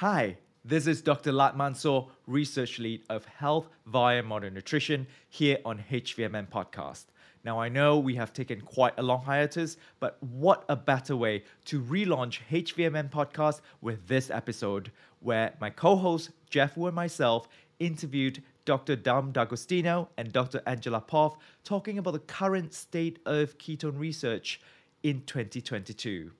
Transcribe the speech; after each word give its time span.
Hi, 0.00 0.38
this 0.64 0.86
is 0.86 1.02
Dr. 1.02 1.30
Latt 1.30 1.58
Mansor, 1.58 2.08
Research 2.26 2.78
Lead 2.78 3.02
of 3.10 3.26
Health 3.26 3.68
via 3.84 4.22
Modern 4.22 4.54
Nutrition 4.54 5.06
here 5.28 5.58
on 5.62 5.84
HVMN 5.90 6.48
Podcast. 6.48 7.04
Now, 7.44 7.60
I 7.60 7.68
know 7.68 7.98
we 7.98 8.14
have 8.14 8.32
taken 8.32 8.62
quite 8.62 8.94
a 8.96 9.02
long 9.02 9.22
hiatus, 9.22 9.76
but 9.98 10.16
what 10.22 10.64
a 10.70 10.74
better 10.74 11.16
way 11.16 11.44
to 11.66 11.82
relaunch 11.82 12.38
HVMN 12.50 13.10
Podcast 13.10 13.60
with 13.82 14.08
this 14.08 14.30
episode, 14.30 14.90
where 15.18 15.52
my 15.60 15.68
co 15.68 15.96
host 15.96 16.30
Jeff 16.48 16.78
Woo 16.78 16.86
and 16.86 16.96
myself 16.96 17.46
interviewed 17.78 18.42
Dr. 18.64 18.96
Dom 18.96 19.32
D'Agostino 19.32 20.08
and 20.16 20.32
Dr. 20.32 20.62
Angela 20.64 21.02
Poff 21.02 21.36
talking 21.62 21.98
about 21.98 22.12
the 22.12 22.20
current 22.20 22.72
state 22.72 23.18
of 23.26 23.58
ketone 23.58 23.98
research 23.98 24.62
in 25.02 25.20
2022. 25.26 26.30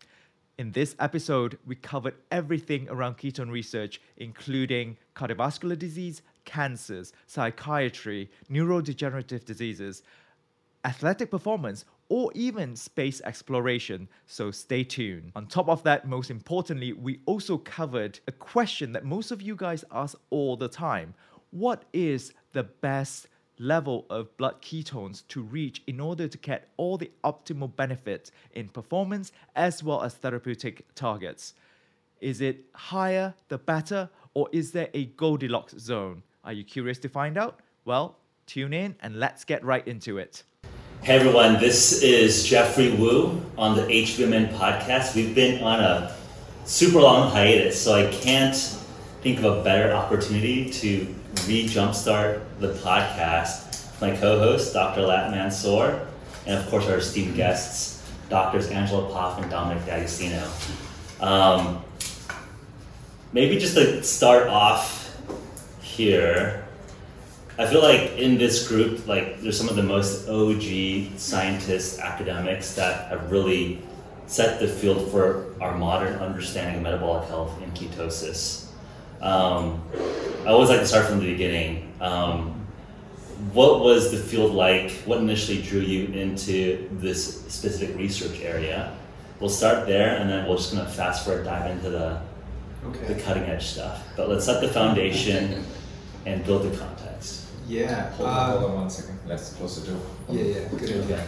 In 0.61 0.73
this 0.73 0.95
episode, 0.99 1.57
we 1.67 1.75
covered 1.75 2.17
everything 2.31 2.87
around 2.91 3.17
ketone 3.17 3.51
research, 3.51 3.99
including 4.19 4.99
cardiovascular 5.17 5.79
disease, 5.79 6.21
cancers, 6.45 7.15
psychiatry, 7.27 8.31
neurodegenerative 8.51 9.47
diseases, 9.47 10.03
athletic 10.85 11.31
performance, 11.31 11.87
or 12.11 12.31
even 12.35 12.77
space 12.77 13.23
exploration, 13.23 14.07
so 14.27 14.51
stay 14.51 14.85
tuned. 14.85 15.33
On 15.35 15.47
top 15.47 15.71
of 15.71 15.83
that, 15.85 16.07
most 16.07 16.31
importantly, 16.31 16.93
we 16.93 17.21
also 17.25 17.57
covered 17.57 18.21
a 18.29 18.33
question 18.33 18.93
that 18.93 19.07
most 19.07 19.31
of 19.31 19.41
you 19.41 19.57
guys 19.57 19.83
ask 19.91 20.15
all 20.29 20.59
the 20.59 20.69
time 20.69 21.15
What 21.53 21.87
is 21.95 22.35
the 22.53 22.65
best 22.65 23.29
level 23.61 24.07
of 24.09 24.35
blood 24.39 24.61
ketones 24.63 25.23
to 25.29 25.43
reach 25.43 25.83
in 25.87 26.01
order 26.01 26.27
to 26.27 26.39
get 26.39 26.69
all 26.79 26.97
the 26.97 27.11
optimal 27.23 27.75
benefits 27.77 28.33
in 28.53 28.67
performance 28.69 29.31
as 29.55 29.85
well 29.85 30.03
as 30.03 30.15
therapeutic 30.15 30.87
targets. 30.95 31.53
Is 32.23 32.41
it 32.41 32.65
higher 32.75 33.35
the 33.49 33.59
better, 33.59 34.09
or 34.35 34.49
is 34.51 34.73
there 34.73 34.89
a 34.95 35.05
Goldilocks 35.05 35.75
zone? 35.79 36.23
Are 36.43 36.55
you 36.55 36.65
curious 36.65 36.99
to 37.01 37.09
find 37.09 37.37
out? 37.37 37.61
Well, 37.85 38.17
tune 38.47 38.73
in 38.73 38.97
and 39.01 39.21
let's 39.21 39.45
get 39.45 39.63
right 39.63 39.87
into 39.87 40.17
it. 40.17 40.43
Hey 41.03 41.17
everyone, 41.17 41.59
this 41.61 42.03
is 42.03 42.45
Geoffrey 42.47 42.93
Woo 42.93 43.43
on 43.59 43.77
the 43.77 43.83
HVMN 43.83 44.55
podcast. 44.55 45.15
We've 45.15 45.35
been 45.35 45.63
on 45.63 45.81
a 45.81 46.15
super 46.65 47.01
long 47.01 47.31
hiatus, 47.31 47.81
so 47.81 47.95
I 47.95 48.11
can't 48.11 48.55
think 49.23 49.39
of 49.39 49.45
a 49.45 49.63
better 49.63 49.93
opportunity 49.93 50.71
to 50.71 51.15
re 51.47 51.65
jumpstart 51.65 52.43
the 52.59 52.73
podcast. 52.75 53.67
With 53.93 54.01
my 54.01 54.17
co 54.17 54.39
host, 54.39 54.73
Dr. 54.73 55.03
Latt 55.03 55.33
Mansor, 55.33 56.07
and 56.47 56.59
of 56.59 56.69
course, 56.71 56.87
our 56.87 56.97
esteemed 56.99 57.37
guests, 57.37 58.09
Doctors 58.29 58.69
Angela 58.69 59.11
Poff 59.11 59.41
and 59.41 59.51
Dominic 59.51 59.85
D'Agostino. 59.85 60.49
Um, 61.21 61.85
maybe 63.33 63.59
just 63.59 63.75
to 63.75 64.03
start 64.03 64.49
off 64.49 65.17
here, 65.83 66.65
I 67.59 67.67
feel 67.67 67.83
like 67.83 68.13
in 68.17 68.39
this 68.39 68.67
group, 68.69 69.07
like 69.07 69.43
there's 69.43 69.59
some 69.59 69.69
of 69.69 69.77
the 69.77 69.83
most 69.83 70.29
OG 70.29 71.19
scientists, 71.19 71.99
academics 71.99 72.75
that 72.77 73.09
have 73.09 73.31
really 73.31 73.83
set 74.27 74.61
the 74.61 74.69
field 74.69 75.11
for 75.11 75.55
our 75.61 75.77
modern 75.77 76.15
understanding 76.21 76.77
of 76.77 76.83
metabolic 76.83 77.29
health 77.29 77.61
and 77.63 77.75
ketosis. 77.75 78.60
Um, 79.21 79.83
I 80.45 80.49
always 80.49 80.69
like 80.71 80.81
to 80.81 80.87
start 80.87 81.07
from 81.07 81.21
the 81.21 81.31
beginning. 81.31 81.93
Um, 82.01 82.57
what 83.53 83.81
was 83.81 84.11
the 84.11 84.19
field 84.19 84.53
like? 84.55 84.91
What 85.05 85.19
initially 85.19 85.63
drew 85.63 85.81
you 85.81 86.07
into 86.09 86.89
this 86.93 87.43
specific 87.53 87.97
research 87.97 88.41
area? 88.41 88.97
We'll 89.41 89.49
start 89.51 89.87
there, 89.87 90.17
and 90.17 90.29
then 90.29 90.47
we're 90.49 90.57
just 90.57 90.73
gonna 90.75 90.89
fast 90.89 91.25
forward, 91.25 91.45
dive 91.45 91.71
into 91.71 91.91
the 91.91 92.21
Okay. 92.87 93.13
the 93.13 93.21
cutting 93.21 93.43
edge 93.45 93.67
stuff. 93.67 94.03
But 94.17 94.31
let's 94.31 94.47
set 94.47 94.63
the 94.63 94.69
foundation 94.69 95.65
and 96.27 96.43
build 96.45 96.63
the 96.71 96.77
context. 96.79 97.45
Yeah. 97.69 98.11
Hold 98.13 98.29
on, 98.29 98.37
uh, 98.37 98.59
hold 98.59 98.71
on 98.71 98.77
one 98.77 98.91
second. 98.91 99.19
Let's 99.27 99.53
close 99.53 99.83
the 99.83 99.91
door. 99.93 100.01
Yeah, 100.31 100.43
yeah. 100.43 100.69
Good 100.71 100.83
idea. 100.83 101.03
Okay. 101.05 101.25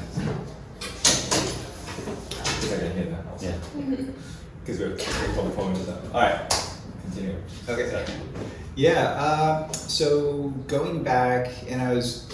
Because 2.40 2.72
I 2.72 2.78
can 2.78 2.92
hear 2.96 3.04
that 3.10 3.26
also. 3.30 3.46
Yeah. 3.46 3.96
Because 4.64 4.78
we're, 4.78 4.90
we're 4.90 5.40
on 5.42 5.48
the 5.50 5.56
phone 5.56 5.72
with 5.72 5.86
them. 5.86 5.98
Alright, 7.16 7.34
continue. 7.66 7.84
Okay. 7.86 7.90
Sorry. 7.90 8.18
Yeah. 8.74 9.02
Uh, 9.18 9.70
so 9.72 10.48
going 10.66 11.02
back, 11.02 11.50
and 11.68 11.82
I 11.82 11.94
was, 11.94 12.28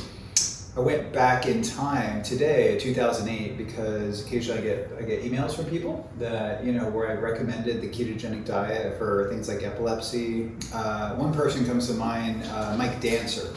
I 0.76 0.80
went 0.80 1.12
back 1.12 1.46
in 1.46 1.62
time 1.62 2.22
today, 2.22 2.78
2008, 2.78 3.58
because 3.58 4.24
occasionally 4.24 4.60
I 4.60 4.62
get 4.62 4.90
I 4.98 5.02
get 5.02 5.24
emails 5.24 5.54
from 5.56 5.64
people 5.66 6.08
that 6.18 6.64
you 6.64 6.72
know 6.72 6.88
where 6.88 7.10
I 7.10 7.14
recommended 7.14 7.80
the 7.80 7.88
ketogenic 7.88 8.44
diet 8.44 8.96
for 8.98 9.28
things 9.30 9.48
like 9.48 9.62
epilepsy. 9.62 10.52
Uh, 10.72 11.16
one 11.16 11.34
person 11.34 11.66
comes 11.66 11.88
to 11.88 11.94
mind, 11.94 12.44
uh, 12.52 12.76
Mike 12.76 13.00
Dancer. 13.00 13.54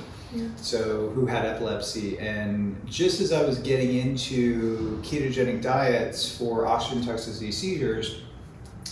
So, 0.56 1.10
who 1.10 1.26
had 1.26 1.46
epilepsy, 1.46 2.18
and 2.18 2.80
just 2.86 3.20
as 3.20 3.34
I 3.34 3.44
was 3.44 3.60
getting 3.60 3.98
into 3.98 4.98
ketogenic 5.02 5.62
diets 5.62 6.38
for 6.38 6.66
oxygen 6.66 7.04
toxicity 7.04 7.52
seizures, 7.52 8.22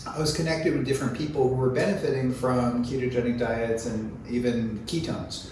I 0.07 0.17
was 0.17 0.33
connected 0.35 0.73
with 0.73 0.85
different 0.85 1.17
people 1.17 1.47
who 1.47 1.55
were 1.55 1.69
benefiting 1.69 2.33
from 2.33 2.85
ketogenic 2.85 3.37
diets 3.37 3.85
and 3.85 4.17
even 4.29 4.79
ketones. 4.85 5.49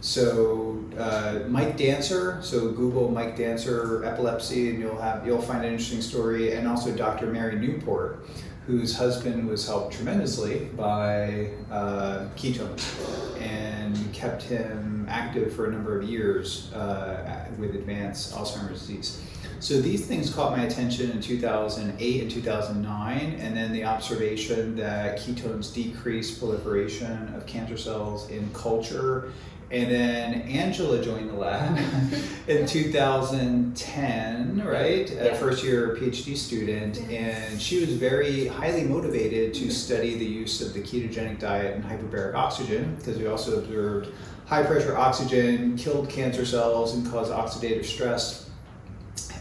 So 0.00 0.82
uh, 0.98 1.40
Mike 1.48 1.76
Dancer, 1.76 2.38
so 2.42 2.70
Google 2.70 3.10
Mike 3.10 3.36
Dancer 3.36 4.02
epilepsy, 4.04 4.70
and 4.70 4.80
you'll 4.80 5.00
have 5.00 5.26
you'll 5.26 5.42
find 5.42 5.64
an 5.64 5.72
interesting 5.72 6.00
story. 6.00 6.52
And 6.52 6.66
also 6.66 6.94
Dr. 6.96 7.26
Mary 7.26 7.56
Newport, 7.56 8.24
whose 8.66 8.96
husband 8.96 9.46
was 9.46 9.66
helped 9.66 9.94
tremendously 9.94 10.70
by 10.76 11.50
uh, 11.70 12.28
ketones 12.36 12.82
and 13.40 14.12
kept 14.14 14.42
him 14.42 15.04
active 15.08 15.52
for 15.52 15.66
a 15.68 15.72
number 15.72 15.98
of 15.98 16.08
years 16.08 16.72
uh, 16.72 17.46
with 17.58 17.74
advanced 17.74 18.32
Alzheimer's 18.34 18.80
disease. 18.80 19.22
So 19.60 19.78
these 19.80 20.06
things 20.06 20.32
caught 20.32 20.56
my 20.56 20.64
attention 20.64 21.10
in 21.10 21.20
2008 21.20 22.22
and 22.22 22.30
2009, 22.30 23.18
and 23.38 23.54
then 23.56 23.72
the 23.72 23.84
observation 23.84 24.74
that 24.76 25.18
ketones 25.18 25.72
decrease 25.74 26.36
proliferation 26.38 27.34
of 27.34 27.44
cancer 27.46 27.76
cells 27.76 28.30
in 28.30 28.50
culture. 28.54 29.32
And 29.70 29.90
then 29.90 30.34
Angela 30.48 31.00
joined 31.04 31.28
the 31.28 31.34
lab 31.34 31.78
in 32.48 32.66
2010, 32.66 34.62
right? 34.66 35.10
A 35.10 35.14
Yeah. 35.26 35.34
first 35.36 35.62
year 35.62 35.94
PhD 35.94 36.36
student, 36.36 36.98
and 37.10 37.60
she 37.60 37.80
was 37.80 37.90
very 37.94 38.46
highly 38.48 38.84
motivated 38.84 39.52
to 39.54 39.70
study 39.70 40.16
the 40.16 40.24
use 40.24 40.60
of 40.62 40.72
the 40.72 40.80
ketogenic 40.80 41.38
diet 41.38 41.76
and 41.76 41.84
hyperbaric 41.84 42.34
oxygen 42.34 42.96
because 42.96 43.18
we 43.18 43.26
also 43.26 43.58
observed 43.58 44.08
high 44.46 44.62
pressure 44.64 44.96
oxygen 44.96 45.76
killed 45.76 46.08
cancer 46.08 46.44
cells 46.44 46.94
and 46.94 47.08
caused 47.08 47.30
oxidative 47.30 47.84
stress 47.84 48.49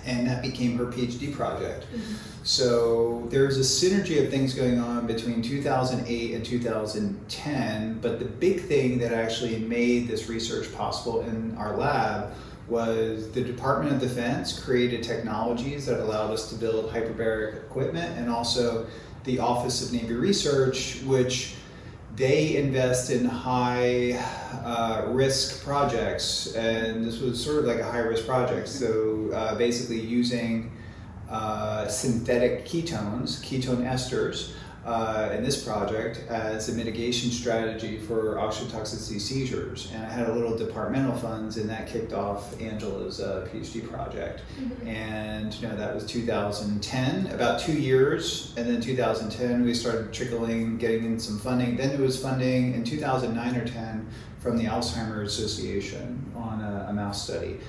and 0.06 0.28
that 0.28 0.42
became 0.42 0.78
her 0.78 0.86
PhD 0.86 1.34
project. 1.34 1.86
Mm-hmm. 1.94 2.14
So 2.44 3.28
there's 3.30 3.58
a 3.58 3.62
synergy 3.62 4.24
of 4.24 4.32
things 4.32 4.54
going 4.54 4.80
on 4.80 5.06
between 5.06 5.42
2008 5.42 6.34
and 6.34 6.46
2010, 6.46 8.00
but 8.02 8.20
the 8.20 8.26
big 8.26 8.62
thing 8.62 8.98
that 9.00 9.14
actually 9.14 9.60
made 9.60 10.08
this 10.08 10.30
research 10.30 10.74
possible 10.74 11.22
in 11.22 11.56
our 11.58 11.76
lab 11.76 12.34
was 12.68 13.32
the 13.32 13.42
Department 13.42 13.94
of 13.94 14.00
Defense 14.00 14.58
created 14.58 15.04
technologies 15.04 15.86
that 15.88 16.00
allowed 16.00 16.32
us 16.32 16.50
to 16.50 16.56
build 16.56 16.92
hyperbaric 16.92 17.58
equipment 17.58 18.18
and 18.18 18.30
also 18.30 18.86
the 19.24 19.40
Office 19.40 19.86
of 19.86 19.92
Navy 19.92 20.14
Research, 20.14 21.02
which 21.04 21.56
they 22.20 22.58
invest 22.58 23.12
in 23.12 23.24
high 23.24 24.12
uh, 24.66 25.06
risk 25.08 25.64
projects, 25.64 26.54
and 26.54 27.06
this 27.06 27.22
was 27.22 27.42
sort 27.42 27.60
of 27.60 27.66
like 27.66 27.80
a 27.80 27.90
high 27.90 28.00
risk 28.00 28.26
project. 28.28 28.68
So 28.68 29.32
uh, 29.34 29.56
basically, 29.56 30.02
using 30.02 30.70
uh, 31.30 31.88
synthetic 31.88 32.66
ketones, 32.66 33.40
ketone 33.42 33.84
esters, 33.90 34.52
uh, 34.86 35.30
in 35.34 35.44
this 35.44 35.64
project 35.64 36.24
as 36.30 36.70
a 36.70 36.74
mitigation 36.74 37.32
strategy 37.32 37.98
for 37.98 38.40
oxygen 38.40 38.70
toxicity 38.70 39.20
seizures. 39.20 39.92
And 39.94 40.06
I 40.06 40.10
had 40.10 40.30
a 40.30 40.34
little 40.34 40.58
departmental 40.58 41.16
funds, 41.18 41.58
and 41.58 41.70
that 41.70 41.88
kicked 41.88 42.14
off 42.14 42.60
Angela's 42.62 43.20
uh, 43.20 43.48
PhD 43.52 43.88
project. 43.88 44.42
And 44.86 45.54
you 45.56 45.68
know 45.68 45.76
that 45.76 45.94
was 45.94 46.06
2010, 46.06 47.28
about 47.28 47.60
two 47.60 47.74
years, 47.74 48.54
and 48.58 48.68
then 48.68 48.82
2010 48.82 49.64
we 49.64 49.74
started 49.74 50.14
trickling, 50.14 50.78
getting 50.78 51.06
in 51.06 51.20
some 51.20 51.40
funding. 51.40 51.76
Then 51.76 51.90
there 51.90 52.00
was 52.00 52.22
funding 52.22 52.74
in 52.74 52.84
2009 52.84 53.56
or 53.56 53.68
10 53.68 54.08
from 54.40 54.58
the 54.58 54.64
Alzheimer's 54.64 55.38
Association 55.38 56.32
on 56.36 56.62
a, 56.62 56.88
a 56.90 56.94
mouse 56.94 57.24
study. 57.24 57.60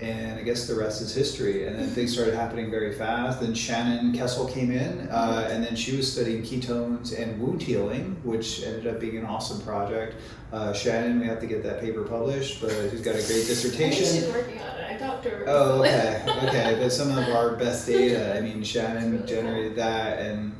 And 0.00 0.38
I 0.38 0.42
guess 0.42 0.68
the 0.68 0.76
rest 0.76 1.02
is 1.02 1.12
history. 1.12 1.66
And 1.66 1.76
then 1.76 1.88
things 1.88 2.12
started 2.12 2.34
happening 2.34 2.70
very 2.70 2.94
fast. 2.94 3.40
Then 3.40 3.52
Shannon 3.52 4.12
Kesl 4.12 4.52
came 4.52 4.70
in, 4.70 5.08
uh, 5.10 5.48
and 5.50 5.64
then 5.64 5.74
she 5.74 5.96
was 5.96 6.10
studying 6.12 6.42
ketones 6.42 7.18
and 7.18 7.40
wound 7.40 7.62
healing, 7.62 8.16
which 8.22 8.62
ended 8.62 8.86
up 8.86 9.00
being 9.00 9.16
an 9.16 9.24
awesome 9.24 9.60
project. 9.62 10.14
Uh, 10.52 10.72
Shannon, 10.72 11.18
we 11.18 11.26
have 11.26 11.40
to 11.40 11.46
get 11.46 11.64
that 11.64 11.80
paper 11.80 12.04
published, 12.04 12.60
but 12.60 12.70
she's 12.90 13.02
got 13.02 13.16
a 13.16 13.26
great 13.26 13.46
dissertation. 13.46 14.04
She's 14.04 14.26
working 14.28 14.60
on 14.60 14.76
it. 14.78 14.86
I 14.88 14.96
talked 14.96 15.24
to 15.24 15.30
her. 15.30 15.44
Oh, 15.48 15.80
okay, 15.80 16.22
okay. 16.44 16.76
But 16.80 16.90
some 16.92 17.10
of 17.10 17.28
our 17.30 17.56
best 17.56 17.86
data, 17.86 18.36
I 18.36 18.40
mean, 18.40 18.62
Shannon 18.68 19.26
generated 19.26 19.74
that, 19.76 20.20
and 20.20 20.54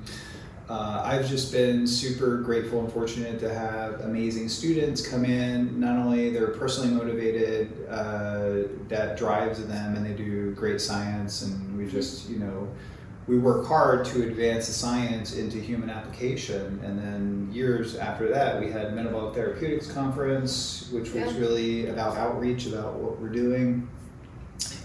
Uh, 0.69 1.01
I've 1.03 1.27
just 1.27 1.51
been 1.51 1.87
super 1.87 2.39
grateful 2.43 2.81
and 2.81 2.93
fortunate 2.93 3.41
to 3.41 3.53
have 3.53 4.03
amazing 4.03 4.51
students 4.51 5.07
come 5.07 5.25
in. 5.25 5.81
Not 5.81 5.97
only 5.97 6.29
they're 6.29 6.49
personally 6.49 6.91
motivated, 6.95 7.89
uh, 7.89 8.69
that 8.89 9.17
drives 9.17 9.67
them, 9.67 9.97
and 9.97 10.05
they 10.05 10.13
do 10.13 10.53
great 10.53 10.81
science, 10.83 11.41
and 11.41 11.79
we 11.79 11.87
just, 11.87 12.29
you 12.29 12.39
know, 12.39 12.69
we 13.27 13.39
work 13.39 13.67
hard 13.67 14.05
to 14.07 14.23
advance 14.29 14.67
the 14.67 14.75
science 14.75 15.37
into 15.37 15.59
human 15.59 15.89
application. 15.89 16.81
And 16.85 16.99
then 16.99 17.49
years 17.51 17.97
after 17.97 18.29
that, 18.29 18.61
we 18.61 18.71
had 18.71 18.95
Metabolic 18.95 19.35
Therapeutics 19.35 19.91
Conference, 19.91 20.89
which 20.93 21.13
was 21.15 21.33
Yeah. 21.33 21.39
really 21.39 21.89
about 21.89 22.17
outreach, 22.19 22.67
about 22.67 22.95
what 22.97 23.19
we're 23.21 23.29
doing. 23.29 23.89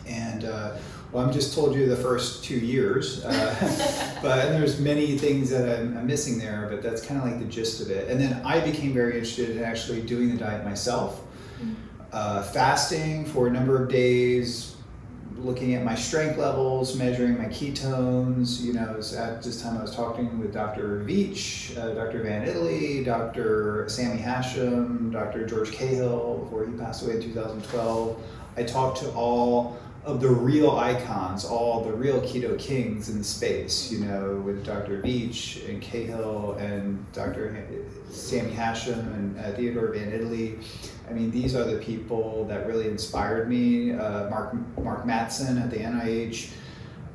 And 0.07 0.45
uh, 0.45 0.75
well, 1.13 1.23
I'm 1.23 1.31
just 1.31 1.53
told 1.53 1.75
you 1.75 1.87
the 1.87 1.95
first 1.95 2.43
two 2.43 2.57
years, 2.57 3.23
uh, 3.23 4.17
but 4.21 4.47
and 4.47 4.55
there's 4.55 4.79
many 4.79 5.15
things 5.17 5.49
that 5.51 5.79
I'm, 5.79 5.95
I'm 5.95 6.07
missing 6.07 6.39
there. 6.39 6.67
But 6.69 6.81
that's 6.81 7.05
kind 7.05 7.21
of 7.21 7.27
like 7.27 7.39
the 7.39 7.45
gist 7.45 7.81
of 7.81 7.91
it. 7.91 8.09
And 8.09 8.19
then 8.19 8.41
I 8.43 8.59
became 8.59 8.93
very 8.93 9.13
interested 9.13 9.51
in 9.51 9.63
actually 9.63 10.01
doing 10.01 10.31
the 10.31 10.37
diet 10.37 10.65
myself, 10.65 11.21
uh, 12.11 12.41
fasting 12.41 13.25
for 13.25 13.47
a 13.47 13.51
number 13.51 13.81
of 13.81 13.89
days, 13.89 14.75
looking 15.37 15.75
at 15.75 15.83
my 15.83 15.93
strength 15.93 16.37
levels, 16.37 16.97
measuring 16.97 17.37
my 17.37 17.45
ketones. 17.45 18.61
You 18.61 18.73
know, 18.73 18.99
at 19.15 19.43
this 19.43 19.61
time 19.61 19.77
I 19.77 19.81
was 19.83 19.95
talking 19.95 20.39
with 20.39 20.51
Dr. 20.51 21.05
Veech, 21.05 21.77
uh, 21.77 21.93
Dr. 21.93 22.23
Van 22.23 22.47
Itallie, 22.47 23.05
Dr. 23.05 23.85
Sami 23.87 24.19
Hashim, 24.19 25.11
Dr. 25.11 25.45
George 25.45 25.71
Cahill 25.71 26.39
before 26.39 26.65
he 26.65 26.71
passed 26.73 27.03
away 27.03 27.17
in 27.17 27.21
2012. 27.21 28.19
I 28.55 28.63
talked 28.63 28.99
to 28.99 29.11
all 29.11 29.77
of 30.05 30.19
the 30.19 30.29
real 30.29 30.71
icons, 30.71 31.45
all 31.45 31.81
the 31.81 31.93
real 31.93 32.19
keto 32.21 32.59
kings 32.59 33.09
in 33.09 33.17
the 33.17 33.23
space, 33.23 33.91
you 33.91 33.99
know, 33.99 34.35
with 34.45 34.65
Dr. 34.65 35.01
Veech 35.01 35.67
and 35.69 35.81
Cahill 35.81 36.53
and 36.59 37.09
Dr. 37.13 37.65
Sami 38.09 38.51
Hashim 38.51 38.99
and 39.13 39.39
uh, 39.39 39.53
Theodore 39.53 39.93
Van 39.93 40.11
Itallie. 40.11 40.59
I 41.09 41.13
mean, 41.13 41.31
these 41.31 41.55
are 41.55 41.63
the 41.63 41.77
people 41.77 42.45
that 42.45 42.67
really 42.67 42.87
inspired 42.87 43.49
me. 43.49 43.93
Uh, 43.93 44.29
Mark 44.29 44.53
Mark 44.77 45.05
Mattson 45.05 45.61
at 45.61 45.71
the 45.71 45.77
NIH. 45.77 46.51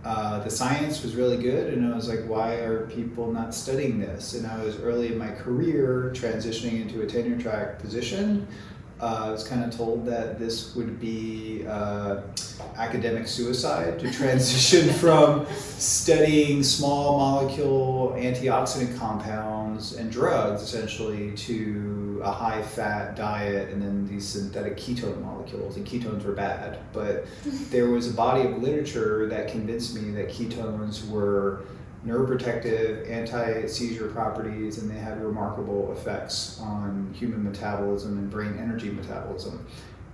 Uh, 0.05 0.43
the 0.43 0.51
science 0.51 1.03
was 1.03 1.17
really 1.17 1.37
good, 1.37 1.75
and 1.75 1.93
I 1.93 1.95
was 1.95 2.09
like, 2.09 2.21
why 2.21 2.55
are 2.55 2.87
people 2.87 3.31
not 3.31 3.55
studying 3.55 3.99
this? 3.99 4.35
And 4.35 4.47
I 4.47 4.63
was 4.65 4.79
early 4.81 5.09
in 5.09 5.19
my 5.19 5.31
career 5.31 6.11
transitioning 6.15 6.81
into 6.81 7.03
a 7.03 7.07
tenure 7.07 7.39
track 7.39 7.79
position. 7.81 8.47
Uh, 9.01 9.27
I 9.27 9.31
was 9.31 9.47
kind 9.47 9.65
of 9.65 9.77
told 9.77 10.05
that 10.07 10.41
this 10.41 10.75
would 10.75 10.99
be 10.99 11.65
uh, 11.69 12.23
academic 12.77 13.29
suicide 13.29 14.01
to 14.01 14.11
transition 14.11 14.93
from 14.95 15.47
studying 15.53 16.65
small 16.65 17.19
molecule 17.19 18.15
antioxidant 18.17 18.99
compounds 18.99 19.95
and 19.95 20.11
drugs 20.11 20.63
essentially 20.63 21.33
to 21.37 22.21
a 22.25 22.33
high 22.33 22.61
fat 22.61 23.15
diet 23.15 23.71
and 23.71 23.81
then 23.81 24.05
these 24.09 24.27
synthetic 24.27 24.77
ketone 24.77 25.23
molecules. 25.23 25.77
And 25.77 25.87
ketones 25.87 26.25
were 26.25 26.33
bad, 26.33 26.81
but 26.93 27.27
there 27.71 27.91
was 27.91 28.09
a 28.09 28.13
body 28.13 28.49
of 28.49 28.61
literature 28.61 29.29
that 29.29 29.49
convinced 29.49 29.95
me 29.95 30.11
that 30.13 30.29
ketones 30.29 31.09
were 31.09 31.63
neuroprotective, 32.09 33.09
anti-seizure 33.11 34.09
properties, 34.09 34.79
and 34.79 34.91
they 34.91 34.99
had 34.99 35.23
remarkable 35.23 35.93
effects 35.93 36.59
on 36.61 37.13
human 37.13 37.45
metabolism 37.45 38.19
and 38.19 38.31
brain 38.31 38.57
energy 38.59 38.91
metabolism. 38.91 39.65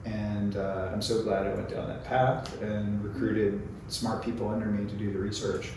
And 0.05 0.57
uh, 0.57 0.91
I'm 0.93 1.01
so 1.01 1.23
glad 1.23 1.47
I 1.47 1.55
went 1.55 1.71
down 1.71 1.89
that 1.89 2.05
path 2.05 2.61
and 2.61 3.03
recruited 3.03 3.67
smart 3.89 4.23
people 4.25 4.49
under 4.49 4.67
me 4.67 4.89
to 4.89 4.95
do 4.97 5.13
the 5.13 5.19
research. 5.19 5.73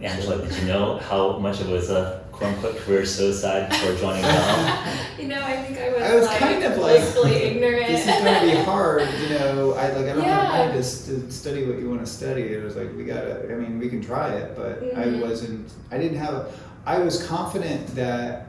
Angela, 0.00 0.42
did 0.46 0.54
you 0.58 0.66
know 0.66 0.98
how 0.98 1.38
much 1.38 1.60
it 1.60 1.68
was 1.68 1.88
a 1.88 2.22
quote 2.30 2.52
unquote 2.54 2.76
career 2.78 3.06
suicide 3.06 3.70
before 3.70 3.94
joining 3.96 4.22
Dom? 4.22 4.88
you 5.18 5.26
know, 5.26 5.42
I 5.42 5.56
think 5.62 5.78
I 5.78 5.88
was, 5.90 6.02
I 6.02 6.14
was 6.16 6.26
like, 6.26 6.38
kind 6.38 6.64
of 6.64 6.72
like, 6.72 7.00
blissfully 7.00 7.32
ignorant. 7.42 7.86
This 7.86 8.00
is 8.06 8.22
going 8.22 8.50
to 8.50 8.56
be 8.56 8.62
hard, 8.64 9.08
you 9.22 9.30
know. 9.30 9.72
I 9.72 9.88
like 9.92 10.04
I 10.04 10.08
don't 10.12 10.18
Yeah. 10.22 10.52
have 10.52 10.66
time 10.66 10.72
to, 10.74 10.78
s- 10.80 11.06
to 11.06 11.30
study 11.32 11.64
what 11.66 11.78
you 11.78 11.88
want 11.88 12.00
to 12.04 12.06
study. 12.06 12.42
It 12.42 12.62
was 12.62 12.76
like 12.76 12.94
we 12.94 13.04
gotta. 13.04 13.50
I 13.50 13.54
mean, 13.54 13.78
we 13.78 13.88
can 13.88 14.02
try 14.02 14.34
it, 14.34 14.54
but 14.54 14.82
Mhm. 14.82 14.98
I 14.98 15.22
wasn't. 15.22 15.70
I 15.90 15.96
didn't 15.96 16.18
have. 16.18 16.52
I 16.84 16.98
was 16.98 17.26
confident 17.26 17.86
that 17.94 18.48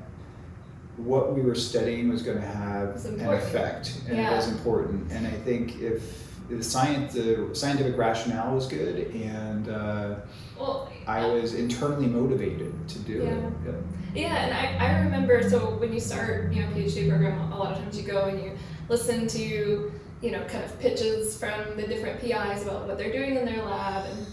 what 0.97 1.33
we 1.33 1.41
were 1.41 1.55
studying 1.55 2.09
was 2.09 2.23
going 2.23 2.39
to 2.41 2.45
have 2.45 3.05
an 3.05 3.21
effect, 3.21 4.01
and 4.09 4.17
Yeah. 4.17 4.33
it 4.33 4.35
was 4.35 4.49
important. 4.49 5.11
And 5.11 5.25
I 5.25 5.31
think 5.31 5.79
if 5.79 6.25
the 6.49 6.61
science, 6.63 7.13
the 7.13 7.49
scientific 7.53 7.95
rationale 7.97 8.53
was 8.53 8.67
good, 8.67 9.11
and 9.15 9.69
uh, 9.69 10.15
well, 10.59 10.91
I 11.07 11.25
was 11.25 11.55
internally 11.55 12.07
motivated 12.07 12.87
to 12.89 12.99
do 12.99 13.21
it. 13.21 13.25
Yeah. 13.25 13.49
Yeah. 13.65 13.71
Yeah, 14.15 14.35
and 14.35 14.53
I, 14.53 14.87
I 14.87 14.99
remember 15.01 15.47
so 15.47 15.77
when 15.77 15.93
you 15.93 15.99
start, 15.99 16.51
you 16.51 16.61
know, 16.61 16.67
PhD 16.69 17.07
program, 17.07 17.51
a 17.51 17.57
lot 17.57 17.73
of 17.73 17.77
times 17.77 17.99
you 17.99 18.07
go 18.07 18.25
and 18.25 18.41
you 18.41 18.57
listen 18.89 19.27
to, 19.27 19.91
you 20.21 20.31
know, 20.31 20.43
kind 20.45 20.63
of 20.63 20.79
pitches 20.79 21.37
from 21.37 21.77
the 21.77 21.85
different 21.85 22.19
PIs 22.19 22.63
about 22.63 22.87
what 22.87 22.97
they're 22.97 23.11
doing 23.11 23.35
in 23.35 23.45
their 23.45 23.63
lab 23.63 24.05
and 24.09 24.25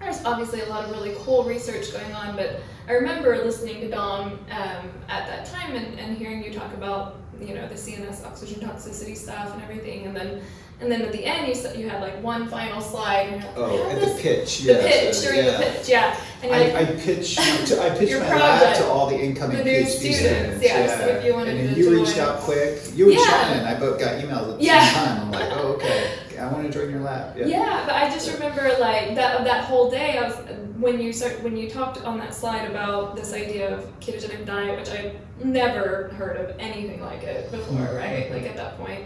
there's 0.00 0.24
obviously 0.24 0.62
a 0.62 0.66
lot 0.66 0.84
of 0.84 0.90
really 0.90 1.14
cool 1.20 1.44
research 1.44 1.92
going 1.92 2.12
on, 2.12 2.34
but 2.34 2.60
I 2.88 2.92
remember 2.92 3.36
listening 3.44 3.80
to 3.82 3.88
Dom 3.88 4.32
um, 4.50 4.90
at 5.08 5.26
that 5.28 5.46
time 5.46 5.76
and, 5.76 5.98
and 6.00 6.16
hearing 6.16 6.42
you 6.42 6.52
talk 6.52 6.72
about, 6.72 7.16
you 7.38 7.54
know, 7.54 7.68
the 7.68 7.74
CNS 7.74 8.24
oxygen 8.24 8.66
toxicity 8.66 9.16
stuff 9.16 9.52
and 9.52 9.62
everything, 9.62 10.06
and 10.06 10.16
then 10.16 10.40
and 10.80 10.90
then 10.90 11.02
at 11.02 11.12
the 11.12 11.24
end 11.24 11.46
you 11.48 11.54
you 11.82 11.88
had 11.88 12.00
like 12.00 12.22
one 12.22 12.48
final 12.48 12.80
slide 12.80 13.28
and 13.28 13.42
you're 13.42 13.50
like, 13.66 13.72
Oh, 13.72 13.88
"I 13.88 13.92
at 13.92 14.00
the 14.00 14.22
pitch. 14.22 14.60
the 14.60 14.72
yeah, 14.72 14.82
pitch 14.88 15.14
so, 15.14 15.30
during 15.30 15.44
yeah. 15.44 15.50
the 15.58 15.64
pitch, 15.64 15.88
yeah, 15.88 16.16
and 16.42 16.50
you're 16.50 16.60
like, 16.80 16.88
I, 16.88 16.92
I 16.92 16.96
pitch 16.96 17.36
to, 17.68 17.82
I 17.82 17.90
pitched 17.90 18.10
Your 18.10 18.20
my 18.20 18.28
lab 18.34 18.58
project. 18.62 18.78
to 18.80 18.86
all 18.86 19.06
the 19.08 19.18
incoming 19.20 19.58
The 19.58 19.62
PhD 19.64 19.86
students, 19.86 20.20
students. 20.22 20.64
yeah, 20.64 20.98
so 20.98 21.06
if 21.06 21.24
you 21.24 21.34
wanted 21.34 21.56
and 21.60 21.74
to 21.74 21.80
you 21.80 21.94
reached 21.98 22.18
out 22.18 22.40
quick. 22.40 22.80
You 22.94 23.10
and 23.10 23.14
Yeah. 23.18 23.26
Shannon, 23.26 23.66
I 23.66 23.78
both 23.78 23.98
got 24.00 24.20
emails 24.22 24.52
at 24.52 24.58
the 24.58 24.64
Yeah. 24.64 24.84
same 24.84 24.94
time. 25.04 25.20
I'm 25.22 25.30
like, 25.32 25.48
oh, 25.52 25.72
okay, 25.74 26.12
I 26.40 26.46
want 26.52 26.66
to 26.66 26.72
join 26.72 26.90
your 26.90 27.00
lab. 27.00 27.36
Yeah. 27.36 27.46
Yeah, 27.46 27.82
but 27.86 27.94
I 27.94 28.08
just 28.10 28.32
remember 28.32 28.62
like 28.80 29.14
that 29.16 29.44
that 29.44 29.64
whole 29.64 29.90
day. 29.90 30.16
I 30.18 30.28
was 30.28 30.36
when 30.78 30.98
you 30.98 31.12
start 31.12 31.42
when 31.42 31.58
you 31.58 31.68
talked 31.68 32.02
on 32.04 32.16
that 32.18 32.34
slide 32.34 32.64
about 32.70 33.14
this 33.16 33.34
idea 33.34 33.76
of 33.76 33.84
ketogenic 34.00 34.46
diet, 34.46 34.78
which 34.78 34.88
I 34.88 35.12
never 35.44 36.08
heard 36.16 36.36
of 36.38 36.56
anything 36.58 37.02
like 37.02 37.22
it 37.22 37.50
before, 37.50 37.94
right? 37.94 38.30
Like 38.32 38.44
at 38.44 38.56
that 38.56 38.78
point, 38.78 39.04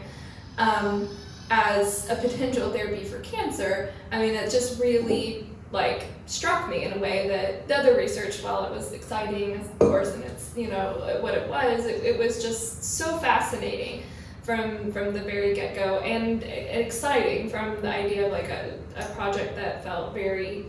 um, 0.59 1.09
as 1.51 2.09
a 2.11 2.17
potential 2.17 2.71
therapy 2.71 3.05
for 3.05 3.21
cancer. 3.21 3.93
I 4.11 4.19
mean, 4.19 4.35
it 4.35 4.51
just 4.51 4.81
really 4.81 5.47
like 5.73 6.07
struck 6.27 6.69
me 6.69 6.85
in 6.85 6.93
a 6.93 6.99
way 6.99 7.29
that 7.29 7.69
the 7.69 7.77
other 7.77 7.97
research, 7.97 8.43
while 8.43 8.65
it 8.65 8.71
was 8.71 8.93
exciting, 8.93 9.57
of 9.57 9.79
course, 9.79 10.15
and 10.15 10.25
it's 10.25 10.53
you 10.57 10.69
know 10.69 11.19
what 11.21 11.35
it 11.35 11.49
was, 11.49 11.85
it, 11.87 12.03
it 12.05 12.19
was 12.19 12.43
just 12.43 12.85
so 12.85 13.19
fascinating 13.19 14.03
from 14.45 14.93
from 14.93 15.15
the 15.15 15.21
very 15.21 15.55
get 15.55 15.75
go 15.75 15.99
and 16.01 16.43
exciting 16.43 17.49
from 17.49 17.81
the 17.81 17.89
idea 17.89 18.27
of 18.27 18.33
like 18.33 18.51
a, 18.51 18.79
a 18.97 19.05
project 19.15 19.57
that 19.57 19.83
felt 19.83 20.13
very 20.13 20.67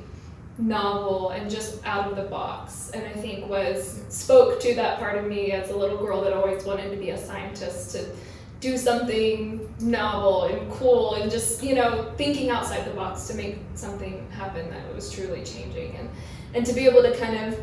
novel 0.57 1.31
and 1.31 1.51
just 1.51 1.85
out 1.85 2.09
of 2.09 2.15
the 2.15 2.23
box 2.23 2.89
and 2.93 3.05
i 3.05 3.11
think 3.11 3.49
was 3.49 4.01
spoke 4.07 4.61
to 4.61 4.73
that 4.73 4.97
part 4.97 5.17
of 5.17 5.25
me 5.25 5.51
as 5.51 5.69
a 5.71 5.75
little 5.75 5.97
girl 5.97 6.21
that 6.21 6.31
always 6.31 6.63
wanted 6.63 6.89
to 6.89 6.95
be 6.95 7.09
a 7.09 7.17
scientist 7.17 7.91
to 7.91 8.05
do 8.65 8.77
something 8.77 9.73
novel 9.79 10.43
and 10.45 10.71
cool 10.71 11.15
and 11.15 11.29
just 11.29 11.61
you 11.67 11.75
know 11.75 11.91
thinking 12.17 12.49
outside 12.49 12.83
the 12.89 12.95
box 13.01 13.27
to 13.27 13.33
make 13.35 13.55
something 13.75 14.15
happen 14.31 14.63
that 14.71 14.83
was 14.95 15.11
truly 15.11 15.43
changing 15.43 15.89
and 15.99 16.09
and 16.55 16.65
to 16.65 16.73
be 16.73 16.83
able 16.89 17.03
to 17.03 17.13
kind 17.23 17.35
of 17.45 17.59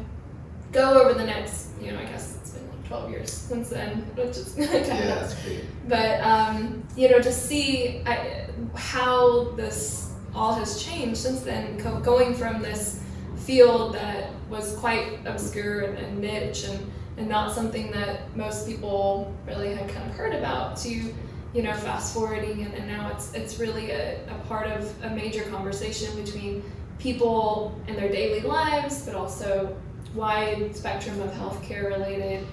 go 0.71 0.87
over 1.03 1.13
the 1.15 1.25
next 1.35 1.57
you 1.81 1.91
know 1.91 1.99
i 1.99 2.05
guess 2.05 2.37
it's 2.37 2.51
been 2.51 2.69
like 2.69 2.87
12 2.87 3.11
years 3.11 3.31
since 3.33 3.69
then 3.71 3.89
which 4.17 4.37
is 4.43 4.49
kind 4.55 4.69
of 4.69 4.87
Yeah, 4.87 5.35
great. 5.45 5.65
but 5.89 6.21
um, 6.21 6.85
you 6.97 7.09
know 7.11 7.19
to 7.21 7.33
see 7.33 8.01
I, 8.07 8.47
how 8.77 9.51
this 9.63 10.13
all 10.35 10.55
has 10.55 10.71
changed 10.87 11.19
since 11.27 11.41
then 11.41 11.65
co- 11.81 12.01
going 12.01 12.33
from 12.35 12.63
this 12.63 13.03
field 13.47 13.95
that 13.95 14.31
was 14.49 14.77
quite 14.77 15.07
obscure 15.27 15.81
and, 15.87 15.99
and 15.99 16.19
niche 16.21 16.65
and, 16.69 16.79
and 17.17 17.29
not 17.29 17.55
something 17.55 17.91
that 17.93 18.35
most 18.37 18.67
people 18.67 19.33
really 19.47 19.75
had 19.75 19.89
kind 19.89 20.09
of 20.09 20.17
heard 20.17 20.35
about 20.35 20.77
to 20.79 21.15
you 21.55 21.63
know 21.63 21.75
fast 21.75 22.15
forwarding. 22.15 22.63
And, 22.63 22.75
and 22.75 22.87
now 22.87 23.11
it's 23.11 23.33
it's 23.35 23.59
really 23.59 23.91
a, 23.91 24.19
a 24.29 24.39
part 24.49 24.67
of 24.69 24.93
a 25.05 25.11
major 25.11 25.43
conversation 25.45 26.15
between 26.23 26.63
people 26.99 27.79
and 27.89 27.97
their 27.97 28.11
daily 28.11 28.41
lives 28.41 29.05
but 29.05 29.15
also 29.15 29.77
wide 30.15 30.75
spectrum 30.77 31.21
of 31.21 31.31
healthcare 31.33 31.89
related 31.89 32.47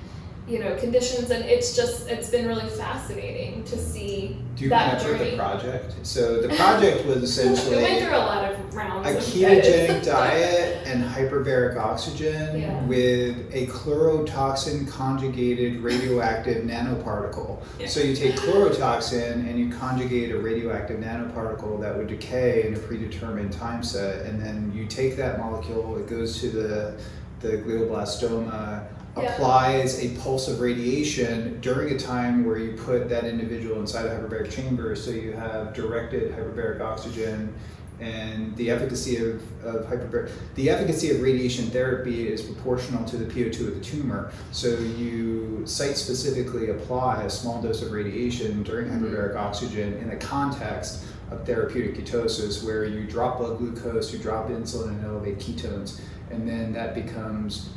you 0.49 0.59
know 0.59 0.75
conditions 0.77 1.29
and 1.29 1.45
it's 1.45 1.75
just 1.75 2.07
it's 2.09 2.29
been 2.29 2.47
really 2.47 2.67
fascinating 2.69 3.63
to 3.65 3.77
see 3.77 4.35
Do 4.55 4.63
you 4.63 4.69
that 4.71 5.01
remember 5.03 5.17
journey 5.19 5.31
the 5.31 5.37
project? 5.37 5.95
So 6.03 6.41
the 6.41 6.49
project 6.55 7.05
was 7.05 7.23
essentially 7.29 7.77
we 7.77 7.83
went 7.83 8.03
through 8.03 8.15
a 8.15 8.17
lot 8.17 8.51
of 8.51 8.75
rounds 8.75 9.07
a 9.07 9.17
of 9.17 9.23
ketogenic 9.23 10.03
diet 10.05 10.87
and 10.87 11.03
hyperbaric 11.03 11.77
oxygen 11.77 12.59
Yeah. 12.61 12.83
with 12.85 13.37
a 13.53 13.67
chlorotoxin 13.67 14.87
conjugated 14.89 15.81
radioactive 15.81 16.63
nanoparticle. 16.63 17.61
Yeah. 17.79 17.87
So 17.87 17.99
you 17.99 18.15
take 18.15 18.35
chlorotoxin 18.35 19.47
and 19.47 19.59
you 19.59 19.69
conjugate 19.69 20.31
a 20.31 20.39
radioactive 20.39 20.99
nanoparticle 20.99 21.79
that 21.81 21.95
would 21.95 22.07
decay 22.07 22.65
in 22.67 22.73
a 22.73 22.79
predetermined 22.79 23.51
time 23.53 23.83
set, 23.83 24.25
and 24.25 24.41
then 24.41 24.71
you 24.73 24.85
take 24.87 25.15
that 25.17 25.37
molecule, 25.39 25.97
it 25.97 26.07
goes 26.07 26.39
to 26.41 26.49
the 26.49 26.99
the 27.41 27.57
glioblastoma 27.59 28.83
Yeah. 29.17 29.33
applies 29.33 30.03
a 30.03 30.09
pulse 30.19 30.47
of 30.47 30.59
radiation 30.59 31.59
during 31.61 31.93
a 31.95 31.99
time 31.99 32.45
where 32.45 32.57
you 32.57 32.73
put 32.77 33.09
that 33.09 33.25
individual 33.25 33.79
inside 33.79 34.05
a 34.05 34.09
hyperbaric 34.09 34.51
chamber, 34.51 34.95
so 34.95 35.11
you 35.11 35.31
have 35.33 35.73
directed 35.73 36.31
hyperbaric 36.33 36.79
oxygen. 36.81 37.53
And 37.99 38.55
the 38.55 38.71
efficacy 38.71 39.17
of, 39.17 39.41
of 39.65 39.85
hyperbaric, 39.87 40.31
the 40.55 40.69
efficacy 40.69 41.09
of 41.11 41.21
radiation 41.21 41.65
therapy 41.65 42.29
is 42.29 42.41
proportional 42.41 43.03
to 43.05 43.17
the 43.17 43.25
PO2 43.25 43.67
of 43.67 43.75
the 43.75 43.81
tumor. 43.83 44.31
So 44.53 44.69
you 44.69 45.63
site 45.65 45.97
specifically 45.97 46.69
apply 46.69 47.23
a 47.23 47.29
small 47.29 47.61
dose 47.61 47.81
of 47.81 47.91
radiation 47.91 48.63
during 48.63 48.87
Mhm. 48.87 49.01
hyperbaric 49.01 49.35
oxygen 49.35 49.95
in 49.95 50.09
the 50.09 50.15
context 50.15 51.03
of 51.29 51.45
therapeutic 51.45 51.95
ketosis, 51.97 52.63
where 52.63 52.85
you 52.85 53.03
drop 53.05 53.37
blood 53.39 53.57
glucose, 53.57 54.13
you 54.13 54.19
drop 54.19 54.49
insulin, 54.49 54.91
and 54.91 55.05
elevate 55.05 55.39
ketones, 55.39 55.99
and 56.31 56.47
then 56.47 56.71
that 56.71 56.95
becomes 56.95 57.69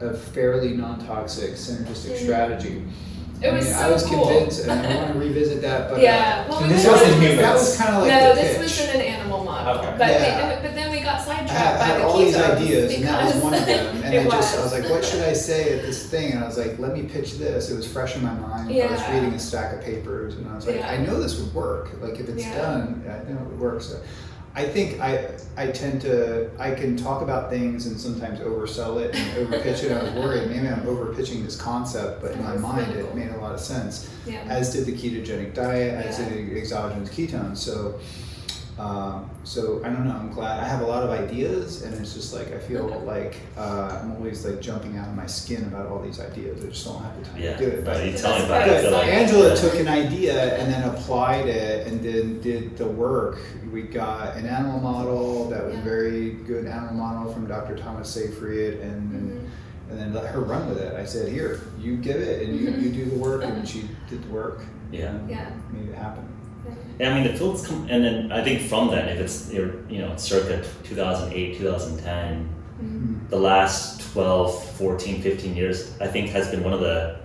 a 0.00 0.12
fairly 0.14 0.70
non-toxic 0.76 1.52
synergistic 1.52 2.12
Mhm. 2.16 2.22
strategy. 2.24 2.82
It 3.42 3.52
was 3.52 3.64
I, 3.66 3.68
mean, 3.68 3.74
so 3.74 3.80
I 3.80 3.90
was 3.92 4.02
cool. 4.04 4.26
convinced, 4.26 4.62
and 4.66 4.70
I 4.86 4.96
want 4.96 5.12
to 5.12 5.18
revisit 5.18 5.60
that, 5.62 5.90
but 5.90 5.98
uh, 5.98 6.02
Yeah, 6.02 6.48
well, 6.48 6.60
this 6.60 6.84
were- 6.86 6.92
wasn't 6.92 7.14
humans. 7.20 7.40
that 7.40 7.54
was 7.54 7.76
kind 7.76 7.94
of 7.96 8.02
like 8.02 8.10
no, 8.12 8.28
the 8.34 8.40
this 8.40 8.52
pitch. 8.52 8.60
was 8.62 8.80
in 8.94 9.00
an 9.00 9.06
animal 9.06 9.44
model. 9.44 9.74
Okay. 9.84 9.94
But, 9.98 10.08
Yeah. 10.08 10.56
we, 10.56 10.62
but 10.68 10.74
then 10.74 10.90
we 10.90 11.00
got 11.00 11.20
I 11.20 11.24
sidetracked 11.24 11.50
had, 11.50 11.78
by 11.78 11.84
I 11.84 11.86
had 11.88 12.00
the 12.00 12.06
all 12.06 12.18
these 12.18 12.36
ideas, 12.36 12.94
and 12.94 13.04
that 13.04 13.24
was 13.34 13.42
one 13.42 13.54
of 13.54 13.66
them. 13.66 13.96
And 14.04 14.14
it 14.14 14.20
I 14.26 14.30
just, 14.36 14.56
I 14.58 14.62
was 14.62 14.72
was. 14.72 14.80
like, 14.80 14.90
what 14.90 15.04
should 15.04 15.22
I 15.22 15.32
say 15.32 15.76
at 15.78 15.82
this 15.84 16.04
thing? 16.06 16.32
And 16.32 16.44
I 16.44 16.46
was 16.46 16.56
like, 16.58 16.78
let 16.78 16.92
me 16.94 17.02
pitch 17.02 17.38
this. 17.38 17.70
It 17.70 17.74
was 17.76 17.86
fresh 17.86 18.16
in 18.16 18.22
my 18.22 18.32
mind. 18.34 18.70
Yeah. 18.70 18.86
I 18.86 18.92
was 18.92 19.00
reading 19.12 19.32
a 19.34 19.38
stack 19.38 19.72
of 19.74 19.80
papers, 19.82 20.34
and 20.36 20.48
I 20.50 20.54
was 20.54 20.66
like, 20.66 20.76
Yeah. 20.76 20.88
I 20.90 20.98
know 20.98 21.20
this 21.20 21.38
would 21.38 21.52
work. 21.54 21.90
Like, 22.00 22.20
if 22.20 22.28
it's 22.28 22.44
Yeah. 22.44 22.56
done, 22.56 23.02
I 23.06 23.30
know 23.30 23.38
it 23.40 23.46
would 23.50 23.60
work. 23.60 23.82
So, 23.82 23.96
I 24.56 24.64
think 24.64 25.00
I, 25.00 25.30
I 25.56 25.66
tend 25.68 26.00
to, 26.02 26.48
I 26.60 26.70
can 26.74 26.96
talk 26.96 27.22
about 27.22 27.50
things 27.50 27.86
and 27.86 27.98
sometimes 28.00 28.38
oversell 28.38 29.00
it 29.02 29.14
and 29.14 29.48
overpitch 29.48 29.82
it. 29.82 29.90
I 29.90 30.02
was 30.04 30.12
worried 30.12 30.48
maybe 30.48 30.68
I'm 30.68 30.82
overpitching 30.82 31.44
this 31.44 31.56
concept, 31.60 32.22
but 32.22 32.32
in 32.32 32.42
my 32.44 32.56
mind, 32.56 32.92
it 32.92 33.14
made 33.16 33.30
a 33.30 33.36
lot 33.38 33.52
of 33.52 33.60
sense. 33.60 34.08
yeah. 34.26 34.44
As 34.48 34.72
did 34.72 34.86
the 34.86 34.92
ketogenic 34.92 35.54
diet, 35.54 35.94
as 36.06 36.20
Yeah. 36.20 36.28
did 36.28 36.56
exogenous 36.56 37.10
ketones. 37.10 37.56
So. 37.58 37.98
Um, 38.78 39.30
so 39.44 39.80
I 39.84 39.88
don't 39.90 40.04
know. 40.04 40.10
I'm 40.16 40.32
glad 40.32 40.58
I 40.58 40.66
have 40.66 40.80
a 40.80 40.86
lot 40.86 41.04
of 41.04 41.10
ideas, 41.10 41.82
and 41.82 41.94
it's 41.94 42.12
just 42.12 42.34
like 42.34 42.52
I 42.52 42.58
feel 42.58 42.88
like 43.06 43.36
uh, 43.56 44.00
I'm 44.02 44.12
always 44.12 44.44
like 44.44 44.60
jumping 44.60 44.96
out 44.96 45.06
of 45.08 45.14
my 45.14 45.26
skin 45.26 45.62
about 45.64 45.86
all 45.86 46.00
these 46.02 46.18
ideas. 46.18 46.64
I 46.64 46.68
just 46.68 46.84
don't 46.84 47.00
have 47.00 47.16
the 47.16 47.24
time 47.24 47.40
Yeah, 47.40 47.56
to 47.56 47.70
do 47.70 47.76
it. 47.76 47.86
right. 47.86 48.10
You 48.10 48.18
tell 48.18 48.36
me 48.36 48.44
about 48.44 48.62
it. 48.62 48.64
I 48.64 48.68
great. 48.74 48.82
feel 48.82 48.90
like 48.92 49.08
Angela 49.08 49.56
took 49.56 49.74
an 49.78 49.86
idea 49.86 50.58
and 50.58 50.72
then 50.72 50.88
applied 50.88 51.46
it, 51.46 51.86
and 51.86 52.02
then 52.02 52.40
did 52.40 52.76
the 52.76 52.86
work. 52.86 53.38
We 53.72 53.82
got 53.82 54.36
an 54.36 54.46
animal 54.46 54.80
model 54.80 55.48
that 55.50 55.64
was 55.64 55.74
Yeah. 55.76 55.84
very 55.84 56.30
good 56.32 56.66
animal 56.66 56.94
model 56.94 57.32
from 57.32 57.46
Dr. 57.46 57.76
Thomas 57.76 58.08
Seyfried, 58.10 58.80
and 58.80 59.12
then 59.12 59.40
Mhm. 59.40 59.90
and 59.90 60.00
then 60.00 60.14
let 60.14 60.26
her 60.26 60.40
run 60.40 60.68
with 60.68 60.78
it. 60.78 60.94
I 60.96 61.04
said, 61.04 61.28
"Here, 61.28 61.60
you 61.78 61.96
give 61.98 62.16
it, 62.16 62.48
and 62.48 62.58
you, 62.58 62.70
you 62.70 62.90
do 62.90 63.04
the 63.10 63.16
work," 63.18 63.44
and 63.44 63.68
she 63.68 63.88
did 64.10 64.24
the 64.24 64.32
work. 64.32 64.62
Yeah. 64.90 65.12
Yeah. 65.28 65.50
made 65.72 65.88
it 65.90 65.94
happen. 65.94 66.24
Yeah, 66.98 67.10
I 67.10 67.14
mean 67.14 67.24
the 67.32 67.36
field's 67.38 67.66
come, 67.66 67.86
and 67.90 68.04
then 68.04 68.30
I 68.32 68.42
think 68.44 68.62
from 68.62 68.90
then, 68.90 69.08
if 69.08 69.18
it's 69.20 69.52
you're, 69.52 69.72
you 69.88 69.98
know 69.98 70.14
circa 70.16 70.64
2008, 70.84 71.58
2010, 71.58 72.48
Mhm. 72.82 73.30
the 73.30 73.38
last 73.38 74.00
12, 74.12 74.64
14, 74.76 75.22
15 75.22 75.54
years, 75.56 75.92
I 76.00 76.06
think 76.06 76.30
has 76.30 76.48
been 76.50 76.62
one 76.62 76.72
of 76.72 76.80
the 76.80 77.16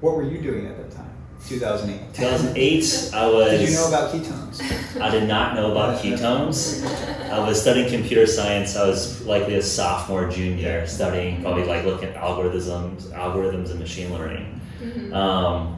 What 0.00 0.16
were 0.16 0.22
you 0.22 0.40
doing 0.40 0.66
at 0.66 0.76
that 0.76 0.90
time? 0.90 1.10
2008. 1.48 2.14
2008. 2.14 3.10
I 3.14 3.26
was. 3.26 3.50
Did 3.50 3.68
you 3.68 3.74
know 3.76 3.88
about 3.88 4.12
ketones? 4.12 5.00
I 5.00 5.10
did 5.10 5.28
not 5.28 5.54
know 5.56 5.72
about 5.72 6.00
ketones. 6.02 6.84
I 7.30 7.38
was 7.46 7.60
studying 7.60 7.88
computer 7.90 8.26
science. 8.26 8.76
I 8.76 8.86
was 8.86 9.24
likely 9.26 9.54
a 9.56 9.62
sophomore, 9.62 10.28
junior, 10.28 10.86
studying 10.86 11.42
probably 11.42 11.64
like 11.64 11.84
looking 11.84 12.08
at 12.10 12.16
algorithms, 12.16 13.10
algorithms 13.12 13.70
and 13.70 13.80
machine 13.80 14.12
learning. 14.12 14.60
Mhm. 14.82 15.12
Um, 15.14 15.76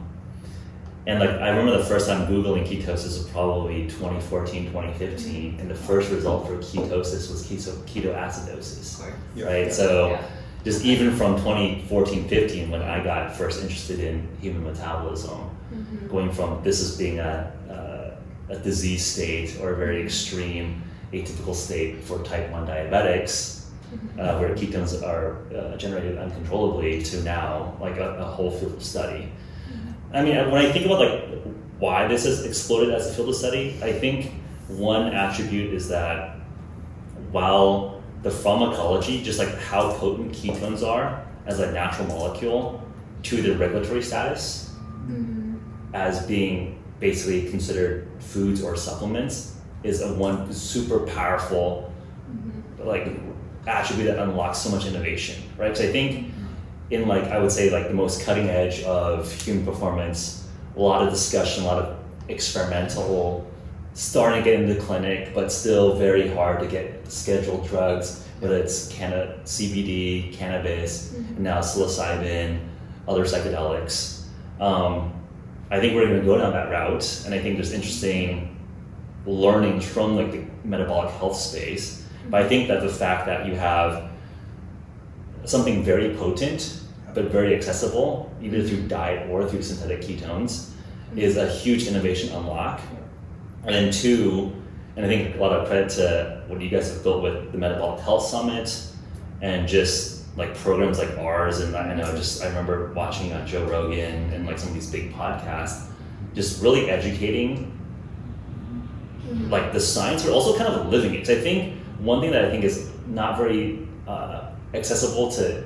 and 1.07 1.19
like 1.19 1.29
I 1.29 1.49
remember 1.49 1.77
the 1.77 1.85
first 1.85 2.07
time 2.07 2.27
googling 2.27 2.67
ketosis 2.67 3.17
was 3.17 3.27
probably 3.31 3.83
2014, 3.87 4.65
2015, 4.65 5.57
and 5.59 5.69
the 5.71 5.75
first 5.75 6.11
result 6.11 6.45
for 6.47 6.57
ketosis 6.57 7.31
was 7.31 7.45
keto 7.47 7.71
ketoacidosis, 7.89 9.01
Yeah. 9.35 9.45
right? 9.45 9.73
So 9.73 10.09
Yeah. 10.09 10.21
just 10.65 10.83
even 10.83 11.15
from 11.15 11.37
2014, 11.37 12.27
15, 12.27 12.69
when 12.69 12.81
I 12.81 13.01
got 13.03 13.35
first 13.35 13.61
interested 13.61 13.99
in 14.01 14.27
human 14.41 14.63
metabolism, 14.65 15.39
Mhm. 15.73 16.09
going 16.09 16.31
from 16.31 16.59
this 16.63 16.81
as 16.81 16.97
being 16.97 17.19
a, 17.19 17.51
uh, 17.71 18.53
a 18.53 18.57
disease 18.57 19.05
state 19.05 19.57
or 19.61 19.71
a 19.71 19.75
very 19.75 20.01
extreme 20.03 20.83
atypical 21.13 21.55
state 21.55 22.03
for 22.03 22.19
type 22.19 22.51
1 22.51 22.67
diabetics, 22.67 23.61
uh, 24.19 24.37
where 24.39 24.49
ketones 24.55 25.01
are 25.01 25.37
uh, 25.57 25.77
generated 25.77 26.17
uncontrollably, 26.17 27.01
to 27.01 27.23
now 27.23 27.73
like 27.79 27.97
a, 27.97 28.17
a 28.19 28.25
whole 28.25 28.51
field 28.51 28.73
of 28.73 28.83
study. 28.83 29.29
I 30.13 30.23
mean, 30.23 30.35
when 30.51 30.65
I 30.65 30.71
think 30.71 30.85
about 30.85 30.99
like 30.99 31.43
why 31.79 32.07
this 32.07 32.25
has 32.25 32.45
exploded 32.45 32.93
as 32.93 33.09
a 33.09 33.13
field 33.13 33.29
of 33.29 33.35
study, 33.35 33.77
I 33.83 33.91
think 33.93 34.31
one 34.67 35.13
attribute 35.13 35.73
is 35.73 35.87
that 35.89 36.37
while 37.31 38.01
the 38.23 38.31
pharmacology, 38.31 39.21
just 39.23 39.39
like 39.39 39.53
how 39.59 39.91
potent 39.93 40.31
ketones 40.33 40.85
are 40.85 41.23
as 41.45 41.59
a 41.59 41.71
natural 41.71 42.07
molecule 42.07 42.83
to 43.23 43.41
their 43.41 43.57
regulatory 43.57 44.01
status, 44.01 44.75
Mhm. 45.07 45.55
as 45.93 46.25
being 46.25 46.79
basically 46.99 47.49
considered 47.49 48.07
foods 48.19 48.61
or 48.63 48.75
supplements 48.75 49.53
is 49.83 50.01
a 50.01 50.13
one 50.13 50.51
super 50.51 50.99
powerful 50.99 51.91
like 52.83 53.07
attribute 53.67 54.07
that 54.07 54.17
unlocks 54.19 54.57
so 54.59 54.69
much 54.69 54.85
innovation 54.87 55.35
right 55.57 55.69
because 55.73 55.85
i 55.87 55.91
think 55.91 56.31
in 56.89 57.07
like 57.07 57.23
i 57.25 57.37
would 57.39 57.51
say 57.51 57.69
like 57.69 57.87
the 57.87 57.93
most 57.93 58.23
cutting 58.23 58.49
edge 58.49 58.81
of 58.83 59.31
human 59.41 59.65
performance. 59.65 60.47
A 60.75 60.79
lot 60.79 61.01
of 61.01 61.09
discussion 61.09 61.63
a 61.63 61.67
lot 61.67 61.81
of 61.83 61.97
experimental 62.29 63.49
starting 63.93 64.43
to 64.43 64.49
get 64.49 64.59
into 64.59 64.73
the 64.75 64.79
clinic 64.79 65.33
but 65.33 65.51
still 65.51 65.95
very 65.95 66.27
hard 66.29 66.59
to 66.59 66.67
get 66.67 67.09
scheduled 67.11 67.67
drugs 67.67 68.27
whether 68.39 68.57
it's 68.57 68.87
canna- 68.89 69.35
cbd 69.43 70.31
cannabis 70.33 71.13
and 71.15 71.39
now 71.39 71.59
psilocybin 71.59 72.59
other 73.07 73.23
psychedelics. 73.23 74.23
Um, 74.59 75.13
I 75.71 75.79
think 75.79 75.95
we're 75.95 76.07
going 76.07 76.19
to 76.19 76.25
go 76.25 76.37
down 76.37 76.53
that 76.53 76.69
route, 76.69 77.23
and 77.25 77.33
I 77.33 77.39
think 77.39 77.55
there's 77.55 77.71
interesting 77.71 78.57
learnings 79.25 79.85
from 79.85 80.15
like 80.15 80.31
the 80.31 80.43
metabolic 80.63 81.11
health 81.15 81.37
space. 81.37 82.05
But 82.29 82.43
I 82.43 82.47
think 82.47 82.67
that 82.67 82.81
the 82.81 82.89
fact 82.89 83.25
that 83.27 83.45
you 83.45 83.55
have 83.55 84.09
something 85.49 85.83
very 85.83 86.15
potent 86.15 86.81
but 87.13 87.31
very 87.31 87.55
accessible, 87.55 88.31
either 88.43 88.61
through 88.61 88.87
diet 88.87 89.27
or 89.31 89.47
through 89.49 89.61
synthetic 89.63 90.01
ketones, 90.01 90.69
is 91.15 91.37
a 91.37 91.49
huge 91.49 91.87
innovation 91.87 92.31
unlock. 92.35 92.79
And 93.65 93.73
then 93.73 93.91
two, 93.91 94.53
and 94.95 95.03
I 95.05 95.09
think 95.09 95.35
a 95.35 95.39
lot 95.39 95.51
of 95.51 95.67
credit 95.67 95.89
to 95.91 96.43
what 96.47 96.61
you 96.61 96.69
guys 96.69 96.91
have 96.93 97.01
built 97.03 97.23
with 97.23 97.51
the 97.51 97.57
Metabolic 97.57 98.01
Health 98.01 98.23
Summit 98.27 98.83
and 99.41 99.67
just 99.67 100.25
like 100.37 100.53
programs 100.55 100.99
like 100.99 101.17
ours 101.17 101.59
and 101.61 101.75
I 101.75 101.95
know 101.95 102.11
just 102.15 102.43
I 102.43 102.47
remember 102.47 102.93
watching 102.93 103.33
on 103.33 103.47
Joe 103.47 103.65
Rogan 103.65 104.31
and 104.31 104.45
like 104.45 104.59
some 104.59 104.69
of 104.69 104.75
these 104.75 104.91
big 104.91 105.11
podcasts, 105.13 105.87
just 106.35 106.61
really 106.61 106.89
educating 106.91 107.73
like 109.49 109.73
the 109.73 109.79
science, 109.79 110.23
but 110.23 110.31
also 110.31 110.55
kind 110.57 110.71
of 110.71 110.87
living 110.89 111.13
it. 111.15 111.19
'Cause 111.25 111.31
I 111.31 111.41
think 111.41 111.73
one 111.99 112.21
thing 112.21 112.31
that 112.31 112.45
I 112.45 112.49
think 112.51 112.63
is 112.63 112.89
not 113.07 113.37
very 113.37 113.87
uh, 114.07 114.36
accessible 114.73 115.31
to 115.31 115.63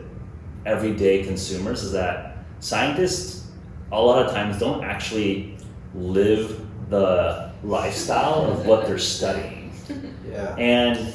everyday 0.66 1.24
consumers 1.24 1.84
is 1.84 1.92
that 1.92 2.38
scientists 2.60 3.48
a 3.92 4.02
lot 4.02 4.24
of 4.26 4.32
times 4.32 4.60
don't 4.60 4.84
actually 4.84 5.58
live 5.96 6.66
the 6.90 7.52
lifestyle 7.64 8.46
of 8.52 8.66
what 8.66 8.86
they're 8.86 8.98
studying 8.98 9.72
Yeah. 10.32 10.56
and 10.56 11.14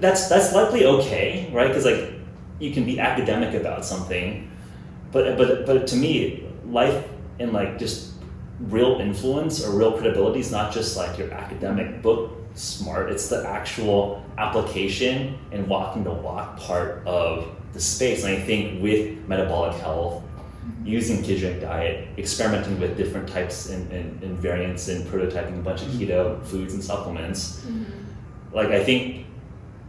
that's 0.00 0.28
that's 0.28 0.52
likely 0.52 0.84
okay, 0.84 1.50
right? 1.52 1.68
Because 1.68 1.84
like 1.84 2.12
you 2.58 2.72
can 2.72 2.84
be 2.84 2.98
academic 2.98 3.54
about 3.54 3.84
something, 3.84 4.50
but 5.10 5.36
but 5.38 5.64
but 5.66 5.86
to 5.88 5.96
me, 5.96 6.44
life 6.66 7.06
and 7.38 7.52
like 7.52 7.78
just 7.78 8.12
real 8.60 9.00
influence 9.00 9.64
or 9.64 9.76
real 9.76 9.92
credibility 9.92 10.40
is 10.40 10.50
not 10.50 10.72
just 10.72 10.96
like 10.96 11.18
your 11.18 11.30
academic 11.32 12.02
book 12.02 12.32
smart. 12.54 13.10
It's 13.10 13.28
the 13.28 13.46
actual 13.48 14.24
application 14.38 15.38
and 15.52 15.66
walking 15.68 16.04
the 16.04 16.12
walk 16.12 16.58
part 16.58 17.02
of 17.06 17.48
the 17.72 17.80
space. 17.80 18.24
And 18.24 18.36
I 18.36 18.40
think 18.40 18.82
with 18.82 19.18
metabolic 19.28 19.74
health, 19.80 20.22
using 20.84 21.22
ketogenic 21.22 21.60
diet, 21.60 22.08
experimenting 22.18 22.78
with 22.78 22.96
different 22.96 23.28
types 23.28 23.70
and, 23.70 23.90
and, 23.92 24.22
and 24.22 24.38
variants 24.38 24.88
and 24.88 25.04
prototyping 25.06 25.58
a 25.58 25.62
bunch 25.62 25.82
of 25.82 25.88
keto 25.88 26.44
foods 26.44 26.74
and 26.74 26.82
supplements 26.82 27.64
Mhm. 27.66 27.84
like 28.52 28.68
I 28.68 28.82
think 28.84 29.26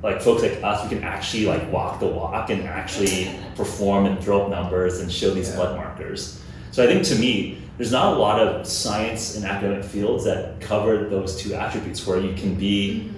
like 0.01 0.21
folks 0.21 0.41
like 0.41 0.59
us, 0.63 0.83
we 0.83 0.89
can 0.95 1.03
actually 1.03 1.45
like 1.45 1.71
walk 1.71 1.99
the 1.99 2.07
walk 2.07 2.49
and 2.49 2.63
actually 2.63 3.29
perform 3.55 4.05
and 4.05 4.19
throw 4.21 4.43
up 4.43 4.49
numbers 4.49 4.99
and 4.99 5.11
show 5.11 5.29
these 5.33 5.49
Yeah. 5.49 5.55
blood 5.57 5.75
markers. 5.77 6.41
So 6.71 6.83
I 6.83 6.87
think 6.87 7.03
to 7.05 7.15
me, 7.15 7.59
there's 7.77 7.91
not 7.91 8.13
a 8.13 8.17
lot 8.17 8.39
of 8.39 8.67
science 8.67 9.35
in 9.35 9.43
academic 9.45 9.83
fields 9.83 10.23
that 10.25 10.59
cover 10.61 11.09
those 11.09 11.35
two 11.35 11.53
attributes 11.53 12.05
where 12.05 12.19
you 12.19 12.33
can 12.35 12.55
be 12.55 13.09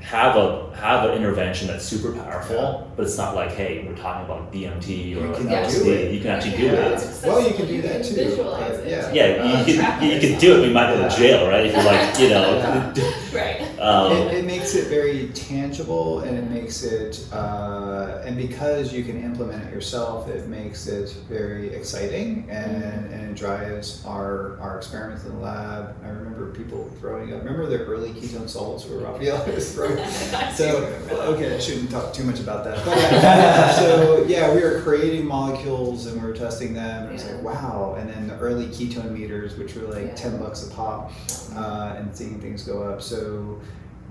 have 0.00 0.36
a 0.36 0.68
have 0.76 1.10
an 1.10 1.16
intervention 1.18 1.66
that's 1.66 1.84
super 1.84 2.12
powerful, 2.12 2.90
but 2.96 3.04
it's 3.04 3.16
not 3.18 3.34
like, 3.34 3.50
hey, 3.50 3.84
we're 3.86 3.96
talking 3.96 4.24
about 4.24 4.52
DMT 4.52 5.16
or 5.16 5.26
You 5.26 5.32
can 5.34 5.46
like 5.46 5.68
do 5.70 5.80
LSD. 5.82 5.86
it. 5.88 6.12
You 6.14 6.20
can 6.20 6.30
actually 6.30 6.56
do 6.56 6.62
Yeah. 6.66 6.72
it. 6.72 6.92
It's 6.92 7.22
Well, 7.22 7.46
you 7.46 7.52
can 7.54 7.66
do 7.66 7.82
that 7.82 8.04
too, 8.04 8.14
Visualize 8.14 8.78
it. 8.78 8.88
yeah. 8.88 9.12
Yeah, 9.12 9.42
Uh, 9.42 9.66
you 9.66 9.74
track 9.76 9.98
can 10.00 10.10
you 10.10 10.20
can 10.20 10.38
do 10.38 10.56
it. 10.62 10.66
We 10.68 10.72
might 10.72 10.94
go 10.94 11.02
to 11.08 11.14
jail, 11.16 11.48
right? 11.48 11.66
If 11.66 11.74
you're 11.74 11.84
like, 11.84 12.18
you 12.20 12.28
know, 12.30 12.92
Right. 13.34 13.67
Um, 13.80 14.12
it, 14.12 14.34
it 14.34 14.44
makes 14.44 14.74
it 14.74 14.88
very 14.88 15.28
tangible 15.34 16.20
and 16.20 16.36
it 16.36 16.50
makes 16.50 16.82
it 16.82 17.26
uh, 17.32 18.22
and 18.24 18.36
because 18.36 18.92
you 18.92 19.04
can 19.04 19.22
implement 19.22 19.64
it 19.64 19.72
yourself 19.72 20.28
it 20.28 20.48
makes 20.48 20.86
it 20.86 21.10
very 21.28 21.68
exciting 21.74 22.46
and, 22.50 23.12
and 23.12 23.30
it 23.30 23.34
drives 23.36 24.04
our, 24.06 24.58
our 24.60 24.76
experiments 24.76 25.24
in 25.24 25.32
the 25.34 25.38
lab 25.40 25.94
i 26.04 26.08
remember 26.08 26.52
people 26.52 26.90
throwing 27.00 27.32
up 27.32 27.40
remember 27.44 27.66
the 27.66 27.84
early 27.84 28.10
ketone 28.10 28.48
salts 28.48 28.84
where 28.86 28.98
raphael 29.00 29.44
was 29.54 29.72
throwing 29.72 29.96
so 30.54 30.84
okay 31.12 31.54
i 31.54 31.58
shouldn't 31.58 31.90
talk 31.90 32.12
too 32.12 32.24
much 32.24 32.40
about 32.40 32.64
that 32.64 32.84
but 32.84 32.98
uh, 32.98 33.72
so 33.74 34.24
yeah 34.26 34.52
we 34.54 34.60
were 34.62 34.80
creating 34.82 35.26
molecules 35.26 36.06
and 36.06 36.20
we 36.20 36.26
were 36.28 36.34
testing 36.34 36.74
them 36.74 37.06
and 37.06 37.14
it's 37.14 37.24
Yeah. 37.24 37.34
like 37.36 37.44
wow 37.44 37.96
and 37.98 38.08
then 38.08 38.26
the 38.28 38.36
early 38.38 38.66
ketone 38.66 39.10
meters 39.12 39.56
which 39.56 39.74
were 39.74 39.82
like 39.88 40.06
Yeah. 40.06 40.14
10 40.14 40.38
bucks 40.38 40.66
a 40.66 40.70
pop 40.70 41.12
uh, 41.56 41.94
and 41.98 42.14
seeing 42.16 42.40
things 42.40 42.62
go 42.62 42.82
up. 42.82 43.02
So, 43.02 43.60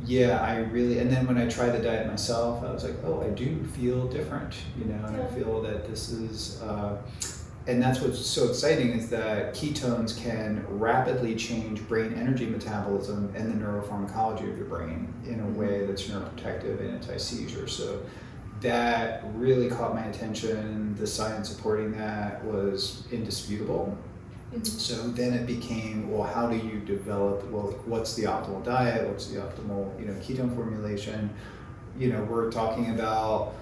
yeah, 0.08 0.42
I 0.42 0.60
really, 0.60 1.00
and 1.00 1.12
then 1.12 1.28
when 1.28 1.38
I 1.38 1.50
tried 1.50 1.72
the 1.72 1.80
diet 1.80 2.08
myself, 2.08 2.64
I 2.64 2.72
was 2.72 2.84
like, 2.84 2.96
oh, 3.04 3.22
I 3.22 3.30
do 3.30 3.64
feel 3.76 4.08
different, 4.08 4.56
you 4.78 4.86
know, 4.86 5.06
and 5.06 5.22
I 5.22 5.28
feel 5.28 5.62
that 5.64 5.88
this 5.88 6.10
is, 6.10 6.62
uh, 6.62 7.02
and 7.68 7.82
that's 7.82 8.00
what's 8.00 8.26
so 8.26 8.48
exciting 8.48 8.92
is 8.92 9.10
that 9.10 9.54
ketones 9.54 10.18
can 10.24 10.66
rapidly 10.70 11.36
change 11.36 11.86
brain 11.90 12.14
energy 12.14 12.46
metabolism 12.46 13.34
and 13.36 13.52
the 13.52 13.66
neuropharmacology 13.66 14.50
of 14.50 14.58
your 14.58 14.68
brain 14.68 15.14
in 15.26 15.42
a 15.42 15.48
way 15.60 15.86
that's 15.86 16.04
neuroprotective 16.04 16.80
and 16.80 16.92
anti-seizure. 16.92 17.68
So 17.68 18.02
that 18.62 19.24
really 19.34 19.70
caught 19.70 19.94
my 19.94 20.06
attention. 20.06 20.96
The 20.96 21.06
science 21.06 21.50
supporting 21.50 21.92
that 21.98 22.44
was 22.46 23.04
indisputable. 23.12 23.98
Mhm. 24.54 24.66
So 24.66 24.96
then 25.10 25.34
it 25.34 25.46
became, 25.46 26.10
well, 26.10 26.24
how 26.24 26.48
do 26.48 26.56
you 26.56 26.80
develop? 26.80 27.50
Well, 27.51 27.75
what's 27.86 28.16
the 28.16 28.24
optimal 28.24 28.63
diet? 28.63 29.08
What's 29.08 29.27
the 29.27 29.39
optimal, 29.39 30.00
you 30.00 30.06
know, 30.08 30.13
ketone 30.13 30.56
formulation? 30.56 31.30
You 31.98 32.13
know, 32.13 32.24
we're 32.24 32.51
talking 32.51 32.92
about 32.92 33.54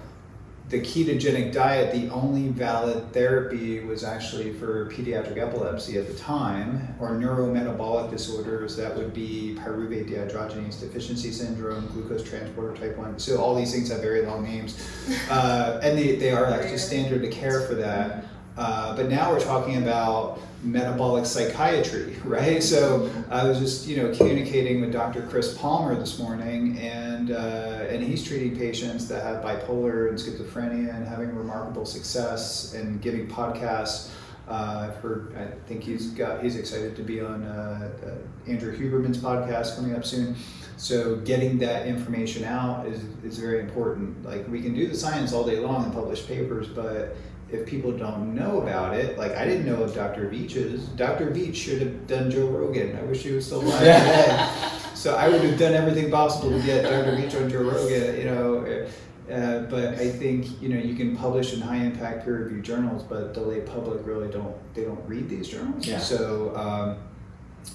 the 0.68 0.80
ketogenic 0.80 1.52
diet. 1.52 1.92
The 1.92 2.08
only 2.10 2.48
valid 2.48 3.12
therapy 3.12 3.80
was 3.80 4.04
actually 4.04 4.52
for 4.52 4.90
pediatric 4.90 5.38
epilepsy 5.38 5.96
at 5.98 6.06
the 6.08 6.14
time, 6.14 6.94
or 7.00 7.10
neurometabolic 7.10 8.10
disorders. 8.10 8.76
That 8.76 8.96
would 8.96 9.14
be 9.14 9.56
pyruvate 9.58 10.08
dehydrogenase 10.10 10.80
deficiency 10.80 11.30
syndrome, 11.32 11.86
glucose 11.88 12.22
transporter 12.22 12.76
type 12.76 12.96
one. 12.96 13.18
So 13.18 13.38
all 13.38 13.54
these 13.54 13.72
things 13.72 13.90
have 13.90 14.00
very 14.02 14.22
long 14.22 14.44
names, 14.44 14.76
uh, 15.30 15.80
and 15.82 15.96
they, 15.98 16.16
they 16.16 16.30
are 16.30 16.46
actually 16.46 16.78
standard 16.78 17.24
of 17.24 17.30
care 17.32 17.62
for 17.62 17.74
that. 17.76 18.24
Uh, 18.56 18.96
but 18.96 19.08
now 19.08 19.30
we're 19.30 19.40
talking 19.40 19.82
about 19.82 20.40
metabolic 20.62 21.26
psychiatry, 21.26 22.16
right? 22.24 22.62
So 22.62 23.10
I 23.30 23.44
was 23.44 23.58
just, 23.58 23.86
you 23.86 23.96
know, 23.98 24.14
communicating 24.14 24.80
with 24.80 24.92
Dr. 24.92 25.22
Chris 25.22 25.56
Palmer 25.56 25.94
this 25.94 26.18
morning, 26.18 26.78
and 26.78 27.30
uh, 27.30 27.86
and 27.90 28.02
he's 28.02 28.24
treating 28.24 28.56
patients 28.56 29.08
that 29.08 29.22
have 29.22 29.44
bipolar 29.44 30.08
and 30.08 30.18
schizophrenia 30.18 30.94
and 30.94 31.06
having 31.06 31.34
remarkable 31.34 31.84
success 31.84 32.74
and 32.74 33.00
giving 33.02 33.28
podcasts. 33.28 34.10
Uh, 34.48 34.88
I've 34.88 34.96
heard, 34.98 35.34
I 35.36 35.46
think 35.66 35.82
he's 35.82 36.12
got, 36.12 36.40
he's 36.40 36.54
excited 36.54 36.94
to 36.94 37.02
be 37.02 37.20
on 37.20 37.42
uh, 37.42 37.90
uh, 38.06 38.50
Andrew 38.50 38.78
Huberman's 38.78 39.18
podcast 39.18 39.74
coming 39.74 39.96
up 39.96 40.04
soon. 40.04 40.36
So 40.76 41.16
getting 41.16 41.58
that 41.58 41.88
information 41.88 42.44
out 42.44 42.86
is, 42.86 43.02
is 43.24 43.38
very 43.38 43.58
important. 43.58 44.24
Like 44.24 44.46
we 44.46 44.62
can 44.62 44.72
do 44.72 44.86
the 44.86 44.94
science 44.94 45.32
all 45.32 45.44
day 45.44 45.58
long 45.58 45.84
and 45.84 45.92
publish 45.92 46.28
papers, 46.28 46.68
but 46.68 47.16
if 47.50 47.66
people 47.66 47.92
don't 47.92 48.34
know 48.34 48.60
about 48.60 48.94
it, 48.94 49.16
like 49.18 49.36
I 49.36 49.44
didn't 49.44 49.66
know 49.66 49.82
of 49.82 49.94
Dr. 49.94 50.28
Veech's. 50.28 50.86
Dr. 50.88 51.30
Veech 51.30 51.54
should 51.54 51.80
have 51.80 52.06
done 52.06 52.30
Joe 52.30 52.46
Rogan. 52.48 52.96
I 52.96 53.02
wish 53.02 53.22
he 53.22 53.30
was 53.30 53.46
still 53.46 53.62
alive 53.62 53.78
today. 53.78 54.50
So 54.94 55.14
I 55.14 55.28
would 55.28 55.42
have 55.42 55.58
done 55.58 55.74
everything 55.74 56.10
possible 56.10 56.50
to 56.50 56.64
get 56.64 56.82
Dr. 56.82 57.16
Veech 57.16 57.40
on 57.40 57.48
Joe 57.48 57.62
Rogan, 57.62 58.16
you 58.16 58.24
know. 58.24 58.86
Uh, 59.30 59.60
but 59.68 59.94
I 59.94 60.08
think 60.08 60.60
you 60.62 60.68
know 60.68 60.78
you 60.78 60.94
can 60.94 61.16
publish 61.16 61.52
in 61.52 61.60
high 61.60 61.78
impact 61.78 62.24
peer 62.24 62.44
reviewed 62.44 62.64
journals, 62.64 63.02
but 63.02 63.34
the 63.34 63.40
lay 63.40 63.60
public 63.60 64.06
really 64.06 64.30
don't 64.30 64.56
they 64.74 64.84
don't 64.84 65.04
read 65.08 65.28
these 65.28 65.48
journals. 65.48 65.86
Yeah. 65.86 65.98
So 65.98 66.56
um, 66.56 66.98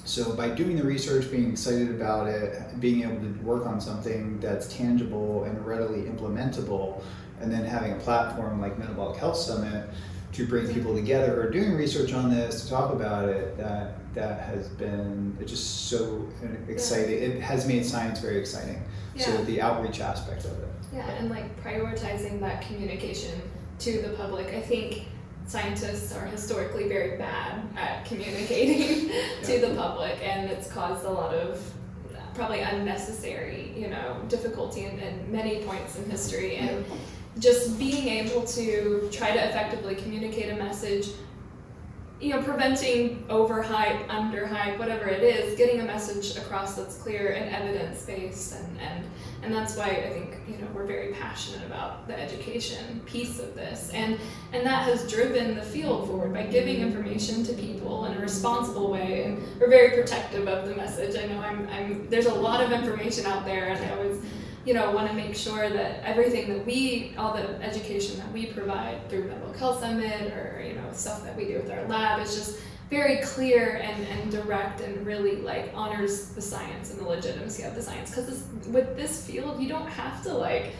so 0.06 0.34
by 0.34 0.50
doing 0.50 0.78
the 0.78 0.84
research, 0.84 1.30
being 1.30 1.52
excited 1.52 1.90
about 1.90 2.28
it, 2.28 2.80
being 2.80 3.04
able 3.04 3.20
to 3.20 3.32
work 3.44 3.66
on 3.66 3.82
something 3.82 4.40
that's 4.40 4.74
tangible 4.74 5.44
and 5.44 5.66
readily 5.66 6.04
implementable, 6.04 7.02
and 7.42 7.52
then 7.52 7.64
having 7.64 7.94
a 7.94 7.96
platform 7.98 8.62
like 8.62 8.78
Metabolic 8.78 9.18
Health 9.18 9.38
Summit 9.38 9.90
to 10.34 10.48
bring 10.48 10.74
people 10.74 10.96
together 10.96 11.42
or 11.42 11.50
doing 11.50 11.74
research 11.74 12.14
on 12.14 12.30
this 12.30 12.64
to 12.64 12.70
talk 12.70 12.94
about 12.94 13.28
it, 13.28 13.58
that 13.58 13.96
that 14.14 14.42
has 14.42 14.68
been 14.70 15.38
it's 15.40 15.52
just 15.52 15.90
so 15.90 16.28
exciting. 16.68 17.22
It 17.22 17.42
has 17.42 17.68
made 17.68 17.86
science 17.86 18.20
very 18.20 18.38
exciting. 18.38 18.82
So 19.18 19.44
the 19.44 19.62
outreach 19.62 20.00
aspect 20.00 20.46
of 20.46 20.52
it. 20.60 20.70
Yeah, 20.94 21.10
and 21.12 21.30
like 21.30 21.62
prioritizing 21.64 22.40
that 22.40 22.66
communication 22.66 23.40
to 23.80 24.02
the 24.02 24.10
public. 24.10 24.48
I 24.48 24.62
think 24.62 25.06
scientists 25.48 26.16
are 26.16 26.26
historically 26.26 26.88
very 26.88 27.18
bad 27.18 27.62
at 27.76 28.06
communicating 28.06 29.10
to 29.44 29.60
the 29.60 29.76
public, 29.76 30.18
and 30.24 30.50
it's 30.50 30.72
caused 30.72 31.06
a 31.06 31.10
lot 31.10 31.34
of 31.34 31.62
probably 32.34 32.62
unnecessary, 32.62 33.74
you 33.76 33.90
know, 33.90 34.22
difficulty 34.30 34.86
in, 34.86 34.98
in 35.00 35.32
many 35.32 35.64
points 35.64 35.98
in 35.98 36.10
history. 36.10 36.56
And 36.56 36.86
just 37.40 37.80
being 37.80 38.08
able 38.08 38.44
to 38.44 39.10
try 39.12 39.32
to 39.32 39.50
effectively 39.50 39.96
communicate 39.96 40.52
a 40.52 40.56
message 40.56 41.08
you 42.22 42.30
know, 42.30 42.42
preventing 42.44 43.24
overhype, 43.30 44.06
underhype, 44.08 44.78
whatever 44.78 45.08
it 45.08 45.24
is, 45.24 45.58
getting 45.58 45.82
a 45.82 45.84
message 45.84 46.38
across 46.38 46.76
that's 46.76 46.98
clear 46.98 47.32
and 47.32 47.54
evidence 47.54 48.06
based, 48.06 48.54
and, 48.54 48.80
and 48.80 49.06
and 49.42 49.52
that's 49.52 49.76
why 49.76 49.86
I 49.86 50.10
think 50.12 50.38
you 50.48 50.58
know 50.58 50.68
we're 50.72 50.86
very 50.86 51.14
passionate 51.14 51.66
about 51.66 52.08
the 52.08 52.20
education 52.20 53.02
piece 53.08 53.40
of 53.40 53.56
this, 53.56 53.90
and 53.90 54.20
and 54.54 54.64
that 54.68 54.84
has 54.84 55.10
driven 55.10 55.56
the 55.56 55.64
field 55.64 56.08
forward 56.08 56.32
by 56.32 56.44
giving 56.44 56.82
information 56.82 57.44
to 57.44 57.54
people 57.54 58.06
in 58.06 58.16
a 58.16 58.20
responsible 58.20 58.92
way, 58.92 59.24
and 59.24 59.44
we're 59.60 59.70
very 59.70 60.00
protective 60.00 60.48
of 60.48 60.70
the 60.70 60.76
message. 60.76 61.16
I 61.16 61.26
know 61.26 61.42
I'm, 61.42 61.68
I'm 61.70 62.08
there's 62.08 62.28
a 62.28 62.36
lot 62.36 62.64
of 62.64 62.72
information 62.72 63.26
out 63.26 63.46
there, 63.46 63.70
and 63.70 63.84
I 63.84 63.98
always 63.98 64.22
you 64.66 64.74
know, 64.74 64.92
want 64.92 65.08
to 65.10 65.14
make 65.14 65.36
sure 65.36 65.70
that 65.70 66.04
everything 66.04 66.54
that 66.54 66.66
we, 66.66 67.14
all 67.18 67.34
the 67.34 67.62
education 67.64 68.18
that 68.20 68.32
we 68.32 68.48
provide 68.48 69.10
through 69.10 69.24
Metabolic 69.24 69.58
Health 69.58 69.80
Summit 69.80 70.34
or, 70.34 70.64
you 70.66 70.74
know, 70.74 70.84
stuff 70.92 71.24
that 71.24 71.36
we 71.36 71.46
do 71.46 71.56
with 71.56 71.72
our 71.72 71.84
lab 71.88 72.22
is 72.22 72.36
just 72.36 72.60
very 72.90 73.22
clear 73.24 73.78
and, 73.78 74.06
and 74.08 74.32
direct 74.32 74.82
and 74.82 75.06
really 75.06 75.38
like 75.38 75.72
honors 75.74 76.28
the 76.30 76.42
science 76.42 76.92
and 76.92 77.00
the 77.00 77.06
legitimacy 77.06 77.64
of 77.64 77.74
the 77.74 77.82
science. 77.82 78.12
Because 78.12 78.44
with 78.68 78.96
this 78.96 79.26
field, 79.26 79.62
you 79.62 79.70
don't 79.70 79.88
have 79.88 80.22
to 80.24 80.34
like, 80.34 80.74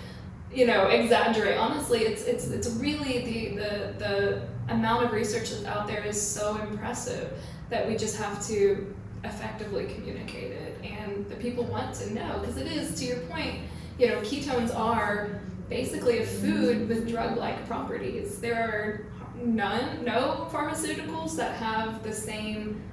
you 0.54 0.68
know, 0.68 0.88
exaggerate. 0.88 1.58
Honestly, 1.58 2.02
it's 2.02 2.24
it's 2.24 2.50
it's 2.50 2.70
really 2.72 3.26
the 3.26 3.56
the 3.56 3.94
the 3.98 4.74
amount 4.74 5.06
of 5.06 5.14
research 5.14 5.52
that's 5.52 5.66
out 5.66 5.88
there 5.88 6.04
is 6.04 6.22
so 6.22 6.58
impressive 6.58 7.32
that 7.70 7.88
we 7.88 7.96
just 7.96 8.18
have 8.18 8.46
to 8.48 8.94
effectively 9.24 9.86
communicated 9.86 10.76
and 10.84 11.30
the 11.30 11.36
people 11.36 11.64
want 11.64 11.94
to 11.94 12.14
know 12.14 12.40
because 12.40 12.58
it 12.58 12.68
is 12.68 12.96
to 12.96 13.06
your 13.06 13.20
point 13.22 13.60
you 14.00 14.08
know 14.08 14.20
ketones 14.22 14.76
are 14.76 15.42
basically 15.72 16.20
a 16.20 16.26
food 16.26 16.90
with 16.90 17.08
drug-like 17.08 17.66
properties. 17.66 18.40
There 18.40 18.56
are 18.56 19.06
none 19.42 20.04
no 20.04 20.50
pharmaceuticals 20.52 21.38
that 21.38 21.56
have 21.56 22.04
the 22.04 22.14
same 22.14 22.84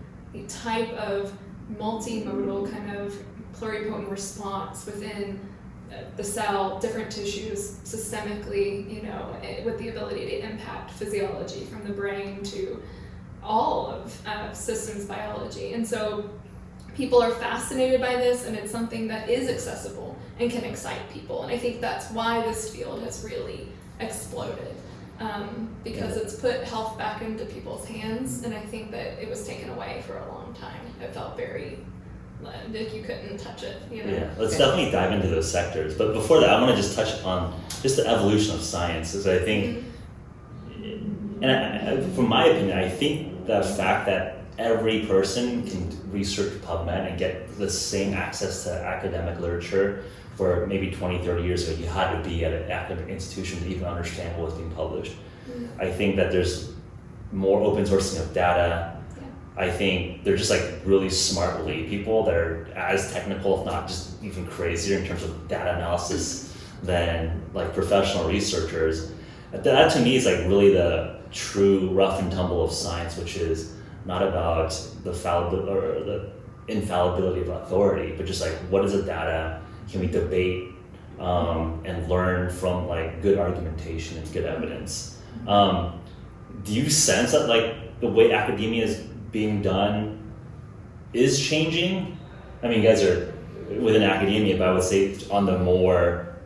type 0.46 0.90
of 0.92 1.36
multimodal 1.76 2.70
kind 2.70 2.96
of 2.96 3.12
pluripotent 3.52 4.08
response 4.08 4.86
within 4.86 5.40
uh, 5.90 5.96
the 6.16 6.22
cell, 6.22 6.78
different 6.78 7.10
tissues, 7.10 7.80
systemically, 7.84 8.88
you 8.94 9.02
know, 9.02 9.34
eh, 9.42 9.64
with 9.64 9.78
the 9.78 9.88
ability 9.88 10.26
to 10.26 10.48
impact 10.48 10.92
physiology 10.92 11.64
from 11.64 11.82
the 11.82 11.92
brain 11.92 12.42
to 12.44 12.80
all 13.48 13.86
of 13.86 14.26
uh, 14.26 14.52
systems 14.52 15.06
biology. 15.06 15.72
And 15.72 15.86
so 15.86 16.28
people 16.94 17.22
are 17.22 17.32
fascinated 17.32 18.00
by 18.00 18.14
this, 18.16 18.46
and 18.46 18.56
it's 18.56 18.70
something 18.70 19.08
that 19.08 19.28
is 19.28 19.48
accessible 19.48 20.16
and 20.38 20.50
can 20.50 20.64
excite 20.64 21.04
people. 21.12 21.42
And 21.42 21.50
I 21.50 21.58
think 21.58 21.80
that's 21.80 22.10
why 22.10 22.42
this 22.42 22.60
field 22.74 23.02
has 23.02 23.24
really 23.24 23.68
exploded. 23.98 24.74
Um, 25.20 25.74
because 25.82 26.16
it's 26.16 26.36
put 26.36 26.62
health 26.62 26.96
back 26.96 27.22
into 27.22 27.44
people's 27.46 27.84
hands, 27.88 28.44
and 28.44 28.54
I 28.54 28.60
think 28.60 28.92
that 28.92 29.20
it 29.20 29.28
was 29.28 29.44
taken 29.44 29.68
away 29.70 30.04
for 30.06 30.16
a 30.16 30.26
long 30.32 30.54
time. 30.54 30.80
It 31.02 31.12
felt 31.12 31.36
very 31.36 31.78
like 32.40 32.94
you 32.94 33.02
couldn't 33.02 33.36
touch 33.38 33.64
it, 33.64 33.82
you 33.90 34.04
know. 34.04 34.12
Yeah, 34.12 34.30
let's 34.38 34.56
definitely 34.56 34.92
dive 34.92 35.10
into 35.10 35.26
those 35.26 35.50
sectors. 35.50 35.96
But 35.96 36.14
before 36.14 36.38
that, 36.38 36.50
I 36.50 36.60
want 36.62 36.70
to 36.70 36.80
just 36.80 36.94
touch 36.94 37.20
on 37.24 37.60
just 37.82 37.96
the 37.96 38.06
evolution 38.06 38.54
of 38.54 38.62
science, 38.62 39.10
because 39.10 39.26
I 39.26 39.38
think, 39.40 39.84
and 41.42 41.50
I, 41.50 41.94
I, 41.94 42.00
from 42.14 42.28
my 42.28 42.46
opinion, 42.46 42.78
I 42.78 42.88
think 42.88 43.32
the 43.48 43.62
fact 43.62 44.06
that 44.06 44.38
every 44.58 45.06
person 45.06 45.66
can 45.66 46.12
research 46.12 46.52
PubMed 46.62 47.08
and 47.08 47.18
get 47.18 47.56
the 47.56 47.70
same 47.70 48.12
access 48.12 48.64
to 48.64 48.72
academic 48.72 49.40
literature 49.40 50.04
where 50.36 50.66
maybe 50.66 50.90
20, 50.90 51.24
30 51.24 51.42
years 51.42 51.68
ago 51.68 51.80
you 51.80 51.86
had 51.86 52.22
to 52.22 52.28
be 52.28 52.44
at 52.44 52.52
an 52.52 52.70
academic 52.70 53.08
institution 53.08 53.58
to 53.60 53.68
even 53.68 53.84
understand 53.84 54.36
what 54.38 54.50
was 54.50 54.54
being 54.54 54.70
published. 54.72 55.14
Mm. 55.50 55.68
I 55.80 55.90
think 55.90 56.16
that 56.16 56.30
there's 56.30 56.72
more 57.32 57.62
open 57.62 57.84
sourcing 57.84 58.20
of 58.20 58.34
data. 58.34 58.96
I 59.56 59.70
think 59.70 60.22
they're 60.22 60.36
just 60.36 60.50
like 60.50 60.80
really 60.84 61.10
smart 61.10 61.64
lay 61.64 61.84
people 61.84 62.24
that 62.24 62.34
are 62.34 62.68
as 62.76 63.12
technical, 63.12 63.60
if 63.60 63.66
not 63.66 63.88
just 63.88 64.22
even 64.22 64.46
crazier 64.46 64.98
in 64.98 65.06
terms 65.06 65.24
of 65.24 65.48
data 65.48 65.74
analysis 65.74 66.54
than 66.82 67.42
like 67.54 67.74
professional 67.74 68.28
researchers. 68.28 69.10
That, 69.50 69.64
that 69.64 69.92
to 69.94 70.00
me 70.00 70.16
is 70.16 70.26
like 70.26 70.38
really 70.46 70.72
the 70.72 71.17
true 71.32 71.90
rough 71.90 72.20
and 72.20 72.30
tumble 72.30 72.64
of 72.64 72.72
science, 72.72 73.16
which 73.16 73.36
is 73.36 73.74
not 74.04 74.22
about 74.22 74.70
the 75.04 75.12
fallibility 75.12 75.70
or 75.70 76.04
the 76.04 76.30
infallibility 76.68 77.42
of 77.42 77.48
authority, 77.48 78.14
but 78.16 78.26
just 78.26 78.40
like 78.40 78.52
what 78.70 78.84
is 78.84 78.92
the 78.92 79.02
data? 79.02 79.60
Can 79.90 80.00
we 80.00 80.06
debate 80.06 80.70
um, 81.18 81.82
and 81.84 82.08
learn 82.08 82.50
from 82.50 82.86
like 82.88 83.22
good 83.22 83.38
argumentation 83.38 84.18
and 84.18 84.32
good 84.32 84.44
evidence? 84.44 85.18
Um, 85.46 86.00
do 86.64 86.72
you 86.72 86.90
sense 86.90 87.32
that 87.32 87.48
like 87.48 88.00
the 88.00 88.08
way 88.08 88.32
academia 88.32 88.84
is 88.84 88.96
being 89.32 89.62
done 89.62 90.32
is 91.12 91.40
changing? 91.40 92.18
I 92.62 92.68
mean, 92.68 92.82
you 92.82 92.88
guys 92.88 93.02
are 93.02 93.34
within 93.68 94.02
academia, 94.02 94.56
but 94.56 94.68
I 94.68 94.72
would 94.72 94.82
say 94.82 95.16
on 95.30 95.46
the 95.46 95.58
more 95.58 96.36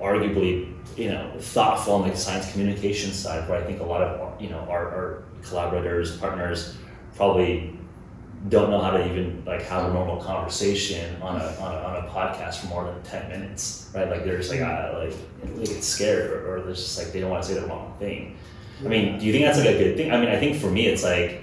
arguably, 0.00 0.73
you 0.96 1.10
know, 1.10 1.32
thoughtful 1.38 1.94
on 1.94 2.08
the 2.08 2.16
science 2.16 2.50
communication 2.52 3.12
side, 3.12 3.48
where 3.48 3.60
I 3.60 3.64
think 3.64 3.80
a 3.80 3.84
lot 3.84 4.02
of 4.02 4.40
you 4.40 4.50
know 4.50 4.60
our, 4.68 4.88
our 4.88 5.24
collaborators, 5.42 6.16
partners, 6.16 6.76
probably 7.16 7.78
don't 8.48 8.70
know 8.70 8.80
how 8.80 8.90
to 8.90 9.10
even 9.10 9.42
like 9.46 9.62
have 9.62 9.88
a 9.88 9.92
normal 9.92 10.22
conversation 10.22 11.20
on 11.22 11.40
a, 11.40 11.44
on 11.60 11.74
a, 11.74 11.78
on 11.78 12.04
a 12.04 12.08
podcast 12.10 12.56
for 12.56 12.66
more 12.66 12.84
than 12.84 13.02
10 13.02 13.30
minutes 13.30 13.90
right? 13.94 14.10
Like 14.10 14.24
they're 14.24 14.36
just 14.36 14.50
like 14.50 14.60
ah, 14.60 14.98
like 14.98 15.14
they 15.56 15.64
get 15.64 15.82
scared 15.82 16.30
or, 16.30 16.54
or 16.56 16.60
they're 16.62 16.74
just 16.74 16.98
like 16.98 17.12
they 17.12 17.20
don't 17.20 17.30
want 17.30 17.42
to 17.42 17.48
say 17.48 17.58
the 17.58 17.66
wrong 17.66 17.94
thing. 17.98 18.36
I 18.84 18.88
mean 18.88 19.18
do 19.18 19.24
you 19.24 19.32
think 19.32 19.46
that's 19.46 19.58
like 19.58 19.68
a 19.68 19.78
good 19.78 19.96
thing? 19.96 20.12
I 20.12 20.20
mean 20.20 20.28
i 20.28 20.38
think 20.38 20.60
for 20.60 20.70
me 20.70 20.86
it's 20.86 21.02
like 21.02 21.42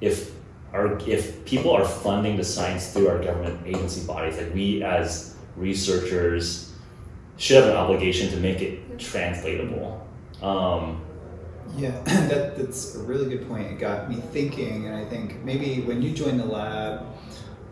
if 0.00 0.32
our 0.72 0.98
if 1.08 1.44
people 1.44 1.70
are 1.70 1.84
funding 1.84 2.36
the 2.36 2.44
science 2.44 2.92
through 2.92 3.08
our 3.08 3.22
government 3.22 3.60
agency 3.66 4.06
bodies 4.06 4.36
like 4.36 4.52
we 4.54 4.82
as 4.82 5.36
researchers 5.56 6.72
should 7.36 7.56
have 7.56 7.70
an 7.70 7.76
obligation 7.76 8.30
to 8.30 8.36
make 8.36 8.60
it 8.60 8.81
translatable 8.98 10.06
um, 10.42 11.00
Yeah, 11.76 11.90
that, 12.04 12.56
that's 12.56 12.96
a 12.96 13.02
really 13.02 13.28
good 13.34 13.48
point. 13.48 13.70
It 13.70 13.78
got 13.78 14.10
me 14.10 14.16
thinking, 14.16 14.86
and 14.86 14.94
I 14.94 15.04
think 15.04 15.42
maybe 15.44 15.80
when 15.82 16.02
you 16.02 16.10
join 16.10 16.36
the 16.36 16.44
lab, 16.44 17.06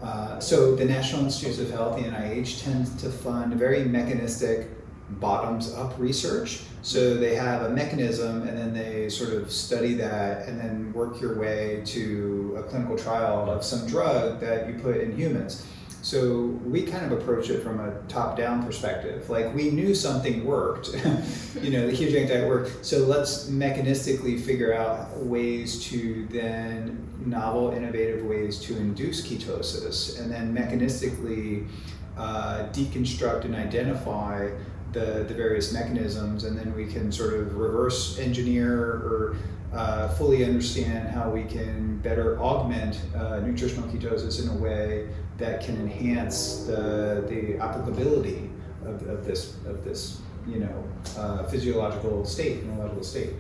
uh, 0.02 0.40
so 0.40 0.74
the 0.74 0.84
National 0.84 1.24
Institutes 1.24 1.58
of 1.58 1.70
Health, 1.70 1.96
the 1.96 2.04
NIH, 2.04 2.62
tends 2.62 2.94
to 3.02 3.10
fund 3.10 3.54
very 3.54 3.84
mechanistic, 3.84 4.70
bottoms 5.18 5.74
up 5.74 5.98
research. 5.98 6.60
So 6.82 7.14
they 7.14 7.34
have 7.34 7.62
a 7.62 7.70
mechanism, 7.70 8.48
and 8.48 8.56
then 8.56 8.72
they 8.72 9.10
sort 9.10 9.32
of 9.34 9.52
study 9.52 9.94
that, 9.94 10.48
and 10.48 10.58
then 10.58 10.92
work 10.94 11.20
your 11.20 11.38
way 11.38 11.82
to 11.86 12.56
a 12.58 12.62
clinical 12.62 12.96
trial 12.96 13.50
of 13.50 13.62
some 13.64 13.86
drug 13.86 14.40
that 14.40 14.68
you 14.68 14.74
put 14.74 14.96
in 14.98 15.14
humans. 15.14 15.66
So 16.02 16.58
we 16.64 16.82
kind 16.82 17.04
of 17.04 17.20
approach 17.20 17.50
it 17.50 17.62
from 17.62 17.80
a 17.80 18.00
top-down 18.08 18.64
perspective. 18.64 19.28
Like 19.28 19.54
we 19.54 19.70
knew 19.70 19.94
something 19.94 20.44
worked, 20.44 20.88
you 21.62 21.70
know, 21.70 21.86
the 21.86 21.92
ketogenic 21.92 22.28
diet 22.28 22.48
worked. 22.48 22.84
So 22.84 23.00
let's 23.00 23.48
mechanistically 23.50 24.40
figure 24.40 24.72
out 24.72 25.16
ways 25.18 25.84
to 25.90 26.26
then 26.30 27.06
novel, 27.24 27.72
innovative 27.72 28.24
ways 28.24 28.58
to 28.60 28.76
induce 28.76 29.26
ketosis, 29.26 30.18
and 30.20 30.30
then 30.30 30.54
mechanistically 30.54 31.68
uh, 32.16 32.68
deconstruct 32.72 33.44
and 33.44 33.54
identify 33.54 34.50
the, 34.92 35.24
the 35.28 35.34
various 35.34 35.72
mechanisms, 35.72 36.44
and 36.44 36.58
then 36.58 36.74
we 36.74 36.86
can 36.86 37.12
sort 37.12 37.34
of 37.34 37.56
reverse 37.56 38.18
engineer 38.18 38.74
or 38.74 39.36
uh, 39.72 40.08
fully 40.08 40.44
understand 40.44 41.08
how 41.08 41.30
we 41.30 41.44
can 41.44 41.98
better 41.98 42.40
augment 42.40 43.00
uh, 43.14 43.38
nutritional 43.38 43.88
ketosis 43.88 44.42
in 44.42 44.48
a 44.48 44.60
way 44.60 45.08
that 45.40 45.64
can 45.64 45.76
enhance 45.76 46.64
the, 46.66 47.24
the 47.28 47.58
applicability 47.58 48.50
of, 48.84 49.06
of 49.08 49.24
this 49.24 49.56
of 49.66 49.84
this 49.84 50.20
you 50.46 50.60
know 50.60 50.84
uh, 51.18 51.44
physiological 51.44 52.24
state, 52.24 52.64
neurological 52.64 53.02
state. 53.02 53.30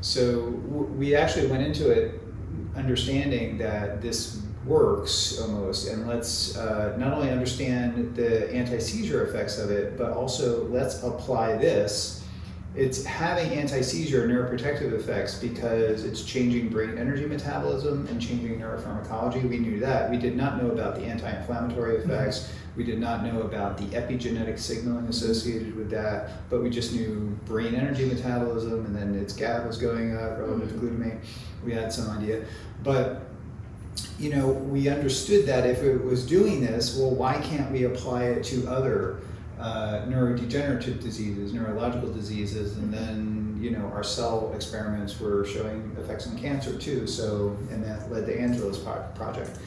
So 0.00 0.50
w- 0.70 0.86
we 0.96 1.14
actually 1.14 1.46
went 1.48 1.62
into 1.62 1.90
it 1.90 2.20
understanding 2.76 3.58
that 3.58 4.00
this 4.00 4.42
works 4.64 5.40
almost, 5.40 5.88
and 5.88 6.06
let's 6.06 6.56
uh, 6.56 6.94
not 6.98 7.12
only 7.14 7.30
understand 7.30 8.14
the 8.14 8.52
anti-seizure 8.52 9.24
effects 9.26 9.58
of 9.58 9.70
it, 9.70 9.96
but 9.96 10.12
also 10.12 10.68
let's 10.68 11.02
apply 11.02 11.56
this 11.56 12.22
it's 12.78 13.04
having 13.04 13.50
anti-seizure 13.50 14.28
neuroprotective 14.28 14.92
effects 14.92 15.34
because 15.34 16.04
it's 16.04 16.22
changing 16.22 16.68
brain 16.68 16.96
energy 16.96 17.26
metabolism 17.26 18.06
and 18.06 18.22
changing 18.22 18.60
neuropharmacology. 18.60 19.48
We 19.48 19.58
knew 19.58 19.80
that. 19.80 20.08
We 20.08 20.16
did 20.16 20.36
not 20.36 20.62
know 20.62 20.70
about 20.70 20.94
the 20.94 21.02
anti-inflammatory 21.02 21.96
mm-hmm. 21.96 22.08
effects. 22.08 22.52
We 22.76 22.84
did 22.84 23.00
not 23.00 23.24
know 23.24 23.42
about 23.42 23.78
the 23.78 23.86
epigenetic 23.86 24.60
signaling 24.60 25.06
associated 25.06 25.74
with 25.74 25.90
that, 25.90 26.48
but 26.48 26.62
we 26.62 26.70
just 26.70 26.92
knew 26.92 27.36
brain 27.46 27.74
energy 27.74 28.04
metabolism 28.04 28.86
and 28.86 28.94
then 28.94 29.16
its 29.16 29.32
GABA 29.32 29.66
was 29.66 29.76
going 29.76 30.16
up 30.16 30.38
relative 30.38 30.68
to 30.68 30.74
mm-hmm. 30.76 31.02
glutamate. 31.02 31.18
We 31.64 31.72
had 31.72 31.92
some 31.92 32.16
idea. 32.16 32.44
But 32.84 33.22
you 34.20 34.30
know, 34.30 34.46
we 34.46 34.88
understood 34.88 35.46
that 35.46 35.66
if 35.66 35.82
it 35.82 36.04
was 36.04 36.24
doing 36.24 36.60
this, 36.60 36.96
well, 36.96 37.10
why 37.10 37.40
can't 37.40 37.72
we 37.72 37.84
apply 37.84 38.26
it 38.26 38.44
to 38.44 38.68
other 38.68 39.18
uh, 39.58 40.02
neurodegenerative 40.06 41.00
diseases, 41.00 41.52
neurological 41.52 42.12
diseases, 42.12 42.76
and 42.76 42.92
then 42.92 43.58
you 43.60 43.70
know 43.70 43.86
our 43.94 44.04
cell 44.04 44.52
experiments 44.54 45.18
were 45.18 45.44
showing 45.44 45.96
effects 45.98 46.26
on 46.26 46.38
cancer 46.38 46.76
too. 46.78 47.06
So 47.06 47.56
and 47.70 47.82
that 47.84 48.10
led 48.10 48.26
to 48.26 48.40
Angela's 48.40 48.78
pro- 48.78 49.06
project. 49.14 49.58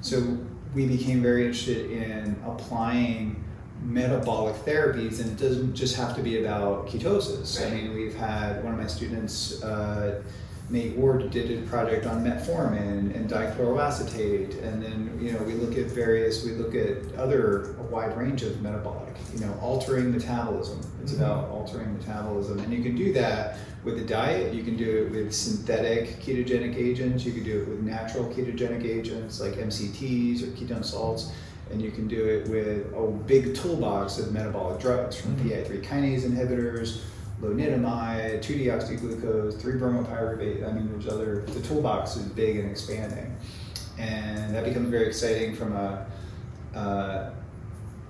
So 0.00 0.38
we 0.74 0.86
became 0.86 1.22
very 1.22 1.46
interested 1.46 1.90
in 1.90 2.36
applying 2.46 3.42
metabolic 3.82 4.54
therapies, 4.64 5.20
and 5.20 5.30
it 5.30 5.42
doesn't 5.42 5.74
just 5.74 5.96
have 5.96 6.14
to 6.16 6.22
be 6.22 6.44
about 6.44 6.86
ketosis. 6.86 7.64
I 7.64 7.74
mean, 7.74 7.94
we've 7.94 8.14
had 8.14 8.62
one 8.62 8.72
of 8.72 8.78
my 8.78 8.86
students. 8.86 9.62
Uh, 9.62 10.22
Nate 10.72 10.96
Ward 10.96 11.30
did 11.30 11.50
a 11.50 11.66
project 11.68 12.06
on 12.06 12.24
metformin 12.24 13.14
and 13.14 13.28
dichloroacetate, 13.28 14.62
and 14.64 14.82
then 14.82 15.18
you 15.20 15.32
know 15.32 15.42
we 15.42 15.52
look 15.52 15.76
at 15.76 15.86
various, 15.86 16.44
we 16.44 16.52
look 16.52 16.74
at 16.74 17.14
other 17.18 17.72
a 17.74 17.82
wide 17.82 18.16
range 18.16 18.42
of 18.42 18.60
metabolic, 18.62 19.14
you 19.34 19.40
know, 19.40 19.54
altering 19.60 20.10
metabolism. 20.10 20.80
It's 21.02 21.12
Mm-hmm. 21.12 21.22
about 21.22 21.50
altering 21.50 21.92
metabolism, 21.98 22.58
and 22.60 22.72
you 22.72 22.82
can 22.82 22.96
do 22.96 23.12
that 23.12 23.58
with 23.84 23.98
a 23.98 24.04
diet. 24.04 24.54
You 24.54 24.62
can 24.64 24.76
do 24.78 25.04
it 25.04 25.10
with 25.10 25.34
synthetic 25.34 26.20
ketogenic 26.20 26.74
agents. 26.76 27.24
You 27.24 27.32
can 27.32 27.44
do 27.44 27.60
it 27.60 27.68
with 27.68 27.82
natural 27.82 28.24
ketogenic 28.32 28.84
agents 28.84 29.40
like 29.40 29.54
MCTs 29.54 30.42
or 30.42 30.46
ketone 30.56 30.84
salts. 30.84 31.32
And 31.70 31.80
you 31.80 31.90
can 31.90 32.06
do 32.06 32.22
it 32.24 32.48
with 32.48 32.92
a 32.94 33.06
big 33.26 33.54
toolbox 33.54 34.18
of 34.18 34.30
metabolic 34.32 34.78
drugs 34.80 35.16
from 35.16 35.36
Mhm. 35.36 35.48
PI3 35.50 35.80
kinase 35.80 36.22
inhibitors, 36.22 37.00
lonidamine, 37.42 38.38
2-deoxyglucose, 38.42 39.54
3-bromopyruvate. 39.60 40.68
I 40.68 40.72
mean, 40.72 40.90
there's 40.90 41.08
other, 41.08 41.42
the 41.46 41.60
toolbox 41.60 42.16
is 42.16 42.26
big 42.26 42.56
and 42.56 42.70
expanding. 42.70 43.36
And 43.98 44.54
that 44.54 44.64
becomes 44.64 44.88
very 44.88 45.06
exciting 45.06 45.54
from 45.54 45.74
a 45.74 46.06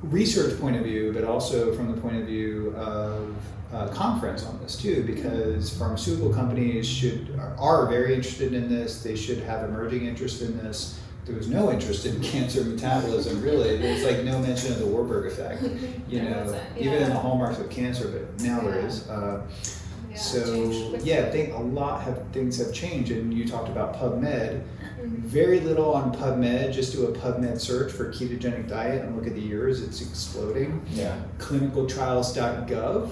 research 0.02 0.58
point 0.60 0.76
of 0.76 0.82
view, 0.82 1.12
but 1.12 1.24
also 1.24 1.74
from 1.74 1.94
the 1.94 2.00
point 2.00 2.16
of 2.16 2.26
view 2.26 2.74
of 2.76 3.34
uh, 3.72 3.88
conference 3.88 4.44
on 4.44 4.60
this 4.60 4.76
too, 4.76 5.02
because 5.04 5.74
pharmaceutical 5.76 6.32
companies 6.32 6.86
should 6.86 7.38
are 7.58 7.86
very 7.86 8.14
interested 8.14 8.52
in 8.52 8.68
this. 8.68 9.02
They 9.02 9.16
should 9.16 9.38
have 9.38 9.68
emerging 9.68 10.06
interest 10.06 10.42
in 10.42 10.58
this. 10.58 11.00
There 11.24 11.36
was 11.36 11.48
no 11.48 11.70
interest 11.70 12.04
in 12.06 12.20
cancer 12.32 12.64
metabolism, 12.64 13.40
really. 13.42 13.76
There's 13.76 14.04
like 14.04 14.24
no 14.24 14.38
mention 14.40 14.72
of 14.72 14.78
the 14.80 14.86
Warburg 14.86 15.26
effect, 15.32 15.62
you 16.08 16.22
know, 16.22 16.42
wasn't, 16.42 16.62
even 16.78 16.94
in 16.94 17.10
the 17.10 17.18
hallmarks 17.18 17.58
of 17.60 17.70
cancer, 17.70 18.08
but 18.08 18.40
now 18.44 18.60
there 18.60 18.80
Yeah. 18.80 18.86
is. 18.86 19.08
Uh, 19.08 19.42
Yeah, 20.10 20.18
so 20.18 20.96
yeah, 21.02 21.20
I 21.26 21.30
think 21.30 21.54
a 21.54 21.58
lot 21.62 22.02
have 22.02 22.22
things 22.32 22.58
have 22.58 22.72
changed, 22.74 23.10
and 23.12 23.32
you 23.32 23.46
talked 23.48 23.68
about 23.70 23.94
PubMed. 23.96 24.60
Mhm. 25.00 25.20
Very 25.24 25.60
little 25.60 25.94
on 25.94 26.12
PubMed. 26.14 26.72
Just 26.72 26.92
do 26.92 27.06
a 27.06 27.12
PubMed 27.12 27.58
search 27.58 27.90
for 27.90 28.12
ketogenic 28.12 28.68
diet 28.68 29.02
and 29.04 29.16
look 29.16 29.26
at 29.26 29.34
the 29.34 29.40
years. 29.40 29.80
It's 29.82 30.02
exploding. 30.02 30.82
Yeah. 30.92 31.16
Clinicaltrials.gov. 31.38 33.08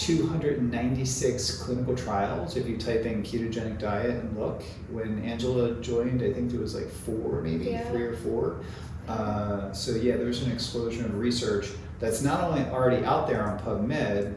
296 0.00 1.58
clinical 1.62 1.94
trials. 1.94 2.56
If 2.56 2.66
you 2.66 2.76
type 2.78 3.04
in 3.04 3.22
ketogenic 3.22 3.78
diet 3.78 4.10
and 4.10 4.38
look, 4.38 4.62
when 4.90 5.22
Angela 5.22 5.74
joined, 5.80 6.22
I 6.22 6.32
think 6.32 6.50
there 6.50 6.60
was 6.60 6.74
like 6.74 6.88
four, 6.90 7.42
maybe 7.42 7.66
Yeah. 7.66 7.82
three 7.90 8.04
or 8.04 8.14
four. 8.16 8.56
Uh, 9.08 9.72
so 9.72 9.92
yeah, 9.92 10.16
there's 10.16 10.42
an 10.42 10.52
explosion 10.52 11.04
of 11.04 11.18
research 11.18 11.68
that's 11.98 12.22
not 12.22 12.42
only 12.44 12.64
already 12.70 13.04
out 13.04 13.26
there 13.28 13.42
on 13.42 13.58
PubMed, 13.58 14.34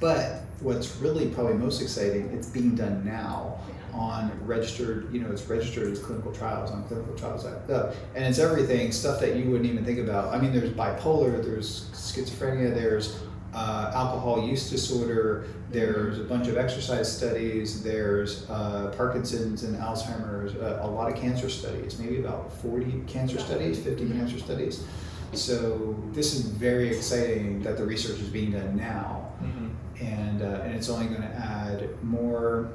but 0.00 0.42
what's 0.60 0.96
really 0.96 1.26
probably 1.28 1.54
most 1.54 1.82
exciting, 1.82 2.28
it's 2.32 2.48
being 2.48 2.74
done 2.76 3.04
now 3.04 3.58
on 3.92 4.30
registered, 4.46 5.12
you 5.12 5.20
know, 5.20 5.30
it's 5.32 5.42
registered 5.48 5.90
as 5.90 5.98
clinical 5.98 6.30
trials 6.32 6.70
on 6.70 6.84
clinical 6.84 7.14
clinicaltrials.gov. 7.14 7.94
And 8.14 8.24
it's 8.24 8.38
everything, 8.38 8.92
stuff 8.92 9.18
that 9.20 9.34
you 9.34 9.50
wouldn't 9.50 9.68
even 9.68 9.84
think 9.84 9.98
about. 9.98 10.32
I 10.32 10.40
mean, 10.40 10.52
there's 10.52 10.70
bipolar, 10.70 11.42
there's 11.42 11.88
schizophrenia, 11.92 12.72
there's 12.72 13.18
uh, 13.54 13.90
alcohol 13.94 14.46
use 14.46 14.68
disorder, 14.70 15.46
there's 15.70 16.18
a 16.18 16.24
bunch 16.24 16.48
of 16.48 16.56
exercise 16.56 17.14
studies, 17.14 17.82
there's 17.82 18.48
uh, 18.50 18.92
Parkinson's 18.96 19.64
and 19.64 19.76
Alzheimer's, 19.76 20.54
uh, 20.56 20.80
a 20.82 20.86
lot 20.88 21.10
of 21.12 21.18
cancer 21.18 21.48
studies, 21.48 21.98
maybe 21.98 22.18
about 22.20 22.52
40 22.60 23.02
cancer 23.06 23.38
studies, 23.38 23.78
50 23.78 24.10
cancer 24.10 24.38
studies. 24.38 24.84
So 25.32 25.94
this 26.12 26.34
is 26.34 26.42
very 26.46 26.88
exciting 26.88 27.62
that 27.62 27.76
the 27.76 27.84
research 27.84 28.18
is 28.20 28.28
being 28.28 28.52
done 28.52 28.76
now, 28.76 29.24
Mm-hmm. 29.42 30.04
and 30.04 30.42
uh, 30.42 30.62
and 30.64 30.74
it's 30.74 30.88
only 30.88 31.06
going 31.06 31.22
to 31.22 31.28
add 31.28 31.88
more, 32.02 32.70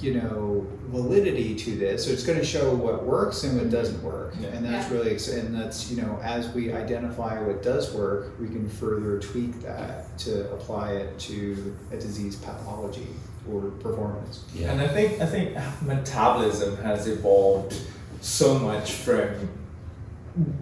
you 0.00 0.14
know, 0.14 0.64
validity 0.88 1.54
to 1.56 1.76
this. 1.76 2.04
So 2.06 2.12
it's 2.12 2.24
going 2.24 2.38
to 2.38 2.44
show 2.44 2.72
what 2.74 3.04
works 3.04 3.42
and 3.44 3.58
what 3.58 3.68
doesn't 3.70 4.02
work, 4.02 4.34
Yeah. 4.40 4.48
and 4.48 4.64
that's 4.64 4.88
Yeah. 4.90 4.96
really 4.96 5.10
exciting. 5.10 5.46
And 5.46 5.54
that's 5.60 5.90
you 5.90 6.00
know, 6.00 6.20
as 6.22 6.48
we 6.54 6.72
identify 6.72 7.40
what 7.42 7.62
does 7.62 7.92
work, 7.92 8.32
we 8.40 8.46
can 8.46 8.68
further 8.68 9.18
tweak 9.18 9.60
that 9.62 10.16
to 10.18 10.50
apply 10.52 10.92
it 10.92 11.18
to 11.20 11.74
a 11.92 11.96
disease 11.96 12.36
pathology 12.36 13.08
or 13.50 13.62
performance. 13.80 14.44
Yeah. 14.54 14.70
And 14.72 14.80
I 14.80 14.86
think 14.88 15.20
I 15.20 15.26
think 15.26 15.56
metabolism 15.82 16.76
has 16.78 17.06
evolved 17.08 17.74
so 18.20 18.58
much 18.58 18.92
from 18.92 19.48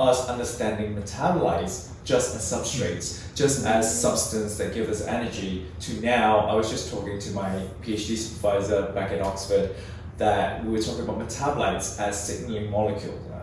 us 0.00 0.28
understanding 0.28 0.94
metabolites 0.96 1.88
just 2.06 2.36
as 2.36 2.42
substrates, 2.42 3.34
just 3.34 3.66
as 3.66 4.00
substance 4.00 4.56
that 4.56 4.72
give 4.72 4.88
us 4.88 5.02
energy, 5.02 5.66
to 5.80 6.00
now 6.00 6.38
I 6.38 6.54
was 6.54 6.70
just 6.70 6.90
talking 6.90 7.18
to 7.18 7.30
my 7.32 7.50
PhD 7.82 8.16
supervisor 8.16 8.92
back 8.94 9.10
in 9.10 9.20
Oxford 9.20 9.74
that 10.16 10.64
we 10.64 10.70
were 10.70 10.80
talking 10.80 11.02
about 11.02 11.18
metabolites 11.18 12.00
as 12.00 12.18
signaling 12.24 12.70
molecules. 12.70 13.20
Now. 13.28 13.42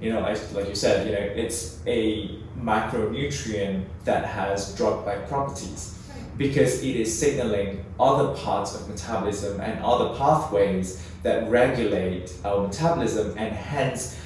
You 0.00 0.12
know, 0.12 0.20
like, 0.20 0.38
like 0.52 0.68
you 0.68 0.76
said, 0.76 1.06
you 1.06 1.12
know, 1.12 1.18
it's 1.18 1.80
a 1.86 2.38
macronutrient 2.58 3.84
that 4.04 4.24
has 4.24 4.74
drug-like 4.76 5.28
properties. 5.28 5.92
Because 6.38 6.82
it 6.82 6.96
is 6.96 7.18
signaling 7.18 7.84
other 7.98 8.34
parts 8.36 8.74
of 8.74 8.88
metabolism 8.88 9.60
and 9.60 9.82
other 9.82 10.16
pathways 10.18 11.02
that 11.22 11.50
regulate 11.50 12.32
our 12.44 12.66
metabolism 12.66 13.34
and 13.38 13.54
hence 13.54 14.18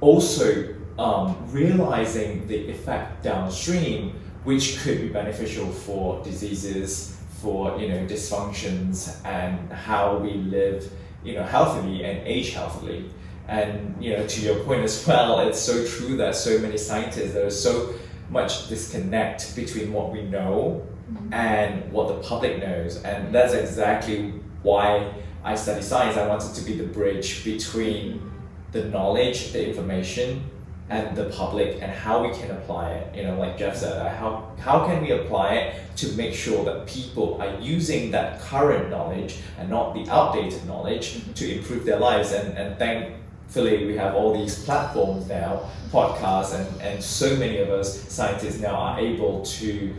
also 0.00 0.74
um, 0.98 1.36
realizing 1.50 2.46
the 2.46 2.70
effect 2.70 3.22
downstream 3.22 4.14
which 4.44 4.78
could 4.80 5.00
be 5.00 5.08
beneficial 5.08 5.66
for 5.66 6.22
diseases 6.22 7.18
for 7.40 7.78
you 7.78 7.88
know 7.88 8.06
dysfunctions 8.06 9.24
and 9.24 9.72
how 9.72 10.16
we 10.16 10.34
live 10.34 10.90
you 11.24 11.34
know 11.34 11.42
healthily 11.42 12.04
and 12.04 12.26
age 12.26 12.52
healthily 12.52 13.10
and 13.48 13.94
you 14.02 14.16
know 14.16 14.26
to 14.26 14.40
your 14.40 14.56
point 14.64 14.82
as 14.82 15.06
well 15.06 15.40
it's 15.40 15.60
so 15.60 15.86
true 15.86 16.16
that 16.16 16.34
so 16.34 16.58
many 16.58 16.78
scientists 16.78 17.32
there's 17.32 17.60
so 17.60 17.94
much 18.30 18.68
disconnect 18.68 19.54
between 19.54 19.92
what 19.92 20.10
we 20.10 20.22
know 20.22 20.86
and 21.32 21.90
what 21.92 22.08
the 22.08 22.28
public 22.28 22.58
knows. 22.58 23.02
And 23.02 23.34
that's 23.34 23.54
exactly 23.54 24.32
why 24.62 25.12
I 25.42 25.54
study 25.54 25.82
science. 25.82 26.16
I 26.16 26.26
wanted 26.26 26.54
to 26.54 26.62
be 26.62 26.76
the 26.76 26.86
bridge 26.86 27.44
between 27.44 28.30
the 28.72 28.86
knowledge, 28.86 29.52
the 29.52 29.66
information, 29.68 30.50
and 30.90 31.16
the 31.16 31.24
public 31.24 31.78
and 31.80 31.90
how 31.90 32.22
we 32.22 32.34
can 32.36 32.50
apply 32.50 32.90
it. 32.90 33.16
You 33.16 33.22
know, 33.24 33.38
like 33.38 33.58
Jeff 33.58 33.76
said, 33.76 34.14
how, 34.16 34.52
how 34.58 34.86
can 34.86 35.02
we 35.02 35.12
apply 35.12 35.54
it 35.54 35.96
to 35.96 36.12
make 36.12 36.34
sure 36.34 36.64
that 36.64 36.86
people 36.86 37.40
are 37.40 37.58
using 37.60 38.10
that 38.10 38.40
current 38.40 38.90
knowledge 38.90 39.38
and 39.58 39.70
not 39.70 39.94
the 39.94 40.08
outdated 40.10 40.66
knowledge 40.66 41.14
mm-hmm. 41.14 41.32
to 41.32 41.58
improve 41.58 41.84
their 41.84 41.98
lives? 41.98 42.32
And, 42.32 42.56
and 42.58 42.78
thankfully, 42.78 43.86
we 43.86 43.96
have 43.96 44.14
all 44.14 44.34
these 44.34 44.62
platforms 44.64 45.26
now, 45.26 45.70
podcasts, 45.90 46.54
and, 46.54 46.82
and 46.82 47.02
so 47.02 47.34
many 47.36 47.58
of 47.58 47.70
us 47.70 48.02
scientists 48.12 48.60
now 48.60 48.74
are 48.74 49.00
able 49.00 49.42
to 49.42 49.94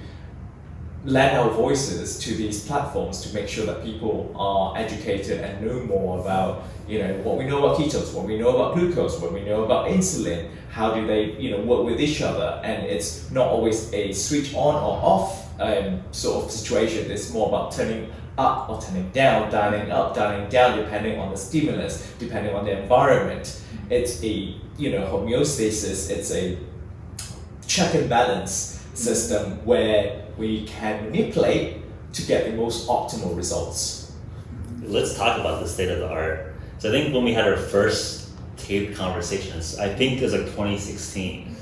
lend 1.06 1.38
our 1.38 1.52
voices 1.52 2.18
to 2.18 2.34
these 2.34 2.65
platforms 2.65 3.22
to 3.22 3.34
make 3.34 3.48
sure 3.48 3.65
that 3.65 3.84
people 3.84 4.34
are 4.36 4.76
educated 4.76 5.39
and 5.39 5.65
know 5.65 5.80
more 5.82 6.20
about 6.20 6.63
you 6.88 7.00
know 7.00 7.13
what 7.24 7.38
we 7.38 7.46
know 7.46 7.60
about 7.60 7.78
ketones, 7.78 8.13
what 8.13 8.26
we 8.26 8.38
know 8.38 8.50
about 8.50 8.76
glucose, 8.76 9.20
what 9.20 9.32
we 9.32 9.41
know 9.44 9.63
about 9.63 9.88
insulin, 9.88 10.50
how 10.72 10.94
do 10.94 11.06
they 11.06 11.32
you 11.34 11.52
know 11.52 11.62
work 11.62 11.86
with 11.86 12.02
each 12.02 12.22
other, 12.22 12.60
and 12.63 12.86
it's 12.86 13.30
not 13.32 13.48
always 13.48 13.91
a 13.94 14.12
switch 14.13 14.54
on 14.56 14.76
or 14.76 15.00
off 15.02 15.60
um, 15.60 16.02
sort 16.12 16.46
of 16.46 16.52
situation. 16.52 17.10
It's 17.10 17.32
more 17.32 17.48
about 17.48 17.72
turning 17.72 18.12
up 18.38 18.70
or 18.70 18.82
turning 18.82 19.10
down, 19.12 19.52
dialing 19.52 19.91
up, 19.91 20.15
dialing 20.15 20.50
down, 20.50 20.78
depending 20.78 21.20
on 21.20 21.32
the 21.32 21.38
stimulus, 21.38 22.12
depending 22.20 22.54
on 22.56 22.65
the 22.65 22.82
environment. 22.82 23.62
It's 23.89 24.24
a 24.24 24.56
you 24.78 24.91
know 24.91 25.06
homeostasis. 25.08 26.10
It's 26.10 26.32
a 26.32 26.58
check 27.68 27.94
and 27.96 28.10
balance 28.10 28.74
system 28.95 29.63
where 29.65 30.23
we 30.38 30.65
can 30.65 31.05
manipulate 31.05 31.77
to 32.13 32.21
get 32.23 32.45
the 32.45 32.53
most 32.53 32.88
optimal 32.88 33.36
results. 33.36 34.13
Let's 34.84 35.15
talk 35.17 35.39
about 35.39 35.62
the 35.62 35.67
state 35.67 35.89
of 35.89 35.99
the 35.99 36.08
art. 36.10 36.55
So 36.79 36.89
I 36.89 36.91
think 36.91 37.13
when 37.13 37.23
we 37.23 37.34
had 37.34 37.47
our 37.47 37.58
first 37.58 38.29
taped 38.58 38.95
conversations, 38.95 39.77
I 39.79 39.93
think 39.93 40.19
it 40.21 40.23
was 40.23 40.34
like 40.34 40.45
2016, 40.45 41.55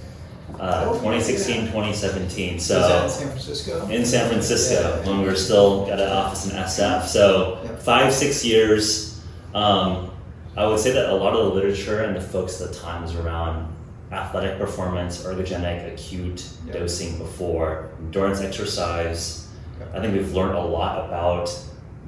uh, 0.60 0.86
Oh, 0.88 0.94
2016, 1.00 1.56
yeah. 1.66 1.72
2017. 1.72 2.56
Was 2.56 2.68
that 2.68 3.04
in 3.04 3.10
So 3.10 3.18
San 3.20 3.28
Francisco? 3.30 3.88
in 3.88 4.06
San 4.06 4.30
Francisco 4.30 4.82
Yeah. 5.04 5.10
when 5.10 5.22
we 5.22 5.26
were 5.26 5.36
still 5.36 5.88
at 5.92 6.00
an 6.00 6.10
office 6.10 6.46
in 6.46 6.52
SF. 6.56 7.08
So 7.08 7.58
Yep. 7.64 7.82
five, 7.82 8.14
six 8.14 8.44
years. 8.46 9.20
Um, 9.56 10.10
I 10.56 10.68
would 10.68 10.80
say 10.80 10.92
that 10.92 11.10
a 11.10 11.16
lot 11.16 11.34
of 11.34 11.46
the 11.48 11.54
literature 11.56 12.02
and 12.02 12.16
the 12.16 12.22
focus 12.22 12.62
at 12.62 12.72
the 12.74 12.78
time 12.78 13.02
was 13.04 13.16
around 13.16 13.73
athletic 14.14 14.60
performance, 14.60 15.24
ergogenic, 15.24 15.92
acute 15.92 16.48
Yep. 16.68 16.78
dosing 16.78 17.18
before, 17.18 17.90
endurance 18.00 18.42
exercise. 18.42 19.48
Yep. 19.80 19.96
I 19.96 20.02
think 20.02 20.14
we've 20.14 20.34
learned 20.34 20.56
a 20.56 20.62
lot 20.62 21.06
about 21.06 21.54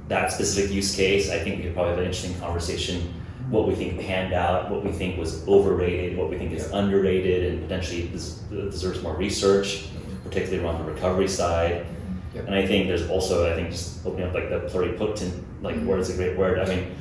that 0.08 0.32
specific 0.32 0.72
use 0.72 0.96
case. 0.96 1.32
I 1.32 1.40
think 1.40 1.58
we 1.58 1.64
could 1.64 1.74
probably 1.74 1.92
have 1.92 2.00
an 2.00 2.06
interesting 2.06 2.40
conversation. 2.40 3.14
What 3.50 3.68
we 3.68 3.76
think 3.76 4.00
panned 4.00 4.34
out, 4.34 4.72
what 4.72 4.84
we 4.84 4.92
think 4.92 5.20
was 5.20 5.48
overrated, 5.48 6.18
what 6.18 6.30
we 6.30 6.38
think 6.38 6.52
is 6.52 6.72
underrated, 6.72 7.54
and 7.54 7.62
potentially 7.62 8.10
deserves 8.50 9.02
more 9.04 9.16
research, 9.16 9.86
mm-hmm. 9.86 10.28
particularly 10.28 10.64
around 10.64 10.84
the 10.84 10.92
recovery 10.92 11.28
side. 11.28 11.86
Mm-hmm. 11.86 12.38
Yep. 12.38 12.46
And 12.48 12.56
I 12.56 12.66
think 12.66 12.88
there's 12.88 13.08
also, 13.10 13.52
I 13.52 13.56
think, 13.56 13.70
just 13.72 14.06
opening 14.06 14.28
up 14.28 14.34
like 14.34 14.50
the 14.50 14.62
pluripotent, 14.62 15.44
like 15.62 15.76
mm-hmm. 15.76 15.88
word 15.88 16.00
is 16.00 16.10
a 16.10 16.16
great 16.16 16.38
word. 16.38 16.60
I 16.60 16.66
mean, 16.66 16.96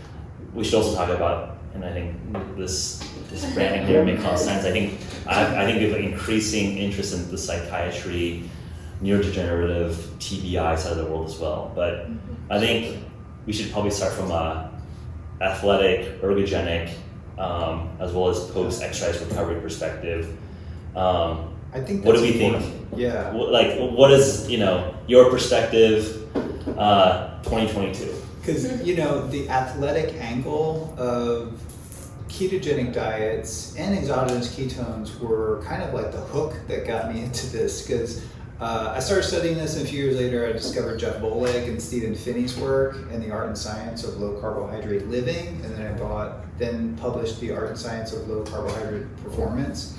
we 0.54 0.64
should 0.64 0.74
also 0.74 0.94
talk 0.94 1.08
about, 1.08 1.58
and 1.74 1.84
I 1.84 1.92
think 1.92 2.56
this 2.56 3.02
this 3.35 3.53
branding 3.53 3.87
here 3.87 4.05
may 4.05 4.16
cause 4.16 4.44
sense. 4.44 4.64
I 4.64 4.70
think 4.70 4.99
I, 5.27 5.62
I 5.62 5.66
think 5.66 5.79
we 5.79 5.88
have 5.88 5.99
an 5.99 6.05
increasing 6.05 6.79
interest 6.79 7.14
in 7.14 7.31
the 7.31 7.38
psychiatry, 7.38 8.49
neurodegenerative, 9.03 9.92
TBI 10.18 10.79
side 10.79 10.92
of 10.92 10.99
the 10.99 11.07
world 11.07 11.27
as 11.27 11.38
well. 11.38 11.73
But 11.75 12.07
I 12.51 12.59
think 12.61 13.03
we 13.47 13.53
should 13.53 13.73
probably 13.73 13.90
start 13.90 14.12
from 14.12 14.31
a 14.31 14.70
athletic, 15.40 16.23
ergogenic, 16.23 16.92
um, 17.38 17.90
as 17.99 18.12
well 18.12 18.29
as 18.29 18.49
post 18.51 18.83
exercise 18.83 19.20
recovery 19.20 19.61
perspective. 19.61 20.37
Um, 20.94 21.55
I 21.73 21.81
think. 21.81 22.05
What 22.05 22.14
do 22.14 22.20
that's 22.20 22.33
we 22.33 22.38
think? 22.38 22.87
Yeah. 22.97 23.33
Wh- 23.33 23.51
like 23.51 23.77
what 23.79 24.12
is 24.12 24.49
you 24.49 24.59
know 24.59 24.94
your 25.09 25.29
perspective 25.31 26.20
uh 26.79 27.42
2022 27.42 28.14
Because 28.40 28.83
you 28.87 28.97
know 28.97 29.27
the 29.27 29.49
athletic 29.49 30.14
angle 30.14 30.94
of 30.97 31.61
ketogenic 32.28 32.92
diets 32.92 33.76
and 33.76 33.96
exogenous 33.96 34.54
ketones 34.54 35.18
were 35.20 35.62
kind 35.64 35.82
of 35.82 35.94
like 35.94 36.12
the 36.12 36.20
hook 36.20 36.54
that 36.68 36.87
got 36.87 37.12
me 37.12 37.20
into 37.24 37.46
this. 37.48 37.87
Because 37.87 38.24
uh, 38.60 38.94
I 38.96 39.00
started 39.00 39.24
studying 39.24 39.56
this, 39.56 39.76
and 39.76 39.84
a 39.84 39.88
few 39.88 40.04
years 40.04 40.16
later, 40.16 40.46
I 40.46 40.52
discovered 40.52 40.98
Jeff 40.98 41.16
Volek 41.16 41.68
and 41.68 41.82
Stephen 41.82 42.14
Phinney's 42.14 42.56
work 42.56 42.96
in 43.10 43.20
the 43.20 43.30
Art 43.30 43.48
and 43.48 43.58
Science 43.58 44.04
of 44.04 44.18
Low 44.18 44.40
Carbohydrate 44.40 45.08
Living, 45.08 45.60
and 45.64 45.74
then 45.74 45.87
I 45.87 45.98
bought, 45.98 46.37
then 46.58 46.96
published 46.96 47.40
the 47.40 47.52
Art 47.52 47.68
and 47.68 47.78
Science 47.78 48.12
of 48.12 48.28
Low 48.28 48.44
Carbohydrate 48.44 49.06
Performance 49.22 49.98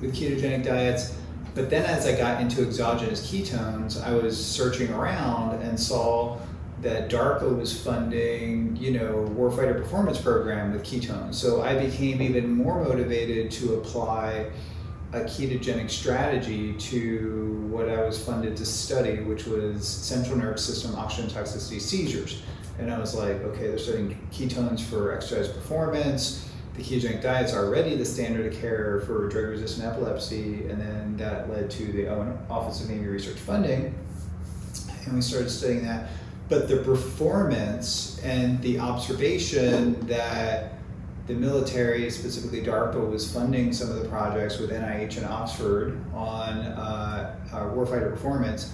with 0.00 0.14
ketogenic 0.14 0.64
diets. 0.64 1.16
But 1.54 1.70
then 1.70 1.84
as 1.86 2.06
I 2.06 2.16
got 2.16 2.40
into 2.40 2.62
exogenous 2.62 3.26
ketones, 3.30 4.02
I 4.02 4.14
was 4.14 4.42
searching 4.44 4.92
around 4.92 5.62
and 5.62 5.78
saw 5.78 6.38
that 6.82 7.10
DARPA 7.10 7.56
was 7.56 7.78
funding, 7.82 8.76
you 8.76 8.90
know, 8.90 9.26
warfighter 9.36 9.76
performance 9.76 10.20
program 10.20 10.72
with 10.72 10.82
ketones. 10.82 11.34
So 11.34 11.62
I 11.62 11.74
became 11.78 12.20
even 12.20 12.50
more 12.50 12.82
motivated 12.84 13.50
to 13.52 13.74
apply 13.74 14.50
a 15.12 15.20
ketogenic 15.20 15.90
strategy 15.90 16.74
to 16.74 17.66
what 17.70 17.88
I 17.88 18.04
was 18.04 18.22
funded 18.22 18.56
to 18.58 18.66
study, 18.66 19.20
which 19.20 19.46
was 19.46 19.86
central 19.86 20.36
nervous 20.36 20.66
system 20.66 20.94
oxygen 20.96 21.30
toxicity 21.30 21.80
seizures. 21.80 22.42
And 22.78 22.92
I 22.92 22.98
was 22.98 23.14
like, 23.14 23.42
okay, 23.42 23.68
they're 23.68 23.78
studying 23.78 24.18
ketones 24.30 24.82
for 24.82 25.14
exercise 25.14 25.48
performance. 25.48 26.50
The 26.74 26.82
ketogenic 26.82 27.22
diet's 27.22 27.54
already 27.54 27.96
the 27.96 28.04
standard 28.04 28.52
of 28.52 28.60
care 28.60 29.00
for 29.06 29.28
drug 29.28 29.46
resistant 29.46 29.86
epilepsy. 29.86 30.68
And 30.68 30.78
then 30.78 31.16
that 31.16 31.48
led 31.48 31.70
to 31.70 31.84
the 31.90 32.10
Office 32.50 32.82
of 32.82 32.90
Navy 32.90 33.06
Research 33.06 33.38
Funding. 33.38 33.94
And 35.06 35.14
we 35.14 35.22
started 35.22 35.48
studying 35.48 35.84
that. 35.84 36.10
But 36.48 36.68
the 36.68 36.78
performance 36.78 38.20
and 38.22 38.60
the 38.62 38.78
observation 38.78 40.06
that 40.06 40.74
the 41.26 41.34
military, 41.34 42.08
specifically 42.08 42.62
DARPA, 42.62 43.10
was 43.10 43.32
funding 43.32 43.72
some 43.72 43.90
of 43.90 44.00
the 44.00 44.08
projects 44.08 44.58
with 44.58 44.70
NIH 44.70 45.16
and 45.16 45.26
Oxford 45.26 46.00
on 46.14 46.58
uh, 46.58 47.36
uh, 47.52 47.56
warfighter 47.74 48.10
performance. 48.10 48.72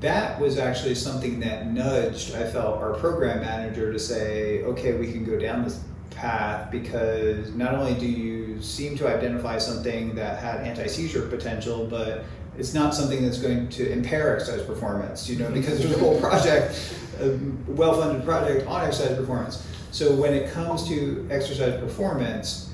That 0.00 0.38
was 0.38 0.58
actually 0.58 0.96
something 0.96 1.40
that 1.40 1.68
nudged, 1.68 2.34
I 2.34 2.44
felt, 2.50 2.82
our 2.82 2.92
program 2.94 3.40
manager 3.40 3.92
to 3.92 3.98
say, 3.98 4.62
okay, 4.64 4.94
we 4.94 5.10
can 5.10 5.24
go 5.24 5.38
down 5.38 5.62
this 5.64 5.80
path 6.10 6.70
because 6.70 7.54
not 7.54 7.74
only 7.74 7.94
do 7.94 8.06
you 8.06 8.60
seem 8.60 8.96
to 8.98 9.08
identify 9.08 9.58
something 9.58 10.14
that 10.14 10.40
had 10.40 10.66
anti-seizure 10.66 11.28
potential, 11.28 11.86
but 11.86 12.24
it's 12.58 12.74
not 12.74 12.94
something 12.94 13.22
that's 13.22 13.38
going 13.38 13.68
to 13.70 13.90
impair 13.90 14.36
exercise 14.36 14.62
performance, 14.62 15.28
you 15.28 15.38
know, 15.38 15.46
mm-hmm. 15.46 15.54
because 15.54 15.78
there's 15.78 15.94
a 15.94 15.98
whole 15.98 16.20
project, 16.20 16.94
a 17.20 17.38
well-funded 17.66 18.24
project 18.24 18.66
on 18.66 18.84
exercise 18.84 19.16
performance. 19.16 19.66
So 19.90 20.14
when 20.14 20.34
it 20.34 20.50
comes 20.52 20.86
to 20.88 21.26
exercise 21.30 21.80
performance, 21.80 22.71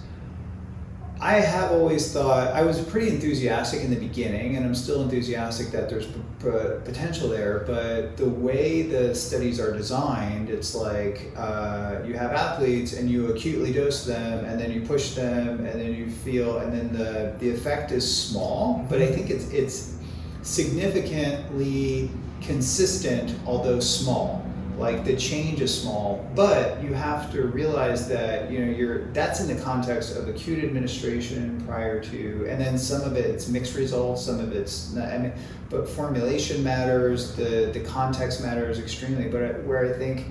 I 1.21 1.41
have 1.41 1.73
always 1.73 2.13
thought 2.13 2.55
I 2.55 2.63
was 2.63 2.81
pretty 2.81 3.09
enthusiastic 3.09 3.83
in 3.83 3.91
the 3.91 3.99
beginning, 3.99 4.57
and 4.57 4.65
I'm 4.65 4.75
still 4.75 5.03
enthusiastic 5.03 5.73
that 5.73 5.89
there's 5.91 6.07
p- 6.07 6.21
p- 6.41 6.51
potential 6.85 7.29
there. 7.29 7.65
But 7.67 8.17
the 8.17 8.29
way 8.29 8.83
the 8.83 9.15
studies 9.17 9.59
are 9.59 9.73
designed, 9.77 10.49
it's 10.49 10.77
like 10.77 11.33
uh, 11.37 11.97
you 12.07 12.15
have 12.15 12.31
athletes 12.31 12.93
and 12.93 13.11
you 13.11 13.33
acutely 13.33 13.73
dose 13.73 14.05
them, 14.05 14.45
and 14.45 14.61
then 14.61 14.71
you 14.71 14.83
push 14.83 15.15
them, 15.15 15.67
and 15.67 15.81
then 15.81 15.93
you 15.93 16.09
feel, 16.09 16.59
and 16.59 16.73
then 16.73 16.93
the 16.93 17.35
the 17.41 17.51
effect 17.51 17.91
is 17.91 18.07
small. 18.07 18.87
But 18.89 19.03
I 19.03 19.07
think 19.07 19.29
it's 19.29 19.51
it's 19.51 19.97
significantly 20.43 22.11
consistent, 22.41 23.35
although 23.45 23.81
small 23.81 24.48
like 24.79 25.05
the 25.05 25.17
change 25.17 25.61
is 25.61 25.83
small 25.83 26.29
but 26.35 26.83
you 26.83 26.95
have 26.95 27.31
to 27.33 27.43
realize 27.43 28.09
that 28.09 28.51
you 28.51 28.65
know 28.65 28.71
you're 28.71 29.07
that's 29.13 29.41
in 29.41 29.55
the 29.55 29.63
context 29.63 30.17
of 30.17 30.29
acute 30.29 30.63
administration 30.63 31.61
prior 31.67 32.01
to 32.01 32.47
and 32.49 32.61
then 32.61 32.79
some 32.79 33.03
of 33.03 33.17
it's 33.17 33.49
mixed 33.49 33.75
results 33.75 34.25
some 34.25 34.41
of 34.41 34.53
it's 34.53 34.93
not, 34.93 35.09
I 35.09 35.19
mean, 35.19 35.33
but 35.71 35.89
formulation 35.89 36.63
matters 36.63 37.35
the 37.35 37.71
the 37.73 37.81
context 37.81 38.43
matters 38.43 38.79
extremely. 38.79 39.29
But 39.29 39.65
where 39.65 39.93
i 39.93 39.97
think 39.99 40.27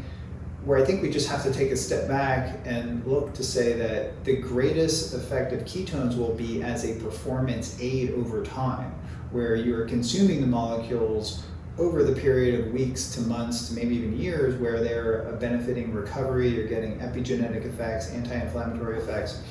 where 0.68 0.78
I 0.78 0.84
think 0.84 1.02
we 1.02 1.10
just 1.10 1.30
have 1.30 1.44
to 1.44 1.54
take 1.54 1.72
a 1.72 1.78
step 1.78 2.10
back 2.10 2.60
and 2.66 3.06
look 3.06 3.34
to 3.36 3.44
say 3.44 3.72
that 3.74 4.26
the 4.26 4.36
greatest 4.36 5.14
effect 5.14 5.54
of 5.54 5.62
ketones 5.62 6.18
will 6.18 6.34
be 6.34 6.62
as 6.62 6.84
a 6.84 7.02
performance 7.02 7.78
aid 7.80 8.12
over 8.12 8.44
time, 8.44 8.94
where 9.32 9.56
you're 9.56 9.86
consuming 9.86 10.42
the 10.42 10.48
molecules 10.48 11.44
over 11.78 12.04
the 12.04 12.20
period 12.20 12.60
of 12.60 12.74
weeks 12.74 13.12
to 13.12 13.22
months 13.22 13.70
to 13.70 13.76
maybe 13.76 13.96
even 13.96 14.18
years 14.18 14.60
where 14.60 14.84
they're 14.84 15.32
benefiting 15.40 15.94
recovery, 15.94 16.50
you're 16.50 16.68
getting 16.68 16.98
epigenetic 17.00 17.66
effects, 17.66 18.10
anti-inflammatory 18.12 18.98
effects, 18.98 19.42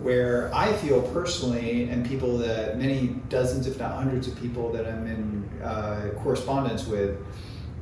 where 0.00 0.54
I 0.54 0.72
feel 0.74 1.02
personally, 1.12 1.88
and 1.88 2.06
people 2.06 2.38
that 2.38 2.78
many 2.78 3.08
dozens, 3.28 3.66
if 3.66 3.78
not 3.78 3.92
hundreds 3.92 4.28
of 4.28 4.36
people 4.40 4.72
that 4.72 4.86
I'm 4.86 5.06
in 5.06 5.62
uh, 5.62 6.10
correspondence 6.22 6.86
with, 6.86 7.16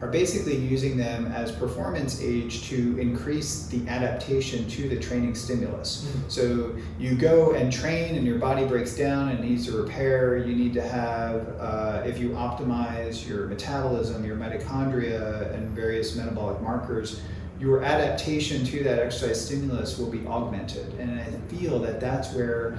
are 0.02 0.08
basically 0.08 0.56
using 0.56 0.96
them 0.96 1.26
as 1.26 1.52
performance 1.52 2.20
aids 2.20 2.60
to 2.68 2.98
increase 2.98 3.66
the 3.66 3.86
adaptation 3.88 4.68
to 4.68 4.88
the 4.88 4.98
training 4.98 5.32
stimulus. 5.32 6.04
Mm-hmm. 6.04 6.28
So 6.28 6.76
you 6.98 7.14
go 7.14 7.52
and 7.52 7.72
train 7.72 8.16
and 8.16 8.26
your 8.26 8.38
body 8.38 8.66
breaks 8.66 8.96
down 8.96 9.28
and 9.28 9.38
needs 9.40 9.64
to 9.66 9.80
repair. 9.80 10.38
You 10.38 10.56
need 10.56 10.74
to 10.74 10.82
have, 10.82 11.54
uh, 11.60 12.02
if 12.04 12.18
you 12.18 12.30
optimize 12.30 13.26
your 13.26 13.46
metabolism, 13.46 14.24
your 14.24 14.36
mitochondria, 14.36 15.54
and 15.54 15.68
various 15.68 16.16
metabolic 16.16 16.60
markers, 16.60 17.22
your 17.60 17.84
adaptation 17.84 18.64
to 18.64 18.82
that 18.82 18.98
exercise 18.98 19.46
stimulus 19.46 19.98
will 19.98 20.10
be 20.10 20.26
augmented. 20.26 20.92
And 20.98 21.20
I 21.20 21.24
feel 21.54 21.78
that 21.78 22.00
that's 22.00 22.32
where, 22.34 22.76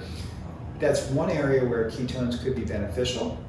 that's 0.77 1.07
one 1.11 1.29
area 1.29 1.63
where 1.63 1.89
ketones 1.89 2.43
could 2.43 2.53
be 2.53 2.65
beneficial 2.65 3.41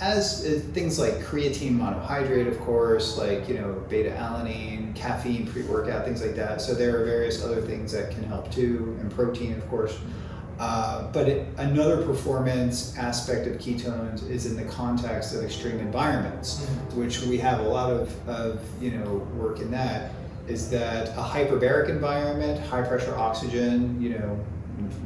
as 0.00 0.44
uh, 0.44 0.60
things 0.72 0.98
like 0.98 1.14
creatine 1.14 1.76
monohydrate, 1.78 2.48
of 2.48 2.58
course, 2.60 3.16
like 3.16 3.48
you 3.48 3.54
know 3.54 3.82
beta 3.88 4.10
alanine, 4.10 4.94
caffeine 4.94 5.46
pre-workout, 5.46 6.04
things 6.04 6.22
like 6.22 6.34
that. 6.36 6.60
So 6.60 6.74
there 6.74 7.00
are 7.00 7.04
various 7.04 7.44
other 7.44 7.60
things 7.60 7.92
that 7.92 8.10
can 8.10 8.24
help 8.24 8.50
too, 8.50 8.96
and 9.00 9.10
protein, 9.10 9.54
of 9.54 9.68
course. 9.68 9.98
Uh, 10.58 11.10
but 11.10 11.28
it, 11.28 11.48
another 11.56 12.04
performance 12.04 12.96
aspect 12.96 13.46
of 13.48 13.54
ketones 13.54 14.28
is 14.30 14.46
in 14.46 14.56
the 14.56 14.64
context 14.72 15.34
of 15.34 15.42
extreme 15.42 15.80
environments, 15.80 16.60
mm-hmm. 16.60 17.00
which 17.00 17.22
we 17.22 17.36
have 17.38 17.58
a 17.60 17.68
lot 17.68 17.90
of, 17.90 18.28
of 18.28 18.60
you 18.80 18.92
know 18.92 19.14
work 19.36 19.60
in 19.60 19.70
that. 19.70 20.12
Is 20.46 20.68
that 20.70 21.08
a 21.16 21.22
hyperbaric 21.22 21.88
environment, 21.88 22.60
high 22.66 22.82
pressure 22.82 23.16
oxygen, 23.16 24.00
you 24.00 24.10
know, 24.10 24.38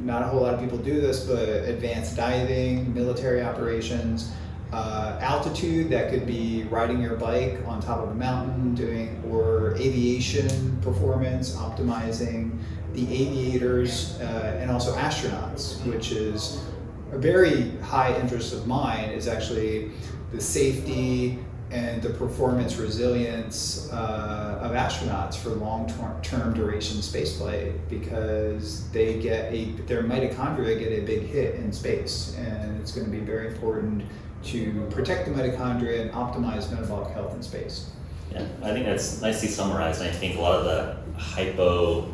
not 0.03 0.21
a 0.21 0.25
whole 0.25 0.41
lot 0.41 0.53
of 0.53 0.59
people 0.59 0.77
do 0.77 0.99
this, 0.99 1.25
but 1.25 1.47
advanced 1.47 2.15
diving, 2.15 2.93
military 2.93 3.41
operations, 3.41 4.31
uh, 4.71 5.17
altitude 5.21 5.89
that 5.89 6.11
could 6.11 6.27
be 6.27 6.63
riding 6.69 7.01
your 7.01 7.15
bike 7.15 7.59
on 7.65 7.81
top 7.81 7.99
of 7.99 8.09
a 8.09 8.15
mountain 8.15 8.75
doing 8.75 9.21
or 9.29 9.75
aviation 9.77 10.77
performance 10.81 11.55
optimizing 11.55 12.57
the 12.93 13.11
aviators 13.11 14.19
uh, 14.21 14.57
and 14.59 14.69
also 14.69 14.95
astronauts 14.95 15.83
which 15.85 16.11
is 16.11 16.63
a 17.11 17.17
very 17.17 17.75
high 17.79 18.15
interest 18.19 18.53
of 18.53 18.67
mine 18.67 19.09
is 19.09 19.27
actually 19.27 19.91
the 20.31 20.41
safety 20.41 21.39
and 21.71 22.01
the 22.01 22.09
performance 22.09 22.77
resilience 22.77 23.91
uh, 23.91 24.59
of 24.61 24.71
astronauts 24.71 25.35
for 25.35 25.49
long-term 25.49 26.53
duration 26.53 26.97
spaceflight 26.97 27.73
because 27.89 28.89
they 28.89 29.19
get 29.19 29.51
a 29.53 29.65
their 29.85 30.03
mitochondria 30.03 30.77
get 30.77 30.91
a 30.91 31.01
big 31.01 31.21
hit 31.21 31.55
in 31.55 31.71
space 31.71 32.35
and 32.37 32.79
it's 32.79 32.91
going 32.91 33.05
to 33.05 33.11
be 33.11 33.19
very 33.19 33.47
important 33.47 34.03
to 34.43 34.87
protect 34.91 35.25
the 35.25 35.31
mitochondria 35.31 36.01
and 36.01 36.11
optimize 36.11 36.71
metabolic 36.71 37.11
health 37.13 37.33
in 37.35 37.43
space. 37.43 37.89
Yeah, 38.31 38.45
I 38.63 38.71
think 38.71 38.85
that's 38.85 39.21
nicely 39.21 39.47
summarized. 39.47 40.01
And 40.01 40.09
I 40.09 40.13
think 40.13 40.37
a 40.37 40.41
lot 40.41 40.59
of 40.59 40.65
the 40.65 41.19
hypo, 41.19 42.13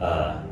uh, 0.00 0.42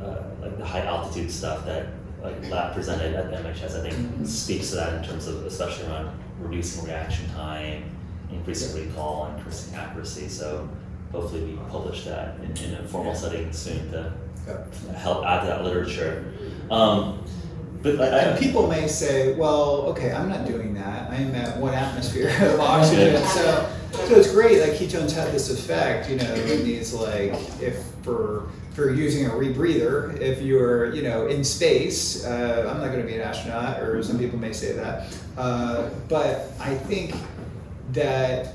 uh, 0.00 0.22
like 0.40 0.58
the 0.58 0.64
high 0.64 0.84
altitude 0.84 1.30
stuff 1.30 1.64
that 1.64 1.88
like 2.22 2.50
lab 2.50 2.74
presented 2.74 3.14
at 3.14 3.30
the 3.30 3.36
MHS, 3.36 3.78
I 3.78 3.82
think 3.82 3.94
mm-hmm. 3.94 4.24
speaks 4.24 4.70
to 4.70 4.76
that 4.76 4.94
in 4.94 5.04
terms 5.08 5.26
of 5.26 5.44
especially 5.46 5.86
around 5.86 6.18
reducing 6.40 6.84
reaction 6.84 7.28
time, 7.30 7.84
increasing 8.30 8.86
recall, 8.86 9.32
increasing 9.36 9.74
accuracy. 9.74 10.28
So 10.28 10.68
hopefully 11.12 11.44
we 11.44 11.56
publish 11.70 12.04
that 12.04 12.38
in, 12.40 12.56
in 12.64 12.74
a 12.74 12.88
formal 12.88 13.14
setting 13.14 13.52
soon 13.52 13.90
to 13.92 14.12
help 14.96 15.24
add 15.24 15.40
to 15.40 15.46
that 15.46 15.64
literature. 15.64 16.32
Um, 16.70 17.24
but 17.84 18.14
and 18.14 18.38
people 18.38 18.66
may 18.66 18.88
say, 18.88 19.34
well, 19.34 19.82
okay, 19.88 20.10
I'm 20.10 20.28
not 20.28 20.46
doing 20.46 20.72
that. 20.74 21.10
I'm 21.10 21.34
at 21.34 21.58
one 21.58 21.74
atmosphere 21.74 22.34
of 22.40 22.58
oxygen. 22.58 23.22
so, 23.26 23.70
so 23.92 24.14
it's 24.16 24.32
great. 24.32 24.60
Like 24.60 24.72
ketones 24.72 25.12
have 25.12 25.30
this 25.32 25.50
effect, 25.50 26.08
you 26.08 26.16
know, 26.16 26.34
in 26.34 26.64
these 26.64 26.94
like 26.94 27.34
if 27.60 27.84
for 28.02 28.48
for 28.72 28.92
using 28.92 29.26
a 29.26 29.30
rebreather, 29.30 30.18
if 30.18 30.40
you're 30.40 30.94
you 30.94 31.02
know 31.02 31.26
in 31.26 31.44
space, 31.44 32.24
uh, 32.24 32.70
I'm 32.70 32.80
not 32.80 32.88
going 32.88 33.02
to 33.02 33.06
be 33.06 33.16
an 33.16 33.20
astronaut, 33.20 33.80
or 33.80 34.02
some 34.02 34.18
people 34.18 34.38
may 34.38 34.54
say 34.54 34.72
that. 34.72 35.14
Uh, 35.36 35.90
but 36.08 36.52
I 36.58 36.74
think 36.74 37.14
that 37.92 38.54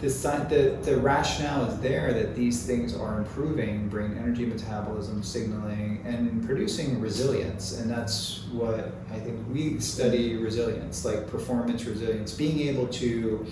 the, 0.00 0.08
the, 0.08 0.78
the 0.90 0.96
rationale 0.96 1.66
is 1.66 1.78
there 1.80 2.12
that 2.14 2.34
these 2.34 2.64
things 2.64 2.96
are 2.96 3.18
improving 3.18 3.88
brain 3.88 4.16
energy 4.18 4.46
metabolism, 4.46 5.22
signaling, 5.22 6.02
and 6.06 6.44
producing 6.46 7.00
resilience. 7.00 7.78
And 7.78 7.90
that's 7.90 8.44
what 8.52 8.92
I 9.12 9.18
think 9.18 9.38
we 9.52 9.78
study 9.78 10.36
resilience, 10.36 11.04
like 11.04 11.28
performance 11.28 11.84
resilience, 11.84 12.32
being 12.32 12.60
able 12.68 12.86
to 12.88 13.46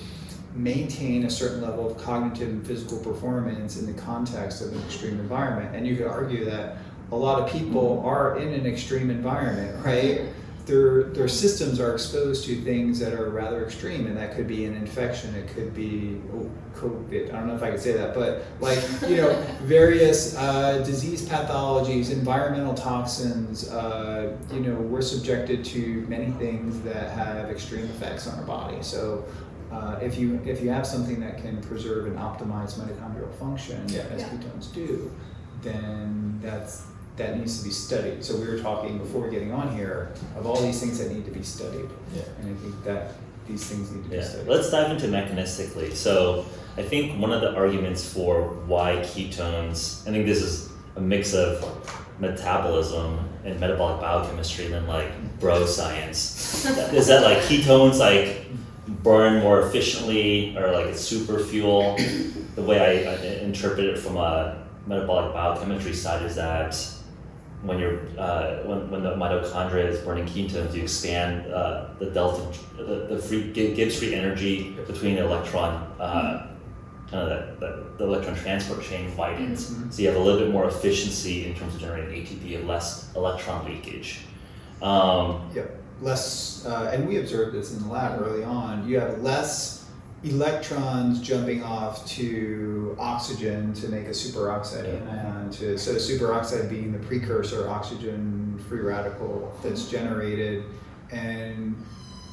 maintain 0.55 1.27
a 1.27 1.31
certain 1.31 1.61
level 1.61 1.91
of 1.91 1.99
cognitive 1.99 2.49
and 2.49 2.67
physical 2.67 2.99
performance 2.99 3.79
in 3.79 3.87
the 3.87 4.01
context 4.01 4.63
of 4.63 4.73
an 4.73 4.81
extreme 4.81 5.21
environment. 5.21 5.77
And 5.77 5.87
you 5.87 5.97
could 5.97 6.07
argue 6.07 6.47
that 6.47 6.79
a 7.13 7.17
lot 7.17 7.41
of 7.43 7.51
people 7.51 7.99
mm-hmm. 7.99 8.09
are 8.09 8.39
in 8.39 8.55
an 8.55 8.67
extreme 8.67 9.11
environment, 9.11 9.85
right? 9.85 10.23
Their 10.69 11.05
their 11.05 11.27
systems 11.27 11.81
are 11.81 11.95
exposed 11.95 12.45
to 12.45 12.61
things 12.63 13.01
that 13.01 13.13
are 13.13 13.31
rather 13.31 13.65
extreme, 13.65 14.07
and 14.07 14.17
that 14.17 14.37
could 14.37 14.47
be 14.47 14.65
an 14.67 14.77
infection. 14.77 15.35
It 15.35 15.49
could 15.49 15.75
be 15.75 16.21
oh, 16.33 16.49
COVID. 16.75 17.31
I 17.35 17.39
don't 17.39 17.49
know 17.49 17.57
if 17.57 17.63
I 17.63 17.71
could 17.71 17.81
say 17.81 17.93
that, 17.95 18.15
but 18.15 18.45
like 18.61 18.79
you 19.09 19.17
know, 19.17 19.33
various 19.63 20.37
uh, 20.37 20.85
disease 20.85 21.27
pathologies, 21.29 22.13
environmental 22.13 22.75
toxins. 22.75 23.69
Uh, 23.69 24.37
you 24.53 24.61
know, 24.61 24.75
we're 24.75 25.03
subjected 25.03 25.65
to 25.65 26.07
many 26.09 26.31
things 26.33 26.81
that 26.83 27.11
have 27.11 27.51
extreme 27.51 27.87
effects 27.87 28.29
on 28.29 28.39
our 28.39 28.45
body. 28.45 28.83
So. 28.83 29.25
Uh, 29.71 29.99
if 30.01 30.17
you 30.17 30.41
if 30.47 30.63
you 30.63 30.71
have 30.71 30.87
something 30.87 31.21
that 31.21 31.37
can 31.43 31.61
preserve 31.61 32.07
and 32.07 32.17
optimize 32.17 32.79
mitochondrial 32.79 33.31
function, 33.35 33.87
yeah. 33.91 34.01
as 34.11 34.23
ketones 34.23 34.73
do, 34.73 35.13
then 35.61 36.39
that's 36.43 36.87
that 37.19 37.37
needs 37.37 37.59
to 37.59 37.65
be 37.65 37.71
studied. 37.71 38.25
So 38.25 38.37
we 38.37 38.47
were 38.47 38.59
talking 38.59 38.99
before 38.99 39.29
getting 39.29 39.53
on 39.53 39.77
here 39.77 40.13
of 40.37 40.47
all 40.47 40.61
these 40.61 40.81
things 40.81 40.99
that 40.99 41.13
need 41.13 41.25
to 41.25 41.31
be 41.31 41.43
studied. 41.43 41.89
Yeah. 42.15 42.23
And 42.41 42.57
I 42.57 42.61
think 42.61 42.85
that 42.85 43.13
these 43.47 43.65
things 43.65 43.91
need 43.91 44.05
to 44.05 44.11
be 44.11 44.23
studied. 44.23 44.49
let's 44.49 44.71
dive 44.71 44.91
into 44.91 45.07
mechanistically. 45.07 45.93
So, 45.93 46.47
I 46.77 46.83
think 46.83 47.21
one 47.21 47.33
of 47.33 47.41
the 47.41 47.57
arguments 47.57 48.09
for 48.09 48.51
why 48.67 48.99
ketones, 48.99 50.07
I 50.07 50.13
think 50.13 50.27
this 50.27 50.41
is 50.41 50.71
a 50.95 51.01
mix 51.01 51.35
of 51.35 51.65
metabolism 52.21 53.29
and 53.45 53.59
metabolic 53.59 54.01
biochemistry 54.01 54.67
and 54.67 54.75
then 54.75 54.87
like 54.87 55.11
bro 55.41 55.67
science, 55.67 56.65
is 56.93 57.09
that 57.09 57.25
like 57.25 57.39
ketones 57.39 57.99
like 57.99 58.47
burn 59.03 59.41
more 59.43 59.67
efficiently 59.67 60.57
or 60.57 60.71
like 60.71 60.87
it's 60.87 61.01
super 61.01 61.41
fuel. 61.41 61.97
The 62.55 62.63
way 62.63 63.07
I, 63.07 63.13
I 63.13 63.17
interpret 63.41 63.87
it 63.87 63.99
from 63.99 64.17
a 64.17 64.65
metabolic 64.87 65.33
biochemistry 65.33 65.95
side 65.95 66.23
is 66.23 66.37
that 66.37 66.77
when 67.63 67.79
you're 67.79 67.99
uh, 68.19 68.59
when, 68.65 68.89
when 68.91 69.03
the 69.03 69.15
mitochondria 69.17 69.85
is 69.87 69.99
burning 70.01 70.27
ketones, 70.27 70.75
you 70.75 70.83
expand 70.83 71.53
uh, 71.53 71.89
the 71.99 72.07
delta, 72.11 72.43
the, 72.77 73.07
the 73.11 73.19
free 73.19 73.53
gi- 73.53 73.75
gives 73.75 73.99
free 73.99 74.15
energy 74.15 74.71
between 74.87 75.17
the 75.17 75.25
electron, 75.25 75.73
uh, 76.01 76.55
kind 77.11 77.31
of 77.33 77.59
that 77.61 77.99
the 77.99 78.05
electron 78.05 78.37
transport 78.37 78.83
chain 78.83 79.15
widens. 79.17 79.75
So 79.91 80.03
you 80.03 80.09
have 80.09 80.17
a 80.17 80.21
little 80.21 80.41
bit 80.41 80.51
more 80.53 80.69
efficiency 80.69 81.47
in 81.47 81.55
terms 81.57 81.75
of 81.75 81.81
generating 81.81 82.15
ATP, 82.25 82.59
and 82.59 82.69
less 82.69 83.13
electron 83.17 83.65
leakage. 83.67 84.21
Um, 84.83 85.51
Yep. 85.55 85.75
Less, 86.01 86.65
uh, 86.65 86.93
and 86.95 87.09
we 87.09 87.19
observed 87.19 87.57
this 87.57 87.73
in 87.75 87.83
the 87.83 87.89
lab 87.89 88.23
early 88.23 88.45
on. 88.45 88.89
You 88.89 89.01
have 89.01 89.21
less 89.21 89.78
electrons 90.25 91.21
jumping 91.21 91.63
off 91.63 92.05
to 92.07 92.97
oxygen 92.99 93.73
to 93.75 93.89
make 93.89 94.07
a 94.07 94.11
superoxide 94.11 94.85
anion. 95.09 95.51
To 95.51 95.79
so 95.79 95.95
superoxide 95.95 96.69
being 96.69 96.93
the 96.93 96.99
precursor 96.99 97.69
oxygen 97.69 98.63
free 98.69 98.81
radical 98.81 99.57
that's 99.63 99.89
generated, 99.89 100.65
and 101.11 101.77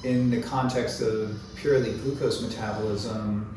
in 0.04 0.30
the 0.30 0.42
context 0.42 1.02
of 1.02 1.38
purely 1.56 1.94
glucose 2.00 2.42
metabolism, 2.42 3.56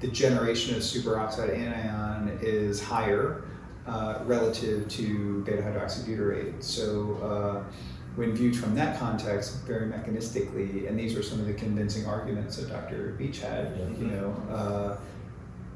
the 0.00 0.08
generation 0.08 0.74
of 0.74 0.82
superoxide 0.82 1.54
anion 1.54 2.38
is 2.42 2.82
higher 2.82 3.44
uh, 3.86 4.20
relative 4.24 4.88
to 4.88 5.42
beta 5.44 5.62
hydroxybutyrate. 5.62 6.62
So, 6.62 7.18
uh, 7.22 7.72
when 8.16 8.32
viewed 8.34 8.56
from 8.56 8.74
that 8.74 8.98
context, 8.98 9.62
very 9.66 9.86
mechanistically, 9.86 10.88
and 10.88 10.98
these 10.98 11.14
were 11.14 11.22
some 11.22 11.38
of 11.38 11.46
the 11.46 11.52
convincing 11.52 12.06
arguments 12.06 12.56
that 12.56 12.68
Dr. 12.70 13.14
Veech 13.18 13.40
had, 13.40 13.72
Yeah. 13.78 13.98
you 13.98 14.06
know, 14.06 14.34
uh, 14.50 14.96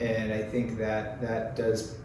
and 0.03 0.32
I 0.32 0.43
think 0.43 0.78
that 0.78 1.20
that 1.20 1.55
does 1.55 1.97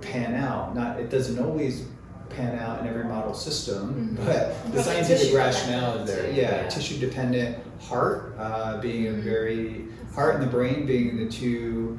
pan 0.00 0.34
out. 0.34 0.74
Not 0.76 1.00
it 1.00 1.10
doesn't 1.10 1.38
always 1.44 1.84
pan 2.30 2.56
out 2.60 2.80
in 2.80 2.86
every 2.86 3.02
model 3.04 3.34
system, 3.34 4.16
Mhm. 4.16 4.24
but 4.24 4.64
the 4.66 4.76
But 4.76 4.84
scientific 4.84 5.18
tissue 5.18 5.36
rationale 5.36 5.98
is 5.98 6.06
there. 6.06 6.16
dependent, 6.18 6.36
Yeah, 6.40 6.62
yeah. 6.62 6.68
tissue 6.68 6.98
dependent. 7.00 7.56
Heart 7.80 8.36
uh, 8.38 8.80
being 8.80 9.08
a 9.08 9.10
Mhm. 9.10 9.22
very 9.22 9.84
heart 10.14 10.34
and 10.36 10.44
the 10.44 10.46
brain 10.48 10.86
being 10.86 11.16
the 11.16 11.26
two 11.28 11.98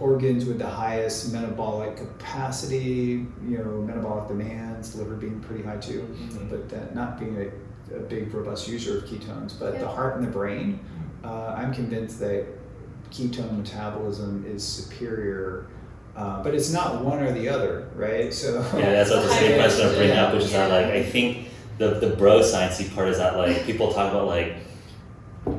organs 0.00 0.46
with 0.46 0.58
the 0.58 0.68
highest 0.68 1.32
metabolic 1.32 1.96
capacity, 1.96 3.26
you 3.46 3.58
know, 3.58 3.82
metabolic 3.82 4.28
demands, 4.28 4.96
liver 4.96 5.14
being 5.14 5.40
pretty 5.40 5.62
high 5.62 5.76
too, 5.76 6.08
but 6.48 6.68
that 6.70 6.94
not 6.94 7.18
being 7.18 7.36
a, 7.36 7.96
a 7.96 8.00
big 8.00 8.32
robust 8.32 8.66
user 8.66 8.98
of 8.98 9.04
ketones. 9.04 9.58
But 9.58 9.78
the 9.78 9.88
heart 9.88 10.16
and 10.16 10.26
the 10.26 10.30
brain, 10.30 10.80
uh, 11.22 11.54
I'm 11.56 11.72
convinced 11.72 12.18
that 12.20 12.46
ketone 13.10 13.58
metabolism 13.58 14.44
is 14.46 14.66
superior. 14.66 15.66
Uh, 16.16 16.42
but 16.42 16.54
it's 16.54 16.72
not 16.72 17.04
one 17.04 17.20
or 17.20 17.32
the 17.32 17.48
other, 17.48 17.88
right? 17.94 18.34
So 18.34 18.60
yeah, 18.76 18.90
that's 18.90 19.10
what 19.10 19.22
the 19.22 19.28
same 19.28 19.60
question 19.60 19.86
I 19.86 19.94
bring 19.94 20.10
up, 20.10 20.34
which 20.34 20.44
is 20.44 20.52
that 20.52 20.70
like 20.70 20.92
I 20.92 21.02
think 21.02 21.48
the 21.78 21.94
the 22.00 22.16
bro 22.16 22.40
sciencey 22.40 22.92
part 22.94 23.08
is 23.08 23.18
that 23.18 23.36
like 23.36 23.64
people 23.64 23.92
talk 23.92 24.10
about 24.12 24.26
like 24.26 24.56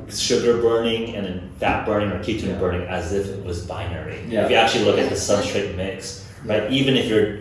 sugar 0.09 0.61
burning 0.61 1.15
and 1.15 1.25
then 1.25 1.49
fat 1.59 1.86
burning 1.86 2.11
or 2.11 2.19
ketone 2.19 2.49
Yeah. 2.49 2.59
burning 2.59 2.88
as 2.88 3.13
if 3.13 3.27
it 3.27 3.43
was 3.45 3.65
binary. 3.65 4.19
Yeah. 4.27 4.45
If 4.45 4.51
you 4.51 4.57
actually 4.57 4.86
look 4.86 4.99
at 4.99 5.09
the 5.09 5.15
substrate 5.15 5.75
mix, 5.75 6.25
right, 6.45 6.69
even 6.71 6.95
if 6.95 7.05
you're 7.07 7.39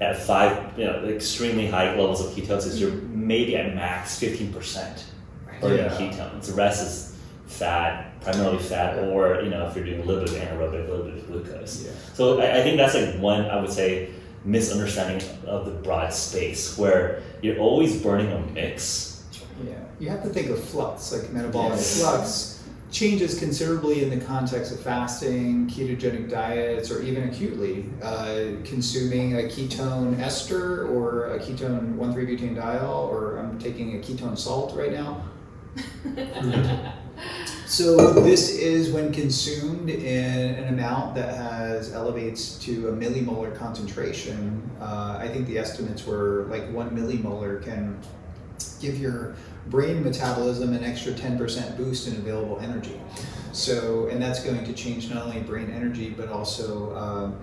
at 0.00 0.16
five, 0.16 0.56
you 0.78 0.84
know, 0.84 1.04
extremely 1.04 1.66
high 1.66 1.90
levels 1.90 2.20
of 2.24 2.32
ketosis, 2.32 2.78
you're 2.80 2.90
maybe 3.12 3.56
at 3.56 3.74
max 3.74 4.18
fifteen 4.18 4.52
percent 4.52 5.04
burning 5.60 5.78
Yeah. 5.78 5.88
ketones. 5.90 6.46
The 6.46 6.54
rest 6.54 6.82
is 6.82 7.16
fat, 7.46 8.20
primarily 8.22 8.58
fat, 8.58 8.98
or 8.98 9.40
you 9.42 9.50
know, 9.50 9.66
if 9.68 9.76
you're 9.76 9.84
doing 9.84 10.00
a 10.00 10.04
little 10.04 10.24
bit 10.24 10.32
of 10.34 10.40
anaerobic, 10.42 10.86
a 10.88 10.90
little 10.90 11.04
bit 11.06 11.14
of 11.18 11.26
glucose. 11.26 11.84
Yeah. 11.84 11.90
So 12.14 12.40
I, 12.40 12.58
I 12.60 12.62
think 12.62 12.76
that's 12.78 12.94
like 12.94 13.16
one 13.20 13.44
I 13.46 13.60
would 13.60 13.70
say 13.72 14.08
misunderstanding 14.44 15.20
of 15.46 15.66
the 15.66 15.70
broad 15.72 16.12
space 16.14 16.78
where 16.78 17.20
you're 17.42 17.58
always 17.58 18.00
burning 18.02 18.32
a 18.32 18.38
mix. 18.54 19.22
Yeah, 19.66 19.74
you 20.00 20.08
have 20.08 20.22
to 20.22 20.28
think 20.30 20.48
of 20.50 20.62
flux, 20.62 21.12
like 21.12 21.30
metabolic 21.30 21.72
Yes. 21.76 22.00
flux 22.00 22.56
changes 22.90 23.38
considerably 23.38 24.02
in 24.02 24.10
the 24.10 24.24
context 24.24 24.72
of 24.72 24.80
fasting, 24.80 25.68
ketogenic 25.68 26.28
diets, 26.28 26.90
or 26.90 27.02
even 27.02 27.28
acutely 27.28 27.84
uh, 28.02 28.46
consuming 28.64 29.34
a 29.38 29.42
ketone 29.44 30.18
ester 30.18 30.88
or 30.88 31.26
a 31.34 31.38
ketone 31.38 31.94
1,3-butanediol, 31.94 33.08
or 33.08 33.38
I'm 33.38 33.58
taking 33.60 33.94
a 33.96 33.98
ketone 34.00 34.36
salt 34.36 34.74
right 34.76 34.92
now. 34.92 35.22
So 37.66 38.14
this 38.14 38.50
is 38.56 38.90
when 38.90 39.12
consumed 39.12 39.90
in 39.90 40.54
an 40.56 40.74
amount 40.74 41.14
that 41.14 41.36
has 41.36 41.92
elevates 41.92 42.58
to 42.64 42.88
a 42.88 42.92
millimolar 42.92 43.54
concentration. 43.56 44.68
Uh, 44.80 45.18
I 45.20 45.28
think 45.28 45.46
the 45.46 45.56
estimates 45.56 46.04
were 46.04 46.46
like 46.50 46.68
one 46.72 46.90
millimolar 46.90 47.62
can 47.62 47.96
give 48.80 48.98
your 48.98 49.36
brain 49.68 50.02
metabolism 50.02 50.72
an 50.72 50.84
extra 50.84 51.12
10% 51.12 51.76
boost 51.76 52.08
in 52.08 52.16
available 52.16 52.58
energy. 52.60 53.00
So, 53.52 54.06
and 54.08 54.22
that's 54.22 54.42
going 54.42 54.64
to 54.64 54.72
change 54.72 55.10
not 55.12 55.26
only 55.26 55.40
brain 55.40 55.70
energy, 55.70 56.10
but 56.10 56.28
also 56.28 56.96
um, 56.96 57.40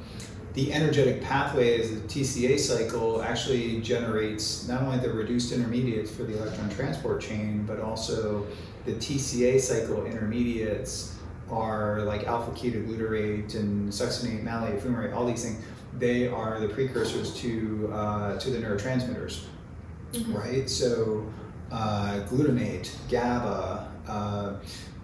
the 0.54 0.74
energetic 0.74 1.22
pathways, 1.22 2.02
the 2.02 2.08
TCA 2.08 2.60
cycle 2.60 3.22
actually 3.22 3.82
generates 3.82 4.68
not 4.68 4.82
only 4.82 4.98
the 4.98 5.12
reduced 5.12 5.52
intermediates 5.52 6.10
for 6.10 6.24
the 6.24 6.38
electron 6.38 6.70
transport 6.70 7.22
chain, 7.22 7.64
but 7.66 7.80
also 7.80 8.48
the 8.86 8.94
TCA 8.94 9.60
cycle 9.60 10.06
intermediates 10.06 11.16
are 11.50 12.02
like 12.02 12.26
alpha 12.26 12.52
ketoglutarate 12.52 13.56
and 13.56 13.90
succinate, 13.92 14.44
malate, 14.44 14.80
fumarate, 14.80 15.14
all 15.14 15.26
these 15.26 15.44
things. 15.44 15.64
They 16.00 16.28
are 16.28 16.60
the 16.60 16.70
precursors 16.70 17.34
to 17.42 17.90
uh, 17.94 18.40
to 18.40 18.50
the 18.50 18.60
neurotransmitters 18.60 19.44
right? 20.28 20.70
So, 20.70 21.26
uh, 21.72 22.22
glutamate, 22.30 22.92
GABA 23.10 23.92
uh, 24.08 24.54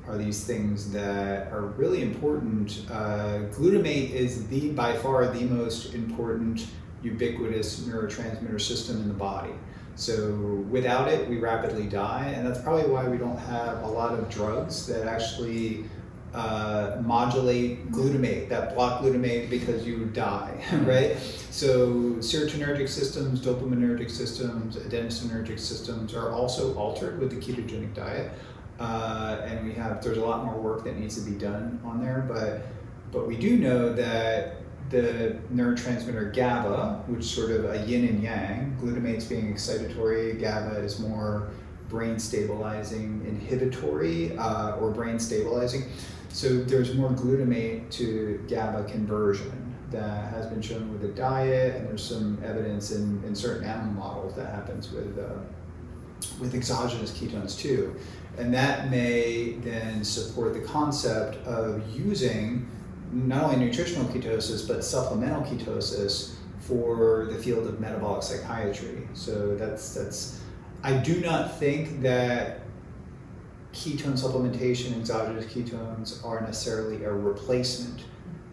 are 0.08 0.18
these 0.18 0.44
things 0.44 0.92
that 0.92 1.52
are 1.52 1.68
really 1.78 2.02
important. 2.02 2.86
Uh, 2.90 3.40
glutamate 3.52 4.12
is 4.12 4.48
the 4.48 4.70
by 4.72 4.94
far 4.98 5.28
the 5.28 5.44
most 5.46 5.94
important 5.94 6.68
ubiquitous 7.02 7.82
neurotransmitter 7.82 8.60
system 8.60 8.98
in 8.98 9.08
the 9.08 9.14
body. 9.14 9.54
So 9.96 10.66
without 10.70 11.08
it, 11.08 11.30
we 11.30 11.38
rapidly 11.38 11.88
die, 11.88 12.34
and 12.36 12.48
that's 12.48 12.62
probably 12.62 12.90
why 12.90 13.08
we 13.08 13.18
don't 13.18 13.38
have 13.38 13.84
a 13.84 13.88
lot 13.88 14.18
of 14.18 14.28
drugs 14.30 14.88
that 14.88 15.08
actually 15.08 15.86
uh, 16.34 16.98
modulate 17.02 17.92
glutamate, 17.92 18.50
that 18.50 18.74
block 18.74 19.02
glutamate 19.02 19.50
because 19.50 19.86
you 19.86 20.06
die, 20.06 20.64
right? 20.84 21.18
So 21.52 22.16
serotonergic 22.20 22.90
systems, 22.90 23.40
dopaminergic 23.40 24.10
systems, 24.10 24.76
adenosinergic 24.78 25.60
systems 25.60 26.14
are 26.14 26.32
also 26.32 26.76
altered 26.76 27.20
with 27.20 27.30
the 27.30 27.36
ketogenic 27.36 27.94
diet, 27.94 28.32
uh, 28.80 29.42
and 29.46 29.66
we 29.66 29.74
have 29.74 30.04
there's 30.04 30.18
a 30.18 30.26
lot 30.26 30.44
more 30.46 30.56
work 30.56 30.84
that 30.86 30.98
needs 30.98 31.16
to 31.24 31.30
be 31.30 31.38
done 31.38 31.80
on 31.84 32.04
there, 32.04 32.26
but 32.28 32.66
but 33.12 33.28
we 33.28 33.38
do 33.38 33.58
know 33.58 33.94
that 33.94 34.58
the 34.90 35.38
neurotransmitter 35.54 36.34
GABA, 36.34 37.04
which 37.08 37.22
is 37.22 37.30
sort 37.30 37.52
of 37.52 37.66
a 37.66 37.86
yin 37.86 38.08
and 38.08 38.24
yang, 38.24 38.78
glutamate's 38.82 39.26
being 39.26 39.54
excitatory, 39.54 40.40
GABA 40.40 40.80
is 40.84 41.00
more 41.00 41.52
brain 41.90 42.18
stabilizing, 42.18 43.24
inhibitory, 43.28 44.36
uh, 44.38 44.76
or 44.78 44.90
brain 44.90 45.20
stabilizing. 45.20 45.84
So 46.34 46.64
there's 46.64 46.96
more 46.96 47.12
glutamate 47.12 47.92
to 47.92 48.44
GABA 48.50 48.86
conversion 48.86 49.76
that 49.92 50.34
has 50.34 50.48
been 50.48 50.64
shown 50.64 50.92
with 50.92 51.02
the 51.02 51.10
diet, 51.10 51.76
and 51.76 51.88
there's 51.88 52.04
some 52.04 52.42
evidence 52.44 52.92
in, 52.92 53.24
in 53.24 53.36
certain 53.36 53.64
animal 53.64 53.94
models 53.94 54.36
that 54.36 54.48
happens 54.48 54.92
with 54.92 55.20
uh, 55.20 55.36
with 56.40 56.56
exogenous 56.56 57.12
ketones 57.12 57.58
too, 57.58 57.96
and 58.40 58.52
that 58.52 58.90
may 58.90 59.52
then 59.60 60.04
support 60.04 60.56
the 60.56 60.62
concept 60.62 61.36
of 61.46 61.88
using 61.96 62.68
not 63.12 63.44
only 63.44 63.64
nutritional 63.64 64.06
ketosis 64.06 64.68
but 64.68 64.84
supplemental 64.84 65.44
ketosis 65.44 66.34
for 66.58 67.28
the 67.32 67.38
field 67.38 67.68
of 67.68 67.80
metabolic 67.80 68.24
psychiatry. 68.24 69.08
So 69.14 69.56
that's 69.56 69.94
that's. 69.94 70.42
I 70.82 70.98
do 70.98 71.22
not 71.22 71.60
think 71.60 72.02
that 72.02 72.63
ketone 73.74 74.14
supplementation, 74.14 74.98
exogenous 74.98 75.46
ketones, 75.46 76.24
are 76.24 76.42
necessarily 76.42 77.04
a 77.04 77.12
replacement 77.12 78.04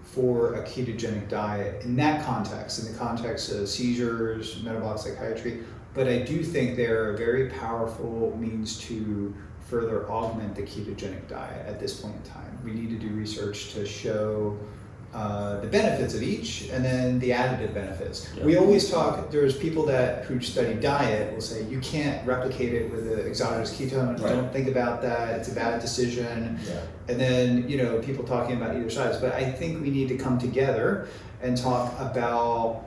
for 0.03 0.55
a 0.55 0.65
ketogenic 0.65 1.29
diet 1.29 1.85
in 1.85 1.95
that 1.97 2.25
context, 2.25 2.85
in 2.85 2.93
the 2.93 2.99
context 2.99 3.53
of 3.53 3.69
seizures, 3.69 4.61
metabolic 4.63 4.99
psychiatry. 4.99 5.63
But 5.95 6.09
I 6.09 6.19
do 6.19 6.43
think 6.43 6.77
they're 6.77 7.15
a 7.15 7.17
very 7.17 7.51
powerful 7.51 8.37
means 8.39 8.79
to 8.81 9.35
further 9.61 10.11
augment 10.11 10.57
the 10.57 10.63
ketogenic 10.63 11.29
diet 11.29 11.67
at 11.67 11.79
this 11.79 12.01
point 12.01 12.17
in 12.17 12.23
time. 12.23 12.59
We 12.65 12.73
need 12.73 12.91
to 12.91 12.99
do 12.99 13.15
research 13.15 13.73
to 13.75 13.87
show 13.87 14.59
uh, 15.13 15.59
the 15.59 15.67
benefits 15.67 16.15
of 16.15 16.23
each 16.23 16.69
and 16.69 16.85
then 16.85 17.19
the 17.19 17.31
additive 17.31 17.75
benefits. 17.75 18.31
Yeah. 18.37 18.45
We 18.45 18.57
always 18.57 18.89
talk, 18.89 19.31
there's 19.31 19.57
people 19.57 19.85
that 19.87 20.25
who 20.25 20.41
study 20.41 20.75
diet 20.75 21.33
will 21.35 21.41
say 21.41 21.65
you 21.65 21.81
can't 21.81 22.25
replicate 22.25 22.75
it 22.75 22.91
with 22.93 23.07
the 23.07 23.27
exogenous 23.27 23.77
ketones. 23.77 24.23
Right. 24.23 24.35
Don't 24.35 24.53
think 24.53 24.69
about 24.69 25.03
that. 25.03 25.41
It's 25.41 25.51
a 25.51 25.55
bad 25.55 25.81
decision. 25.81 26.61
Yeah. 26.65 26.81
And 27.09 27.21
then, 27.21 27.69
you 27.69 27.77
know, 27.77 27.99
people 27.99 28.25
talking 28.25 28.57
about 28.57 28.77
either 28.77 28.89
sides. 28.89 29.17
But 29.17 29.33
I 29.33 29.51
think 29.51 29.83
we 29.83 29.91
need 29.91 30.09
to 30.11 30.17
come 30.17 30.39
together 30.39 31.09
and 31.43 31.57
talk 31.57 31.93
about 31.99 32.85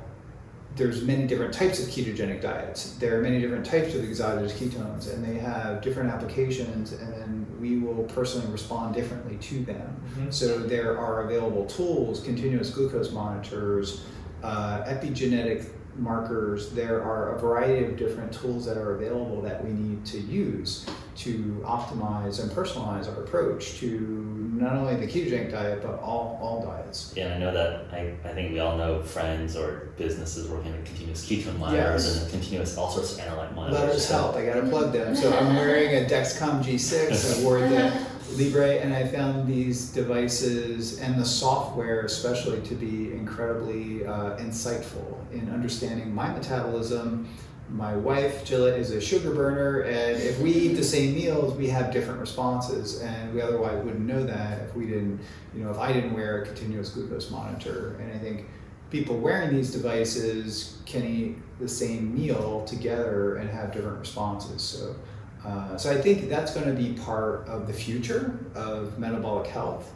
there's 0.76 1.04
many 1.04 1.28
different 1.28 1.54
types 1.54 1.80
of 1.80 1.90
ketogenic 1.90 2.42
diets. 2.42 2.96
There 2.96 3.20
are 3.20 3.22
many 3.22 3.40
different 3.40 3.66
types 3.66 3.94
of 3.96 4.04
exogenous 4.04 4.54
ketones, 4.54 5.14
and 5.14 5.24
they 5.24 5.38
have 5.38 5.82
different 5.82 6.10
applications, 6.10 6.94
and 6.94 7.14
then 7.14 7.43
we 7.64 7.78
will 7.78 8.04
personally 8.04 8.52
respond 8.52 8.94
differently 8.94 9.38
to 9.38 9.64
them. 9.64 9.96
Mhm. 10.18 10.34
So 10.34 10.60
there 10.60 10.98
are 11.00 11.24
available 11.24 11.66
tools, 11.66 12.20
continuous 12.20 12.70
glucose 12.70 13.12
monitors, 13.14 14.04
uh, 14.44 14.84
epigenetic 14.84 15.66
markers. 15.98 16.72
There 16.72 17.02
are 17.02 17.36
a 17.36 17.40
variety 17.40 17.86
of 17.86 17.96
different 17.96 18.34
tools 18.34 18.66
that 18.66 18.78
are 18.78 18.96
available 18.96 19.42
that 19.44 19.64
we 19.64 19.72
need 19.72 20.04
to 20.08 20.20
use 20.20 20.86
to 21.18 21.62
optimize 21.64 22.42
and 22.42 22.52
personalize 22.52 23.08
our 23.08 23.24
approach 23.24 23.80
to 23.80 24.43
not 24.60 24.74
only 24.74 24.96
the 24.96 25.08
ketogenic 25.08 25.52
diet 25.52 25.82
but 25.82 26.00
all, 26.00 26.40
all 26.42 26.64
diets. 26.64 27.14
Yeah, 27.16 27.26
and 27.28 27.36
I 27.36 27.38
know 27.40 27.54
that 27.54 27.86
I, 27.94 28.14
I 28.28 28.34
think 28.34 28.52
we 28.54 28.60
all 28.60 28.78
know 28.78 29.02
friends 29.02 29.56
or 29.56 29.90
businesses 29.98 30.48
working 30.50 30.74
on 30.74 30.84
continuous 30.84 31.26
ketone 31.28 31.58
monitors 31.60 32.06
Yes. 32.06 32.22
and 32.24 32.32
continuous 32.32 32.78
all 32.78 32.90
sorts 32.92 33.14
of 33.18 33.20
analyte 33.24 33.54
monitors. 33.56 33.80
Let 33.80 33.90
us 33.90 34.10
help. 34.10 34.36
I 34.36 34.46
gotta 34.46 34.68
plug 34.68 34.94
them. 34.94 35.16
So 35.16 35.32
I'm 35.38 35.56
wearing 35.56 36.04
a 36.04 36.08
Dexcom 36.08 36.64
G6. 36.64 37.40
I 37.40 37.44
wore 37.44 37.60
the 37.60 38.06
Libre, 38.38 38.76
and 38.78 38.94
I 38.94 39.06
found 39.08 39.48
these 39.48 39.90
devices 39.92 41.00
and 41.00 41.20
the 41.20 41.26
software, 41.26 42.02
especially, 42.06 42.62
to 42.62 42.74
be 42.74 43.12
incredibly 43.12 44.06
uh, 44.08 44.38
insightful 44.38 45.18
in 45.32 45.50
understanding 45.52 46.14
my 46.16 46.30
metabolism. 46.34 47.28
My 47.70 47.96
wife, 47.96 48.46
Jilla, 48.46 48.78
is 48.78 48.92
a 48.92 49.02
sugar 49.02 49.34
burner, 49.34 49.82
and 49.82 50.22
if 50.22 50.40
we 50.40 50.52
eat 50.52 50.74
the 50.76 50.84
same 50.84 51.16
meals, 51.16 51.56
we 51.56 51.70
have 51.70 51.92
different 51.92 52.20
responses, 52.20 53.02
and 53.02 53.34
we 53.34 53.42
otherwise 53.42 53.84
wouldn't 53.84 54.06
know 54.06 54.24
that 54.24 54.62
if 54.62 54.76
we 54.76 54.86
didn't, 54.86 55.20
you 55.56 55.64
know, 55.64 55.72
if 55.72 55.80
I 55.80 55.92
didn't 55.92 56.14
wear 56.14 56.42
a 56.42 56.46
continuous 56.46 56.90
glucose 56.90 57.32
monitor. 57.32 57.96
And 58.00 58.14
I 58.14 58.20
think 58.20 58.46
people 58.92 59.18
wearing 59.18 59.56
these 59.56 59.72
devices 59.72 60.78
can 60.86 61.04
eat 61.04 61.38
the 61.60 61.68
same 61.68 62.14
meal 62.14 62.64
together 62.66 63.38
and 63.38 63.50
have 63.50 63.74
different 63.74 64.00
responses. 64.00 64.62
So, 64.62 64.96
uh, 65.44 65.78
so 65.78 65.90
I 65.90 66.00
think 66.00 66.30
that's 66.30 66.54
going 66.54 66.68
to 66.68 66.80
be 66.80 66.94
part 67.02 67.48
of 67.48 67.66
the 67.66 67.74
future 67.74 68.40
of 68.54 69.00
metabolic 69.00 69.48
health. 69.48 69.92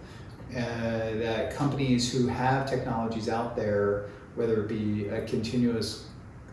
Uh, 0.49 0.59
that 1.19 1.53
companies 1.53 2.11
who 2.11 2.25
have 2.25 2.67
technologies 2.67 3.27
out 3.27 3.55
there, 3.55 4.05
whether 4.35 4.63
it 4.63 4.69
be 4.69 5.09
a 5.09 5.21
continuous 5.25 6.07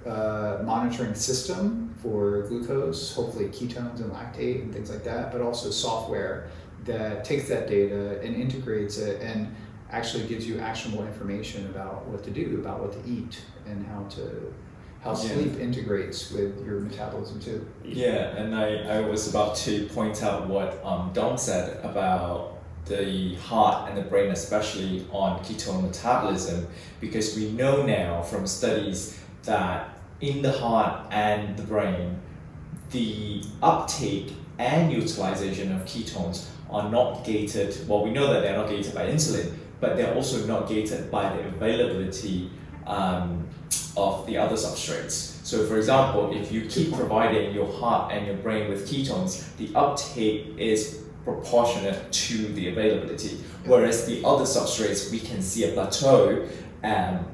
uh, 0.06 0.62
monitoring 0.64 1.14
system 1.14 1.94
for 2.02 2.42
glucose, 2.48 3.14
hopefully 3.14 3.46
ketones 3.46 4.00
and 4.00 4.12
lactate 4.12 4.62
and 4.62 4.72
things 4.72 4.90
like 4.90 5.04
that, 5.04 5.32
but 5.32 5.40
also 5.40 5.70
software 5.70 6.50
that 6.84 7.24
takes 7.24 7.48
that 7.48 7.66
data 7.68 8.20
and 8.22 8.34
integrates 8.36 8.98
it 8.98 9.22
and 9.22 9.54
actually 9.90 10.26
gives 10.26 10.46
you 10.46 10.58
actionable 10.58 11.06
information 11.06 11.66
about 11.66 12.04
what 12.06 12.22
to 12.24 12.30
do, 12.30 12.58
about 12.60 12.80
what 12.80 12.92
to 12.92 13.10
eat, 13.10 13.40
and 13.66 13.86
how 13.86 14.02
to 14.04 14.52
how 15.02 15.10
Yeah. 15.10 15.16
sleep 15.34 15.58
integrates 15.60 16.30
with 16.32 16.64
your 16.64 16.80
metabolism 16.80 17.38
too. 17.38 17.66
Yeah, 17.84 18.36
and 18.36 18.54
I, 18.54 18.98
I 18.98 19.00
was 19.02 19.28
about 19.28 19.54
to 19.56 19.86
point 19.88 20.22
out 20.22 20.48
what 20.48 20.82
um, 20.82 21.10
Dom 21.12 21.36
said 21.36 21.84
about 21.84 22.58
the 22.86 23.34
heart 23.34 23.88
and 23.90 23.98
the 23.98 24.02
brain, 24.02 24.30
especially 24.30 25.06
on 25.12 25.40
ketone 25.44 25.82
metabolism, 25.82 26.66
because 27.00 27.36
we 27.36 27.50
know 27.52 27.84
now 27.84 28.22
from 28.22 28.46
studies 28.46 29.18
that 29.44 29.93
in 30.24 30.42
the 30.42 30.52
heart 30.52 31.06
and 31.10 31.56
the 31.56 31.62
brain, 31.62 32.18
the 32.90 33.42
uptake 33.62 34.32
and 34.58 34.92
utilization 34.92 35.72
of 35.72 35.84
ketones 35.84 36.46
are 36.70 36.90
not 36.90 37.24
gated. 37.24 37.76
Well, 37.88 38.04
we 38.04 38.10
know 38.10 38.32
that 38.32 38.40
they're 38.40 38.56
not 38.56 38.68
gated 38.68 38.94
by 38.94 39.06
insulin, 39.06 39.52
but 39.80 39.96
they're 39.96 40.14
also 40.14 40.46
not 40.46 40.68
gated 40.68 41.10
by 41.10 41.34
the 41.36 41.46
availability 41.48 42.50
um, 42.86 43.48
of 43.96 44.26
the 44.26 44.36
other 44.38 44.56
substrates. 44.56 45.44
So, 45.44 45.66
for 45.66 45.76
example, 45.76 46.34
if 46.34 46.50
you 46.50 46.66
keep 46.66 46.92
providing 46.94 47.54
your 47.54 47.70
heart 47.70 48.12
and 48.12 48.26
your 48.26 48.36
brain 48.36 48.70
with 48.70 48.88
ketones, 48.88 49.54
the 49.56 49.68
uptake 49.74 50.54
is 50.56 51.02
proportionate 51.24 52.12
to 52.12 52.48
the 52.54 52.68
availability. 52.68 53.38
Whereas 53.64 54.06
the 54.06 54.24
other 54.24 54.44
substrates, 54.44 55.10
we 55.10 55.20
can 55.20 55.42
see 55.42 55.64
a 55.64 55.72
plateau 55.72 56.46
um, 56.82 57.26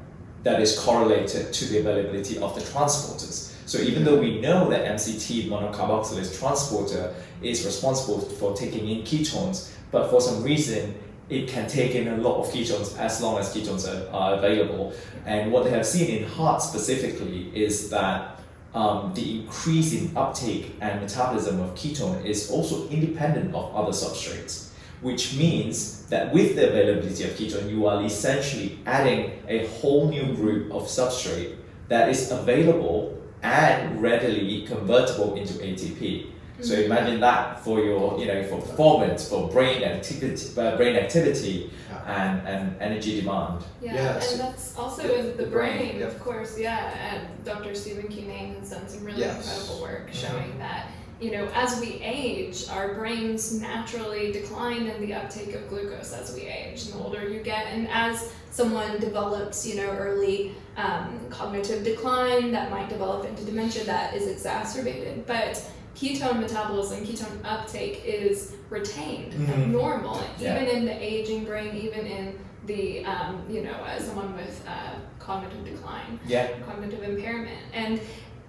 that 0.43 0.59
is 0.59 0.77
correlated 0.79 1.53
to 1.53 1.65
the 1.65 1.79
availability 1.79 2.37
of 2.39 2.55
the 2.55 2.61
transporters. 2.61 3.53
So 3.65 3.77
even 3.79 4.03
though 4.03 4.19
we 4.19 4.41
know 4.41 4.69
that 4.69 4.85
MCT, 4.85 5.47
monocarboxylate 5.47 6.37
transporter, 6.37 7.13
is 7.41 7.65
responsible 7.65 8.19
for 8.19 8.55
taking 8.55 8.89
in 8.89 9.03
ketones, 9.03 9.71
but 9.91 10.09
for 10.09 10.19
some 10.19 10.43
reason 10.43 10.95
it 11.29 11.47
can 11.47 11.67
take 11.67 11.95
in 11.95 12.09
a 12.09 12.17
lot 12.17 12.43
of 12.43 12.51
ketones 12.51 12.97
as 12.97 13.21
long 13.21 13.37
as 13.37 13.55
ketones 13.55 13.87
are, 13.87 14.13
are 14.13 14.33
available. 14.33 14.93
And 15.25 15.51
what 15.51 15.63
they 15.63 15.69
have 15.69 15.85
seen 15.85 16.09
in 16.09 16.27
heart 16.27 16.61
specifically 16.61 17.49
is 17.55 17.89
that 17.89 18.41
um, 18.73 19.13
the 19.13 19.41
increase 19.41 19.93
in 19.93 20.15
uptake 20.15 20.75
and 20.81 21.01
metabolism 21.01 21.59
of 21.59 21.75
ketone 21.75 22.23
is 22.25 22.49
also 22.49 22.87
independent 22.89 23.53
of 23.53 23.73
other 23.75 23.91
substrates, 23.91 24.70
which 25.01 25.35
means 25.35 26.03
that 26.07 26.31
with 26.33 26.55
the 26.55 26.69
availability 26.69 27.23
of 27.23 27.31
ketone, 27.31 27.69
you 27.69 27.87
are 27.87 28.03
essentially 28.03 28.79
adding 28.85 29.31
a 29.47 29.65
whole 29.67 30.07
new 30.09 30.33
group 30.35 30.71
of 30.71 30.83
substrate 30.83 31.55
that 31.87 32.09
is 32.09 32.31
available 32.31 33.17
and 33.43 34.01
readily 34.01 34.61
convertible 34.67 35.35
into 35.35 35.53
ATP. 35.55 36.27
So 36.61 36.75
imagine 36.75 37.19
that 37.21 37.63
for 37.63 37.79
your, 37.79 38.19
you 38.19 38.27
know, 38.27 38.43
for 38.43 38.61
performance, 38.61 39.27
for 39.27 39.49
brain 39.49 39.81
activity, 39.83 40.59
uh, 40.61 40.77
brain 40.77 40.95
activity, 40.95 41.71
and, 42.05 42.47
and 42.47 42.75
energy 42.81 43.19
demand. 43.21 43.63
Yeah, 43.81 43.93
Yes. 43.95 44.31
and 44.33 44.41
that's 44.41 44.77
also 44.77 45.01
The- 45.03 45.19
in 45.19 45.25
the, 45.37 45.43
the 45.43 45.49
brain, 45.49 45.77
brain, 45.77 45.99
yep. 45.99 46.09
of 46.09 46.19
course. 46.19 46.57
Yeah, 46.59 46.91
and 47.11 47.27
Dr. 47.45 47.73
Stephen 47.73 48.07
Cunnane 48.07 48.59
has 48.59 48.69
done 48.71 48.87
some 48.87 49.03
really 49.05 49.19
Yes. 49.21 49.37
incredible 49.37 49.81
work 49.81 50.09
Mhm. 50.11 50.13
showing 50.13 50.59
that 50.59 50.80
you 51.21 51.31
know 51.31 51.47
as 51.53 51.79
we 51.79 52.01
age, 52.01 52.65
our 52.69 52.95
brains 52.95 53.59
naturally 53.61 54.31
decline 54.31 54.87
in 54.87 55.01
the 55.05 55.13
uptake 55.13 55.53
of 55.55 55.69
glucose 55.69 56.11
as 56.13 56.33
we 56.33 56.41
age. 56.41 56.85
And 56.85 56.93
the 56.95 56.97
older 57.03 57.27
you 57.27 57.41
get, 57.41 57.67
and 57.67 57.87
as 57.89 58.31
someone 58.49 58.99
develops, 58.99 59.65
you 59.67 59.75
know, 59.75 59.89
early 59.91 60.53
um, 60.77 61.19
cognitive 61.29 61.83
decline 61.83 62.51
that 62.51 62.69
might 62.71 62.89
develop 62.89 63.25
into 63.25 63.43
dementia, 63.45 63.83
that 63.85 64.13
is 64.15 64.27
exacerbated. 64.27 65.25
But 65.25 65.63
ketone 65.95 66.39
metabolism, 66.39 67.05
ketone 67.05 67.39
uptake 67.45 68.01
is 68.05 68.53
retained 68.69 69.33
Mhm. 69.33 69.49
abnormal, 69.53 70.19
Yeah. 70.39 70.55
even 70.61 70.67
in 70.77 70.85
the 70.85 70.93
aging 71.01 71.45
brain, 71.45 71.75
even 71.75 72.05
in 72.07 72.39
the 72.65 73.03
um, 73.05 73.43
you 73.49 73.61
know 73.63 73.71
uh, 73.73 73.99
someone 73.99 74.35
with 74.35 74.63
uh, 74.67 74.93
cognitive 75.19 75.63
decline, 75.65 76.19
Yeah. 76.25 76.47
cognitive 76.65 77.03
impairment, 77.03 77.59
and 77.73 77.99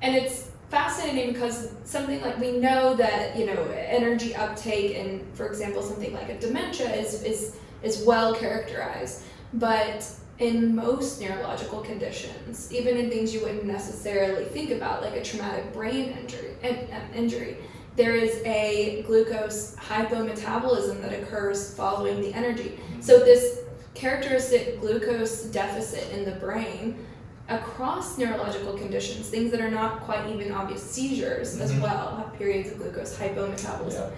and 0.00 0.16
it's 0.16 0.48
fascinating 0.72 1.34
because 1.34 1.70
something 1.84 2.20
like 2.22 2.38
we 2.38 2.52
know 2.52 2.94
that 2.94 3.36
you 3.36 3.44
know 3.44 3.62
energy 3.76 4.34
uptake 4.34 4.96
and 4.96 5.22
for 5.34 5.46
example 5.46 5.82
something 5.82 6.14
like 6.14 6.30
a 6.30 6.40
dementia 6.40 6.90
is 6.94 7.22
is 7.22 7.56
is 7.82 8.04
well 8.06 8.34
characterized, 8.34 9.22
but 9.54 10.08
in 10.38 10.74
most 10.74 11.20
neurological 11.20 11.80
conditions, 11.82 12.72
even 12.72 12.96
in 12.96 13.10
things 13.10 13.34
you 13.34 13.40
wouldn't 13.42 13.64
necessarily 13.64 14.44
think 14.46 14.70
about, 14.70 15.02
like 15.02 15.14
a 15.14 15.22
traumatic 15.22 15.72
brain 15.72 16.16
injury, 16.18 16.54
in- 16.62 16.88
um, 16.92 17.02
injury, 17.14 17.58
there 17.96 18.16
is 18.16 18.40
a 18.44 19.02
glucose 19.06 19.76
hypometabolism 19.76 21.00
that 21.02 21.12
occurs 21.22 21.74
following 21.74 22.20
the 22.20 22.32
energy. 22.34 22.78
So 23.00 23.18
this 23.18 23.60
characteristic 23.94 24.80
glucose 24.80 25.44
deficit 25.44 26.10
in 26.12 26.24
the 26.24 26.36
brain 26.36 27.04
across 27.48 28.18
neurological 28.18 28.74
conditions, 28.74 29.28
things 29.28 29.50
that 29.50 29.60
are 29.60 29.70
not 29.70 30.00
quite 30.00 30.28
even 30.28 30.52
obvious 30.52 30.82
seizures 30.82 31.58
as 31.60 31.72
Mhm. 31.72 31.80
well, 31.82 32.16
have 32.16 32.32
periods 32.38 32.70
of 32.70 32.78
glucose 32.78 33.16
hypometabolism. 33.16 34.10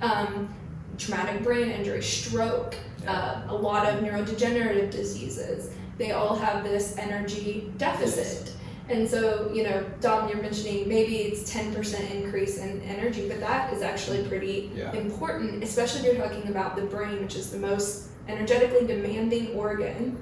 Yeah. 0.00 0.12
Um, 0.12 0.54
traumatic 0.98 1.42
brain 1.42 1.70
injury, 1.70 2.02
stroke, 2.02 2.74
Yeah. 3.02 3.12
uh, 3.48 3.52
a 3.52 3.54
lot 3.54 3.88
of 3.88 4.00
neurodegenerative 4.00 4.90
diseases, 4.90 5.70
they 5.98 6.12
all 6.12 6.34
have 6.36 6.64
this 6.64 6.96
energy 6.98 7.72
deficit. 7.78 8.52
And 8.88 9.08
so, 9.08 9.50
you 9.54 9.62
know, 9.62 9.84
Dom, 10.00 10.28
you're 10.28 10.42
mentioning 10.42 10.88
maybe 10.88 11.18
it's 11.18 11.50
10% 11.50 12.10
increase 12.12 12.58
in 12.58 12.82
energy, 12.82 13.28
but 13.28 13.40
that 13.40 13.72
is 13.72 13.80
actually 13.80 14.24
pretty 14.24 14.70
Yeah. 14.76 14.92
important, 14.92 15.62
especially 15.62 16.08
if 16.08 16.16
you're 16.16 16.26
talking 16.26 16.48
about 16.50 16.76
the 16.76 16.82
brain, 16.82 17.22
which 17.22 17.36
is 17.36 17.50
the 17.50 17.58
most 17.58 18.08
energetically 18.28 18.86
demanding 18.86 19.54
organ 19.56 20.16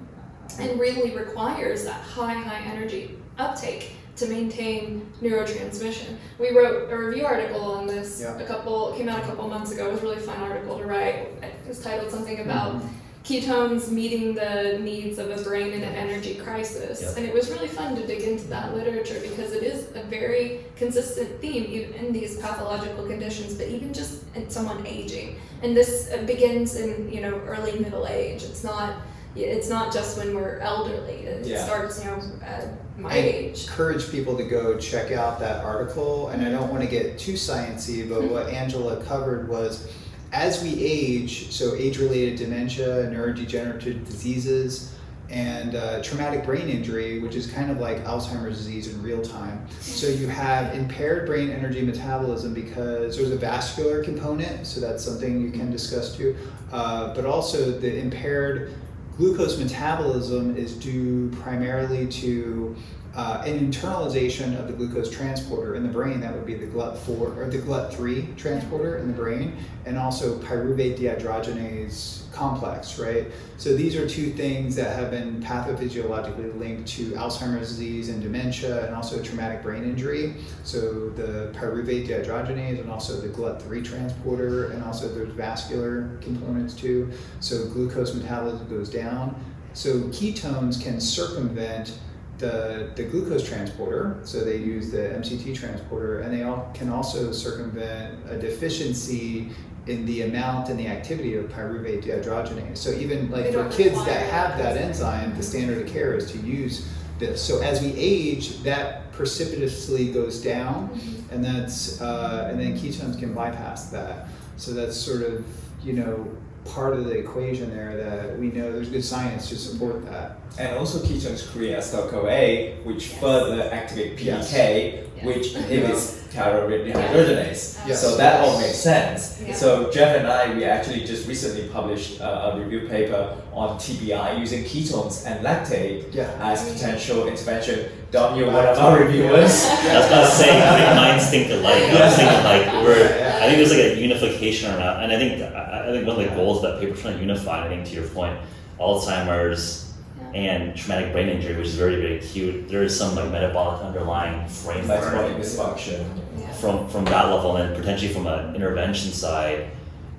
and 0.59 0.79
really 0.81 1.15
requires 1.17 1.85
that 1.85 2.01
high, 2.01 2.35
high 2.35 2.63
energy 2.73 3.17
uptake 3.39 3.93
to 4.17 4.27
maintain 4.27 5.11
neurotransmission. 5.23 6.17
We 6.39 6.51
wrote 6.57 6.91
a 6.91 6.97
review 6.97 7.25
article 7.25 7.63
on 7.63 7.87
this 7.87 8.21
Yeah. 8.21 8.39
a 8.39 8.45
couple 8.47 8.93
came 8.93 9.09
out 9.09 9.21
a 9.23 9.27
couple 9.27 9.49
months 9.49 9.73
ago. 9.73 9.89
It 9.89 9.93
was 9.93 10.01
a 10.01 10.05
really 10.05 10.17
fun 10.21 10.41
article 10.41 10.79
to 10.79 10.85
write. 10.85 11.29
It 11.43 11.55
was 11.69 11.81
titled 11.83 12.11
something 12.11 12.41
about 12.41 12.75
Mm-hmm. 12.77 12.89
ketones 13.25 13.91
meeting 13.91 14.35
the 14.35 14.79
needs 14.81 15.19
of 15.19 15.31
a 15.31 15.43
brain 15.43 15.73
in 15.73 15.83
an 15.83 15.95
energy 15.95 16.35
crisis. 16.37 17.17
And 17.17 17.25
it 17.25 17.33
was 17.35 17.51
really 17.51 17.69
fun 17.69 17.95
to 17.97 18.07
dig 18.07 18.23
into 18.23 18.47
that 18.49 18.75
literature 18.75 19.21
because 19.23 19.53
it 19.53 19.63
is 19.63 19.89
a 19.95 20.03
very 20.05 20.61
consistent 20.77 21.41
theme 21.41 21.65
even 21.71 21.93
in 21.95 22.13
these 22.13 22.39
pathological 22.39 23.07
conditions, 23.07 23.55
but 23.55 23.69
even 23.69 23.93
just 23.93 24.25
in 24.35 24.49
someone 24.51 24.87
aging. 24.87 25.37
And 25.63 25.77
this 25.77 26.11
begins 26.27 26.77
in, 26.77 27.11
you 27.13 27.21
know, 27.21 27.37
early 27.47 27.79
middle 27.79 28.07
age. 28.07 28.43
It's 28.43 28.65
not 28.65 28.97
it's 29.37 29.69
not 29.69 29.93
just 29.93 30.19
when 30.19 30.35
we're 30.35 30.59
elderly. 30.59 31.13
It 31.27 31.47
Yeah. 31.47 31.65
starts, 31.65 32.03
you 32.05 32.11
know, 32.11 32.19
at 32.45 32.69
my 32.99 33.11
I 33.13 33.17
age. 33.17 33.65
encourage 33.65 34.11
people 34.11 34.37
to 34.37 34.45
go 34.45 34.77
check 34.77 35.13
out 35.13 35.39
that 35.41 35.65
article, 35.65 36.29
and 36.29 36.43
I 36.45 36.51
don't 36.51 36.71
want 36.71 36.83
to 36.83 36.89
get 36.89 37.19
too 37.19 37.35
sciencey, 37.35 38.09
but 38.09 38.25
what 38.25 38.49
Angela 38.49 38.97
covered 39.05 39.49
was 39.49 39.87
as 40.33 40.63
we 40.63 40.85
age, 40.85 41.51
so 41.53 41.75
age-related 41.75 42.37
dementia, 42.39 43.11
neurodegenerative 43.11 44.05
diseases, 44.07 44.93
and 45.29 45.77
uh, 45.77 46.03
traumatic 46.03 46.45
brain 46.45 46.69
injury, 46.69 47.21
which 47.21 47.37
is 47.37 47.47
kind 47.47 47.71
of 47.71 47.79
like 47.79 48.05
Alzheimer's 48.05 48.59
disease 48.59 48.93
in 48.93 49.01
real 49.01 49.23
time. 49.23 49.65
So 49.81 50.09
you 50.09 50.27
have 50.27 50.75
impaired 50.75 51.27
brain 51.27 51.51
energy 51.51 51.83
metabolism 51.83 52.53
because 52.53 53.17
there's 53.17 53.31
a 53.31 53.37
vascular 53.37 54.03
component, 54.03 54.67
so 54.67 54.81
that's 54.81 55.05
something 55.05 55.41
you 55.41 55.51
can 55.53 55.71
discuss 55.71 56.17
too. 56.17 56.37
Uh, 56.73 57.15
but 57.15 57.25
also 57.27 57.71
the 57.71 57.97
impaired 57.99 58.73
glucose 59.21 59.59
metabolism 59.59 60.57
is 60.57 60.75
due 60.75 61.29
primarily 61.43 62.07
to 62.07 62.75
uh, 63.15 63.43
an 63.45 63.59
internalization 63.59 64.59
of 64.59 64.69
the 64.69 64.73
glucose 64.73 65.11
transporter 65.11 65.75
in 65.75 65.83
the 65.83 65.93
brain. 65.93 66.21
That 66.21 66.33
would 66.35 66.47
be 66.47 66.55
the 66.55 66.67
GLUT4 66.67 67.37
or 67.37 67.49
the 67.51 67.59
GLUT3 67.59 68.37
transporter 68.37 68.99
in 68.99 69.09
the 69.09 69.13
brain, 69.13 69.57
and 69.85 69.99
also 69.99 70.39
pyruvate 70.39 70.97
dehydrogenase 70.97 72.31
complex, 72.33 72.99
right? 73.01 73.27
So 73.57 73.77
these 73.77 73.97
are 73.97 74.09
two 74.09 74.31
things 74.31 74.77
that 74.77 74.97
have 74.97 75.11
been 75.11 75.43
pathophysiologically 75.43 76.57
linked 76.59 76.89
to 76.91 77.11
Alzheimer's 77.13 77.69
disease 77.69 78.09
and 78.09 78.23
dementia, 78.23 78.87
and 78.87 78.95
also 78.95 79.21
traumatic 79.21 79.63
brain 79.63 79.83
injury. 79.83 80.37
So 80.63 81.11
the 81.11 81.53
pyruvate 81.53 82.07
dehydrogenase, 82.07 82.81
and 82.81 82.91
also 82.91 83.21
the 83.21 83.29
GLUT3 83.29 83.85
transporter, 83.85 84.71
and 84.71 84.85
also 84.85 85.13
there's 85.13 85.33
vascular 85.33 86.17
components 86.21 86.75
too. 86.75 87.11
So 87.41 87.67
glucose 87.67 88.15
metabolism 88.15 88.69
goes 88.69 88.89
down. 88.89 89.35
So 89.73 90.01
ketones 90.11 90.81
can 90.83 91.01
circumvent 91.01 91.99
the, 92.41 92.91
the 92.97 93.05
glucose 93.05 93.47
transporter, 93.47 94.19
so 94.25 94.43
they 94.43 94.57
use 94.57 94.91
the 94.91 94.99
MCT 94.99 95.55
transporter, 95.55 96.21
and 96.21 96.33
they 96.33 96.43
all, 96.43 96.71
can 96.75 96.89
also 96.89 97.31
circumvent 97.33 98.19
a 98.29 98.39
deficiency 98.39 99.51
in 99.87 100.05
the 100.07 100.23
amount 100.23 100.69
and 100.69 100.79
the 100.79 100.87
activity 100.87 101.35
of 101.37 101.47
pyruvate 101.47 102.05
dehydrogenase. 102.05 102.77
So 102.79 102.91
even 102.93 103.31
like 103.31 103.53
for 103.53 103.69
kids 103.71 104.03
that 104.05 104.31
have 104.31 104.59
that 104.59 104.77
enzyme, 104.77 105.37
the 105.37 105.43
standard 105.43 105.87
of 105.87 105.93
care 105.93 106.15
is 106.15 106.31
to 106.33 106.39
use 106.39 106.89
this. 107.19 107.43
So 107.43 107.61
as 107.61 107.81
we 107.83 107.93
age, 107.97 108.63
that 108.63 109.13
precipitously 109.13 110.13
goes 110.13 110.43
down, 110.43 110.89
Mm-hmm. 110.91 111.35
and 111.35 111.45
that's 111.45 112.01
uh, 112.01 112.49
and 112.51 112.59
then 112.61 112.73
ketones 112.77 113.19
can 113.19 113.33
bypass 113.35 113.91
that. 113.91 114.29
So 114.57 114.73
that's 114.73 114.97
sort 114.97 115.23
of 115.23 115.45
you 115.83 115.93
know 115.95 116.29
part 116.65 116.95
of 116.95 117.05
the 117.05 117.13
equation 117.19 117.71
there 117.75 117.97
that 117.97 118.39
we 118.39 118.49
know 118.49 118.71
there's 118.73 118.89
good 118.91 119.05
science 119.05 119.49
to 119.49 119.57
support 119.57 120.05
that. 120.11 120.39
And 120.59 120.77
also 120.77 120.99
ketones 120.99 121.49
create 121.51 121.77
acetyl-CoA, 121.77 122.85
which 122.85 123.09
Yes. 123.09 123.19
further 123.21 123.69
activate 123.73 124.17
PK, 124.17 125.05
Yes. 125.17 125.25
which 125.25 125.55
inhibits 125.55 126.19
pyruvate 126.35 126.93
dehydrogenase. 126.93 127.79
Yeah. 127.87 127.95
So 127.97 128.17
that 128.17 128.41
all 128.45 128.61
makes 128.61 128.77
sense. 128.77 129.41
Yeah. 129.45 129.55
So 129.55 129.91
Jeff 129.91 130.17
and 130.17 130.27
I, 130.29 130.55
we 130.55 130.65
actually 130.65 131.05
just 131.05 131.27
recently 131.27 131.69
published 131.69 132.21
uh, 132.21 132.53
a 132.55 132.61
review 132.61 132.89
paper 132.89 133.37
on 133.53 133.77
TBI 133.79 134.39
using 134.39 134.65
ketones 134.65 135.27
and 135.27 135.45
lactate 135.45 136.13
Yeah. 136.15 136.31
as 136.41 136.71
potential 136.73 137.27
intervention. 137.27 137.87
Dom, 138.13 138.37
you're 138.37 138.51
one 138.51 138.67
of 138.67 138.77
our 138.79 138.99
reviewers. 139.01 139.65
I 139.69 139.99
was 139.99 140.07
about 140.07 140.25
to 140.27 140.31
say, 140.37 140.51
I 140.63 140.77
think 140.77 140.95
minds 140.97 141.31
think 141.31 141.51
alike. 141.51 141.83
I 141.83 142.07
was 142.07 142.17
thinking 142.17 142.45
like 142.45 142.85
we're. 142.85 143.20
I 143.41 143.47
think 143.47 143.57
there's 143.57 143.71
like 143.71 143.97
a 143.97 144.01
unification 144.01 144.71
around, 144.75 145.03
and 145.03 145.13
I 145.13 145.19
think 145.19 145.43
I 145.43 145.89
I 145.89 145.93
think 145.93 146.07
one 146.07 146.21
of 146.21 146.29
the 146.29 146.35
goals 146.37 146.63
of 146.63 146.63
that 146.73 146.81
paper 146.81 146.95
is 146.95 147.01
trying 147.01 147.15
to 147.17 147.21
unify. 147.21 147.65
I 147.67 147.69
think 147.69 147.87
to 147.87 147.93
your 147.95 148.07
point, 148.09 148.39
Alzheimer's 148.79 149.87
Yeah. 150.21 150.41
and 150.47 150.77
traumatic 150.77 151.13
brain 151.13 151.29
injury, 151.29 151.57
which 151.57 151.69
is 151.69 151.75
very 151.75 151.97
very 151.97 152.17
acute. 152.19 152.69
There 152.69 152.83
is 152.83 152.97
some 152.97 153.15
like 153.17 153.31
metabolic 153.31 153.83
underlying 153.83 154.47
framework 154.49 155.01
Metabolic 155.05 155.37
dysfunction. 155.39 156.05
Yeah. 156.39 156.53
from 156.53 156.89
from 156.89 157.05
that 157.07 157.27
level, 157.35 157.57
and 157.57 157.75
potentially 157.77 158.13
from 158.13 158.27
an 158.27 158.55
intervention 158.55 159.11
side, 159.13 159.61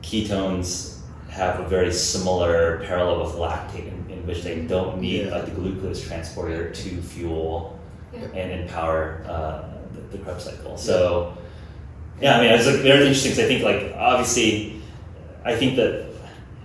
ketones 0.01 0.97
have 1.29 1.59
a 1.59 1.67
very 1.67 1.91
similar 1.93 2.83
parallel 2.85 3.23
with 3.23 3.35
lactate, 3.35 3.87
in, 3.87 4.13
in 4.13 4.25
which 4.27 4.41
they 4.43 4.61
don't 4.73 4.99
need 4.99 5.25
Yeah. 5.27 5.35
like 5.35 5.45
the 5.45 5.51
glucose 5.51 6.01
transporter 6.05 6.69
to 6.71 6.89
fuel 7.01 7.79
Yeah. 8.13 8.19
and 8.39 8.61
empower 8.61 9.23
uh, 9.29 9.61
the, 9.93 10.17
the 10.17 10.23
Krebs 10.23 10.43
cycle. 10.43 10.75
So, 10.77 11.33
yeah, 12.21 12.37
I 12.37 12.41
mean, 12.41 12.51
it's 12.51 12.65
like 12.67 12.77
very 12.77 13.01
interesting 13.07 13.31
because 13.31 13.45
I 13.45 13.47
think 13.47 13.63
like 13.63 13.95
obviously, 13.97 14.81
I 15.43 15.55
think 15.55 15.75
that, 15.77 16.05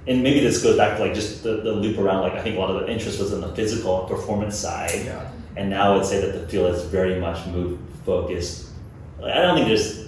and 0.07 0.23
maybe 0.23 0.41
this 0.41 0.63
goes 0.63 0.77
back 0.77 0.99
to 0.99 1.05
like 1.05 1.15
just 1.15 1.43
the, 1.43 1.57
the 1.63 1.73
loop 1.73 1.99
around. 1.99 2.23
Like 2.23 2.35
I 2.35 2.43
think 2.43 2.57
a 2.57 2.59
lot 2.61 2.71
of 2.71 2.81
the 2.81 2.93
interest 2.93 3.19
was 3.19 3.33
in 3.33 3.41
the 3.41 3.55
physical 3.55 4.01
and 4.01 4.09
performance 4.09 4.57
side. 4.57 5.03
Yeah. 5.05 5.31
And 5.57 5.71
now 5.71 5.93
I 5.93 5.97
would 5.97 6.05
say 6.05 6.21
that 6.21 6.39
the 6.39 6.47
field 6.49 6.75
is 6.75 6.85
very 6.85 7.19
much 7.19 7.47
move 7.47 7.81
focused. 8.05 8.69
like, 9.19 9.33
I 9.33 9.41
don't 9.41 9.57
think 9.57 9.69
there's, 9.69 10.07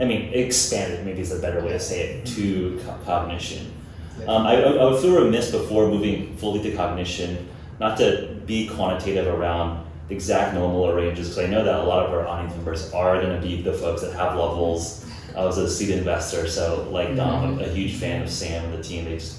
I 0.00 0.04
mean, 0.04 0.32
expanded 0.34 1.06
maybe 1.06 1.20
is 1.20 1.32
a 1.32 1.38
better 1.38 1.60
way 1.64 1.70
to 1.72 1.80
say 1.80 2.00
it 2.00 2.26
to 2.34 2.80
co- 2.84 2.98
cognition. 3.04 3.72
Yeah. 4.18 4.26
Um, 4.26 4.46
I, 4.46 4.56
I 4.56 4.70
I 4.72 4.84
would 4.90 5.00
feel 5.00 5.14
remiss 5.22 5.52
before 5.52 5.86
moving 5.88 6.36
fully 6.36 6.60
to 6.68 6.76
cognition, 6.76 7.48
not 7.78 7.96
to 7.98 8.36
be 8.46 8.66
quantitative 8.66 9.28
around 9.28 9.87
the 10.08 10.14
exact 10.14 10.54
normal 10.54 10.92
ranges, 10.92 11.28
because 11.28 11.44
I 11.44 11.46
know 11.50 11.64
that 11.64 11.80
a 11.80 11.82
lot 11.82 12.06
of 12.06 12.12
our 12.12 12.26
audience 12.26 12.54
members 12.56 12.92
are 12.92 13.20
going 13.20 13.40
to 13.40 13.46
be 13.46 13.62
the 13.62 13.72
folks 13.72 14.02
that 14.02 14.14
have 14.14 14.36
levels. 14.36 15.04
I 15.36 15.44
was 15.44 15.58
a 15.58 15.68
seed 15.70 15.90
investor, 15.90 16.48
so 16.48 16.88
like 16.90 17.14
Dom, 17.14 17.60
a, 17.60 17.64
a 17.64 17.68
huge 17.68 17.96
fan 17.96 18.22
of 18.22 18.30
Sam 18.30 18.64
and 18.64 18.74
the 18.74 18.82
team. 18.82 19.04
They 19.04 19.14
just 19.16 19.36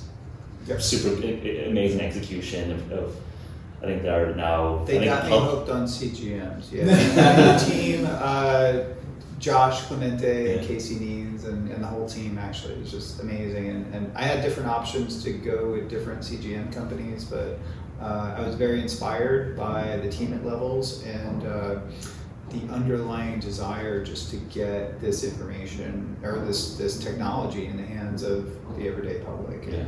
Yep. 0.68 0.82
super 0.82 1.10
a- 1.24 1.26
a- 1.66 1.70
amazing 1.72 2.00
execution 2.02 2.72
of, 2.72 2.92
of 2.92 3.16
I 3.82 3.86
think 3.88 4.04
they're 4.04 4.36
now. 4.36 4.84
They 4.86 5.00
think 5.00 5.06
got 5.06 5.24
me 5.24 5.30
pub- 5.32 5.50
hooked 5.50 5.70
on 5.70 5.88
CGMs. 5.88 6.72
Yeah, 6.72 6.84
the 7.58 7.66
team, 7.72 8.06
uh, 8.08 8.82
Josh 9.40 9.82
Clemente 9.84 10.54
and 10.54 10.62
Yeah. 10.62 10.68
Casey 10.68 10.96
Means 11.00 11.46
and, 11.46 11.72
and 11.72 11.82
the 11.82 11.88
whole 11.88 12.08
team 12.08 12.38
actually 12.38 12.76
is 12.76 12.92
just 12.92 13.20
amazing. 13.22 13.70
And, 13.70 13.94
and 13.96 14.12
I 14.16 14.24
had 14.24 14.44
different 14.44 14.70
options 14.70 15.24
to 15.24 15.32
go 15.32 15.72
with 15.72 15.90
different 15.90 16.20
CGM 16.22 16.72
companies, 16.74 17.24
but 17.24 17.58
uh, 18.02 18.36
I 18.38 18.42
was 18.42 18.56
very 18.56 18.82
inspired 18.82 19.58
by 19.58 19.98
the 19.98 20.10
team 20.10 20.34
at 20.34 20.46
Levels 20.46 21.04
and 21.04 21.46
uh, 21.46 21.80
the 22.50 22.74
underlying 22.74 23.40
desire 23.40 24.04
just 24.04 24.32
to 24.32 24.38
get 24.38 25.00
this 25.00 25.24
information 25.24 26.18
or 26.24 26.40
this 26.40 26.76
this 26.78 26.98
technology 26.98 27.68
in 27.68 27.78
the 27.78 27.86
hands 27.86 28.24
of 28.24 28.50
the 28.76 28.88
everyday 28.88 29.20
public. 29.20 29.66
Yeah. 29.68 29.86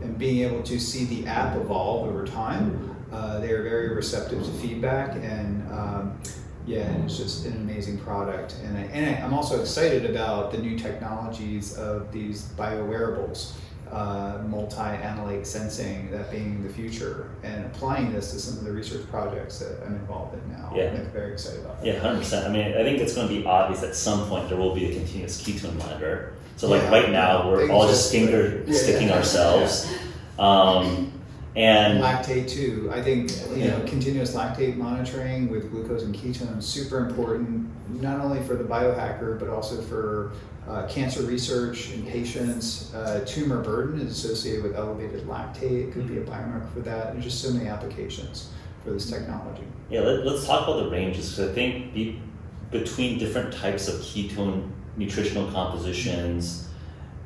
and 0.00 0.16
being 0.16 0.46
able 0.48 0.62
to 0.62 0.78
see 0.78 1.04
the 1.04 1.26
app 1.26 1.56
evolve 1.56 2.08
over 2.08 2.24
time. 2.24 2.96
Uh, 3.10 3.40
they 3.40 3.52
are 3.52 3.62
very 3.62 3.88
receptive 3.94 4.44
to 4.44 4.50
feedback, 4.52 5.16
and 5.16 5.66
um, 5.72 6.20
yeah, 6.66 6.82
and 6.82 7.04
it's 7.04 7.16
just 7.16 7.46
an 7.46 7.54
amazing 7.54 7.98
product. 7.98 8.56
And, 8.62 8.76
I, 8.76 8.82
and 8.82 9.24
I'm 9.24 9.32
also 9.32 9.60
excited 9.60 10.04
about 10.04 10.52
the 10.52 10.58
new 10.58 10.78
technologies 10.78 11.76
of 11.78 12.12
these 12.12 12.42
biowearables, 12.58 13.54
uh, 13.92 14.42
multi-analyte 14.48 15.44
sensing, 15.46 16.10
that 16.10 16.30
being 16.30 16.62
the 16.62 16.68
future, 16.72 17.30
and 17.42 17.64
applying 17.66 18.12
this 18.12 18.32
to 18.32 18.38
some 18.40 18.58
of 18.58 18.64
the 18.64 18.72
research 18.72 19.08
projects 19.10 19.58
that 19.60 19.82
I'm 19.86 19.94
involved 19.94 20.34
in 20.34 20.52
now. 20.52 20.72
Yeah. 20.74 20.90
I'm 20.92 21.06
very 21.10 21.32
excited 21.32 21.60
about 21.64 21.80
that. 21.80 21.86
Yeah, 21.86 21.98
hundred 22.00 22.18
percent. 22.18 22.46
I 22.46 22.52
mean, 22.52 22.66
I 22.76 22.82
think 22.82 22.98
it's 23.00 23.14
going 23.14 23.28
to 23.28 23.34
be 23.34 23.44
obvious 23.46 23.82
at 23.82 23.94
some 23.94 24.28
point 24.28 24.48
there 24.48 24.58
will 24.58 24.74
be 24.74 24.90
a 24.90 24.94
continuous 24.94 25.42
ketone 25.42 25.76
monitor. 25.78 26.34
So 26.56 26.68
like 26.68 26.82
Yeah. 26.82 26.90
right 26.90 27.10
now, 27.10 27.48
we're 27.50 27.70
all 27.70 27.86
just 27.86 28.10
finger 28.12 28.58
like- 28.60 28.68
yeah, 28.68 28.74
sticking 28.74 29.08
yeah. 29.12 29.16
ourselves, 29.16 29.92
um, 30.38 31.12
and 31.56 32.02
lactate 32.02 32.48
too. 32.48 32.90
I 32.92 33.02
think 33.02 33.30
you 33.56 33.68
know 33.68 33.80
continuous 33.86 34.34
lactate 34.34 34.76
monitoring 34.76 35.48
with 35.48 35.70
glucose 35.70 36.02
and 36.02 36.14
ketones 36.14 36.62
super 36.62 36.98
important, 37.06 37.68
not 38.00 38.20
only 38.20 38.42
for 38.42 38.54
the 38.54 38.64
biohacker 38.64 39.38
but 39.38 39.48
also 39.48 39.80
for 39.82 40.32
uh, 40.68 40.86
cancer 40.86 41.22
research 41.22 41.92
in 41.92 42.04
patients. 42.04 42.92
Uh, 42.94 43.24
tumor 43.26 43.62
burden 43.62 44.00
is 44.00 44.12
associated 44.12 44.62
with 44.62 44.76
elevated 44.76 45.26
lactate. 45.26 45.88
It 45.88 45.92
could 45.92 46.06
be 46.06 46.18
a 46.18 46.22
biomarker 46.22 46.70
for 46.72 46.80
that. 46.80 47.12
There's 47.12 47.24
just 47.24 47.40
so 47.40 47.50
many 47.52 47.68
applications 47.68 48.50
for 48.84 48.90
this 48.90 49.10
technology. 49.10 49.64
yeah, 49.90 50.00
let, 50.00 50.24
let's 50.26 50.46
talk 50.46 50.68
about 50.68 50.84
the 50.84 50.90
ranges 50.90 51.30
because 51.30 51.50
I 51.50 51.54
think 51.54 51.94
be, 51.94 52.20
between 52.70 53.18
different 53.18 53.52
types 53.52 53.88
of 53.88 53.96
ketone 54.00 54.70
nutritional 54.96 55.50
compositions, 55.50 56.67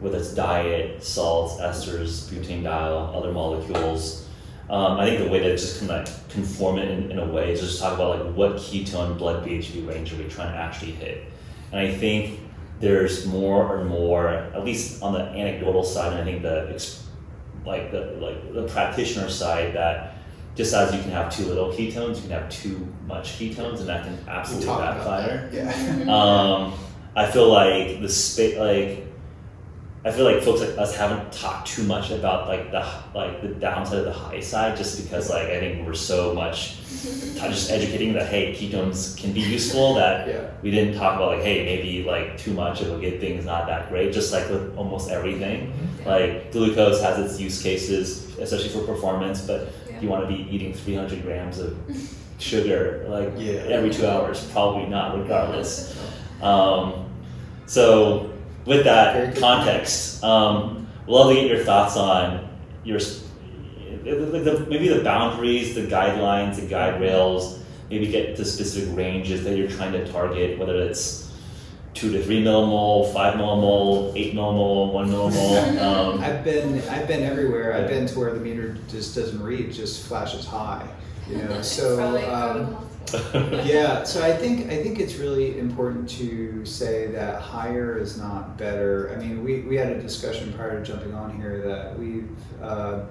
whether 0.03 0.19
it's 0.19 0.35
diet, 0.35 1.03
salts, 1.03 1.61
esters, 1.61 2.29
butanediol, 2.29 3.15
other 3.17 3.33
molecules, 3.33 4.27
Um, 4.71 4.99
I 4.99 5.05
think 5.07 5.19
the 5.21 5.29
way 5.29 5.41
to 5.41 5.51
just 5.53 5.81
kind 5.81 5.91
of 5.91 6.29
conform 6.29 6.79
it 6.79 6.89
in, 6.91 7.11
in 7.13 7.19
a 7.19 7.27
way 7.27 7.53
is 7.53 7.61
just 7.61 7.81
talk 7.81 7.95
about 7.95 8.11
like 8.19 8.35
what 8.35 8.57
ketone 8.57 9.19
blood 9.19 9.47
BHB 9.47 9.87
range 9.87 10.13
are 10.13 10.17
we 10.17 10.25
trying 10.29 10.53
to 10.53 10.59
actually 10.59 10.93
hit. 10.93 11.25
And 11.73 11.81
I 11.81 11.93
think 11.93 12.41
there's 12.81 13.27
more 13.27 13.77
and 13.79 13.89
more, 13.89 14.29
at 14.29 14.65
least 14.65 15.03
on 15.03 15.13
the 15.13 15.21
anecdotal 15.21 15.85
side, 15.85 16.13
and 16.13 16.21
I 16.23 16.25
think 16.25 16.43
the 16.43 16.79
like 17.65 17.93
the 17.93 18.17
like 18.21 18.53
the 18.53 18.65
practitioner 18.65 19.29
side 19.29 19.75
that 19.75 20.15
just 20.57 20.75
as 20.75 20.93
you 20.95 21.01
can 21.01 21.11
have 21.11 21.35
too 21.35 21.45
little 21.45 21.71
ketones, 21.71 22.17
you 22.17 22.23
can 22.23 22.31
have 22.31 22.51
too 22.51 22.87
much 23.07 23.39
ketones, 23.39 23.81
and 23.81 23.89
that 23.89 24.05
can 24.05 24.19
absolutely 24.29 24.69
We'll 24.69 24.79
talk 24.79 24.97
about 24.97 25.05
backfire. 25.05 25.51
Yeah. 25.53 26.17
Um, 26.17 26.73
I 27.15 27.31
feel 27.31 27.49
like 27.49 28.01
the 28.01 28.09
space, 28.09 28.57
like, 28.59 29.07
I 30.05 30.11
feel 30.11 30.25
like 30.25 30.43
folks 30.43 30.61
like 30.61 30.77
us 30.79 30.97
haven't 30.97 31.31
talked 31.33 31.69
too 31.69 31.85
much 31.85 32.11
about 32.11 32.49
like 32.49 32.73
the 32.73 32.85
like 33.15 33.41
the 33.41 33.49
downside 33.49 33.99
of 34.01 34.05
the 34.07 34.13
high 34.13 34.41
side, 34.41 34.77
just 34.77 35.01
because 35.03 35.31
like 35.31 35.47
I 35.49 35.61
think 35.61 35.87
we're 35.87 35.95
so 35.95 36.35
much 36.35 36.79
just 36.83 37.71
educating 37.71 38.13
that 38.15 38.29
hey 38.29 38.53
ketones 38.53 39.17
can 39.17 39.33
be 39.33 39.41
useful 39.41 39.95
that 39.95 40.27
Yeah. 40.29 40.51
we 40.63 40.71
didn't 40.73 40.95
talk 40.99 41.17
about 41.17 41.37
like 41.37 41.43
hey 41.43 41.65
maybe 41.65 42.03
like 42.05 42.37
too 42.37 42.53
much 42.53 42.81
of 42.81 42.93
a 42.93 42.99
good 43.01 43.21
thing 43.21 43.37
is 43.39 43.45
not 43.45 43.67
that 43.69 43.89
great. 43.91 44.13
Just 44.13 44.33
like 44.33 44.49
with 44.51 44.77
almost 44.77 45.09
everything, 45.11 45.73
like 46.05 46.51
glucose 46.51 47.01
has 47.01 47.19
its 47.25 47.41
use 47.41 47.63
cases, 47.63 48.37
especially 48.39 48.71
for 48.71 48.83
performance, 48.85 49.43
but 49.43 49.69
Yeah. 49.89 50.01
you 50.01 50.09
want 50.09 50.29
to 50.29 50.35
be 50.35 50.49
eating 50.51 50.75
300 50.75 51.23
grams 51.23 51.61
of 51.61 51.77
sugar 52.41 53.07
like 53.09 53.31
Yeah. 53.37 53.71
every 53.77 53.91
two 53.91 54.07
hours, 54.07 54.45
probably 54.51 54.87
not 54.89 55.17
regardless. 55.17 55.95
Um, 56.43 57.05
so, 57.67 58.33
with 58.67 58.85
that 58.85 59.33
good 59.33 59.41
context, 59.41 60.23
um, 60.25 60.87
love 61.07 61.29
to 61.31 61.35
get 61.35 61.47
your 61.49 61.65
thoughts 61.65 61.97
on 61.97 62.49
your 62.85 62.97
s- 62.99 63.23
the, 64.05 64.15
the, 64.15 64.67
maybe 64.69 64.89
the 64.89 65.03
boundaries, 65.05 65.75
the 65.75 65.83
guidelines, 65.83 66.57
the 66.57 66.67
guide 66.67 67.01
rails. 67.01 67.61
Maybe 67.91 68.07
get 68.09 68.37
to 68.37 68.45
specific 68.45 68.97
ranges 68.97 69.45
that 69.45 69.57
you're 69.57 69.69
trying 69.69 69.93
to 69.93 70.11
target, 70.11 70.59
whether 70.59 70.77
it's 70.77 71.31
two 71.93 72.11
to 72.11 72.23
three 72.25 72.43
millimole, 72.43 73.13
five 73.13 73.35
millimole, 73.35 74.13
eight 74.17 74.35
millimole, 74.35 74.93
one 74.93 75.09
millimole. 75.11 75.79
Um, 75.83 76.21
I've 76.21 76.43
been 76.43 76.81
I've 76.89 77.07
been 77.07 77.23
everywhere. 77.23 77.75
I've 77.75 77.89
been 77.89 78.07
to 78.07 78.19
where 78.19 78.33
the 78.33 78.41
meter 78.41 78.79
just 78.89 79.15
doesn't 79.15 79.43
read, 79.43 79.73
just 79.73 80.07
flashes 80.07 80.47
high. 80.47 80.89
You 81.29 81.37
know, 81.37 81.61
so 81.63 81.97
Probably 81.97 82.25
um, 82.25 82.77
go 83.11 83.19
to 83.19 83.39
the 83.39 83.39
hospital. 83.39 83.67
yeah. 83.67 84.05
So 84.05 84.25
I 84.25 84.33
think 84.33 84.71
I 84.71 84.83
think 84.83 84.99
it's 84.99 85.17
really 85.17 85.59
important 85.59 86.09
to 86.11 86.65
say 86.65 87.07
that 87.09 87.41
higher 87.41 87.99
is 87.99 88.19
not 88.19 88.57
better. 88.57 89.15
I 89.15 89.23
mean, 89.23 89.43
we, 89.45 89.61
we 89.61 89.77
had 89.77 89.89
a 89.89 90.01
discussion 90.01 90.53
prior 90.53 90.79
to 90.79 90.85
jumping 90.85 91.15
on 91.15 91.37
here 91.37 91.61
that 91.63 91.99
we've 91.99 92.31
uh, 92.63 93.05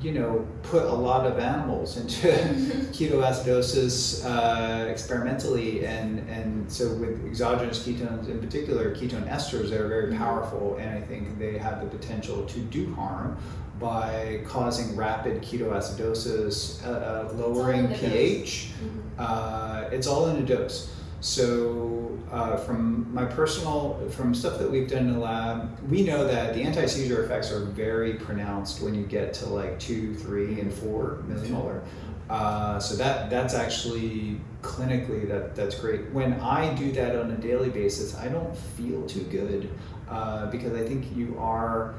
you 0.00 0.12
know 0.12 0.46
put 0.62 0.84
a 0.84 0.92
lot 0.92 1.26
of 1.26 1.38
animals 1.38 1.96
into 1.96 2.28
ketoacidosis 2.92 4.24
uh, 4.24 4.86
experimentally, 4.86 5.86
and 5.86 6.18
and 6.28 6.70
so 6.70 6.92
with 6.94 7.24
exogenous 7.26 7.86
ketones 7.86 8.28
in 8.28 8.40
particular, 8.40 8.94
ketone 8.94 9.28
esters 9.28 9.70
that 9.70 9.80
are 9.80 9.88
very 9.88 10.14
powerful, 10.14 10.76
and 10.78 10.90
I 10.90 11.00
think 11.00 11.38
they 11.38 11.58
have 11.58 11.80
the 11.80 11.86
potential 11.86 12.44
to 12.46 12.60
do 12.60 12.94
harm 12.94 13.38
by 13.78 14.40
causing 14.46 14.96
rapid 14.96 15.42
ketoacidosis, 15.42 16.84
uh, 16.86 16.88
uh, 16.90 17.32
lowering 17.34 17.84
in 17.84 17.90
the 17.90 17.96
dose. 17.96 18.00
pH. 18.00 18.72
Mhm. 18.82 19.00
Uh, 19.18 19.88
it's 19.92 20.06
all 20.06 20.28
in 20.28 20.36
a 20.36 20.46
dose. 20.46 20.92
So 21.20 22.18
uh, 22.30 22.56
from 22.56 23.12
my 23.12 23.24
personal, 23.24 23.98
from 24.10 24.34
stuff 24.34 24.58
that 24.58 24.70
we've 24.70 24.88
done 24.88 25.06
in 25.08 25.14
the 25.14 25.18
lab, 25.18 25.78
we 25.88 26.04
know 26.04 26.26
that 26.26 26.54
the 26.54 26.62
anti-seizure 26.62 27.24
effects 27.24 27.50
are 27.50 27.64
very 27.64 28.14
pronounced 28.14 28.82
when 28.82 28.94
you 28.94 29.04
get 29.04 29.32
to 29.34 29.46
like 29.48 29.78
two, 29.78 30.14
three, 30.14 30.60
and 30.60 30.72
four 30.72 31.22
millimolar. 31.28 31.80
Uh, 32.28 32.78
so 32.78 32.96
that 32.96 33.30
that's 33.30 33.54
actually 33.54 34.40
clinically 34.62 35.28
that 35.28 35.54
that's 35.54 35.76
great. 35.78 36.10
When 36.12 36.34
I 36.40 36.74
do 36.74 36.90
that 36.92 37.14
on 37.16 37.30
a 37.30 37.36
daily 37.36 37.70
basis, 37.70 38.16
I 38.16 38.28
don't 38.28 38.56
feel 38.56 39.02
too 39.06 39.22
good 39.22 39.68
uh, 40.10 40.46
because 40.50 40.72
I 40.74 40.84
think 40.86 41.16
you 41.16 41.36
are. 41.38 41.94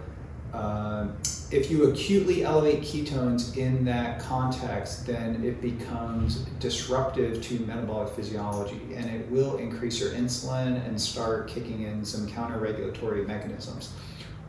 Uh, 0.53 1.07
if 1.49 1.71
you 1.71 1.89
acutely 1.89 2.43
elevate 2.43 2.81
ketones 2.81 3.55
in 3.55 3.85
that 3.85 4.19
context, 4.19 5.05
then 5.05 5.41
it 5.43 5.61
becomes 5.61 6.39
disruptive 6.59 7.41
to 7.43 7.59
metabolic 7.59 8.13
physiology 8.13 8.81
and 8.93 9.09
it 9.09 9.29
will 9.31 9.57
increase 9.57 9.99
your 9.99 10.11
insulin 10.11 10.85
and 10.85 10.99
start 10.99 11.47
kicking 11.47 11.83
in 11.83 12.03
some 12.03 12.27
counter 12.27 12.59
regulatory 12.59 13.25
mechanisms. 13.25 13.93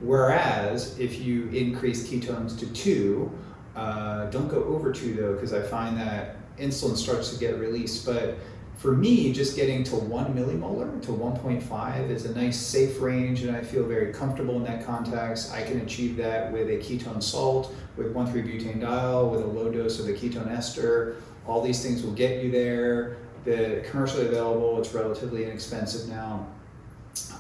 Whereas 0.01 0.99
if 0.99 1.21
you 1.21 1.49
increase 1.51 2.09
ketones 2.09 2.59
to 2.59 2.67
two, 2.73 3.31
uh, 3.77 4.27
don't 4.31 4.49
go 4.49 4.65
over 4.65 4.93
two 4.93 5.15
though, 5.15 5.35
because 5.35 5.53
I 5.53 5.63
find 5.63 5.97
that 5.99 6.37
insulin 6.59 6.97
starts 6.97 7.33
to 7.33 7.39
get 7.39 7.59
released. 7.59 8.05
But 8.05 8.39
for 8.79 8.93
me, 8.93 9.33
just 9.33 9.57
getting 9.57 9.83
to 9.85 9.97
one 9.97 10.33
millimolar 10.35 11.03
to 11.03 11.11
1.5 11.11 12.11
is 12.11 12.27
a 12.27 12.35
nice 12.35 12.57
safe 12.57 13.01
range, 13.01 13.43
and 13.43 13.55
I 13.55 13.61
feel 13.61 13.85
very 13.85 14.13
comfortable 14.13 14.55
in 14.55 14.63
that 14.65 14.87
context. 14.87 15.53
I 15.53 15.63
can 15.63 15.81
achieve 15.81 16.17
that 16.19 16.53
with 16.53 16.71
a 16.71 16.77
ketone 16.77 17.21
salt, 17.21 17.75
with 17.97 18.15
1,3-butanediol, 18.15 19.33
with 19.33 19.43
a 19.43 19.47
low 19.47 19.69
dose 19.73 19.99
of 19.99 20.07
a 20.07 20.13
ketone 20.13 20.49
ester. 20.49 21.17
All 21.45 21.61
these 21.61 21.83
things 21.83 22.05
will 22.05 22.13
get 22.13 22.45
you 22.45 22.53
there. 22.53 23.17
The 23.45 23.85
commercially 23.91 24.27
available, 24.27 24.79
it's 24.79 24.95
relatively 24.95 25.45
inexpensive 25.45 26.09
now. 26.09 26.47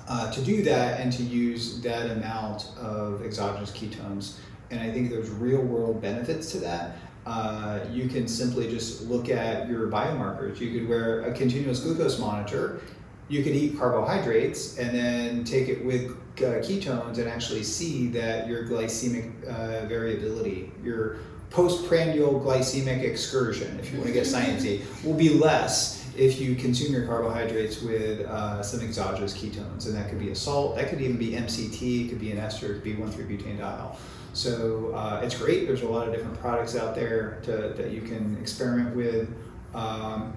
Uh, 0.09 0.32
to 0.32 0.41
do 0.41 0.62
that 0.62 0.99
and 0.99 1.12
to 1.12 1.22
use 1.22 1.80
that 1.82 2.11
amount 2.11 2.70
of 2.80 3.24
exogenous 3.24 3.70
ketones, 3.70 4.39
and 4.72 4.80
I 4.80 4.91
think 4.91 5.11
there's 5.11 5.30
real 5.30 5.61
world 5.61 6.03
benefits 6.03 6.51
to 6.53 6.59
that. 6.61 6.97
Uh, 7.29 7.81
you 7.93 8.09
can 8.09 8.26
simply 8.26 8.70
just 8.70 9.03
look 9.03 9.29
at 9.29 9.68
your 9.68 9.87
biomarkers. 9.89 10.59
You 10.61 10.72
could 10.72 10.89
wear 10.89 11.20
a 11.20 11.33
continuous 11.33 11.81
glucose 11.81 12.18
monitor. 12.18 12.81
You 13.29 13.43
could 13.43 13.53
eat 13.53 13.79
carbohydrates 13.79 14.79
and 14.79 14.97
then 14.97 15.45
take 15.45 15.68
it 15.68 15.85
with 15.85 16.12
uh, 16.39 16.64
ketones 16.64 17.18
and 17.18 17.29
actually 17.29 17.64
see 17.64 18.09
that 18.09 18.49
your 18.49 18.64
glycemic 18.64 19.45
uh, 19.45 19.85
variability, 19.87 20.72
your 20.83 21.18
postprandial 21.51 22.41
glycemic 22.41 23.03
excursion, 23.03 23.79
if 23.79 23.93
you 23.93 23.99
want 23.99 24.09
to 24.09 24.14
get 24.14 24.24
sciencey, 24.24 24.83
will 25.05 25.12
be 25.12 25.29
less 25.29 26.07
if 26.16 26.41
you 26.41 26.55
consume 26.55 26.95
your 26.95 27.07
carbohydrates 27.07 27.83
with 27.83 28.22
uh, 28.22 28.62
some 28.62 28.81
exogenous 28.81 29.37
ketones. 29.37 29.85
And 29.85 29.95
that 29.95 30.09
could 30.09 30.18
be 30.18 30.31
a 30.31 30.35
salt, 30.35 30.76
that 30.76 30.89
could 30.89 31.03
even 31.03 31.18
be 31.18 31.33
MCT, 31.33 32.07
it 32.07 32.09
could 32.09 32.20
be 32.20 32.33
an 32.33 32.39
ester, 32.39 32.72
it 32.72 32.74
could 32.76 32.85
be 32.85 32.95
1,3-butanediol. 32.95 33.97
So 34.33 34.93
uh, 34.95 35.20
it's 35.22 35.37
great. 35.37 35.66
There's 35.66 35.83
a 35.83 35.89
lot 35.89 36.07
of 36.07 36.14
different 36.14 36.39
products 36.41 36.76
out 36.76 36.95
there 36.95 37.41
to, 37.45 37.74
that 37.76 37.91
you 37.91 38.03
can 38.03 38.37
experiment 38.41 38.95
with. 38.95 39.29
Um, 39.74 40.35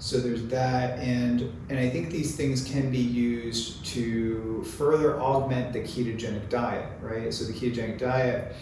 so 0.00 0.18
there's 0.18 0.46
that, 0.46 0.98
and 0.98 1.52
and 1.68 1.78
I 1.78 1.90
think 1.90 2.10
these 2.10 2.34
things 2.34 2.64
can 2.64 2.90
be 2.90 2.98
used 2.98 3.84
to 3.86 4.64
further 4.64 5.20
augment 5.20 5.74
the 5.74 5.80
ketogenic 5.80 6.48
diet, 6.48 6.90
right? 7.02 7.32
So 7.32 7.44
the 7.44 7.52
ketogenic 7.52 7.98
diet, 7.98 8.56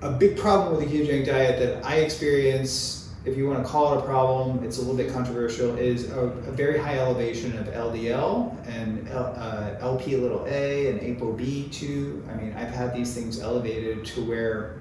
a 0.00 0.10
big 0.10 0.38
problem 0.38 0.74
with 0.74 0.88
the 0.88 0.98
ketogenic 0.98 1.26
diet 1.26 1.58
that 1.58 1.84
I 1.84 1.96
experience, 1.96 3.03
if 3.24 3.38
you 3.38 3.48
want 3.48 3.64
to 3.64 3.68
call 3.68 3.94
it 3.94 3.98
a 3.98 4.02
problem, 4.02 4.62
it's 4.62 4.76
a 4.76 4.80
little 4.80 4.96
bit 4.96 5.10
controversial, 5.10 5.76
is 5.76 6.10
a, 6.10 6.20
a 6.20 6.52
very 6.52 6.78
high 6.78 6.98
elevation 6.98 7.56
of 7.56 7.66
LDL 7.68 8.54
and 8.68 9.08
L, 9.08 9.34
uh, 9.36 9.74
LP 9.80 10.16
little 10.16 10.44
a 10.46 10.90
and 10.90 11.00
ApoB2. 11.00 12.28
I 12.28 12.34
mean, 12.34 12.54
I've 12.54 12.68
had 12.68 12.94
these 12.94 13.14
things 13.14 13.40
elevated 13.40 14.04
to 14.06 14.24
where 14.24 14.80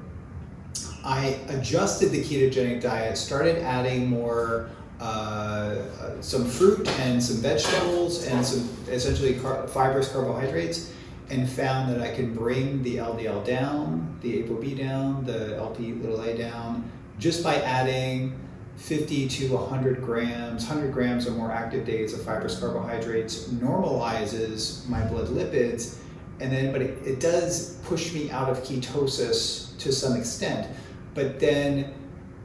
I 1.05 1.39
adjusted 1.47 2.11
the 2.11 2.21
ketogenic 2.21 2.81
diet, 2.81 3.17
started 3.17 3.63
adding 3.63 4.07
more 4.09 4.69
uh, 4.99 5.75
some 6.19 6.45
fruit 6.45 6.87
and 6.99 7.21
some 7.23 7.37
vegetables 7.37 8.25
and 8.27 8.45
some 8.45 8.69
essentially 8.89 9.35
car- 9.35 9.67
fibrous 9.67 10.11
carbohydrates, 10.11 10.91
and 11.29 11.49
found 11.49 11.89
that 11.93 12.01
I 12.01 12.13
could 12.13 12.35
bring 12.35 12.83
the 12.83 12.97
LDL 12.97 13.45
down, 13.45 14.17
the 14.21 14.43
ApoB 14.43 14.77
down, 14.77 15.25
the 15.25 15.55
LP 15.55 15.93
little 15.93 16.21
a 16.21 16.37
down, 16.37 16.89
just 17.23 17.41
by 17.41 17.55
adding 17.61 18.37
50 18.75 19.29
to 19.29 19.53
100 19.53 20.01
grams, 20.01 20.67
100 20.67 20.91
grams 20.91 21.25
or 21.25 21.31
more 21.31 21.53
active 21.53 21.85
days 21.85 22.13
of 22.13 22.21
fibrous 22.21 22.59
carbohydrates 22.59 23.45
normalizes 23.45 24.85
my 24.89 25.01
blood 25.05 25.27
lipids, 25.27 25.99
and 26.41 26.51
then 26.51 26.73
but 26.73 26.81
it, 26.81 26.97
it 27.07 27.21
does 27.21 27.77
push 27.85 28.13
me 28.13 28.29
out 28.29 28.49
of 28.49 28.61
ketosis 28.63 29.77
to 29.77 29.93
some 29.93 30.17
extent. 30.17 30.67
But 31.13 31.39
then 31.39 31.93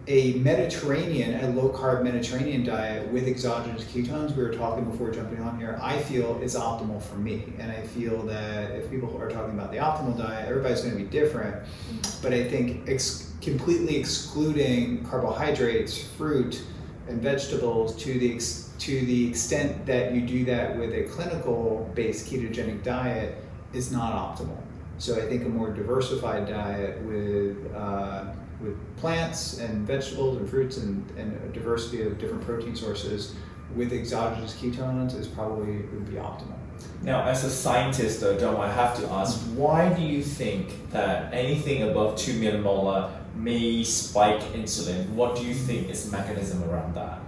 a 0.06 0.34
Mediterranean, 0.34 1.44
a 1.44 1.48
low 1.60 1.70
carb 1.70 2.04
Mediterranean 2.04 2.62
diet 2.62 3.10
with 3.12 3.26
exogenous 3.26 3.82
ketones, 3.82 4.36
we 4.36 4.44
were 4.44 4.52
talking 4.52 4.84
before 4.84 5.10
jumping 5.10 5.42
on 5.42 5.58
here, 5.58 5.76
I 5.82 5.98
feel 5.98 6.40
is 6.40 6.54
optimal 6.54 7.02
for 7.02 7.16
me. 7.16 7.52
And 7.58 7.72
I 7.72 7.82
feel 7.82 8.22
that 8.22 8.70
if 8.70 8.90
people 8.90 9.20
are 9.20 9.28
talking 9.28 9.54
about 9.54 9.72
the 9.72 9.78
optimal 9.78 10.16
diet, 10.16 10.48
everybody's 10.48 10.82
going 10.82 10.96
to 10.96 11.02
be 11.02 11.08
different. 11.08 11.56
Mm-hmm. 11.56 12.22
But 12.22 12.32
I 12.32 12.44
think 12.48 12.88
ex- 12.88 13.27
completely 13.49 13.96
excluding 13.96 15.05
carbohydrates, 15.05 16.03
fruit, 16.03 16.62
and 17.09 17.22
vegetables 17.22 17.96
to 17.96 18.18
the 18.18 18.34
ex- 18.34 18.70
to 18.78 19.01
the 19.07 19.28
extent 19.28 19.86
that 19.86 20.14
you 20.14 20.20
do 20.20 20.44
that 20.44 20.78
with 20.78 20.92
a 20.92 21.05
clinical 21.05 21.90
based 21.94 22.30
ketogenic 22.30 22.82
diet 22.82 23.36
is 23.72 23.90
not 23.90 24.12
optimal. 24.12 24.61
So 24.99 25.16
I 25.16 25.26
think 25.28 25.44
a 25.44 25.49
more 25.49 25.72
diversified 25.72 26.46
diet 26.49 27.01
with 27.03 27.74
uh, 27.74 28.32
with 28.61 28.76
plants 28.96 29.59
and 29.59 29.86
vegetables 29.86 30.36
and 30.36 30.49
fruits 30.49 30.78
and, 30.78 31.09
and 31.16 31.32
a 31.44 31.49
diversity 31.53 32.03
of 32.03 32.18
different 32.18 32.44
protein 32.44 32.74
sources 32.74 33.36
with 33.76 33.92
exogenous 33.92 34.55
ketones 34.55 35.18
is 35.18 35.28
probably 35.28 35.76
would 35.76 36.11
be 36.11 36.16
optimal. 36.16 36.57
Now, 37.03 37.24
as 37.24 37.44
a 37.44 37.51
scientist, 37.51 38.20
though, 38.20 38.38
Dom, 38.38 38.61
I 38.61 38.70
have 38.70 38.96
to 39.01 39.09
ask, 39.11 39.40
why 39.55 39.92
do 39.92 40.03
you 40.03 40.22
think 40.22 40.90
that 40.90 41.32
anything 41.32 41.84
above 41.84 42.16
2 42.16 42.32
millimolar 42.40 43.11
may 43.39 43.84
spike 43.84 44.41
insulin? 44.53 45.09
What 45.11 45.36
do 45.36 45.45
you 45.45 45.55
think 45.55 45.89
is 45.89 46.11
mechanism 46.11 46.62
around 46.64 46.95
that? 46.95 47.20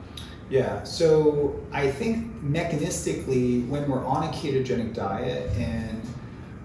Yeah, 0.49 0.83
so 0.83 1.61
I 1.73 1.91
think 1.91 2.43
mechanistically, 2.43 3.69
when 3.69 3.89
we're 3.89 4.05
on 4.05 4.25
a 4.25 4.33
ketogenic 4.33 4.95
diet 4.95 5.51
and 5.57 6.03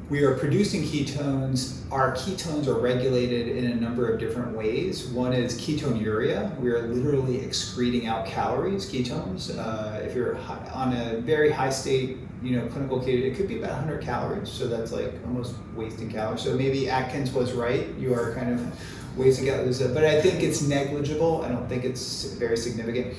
we 0.09 0.23
are 0.23 0.35
producing 0.37 0.83
ketones. 0.83 1.81
Our 1.91 2.13
ketones 2.15 2.67
are 2.67 2.79
regulated 2.79 3.47
in 3.47 3.71
a 3.71 3.75
number 3.75 4.07
of 4.07 4.19
different 4.19 4.55
ways. 4.55 5.07
One 5.07 5.33
is 5.33 5.59
ketonuria. 5.59 6.55
We 6.59 6.69
are 6.69 6.87
literally 6.87 7.39
excreting 7.39 8.05
out 8.05 8.27
calories, 8.27 8.85
ketones. 8.85 9.57
Uh, 9.57 9.99
if 10.03 10.13
you're 10.15 10.37
on 10.73 10.93
a 10.93 11.17
very 11.21 11.49
high 11.49 11.71
state, 11.71 12.17
you 12.43 12.55
know, 12.55 12.67
clinical 12.67 12.99
keto, 12.99 13.23
it 13.23 13.35
could 13.35 13.47
be 13.47 13.57
about 13.57 13.71
100 13.71 14.03
calories. 14.03 14.49
So 14.49 14.67
that's 14.67 14.91
like 14.91 15.11
almost 15.25 15.55
wasting 15.75 16.11
calories. 16.11 16.41
So 16.41 16.55
maybe 16.55 16.87
Atkins 16.87 17.31
was 17.31 17.53
right. 17.53 17.87
You 17.97 18.13
are 18.13 18.33
kind 18.35 18.53
of 18.53 18.79
wasting 19.15 19.45
calories, 19.45 19.81
but 19.81 20.03
I 20.03 20.21
think 20.21 20.43
it's 20.43 20.61
negligible. 20.61 21.41
I 21.43 21.49
don't 21.49 21.67
think 21.67 21.85
it's 21.85 22.25
very 22.33 22.57
significant. 22.57 23.15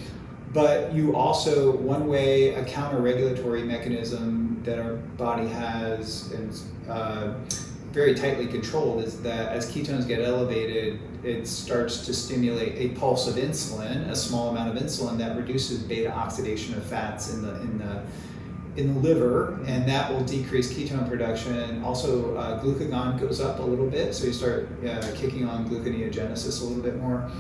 But 0.53 0.95
you 0.95 1.15
also, 1.15 1.77
one 1.77 2.07
way, 2.07 2.55
a 2.55 2.65
counter 2.65 3.01
regulatory 3.01 3.63
mechanism 3.63 4.63
that 4.65 4.79
our 4.79 4.95
body 4.95 5.47
has 5.49 6.33
and 6.33 6.59
uh, 6.89 7.35
very 7.93 8.15
tightly 8.15 8.47
controlled 8.47 9.03
is 9.03 9.21
that 9.23 9.53
as 9.53 9.71
ketones 9.71 10.07
get 10.07 10.21
elevated, 10.21 11.01
it 11.23 11.47
starts 11.47 12.05
to 12.07 12.15
stimulate 12.15 12.75
a 12.77 12.95
pulse 12.99 13.27
of 13.27 13.37
insulin, 13.37 14.09
a 14.09 14.17
small 14.17 14.51
amount 14.51 14.77
of 14.77 14.83
insulin 14.83 15.19
that 15.19 15.37
reduces 15.37 15.83
beta 15.83 16.11
oxidation 16.11 16.75
of 16.75 16.85
fats 16.85 17.33
in 17.33 17.43
the 17.43 17.55
in 17.63 17.79
the 17.79 18.03
in 18.77 18.95
the 18.95 19.01
liver, 19.01 19.59
and 19.67 19.89
that 19.89 20.11
will 20.11 20.25
decrease 20.25 20.73
ketone 20.73 21.09
production. 21.09 21.83
Also, 21.83 22.37
uh, 22.37 22.63
glucagon 22.63 23.19
goes 23.19 23.41
up 23.41 23.59
a 23.61 23.63
little 23.63 23.89
bit, 23.89 24.15
so 24.15 24.27
you 24.27 24.33
start 24.33 24.69
uh, 24.85 25.11
kicking 25.15 25.49
on 25.49 25.69
gluconeogenesis 25.69 26.61
a 26.61 26.65
little 26.65 26.83
bit 26.83 26.97
more. 26.97 27.31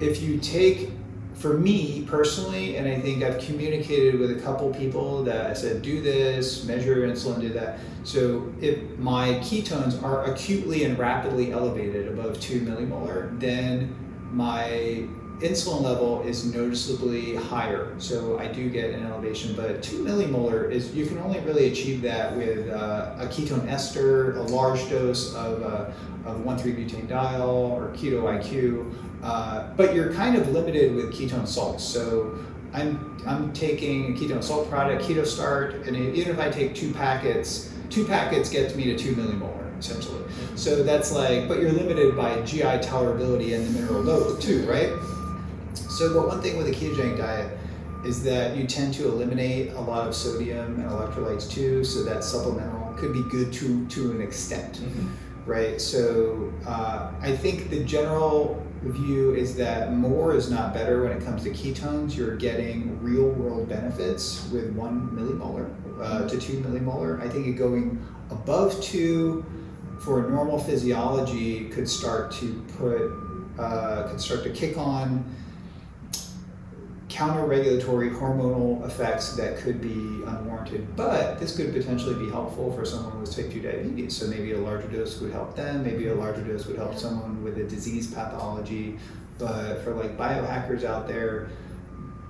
If 0.00 0.20
you 0.20 0.38
take 0.38 0.90
for 1.34 1.58
me 1.58 2.04
personally, 2.08 2.76
and 2.76 2.86
I 2.86 3.00
think 3.00 3.22
I've 3.22 3.40
communicated 3.40 4.18
with 4.18 4.30
a 4.30 4.40
couple 4.40 4.72
people 4.72 5.24
that 5.24 5.46
I 5.46 5.54
said, 5.54 5.82
do 5.82 6.00
this, 6.00 6.64
measure 6.64 6.98
your 6.98 7.08
insulin, 7.08 7.40
do 7.40 7.48
that. 7.50 7.78
So 8.04 8.52
if 8.60 8.98
my 8.98 9.34
ketones 9.34 10.02
are 10.02 10.24
acutely 10.24 10.84
and 10.84 10.98
rapidly 10.98 11.52
elevated 11.52 12.08
above 12.08 12.38
two 12.40 12.60
millimolar, 12.60 13.38
then 13.40 13.94
my 14.30 15.06
insulin 15.42 15.82
level 15.82 16.22
is 16.22 16.44
noticeably 16.52 17.34
higher. 17.34 17.94
So 17.98 18.38
I 18.38 18.46
do 18.46 18.70
get 18.70 18.90
an 18.90 19.04
elevation, 19.04 19.54
but 19.54 19.82
two 19.82 20.04
millimolar 20.04 20.70
is, 20.70 20.94
you 20.94 21.06
can 21.06 21.18
only 21.18 21.40
really 21.40 21.70
achieve 21.70 22.00
that 22.02 22.36
with 22.36 22.68
uh, 22.68 23.16
a 23.18 23.26
ketone 23.26 23.66
ester, 23.68 24.36
a 24.36 24.42
large 24.42 24.88
dose 24.88 25.34
of, 25.34 25.62
uh, 25.62 25.90
of 26.24 26.40
1,3-butanediol 26.40 27.70
or 27.70 27.88
keto 27.94 28.22
IQ, 28.22 28.94
uh, 29.22 29.72
but 29.76 29.94
you're 29.94 30.12
kind 30.12 30.36
of 30.36 30.48
limited 30.50 30.94
with 30.94 31.12
ketone 31.12 31.46
salts. 31.46 31.84
So 31.84 32.38
I'm, 32.72 33.20
I'm 33.26 33.52
taking 33.52 34.14
a 34.14 34.18
ketone 34.18 34.42
salt 34.42 34.70
product, 34.70 35.04
Keto 35.04 35.26
Start, 35.26 35.86
and 35.86 35.96
even 35.96 36.32
if 36.32 36.38
I 36.38 36.50
take 36.50 36.74
two 36.74 36.92
packets, 36.92 37.72
two 37.90 38.04
packets 38.04 38.48
gets 38.48 38.74
me 38.74 38.84
to 38.84 38.96
two 38.96 39.14
millimolar 39.14 39.62
essentially. 39.78 40.22
So 40.54 40.82
that's 40.84 41.12
like, 41.12 41.48
but 41.48 41.58
you're 41.60 41.72
limited 41.72 42.16
by 42.16 42.40
GI 42.42 42.62
tolerability 42.62 43.54
and 43.54 43.66
the 43.66 43.80
mineral 43.80 44.00
load 44.00 44.40
too, 44.40 44.64
right? 44.66 44.92
So, 45.92 46.14
but 46.14 46.26
one 46.26 46.40
thing 46.40 46.56
with 46.56 46.68
a 46.68 46.70
ketogenic 46.70 47.18
diet 47.18 47.58
is 48.02 48.22
that 48.24 48.56
you 48.56 48.66
tend 48.66 48.94
to 48.94 49.08
eliminate 49.08 49.72
a 49.72 49.80
lot 49.80 50.08
of 50.08 50.14
sodium 50.14 50.80
and 50.80 50.90
electrolytes 50.90 51.50
too, 51.50 51.84
so 51.84 52.02
that 52.04 52.24
supplemental 52.24 52.94
could 52.94 53.12
be 53.12 53.22
good 53.30 53.52
to 53.52 53.86
to 53.88 54.10
an 54.10 54.22
extent, 54.22 54.78
mm-hmm. 54.78 55.08
right? 55.44 55.78
So 55.80 56.52
uh, 56.66 57.12
I 57.20 57.36
think 57.36 57.68
the 57.68 57.84
general 57.84 58.66
view 58.82 59.34
is 59.34 59.54
that 59.56 59.92
more 59.92 60.34
is 60.34 60.50
not 60.50 60.72
better 60.72 61.02
when 61.02 61.12
it 61.12 61.22
comes 61.22 61.44
to 61.44 61.50
ketones. 61.50 62.16
You're 62.16 62.36
getting 62.36 63.00
real 63.02 63.28
world 63.28 63.68
benefits 63.68 64.48
with 64.50 64.72
one 64.72 65.10
millimolar 65.10 65.70
uh, 66.02 66.26
to 66.26 66.38
two 66.38 66.58
millimolar. 66.60 67.20
I 67.20 67.28
think 67.28 67.56
going 67.58 68.02
above 68.30 68.80
two 68.82 69.44
for 70.00 70.28
normal 70.28 70.58
physiology 70.58 71.68
could 71.68 71.88
start 71.88 72.32
to 72.32 72.64
put 72.78 73.62
uh, 73.62 74.08
could 74.08 74.20
start 74.20 74.42
to 74.44 74.50
kick 74.50 74.78
on 74.78 75.24
counter-regulatory 77.12 78.10
hormonal 78.10 78.84
effects 78.86 79.36
that 79.36 79.58
could 79.58 79.82
be 79.82 80.22
unwarranted, 80.24 80.96
but 80.96 81.38
this 81.38 81.54
could 81.54 81.72
potentially 81.72 82.14
be 82.14 82.30
helpful 82.30 82.72
for 82.72 82.86
someone 82.86 83.20
with 83.20 83.36
type 83.36 83.52
2 83.52 83.60
diabetes. 83.60 84.16
So 84.16 84.26
maybe 84.28 84.52
a 84.52 84.58
larger 84.58 84.88
dose 84.88 85.20
would 85.20 85.30
help 85.30 85.54
them, 85.54 85.84
maybe 85.84 86.08
a 86.08 86.14
larger 86.14 86.42
dose 86.42 86.66
would 86.66 86.76
help 86.76 86.96
someone 86.96 87.44
with 87.44 87.58
a 87.58 87.64
disease 87.64 88.12
pathology. 88.12 88.98
But 89.38 89.82
for 89.82 89.94
like 89.94 90.16
biohackers 90.16 90.84
out 90.84 91.06
there, 91.06 91.48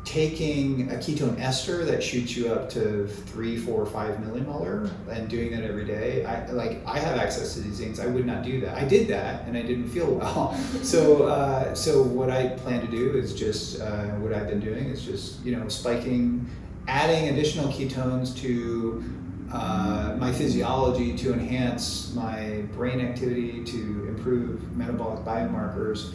taking 0.05 0.91
a 0.91 0.95
ketone 0.95 1.39
ester 1.39 1.85
that 1.85 2.03
shoots 2.03 2.37
you 2.37 2.53
up 2.53 2.69
to 2.69 3.07
three, 3.07 3.57
four, 3.57 3.87
five 3.87 4.17
millimolar 4.17 4.91
and 5.09 5.29
doing 5.29 5.53
that 5.53 5.63
every 5.63 5.85
day, 5.85 6.25
I 6.25 6.51
like 6.51 6.85
I 6.87 6.99
have 6.99 7.19
access 7.19 7.55
to 7.55 7.61
these 7.61 7.79
things. 7.79 8.01
I 8.01 8.07
would 8.07 8.27
not 8.27 8.43
do 8.43 8.61
that. 8.63 8.77
I 8.77 8.85
did 8.85 9.07
that 9.09 9.47
and 9.47 9.57
I 9.57 9.63
didn't 9.63 9.89
feel 9.89 10.13
well. 10.15 10.55
so 10.83 11.25
uh, 11.25 11.75
so 11.75 12.03
what 12.03 12.31
I 12.31 12.49
plan 12.49 12.81
to 12.81 12.91
do 12.91 13.17
is 13.17 13.35
just 13.35 13.81
uh, 13.81 14.07
what 14.17 14.33
I've 14.33 14.49
been 14.49 14.61
doing 14.61 14.87
is 14.87 15.05
just 15.05 15.45
you 15.45 15.57
know 15.57 15.69
spiking, 15.69 16.49
adding 16.89 17.29
additional 17.29 17.69
ketones 17.69 18.37
to 18.43 19.05
uh, 19.53 20.17
my 20.19 20.33
physiology 20.33 21.17
to 21.19 21.33
enhance 21.33 22.13
my 22.15 22.63
brain 22.73 23.01
activity 23.01 23.63
to 23.65 24.07
improve 24.09 24.77
metabolic 24.77 25.25
biomarkers 25.25 26.15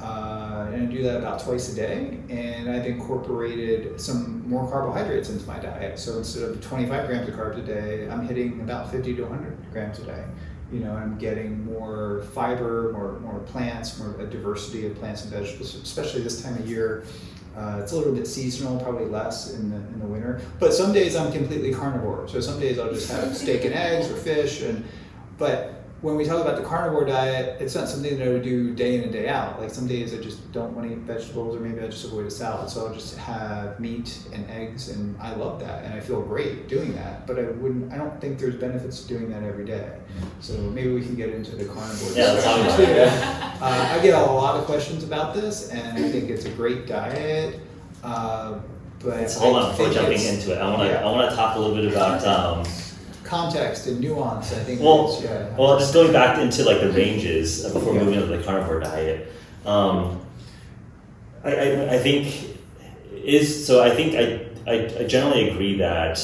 uh, 0.00 0.70
and 0.72 0.82
I 0.82 0.86
do 0.86 1.02
that 1.04 1.18
about 1.18 1.40
twice 1.40 1.72
a 1.72 1.76
day. 1.76 2.18
And 2.28 2.70
I've 2.70 2.86
incorporated 2.86 4.00
some 4.00 4.48
more 4.48 4.70
carbohydrates 4.70 5.30
into 5.30 5.46
my 5.46 5.58
diet. 5.58 5.98
So 5.98 6.18
instead 6.18 6.42
of 6.42 6.60
25 6.60 7.06
grams 7.06 7.28
of 7.28 7.34
carbs 7.34 7.58
a 7.58 7.62
day, 7.62 8.08
I'm 8.08 8.26
hitting 8.26 8.60
about 8.60 8.90
50 8.90 9.16
to 9.16 9.22
100 9.22 9.72
grams 9.72 9.98
a 9.98 10.04
day. 10.04 10.24
You 10.72 10.80
know, 10.80 10.92
I'm 10.92 11.16
getting 11.16 11.64
more 11.64 12.24
fiber, 12.34 12.92
more 12.92 13.20
more 13.20 13.38
plants, 13.40 13.98
more 14.00 14.20
a 14.20 14.26
diversity 14.26 14.86
of 14.86 14.96
plants 14.96 15.22
and 15.22 15.32
vegetables, 15.32 15.76
especially 15.76 16.22
this 16.22 16.42
time 16.42 16.54
of 16.54 16.68
year. 16.68 17.04
Uh, 17.56 17.78
it's 17.80 17.92
a 17.92 17.96
little 17.96 18.12
bit 18.12 18.26
seasonal, 18.26 18.78
probably 18.80 19.06
less 19.06 19.54
in 19.54 19.70
the 19.70 19.76
in 19.76 20.00
the 20.00 20.06
winter. 20.06 20.40
But 20.58 20.74
some 20.74 20.92
days 20.92 21.14
I'm 21.14 21.32
completely 21.32 21.72
carnivore. 21.72 22.26
So 22.28 22.40
some 22.40 22.58
days 22.58 22.80
I'll 22.80 22.92
just 22.92 23.10
have 23.12 23.36
steak 23.36 23.64
and 23.64 23.74
eggs 23.74 24.10
or 24.10 24.16
fish, 24.16 24.62
and 24.62 24.84
but 25.38 25.85
when 26.02 26.14
we 26.16 26.26
talk 26.26 26.42
about 26.42 26.56
the 26.56 26.62
carnivore 26.62 27.06
diet, 27.06 27.60
it's 27.60 27.74
not 27.74 27.88
something 27.88 28.18
that 28.18 28.28
I 28.28 28.30
would 28.30 28.42
do 28.42 28.74
day 28.74 28.96
in 28.96 29.04
and 29.04 29.12
day 29.12 29.28
out. 29.28 29.58
Like 29.58 29.70
some 29.70 29.86
days 29.86 30.12
I 30.12 30.18
just 30.18 30.52
don't 30.52 30.74
want 30.74 30.88
to 30.88 30.94
eat 30.94 31.00
vegetables, 31.00 31.56
or 31.56 31.60
maybe 31.60 31.80
I 31.80 31.86
just 31.86 32.04
avoid 32.04 32.26
a 32.26 32.30
salad. 32.30 32.68
So 32.68 32.86
I'll 32.86 32.94
just 32.94 33.16
have 33.16 33.80
meat 33.80 34.18
and 34.32 34.48
eggs, 34.50 34.90
and 34.90 35.18
I 35.20 35.34
love 35.34 35.58
that, 35.60 35.84
and 35.84 35.94
I 35.94 36.00
feel 36.00 36.20
great 36.20 36.68
doing 36.68 36.94
that. 36.96 37.26
But 37.26 37.38
I 37.38 37.44
wouldn't. 37.44 37.92
I 37.92 37.96
don't 37.96 38.20
think 38.20 38.38
there's 38.38 38.56
benefits 38.56 39.02
to 39.02 39.08
doing 39.08 39.30
that 39.30 39.42
every 39.42 39.64
day. 39.64 39.90
So 40.40 40.52
maybe 40.58 40.92
we 40.92 41.00
can 41.00 41.14
get 41.14 41.30
into 41.30 41.56
the 41.56 41.64
carnivore. 41.64 42.12
Yeah, 42.12 42.40
talk 42.40 42.60
about 42.60 42.80
it. 42.80 43.08
Uh, 43.62 43.88
I 43.92 43.98
get 44.02 44.14
a 44.14 44.32
lot 44.32 44.56
of 44.56 44.66
questions 44.66 45.02
about 45.02 45.34
this, 45.34 45.70
and 45.70 45.96
I 45.96 46.10
think 46.10 46.28
it's 46.28 46.44
a 46.44 46.50
great 46.50 46.86
diet. 46.86 47.58
Uh, 48.04 48.58
but 48.98 49.30
so 49.30 49.40
hold 49.40 49.56
I 49.56 49.60
on 49.60 49.70
before 49.70 49.90
jumping 49.90 50.20
into 50.20 50.52
it. 50.52 50.58
I 50.58 50.68
want 50.68 50.82
to 50.82 50.88
yeah. 50.88 51.06
I 51.06 51.10
want 51.10 51.30
to 51.30 51.34
talk 51.34 51.56
a 51.56 51.58
little 51.58 51.74
bit 51.74 51.90
about. 51.90 52.22
Um, 52.26 52.66
context 53.26 53.86
and 53.86 54.00
nuance. 54.00 54.52
I 54.52 54.60
think. 54.60 54.80
Well, 54.80 55.10
is, 55.10 55.24
yeah. 55.24 55.56
well, 55.56 55.78
just 55.78 55.92
going 55.92 56.12
back 56.12 56.38
into 56.38 56.64
like 56.64 56.80
the 56.80 56.92
ranges 56.92 57.64
uh, 57.64 57.72
before 57.72 57.94
yeah. 57.94 58.00
moving 58.00 58.14
into 58.14 58.36
the 58.36 58.42
carnivore 58.42 58.80
diet. 58.80 59.32
Um, 59.64 60.24
I, 61.44 61.54
I, 61.54 61.94
I 61.94 61.98
think 61.98 62.56
is 63.12 63.66
so. 63.66 63.82
I 63.82 63.90
think 63.90 64.14
I, 64.14 64.70
I, 64.70 65.02
I 65.02 65.06
generally 65.06 65.50
agree 65.50 65.78
that 65.78 66.20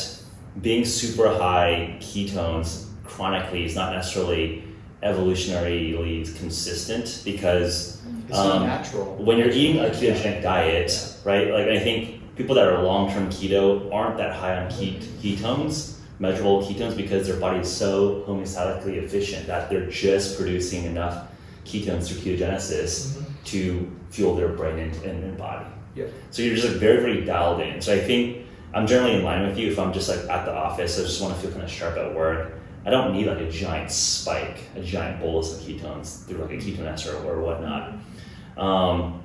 being 0.61 0.85
super 0.85 1.29
high 1.29 1.97
ketones 2.01 2.89
chronically 3.05 3.65
is 3.65 3.75
not 3.75 3.93
necessarily 3.93 4.65
evolutionarily 5.03 6.37
consistent 6.39 7.23
because 7.25 8.01
um, 8.33 8.69
when 9.25 9.37
you're 9.37 9.51
eating 9.51 9.79
a 9.81 9.89
ketogenic 9.89 10.43
diet, 10.43 11.17
right? 11.25 11.51
Like 11.51 11.69
I 11.69 11.81
think 11.81 12.37
people 12.37 12.55
that 12.55 12.67
are 12.67 12.83
long 12.83 13.11
term 13.11 13.29
keto 13.29 13.93
aren't 13.93 14.17
that 14.19 14.35
high 14.35 14.57
on 14.57 14.71
ketones 14.71 15.99
measurable 16.23 16.63
ketones 16.63 16.97
because 16.97 17.27
their 17.27 17.41
body 17.41 17.59
is 17.59 17.71
so 17.71 18.25
homeostatically 18.29 18.95
efficient 19.03 19.45
that 19.49 19.69
they're 19.69 19.91
just 19.91 20.39
producing 20.39 20.85
enough 20.85 21.27
ketones 21.65 22.07
through 22.07 22.21
ketogenesis 22.23 22.93
mm-hmm. 22.93 23.33
to 23.43 23.91
fuel 24.11 24.37
their 24.37 24.51
brain 24.51 24.79
and, 24.79 24.95
and, 25.03 25.25
and 25.25 25.37
body. 25.37 25.67
Yeah. 25.97 26.07
So 26.31 26.43
you're 26.43 26.55
just 26.55 26.69
like 26.69 26.77
very, 26.77 27.01
very 27.01 27.25
dialed 27.25 27.61
in. 27.61 27.83
So 27.83 27.93
I 27.93 27.99
think 27.99 28.47
I'm 28.73 28.87
generally 28.87 29.17
in 29.17 29.25
line 29.25 29.49
with 29.49 29.59
you 29.59 29.73
if 29.73 29.81
I'm 29.81 29.93
just 29.93 30.09
like 30.09 30.21
at 30.31 30.45
the 30.45 30.55
office, 30.55 30.97
I 30.97 31.03
just 31.03 31.21
want 31.21 31.35
to 31.35 31.41
feel 31.41 31.51
kind 31.51 31.65
of 31.65 31.71
sharp 31.71 31.99
at 31.99 32.15
work. 32.15 32.53
I 32.87 32.91
don't 32.91 33.13
need 33.13 33.27
like 33.27 33.41
a 33.41 33.51
giant 33.51 33.91
spike, 33.91 34.59
a 34.77 34.81
giant 34.81 35.21
bolus 35.21 35.59
of 35.59 35.67
ketones 35.67 36.25
through 36.25 36.39
like 36.39 36.53
a 36.53 36.57
ketone 36.57 36.87
ester 36.87 37.17
or 37.17 37.41
whatnot. 37.41 37.95
Um, 38.57 39.25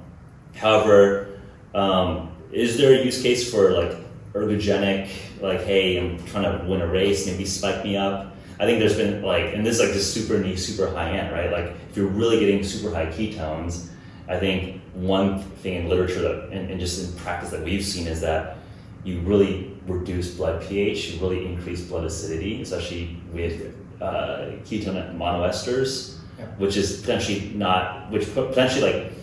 however, 0.56 1.42
um, 1.76 2.32
is 2.52 2.76
there 2.80 3.00
a 3.00 3.06
use 3.06 3.22
case 3.22 3.52
for 3.52 3.70
like 3.72 4.07
ergogenic, 4.44 5.10
like, 5.42 5.62
hey, 5.62 5.98
I'm 6.00 6.24
trying 6.26 6.60
to 6.60 6.66
win 6.66 6.82
a 6.82 6.88
race, 6.88 7.26
maybe 7.26 7.46
spike 7.46 7.84
me 7.84 7.98
up? 7.98 8.36
I 8.60 8.66
think 8.66 8.80
there's 8.80 8.96
been 8.98 9.22
like, 9.22 9.54
and 9.54 9.66
this 9.66 9.76
is 9.76 9.82
like 9.82 9.94
just 9.94 10.14
super 10.14 10.38
niche, 10.40 10.60
super 10.60 10.90
high 10.90 11.12
end, 11.12 11.32
right? 11.32 11.52
Like, 11.52 11.76
if 11.90 11.98
you're 11.98 12.08
really 12.08 12.40
getting 12.40 12.64
super 12.64 12.94
high 12.94 13.06
ketones, 13.08 13.90
I 14.28 14.38
think 14.40 14.82
one 14.94 15.42
thing 15.62 15.76
in 15.76 15.90
literature 15.90 16.22
that, 16.22 16.50
and, 16.52 16.70
and 16.72 16.80
just 16.80 17.08
in 17.08 17.18
practice 17.20 17.52
that 17.52 17.64
we've 17.64 17.86
seen 17.86 18.08
is 18.08 18.20
that 18.22 18.58
you 19.04 19.20
really 19.22 19.78
reduce 19.86 20.34
blood 20.34 20.62
pH, 20.64 21.12
you 21.12 21.22
really 21.22 21.46
increase 21.46 21.82
blood 21.84 22.04
acidity, 22.04 22.62
especially 22.62 23.18
with 23.32 23.74
uh, 24.02 24.50
ketone 24.66 25.16
monoesters, 25.18 26.18
Yeah. 26.38 26.46
which 26.58 26.76
is 26.78 27.00
potentially 27.02 27.52
not, 27.56 28.12
which 28.12 28.32
potentially 28.34 28.92
like 28.92 29.14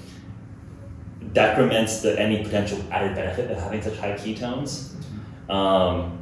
decrements 1.32 2.00
the 2.00 2.18
any 2.18 2.42
potential 2.42 2.78
added 2.90 3.14
benefit 3.14 3.50
of 3.50 3.58
having 3.58 3.82
such 3.82 3.96
high 3.98 4.12
ketones. 4.12 4.93
Um, 5.48 6.18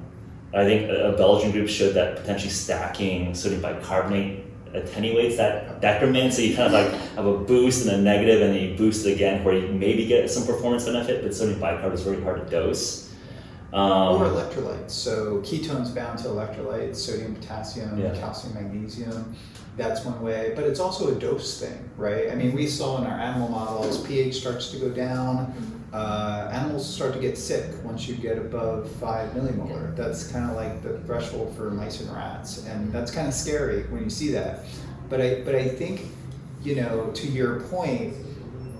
I 0.54 0.64
think 0.64 0.90
a 0.90 1.14
Belgian 1.16 1.50
group 1.50 1.68
showed 1.68 1.94
that 1.94 2.16
potentially 2.16 2.50
stacking 2.50 3.34
sodium 3.34 3.62
bicarbonate 3.62 4.44
attenuates 4.74 5.36
that 5.36 5.80
decrement, 5.80 6.32
so 6.32 6.42
you 6.42 6.54
kind 6.56 6.66
of 6.66 6.72
like 6.72 7.00
have 7.14 7.26
a 7.26 7.38
boost 7.38 7.86
and 7.86 8.00
a 8.00 8.02
negative, 8.02 8.42
and 8.42 8.54
then 8.54 8.62
you 8.62 8.76
boost 8.76 9.06
it 9.06 9.12
again, 9.12 9.44
where 9.44 9.54
you 9.54 9.68
maybe 9.72 10.06
get 10.06 10.30
some 10.30 10.46
performance 10.46 10.84
benefit, 10.84 11.22
but 11.22 11.34
sodium 11.34 11.60
bicarb 11.60 11.92
is 11.92 12.02
very 12.02 12.22
hard 12.22 12.42
to 12.42 12.50
dose. 12.50 13.10
Um, 13.72 14.20
or 14.20 14.26
electrolytes. 14.26 14.90
So 14.90 15.40
ketones 15.40 15.94
bound 15.94 16.18
to 16.20 16.28
electrolytes, 16.28 16.96
sodium, 16.96 17.34
potassium, 17.34 17.98
Yeah. 17.98 18.14
calcium, 18.14 18.52
magnesium. 18.54 19.34
That's 19.78 20.04
one 20.04 20.20
way, 20.22 20.52
but 20.54 20.64
it's 20.64 20.80
also 20.80 21.16
a 21.16 21.18
dose 21.18 21.58
thing, 21.58 21.88
right? 21.96 22.30
I 22.30 22.34
mean, 22.34 22.52
we 22.52 22.66
saw 22.66 22.98
in 22.98 23.04
our 23.04 23.18
animal 23.18 23.48
models, 23.48 24.02
pH 24.02 24.34
starts 24.34 24.70
to 24.72 24.78
go 24.78 24.90
down. 24.90 25.54
Uh, 25.92 26.48
animals 26.52 26.88
start 26.88 27.12
to 27.12 27.20
get 27.20 27.36
sick 27.36 27.70
once 27.84 28.08
you 28.08 28.14
get 28.14 28.38
above 28.38 28.90
five 28.92 29.30
millimolar. 29.32 29.94
That's 29.94 30.32
kind 30.32 30.48
of 30.48 30.56
like 30.56 30.82
the 30.82 30.98
threshold 31.00 31.54
for 31.54 31.70
mice 31.70 32.00
and 32.00 32.10
rats, 32.10 32.64
and 32.66 32.90
that's 32.90 33.10
kind 33.10 33.28
of 33.28 33.34
scary 33.34 33.82
when 33.84 34.02
you 34.02 34.10
see 34.10 34.30
that. 34.32 34.64
But 35.10 35.20
I, 35.20 35.42
but 35.42 35.54
I 35.54 35.68
think, 35.68 36.06
you 36.62 36.76
know, 36.76 37.10
to 37.12 37.26
your 37.26 37.60
point, 37.60 38.14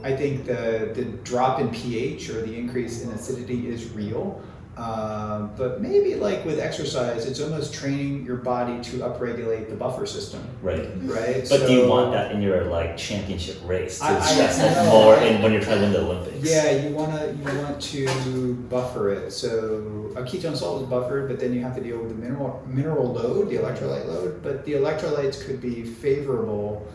I 0.03 0.17
think 0.17 0.47
the 0.47 0.91
the 0.95 1.05
drop 1.23 1.61
in 1.61 1.69
pH 1.71 2.31
or 2.31 2.41
the 2.47 2.57
increase 2.57 3.03
in 3.03 3.11
acidity 3.11 3.69
is 3.69 3.91
real. 3.93 4.43
Uh, 4.77 5.41
but 5.59 5.83
maybe 5.83 6.15
like 6.15 6.47
with 6.47 6.59
exercise, 6.59 7.27
it's 7.27 7.41
almost 7.41 7.75
training 7.75 8.25
your 8.25 8.39
body 8.39 8.81
to 8.83 8.99
upregulate 8.99 9.69
the 9.69 9.75
buffer 9.75 10.07
system, 10.07 10.43
right. 10.63 10.89
right? 11.03 11.47
But 11.47 11.67
do 11.67 11.75
you 11.75 11.87
want 11.87 12.13
that 12.13 12.33
in 12.33 12.41
your 12.41 12.65
like 12.65 12.97
championship 12.97 13.59
race 13.67 13.99
to 13.99 14.07
I- 14.07 14.21
stress 14.21 14.59
I 14.59 14.69
that 14.69 14.87
more 14.91 15.17
in 15.17 15.43
when 15.43 15.53
you're 15.53 15.61
trying 15.61 15.81
to 15.81 15.83
win 15.83 15.93
the 15.93 16.01
Olympics? 16.01 16.51
Yeah, 16.51 16.71
you 16.71 16.95
wanna 16.95 17.37
you 17.39 17.59
want 17.59 17.83
to 17.83 18.55
buffer 18.71 19.11
it. 19.11 19.31
So 19.31 20.11
a 20.17 20.23
ketone 20.23 20.57
salt 20.57 20.83
is 20.83 20.89
buffered, 20.89 21.29
but 21.29 21.39
then 21.39 21.53
you 21.53 21.61
have 21.61 21.75
to 21.77 21.83
deal 21.83 21.99
with 21.99 22.09
the 22.09 22.15
mineral 22.15 22.67
mineral 22.67 23.13
load, 23.13 23.51
the 23.51 23.57
electrolyte 23.57 24.07
load. 24.07 24.43
But 24.43 24.65
the 24.65 24.73
electrolytes 24.73 25.45
could 25.45 25.61
be 25.61 25.83
favorable 25.85 26.91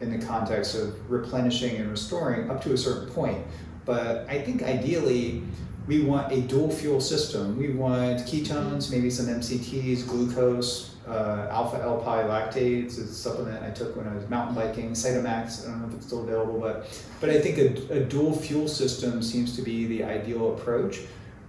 in 0.00 0.10
the 0.18 0.26
context 0.26 0.74
of 0.74 1.08
replenishing 1.08 1.76
and 1.76 1.90
restoring 1.92 2.50
up 2.50 2.60
to 2.64 2.72
a 2.72 2.76
certain 2.76 3.08
point. 3.10 3.38
But 3.84 4.28
I 4.28 4.40
think 4.40 4.62
ideally 4.62 5.42
we 5.90 6.02
want 6.02 6.30
a 6.32 6.40
dual 6.42 6.70
fuel 6.70 7.00
system. 7.00 7.58
We 7.58 7.70
want 7.70 8.20
ketones, 8.20 8.92
maybe 8.92 9.10
some 9.10 9.26
MCTs, 9.26 10.06
glucose, 10.06 10.94
uh, 11.08 11.48
alpha 11.50 11.82
L 11.82 12.00
pi 12.00 12.22
lactates. 12.22 12.96
A 12.98 13.06
supplement 13.08 13.60
I 13.64 13.70
took 13.70 13.96
when 13.96 14.06
I 14.06 14.14
was 14.14 14.28
mountain 14.28 14.54
biking. 14.54 14.92
Cytomax. 14.92 15.66
I 15.66 15.70
don't 15.72 15.80
know 15.82 15.88
if 15.88 15.94
it's 15.94 16.06
still 16.06 16.22
available, 16.22 16.60
but 16.60 16.86
but 17.20 17.28
I 17.28 17.40
think 17.40 17.58
a, 17.58 18.02
a 18.02 18.04
dual 18.04 18.36
fuel 18.36 18.68
system 18.68 19.20
seems 19.20 19.56
to 19.56 19.62
be 19.62 19.86
the 19.86 20.04
ideal 20.04 20.54
approach, 20.54 21.00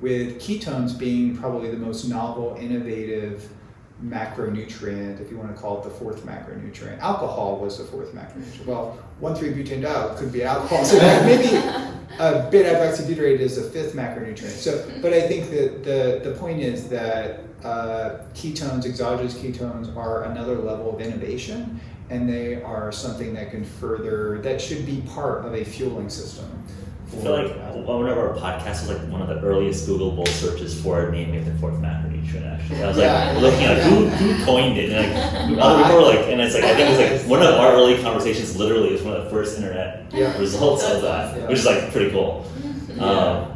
with 0.01 0.41
ketones 0.41 0.97
being 0.97 1.37
probably 1.37 1.69
the 1.69 1.77
most 1.77 2.05
novel, 2.05 2.57
innovative 2.59 3.47
macronutrient, 4.03 5.21
if 5.21 5.29
you 5.29 5.37
want 5.37 5.55
to 5.55 5.61
call 5.61 5.79
it 5.79 5.83
the 5.83 5.91
fourth 5.91 6.25
macronutrient. 6.25 6.97
Alcohol 6.97 7.59
was 7.59 7.77
the 7.77 7.83
fourth 7.83 8.11
macronutrient. 8.15 8.65
Well, 8.65 8.97
1,3-butanediol 9.21 10.17
could 10.17 10.31
be 10.31 10.41
alcohol, 10.43 10.83
so 10.83 10.97
maybe 11.23 11.55
uh, 12.19 12.49
beta-hydroxybutyrate 12.49 13.39
is 13.39 13.57
a 13.57 13.69
fifth 13.69 13.93
macronutrient. 13.93 14.49
So, 14.49 14.89
but 15.01 15.13
I 15.13 15.21
think 15.21 15.49
that 15.51 15.83
the, 15.83 16.29
the 16.29 16.35
point 16.37 16.61
is 16.61 16.87
that 16.89 17.43
uh, 17.63 18.19
ketones, 18.33 18.85
exogenous 18.85 19.35
ketones, 19.35 19.95
are 19.95 20.23
another 20.25 20.55
level 20.55 20.93
of 20.93 21.01
innovation, 21.01 21.79
and 22.09 22.27
they 22.27 22.61
are 22.61 22.91
something 22.91 23.33
that 23.35 23.51
can 23.51 23.63
further, 23.63 24.39
that 24.39 24.59
should 24.59 24.85
be 24.85 25.01
part 25.07 25.45
of 25.45 25.53
a 25.53 25.63
fueling 25.63 26.09
system. 26.09 26.45
I 27.13 27.21
feel 27.23 27.31
like 27.43 27.85
one 27.85 28.07
of 28.07 28.17
our 28.17 28.33
podcasts 28.35 28.87
was 28.87 28.89
like 28.89 29.01
one 29.09 29.21
of 29.21 29.27
the 29.27 29.39
earliest 29.41 29.87
Googleable 29.87 30.27
searches 30.27 30.79
for 30.81 31.11
naming 31.11 31.43
the 31.43 31.53
fourth 31.59 31.73
macronutrient. 31.75 32.45
Actually, 32.59 32.83
I 32.83 32.87
was 32.87 32.97
like 32.97 33.05
Yeah. 33.05 33.37
looking 33.39 33.65
at 33.65 33.83
who, 33.83 34.05
who 34.07 34.45
coined 34.45 34.77
it, 34.77 34.91
and 34.91 35.55
like 35.57 35.61
other 35.65 35.83
people 35.83 35.95
were 35.97 36.07
like, 36.07 36.19
and 36.29 36.39
it's 36.39 36.55
like 36.55 36.63
I 36.63 36.73
think 36.75 36.89
it 36.89 37.11
was 37.11 37.21
like 37.21 37.29
one 37.29 37.41
of 37.41 37.55
our 37.55 37.73
early 37.73 38.01
conversations. 38.01 38.55
Literally, 38.55 38.93
was 38.93 39.01
one 39.01 39.15
of 39.15 39.25
the 39.25 39.29
first 39.29 39.57
internet 39.57 40.05
Yeah. 40.13 40.37
results 40.39 40.83
of 40.85 41.01
that, 41.01 41.31
awesome. 41.35 41.47
which 41.47 41.59
is 41.59 41.65
like 41.65 41.91
pretty 41.91 42.11
cool. 42.11 42.45
Yeah. 42.95 43.03
Um, 43.05 43.51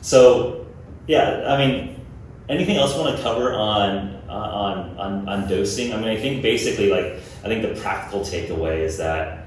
so, 0.00 0.66
yeah, 1.06 1.44
I 1.48 1.58
mean, 1.66 2.00
anything 2.48 2.76
else 2.76 2.94
you 2.94 3.00
want 3.02 3.16
to 3.16 3.22
cover 3.22 3.52
on 3.54 4.16
on 4.28 4.98
on 4.98 5.28
on 5.28 5.48
dosing? 5.48 5.92
I 5.92 5.96
mean, 5.96 6.08
I 6.08 6.16
think 6.16 6.42
basically 6.42 6.90
like 6.90 7.14
I 7.44 7.48
think 7.48 7.62
the 7.62 7.80
practical 7.80 8.20
takeaway 8.20 8.78
is 8.80 8.98
that 8.98 9.41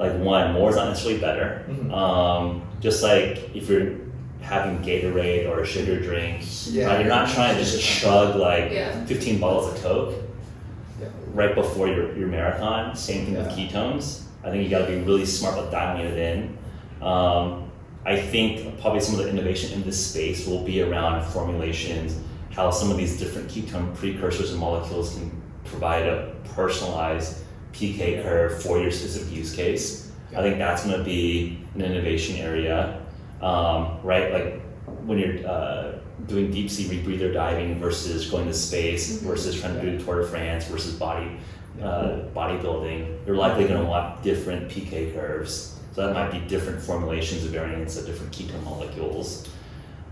like 0.00 0.14
one, 0.18 0.52
more 0.52 0.70
is 0.70 0.76
not 0.76 0.88
necessarily 0.88 1.20
better. 1.20 1.62
Mhm. 1.70 1.92
Um, 1.92 2.62
just 2.80 3.02
like 3.02 3.50
if 3.54 3.68
you're 3.68 3.92
having 4.40 4.78
Gatorade 4.78 5.48
or 5.48 5.60
a 5.60 5.66
sugar 5.66 6.00
drink, 6.00 6.38
Yeah. 6.70 6.86
right, 6.86 7.00
you're 7.00 7.08
not 7.14 7.28
trying 7.28 7.54
to 7.56 7.60
just 7.60 7.82
chug 7.82 8.36
like 8.36 8.72
Yeah. 8.72 9.04
15 9.04 9.38
bottles 9.38 9.72
of 9.74 9.82
Coke 9.82 10.14
Yeah. 11.00 11.08
right 11.34 11.54
before 11.54 11.86
your, 11.88 12.16
your 12.16 12.28
marathon. 12.28 12.96
Same 12.96 13.26
thing 13.26 13.36
with 13.36 13.48
ketones. 13.48 14.22
I 14.42 14.50
think 14.50 14.64
you 14.64 14.70
got 14.70 14.86
to 14.86 14.92
be 14.92 15.00
really 15.02 15.26
smart 15.26 15.58
about 15.58 15.70
dialing 15.70 16.06
it 16.06 16.16
in. 16.18 16.56
Um, 17.06 17.64
I 18.06 18.16
think 18.18 18.80
probably 18.80 19.00
some 19.00 19.18
of 19.20 19.24
the 19.24 19.28
innovation 19.28 19.72
in 19.74 19.84
this 19.84 19.98
space 20.06 20.46
will 20.46 20.64
be 20.64 20.80
around 20.82 21.22
formulations, 21.26 22.16
how 22.50 22.70
some 22.70 22.90
of 22.90 22.96
these 22.96 23.18
different 23.18 23.48
ketone 23.48 23.94
precursors 23.94 24.50
and 24.52 24.58
molecules 24.58 25.14
can 25.16 25.30
provide 25.66 26.06
a 26.06 26.32
personalized 26.54 27.36
PK 27.72 28.22
curve 28.22 28.62
for 28.62 28.80
your 28.80 28.90
specific 28.90 29.34
use 29.34 29.54
case. 29.54 30.12
I 30.36 30.42
think 30.42 30.58
that's 30.58 30.84
going 30.84 30.96
to 30.98 31.04
be 31.04 31.60
an 31.74 31.82
innovation 31.82 32.36
area, 32.36 33.00
um, 33.42 33.98
right? 34.02 34.32
Like 34.32 34.62
when 35.04 35.18
you're 35.18 35.46
uh, 35.46 35.98
doing 36.26 36.50
deep 36.50 36.70
sea 36.70 36.84
rebreather 36.84 37.32
diving 37.32 37.80
versus 37.80 38.30
going 38.30 38.46
to 38.46 38.54
space 38.54 39.20
versus 39.22 39.60
trying 39.60 39.74
to 39.74 39.80
do 39.80 39.98
the 39.98 40.04
Tour 40.04 40.22
de 40.22 40.28
France 40.28 40.66
versus 40.66 40.94
body 40.94 41.38
uh, 41.82 42.26
bodybuilding, 42.34 43.26
you're 43.26 43.36
likely 43.36 43.66
going 43.66 43.80
to 43.80 43.88
want 43.88 44.22
different 44.22 44.68
PK 44.68 45.14
curves. 45.14 45.78
So 45.92 46.06
that 46.06 46.14
might 46.14 46.30
be 46.30 46.46
different 46.46 46.80
formulations 46.80 47.44
of 47.44 47.50
variants 47.50 47.96
of 47.96 48.06
different 48.06 48.32
ketone 48.32 48.62
molecules. 48.64 49.48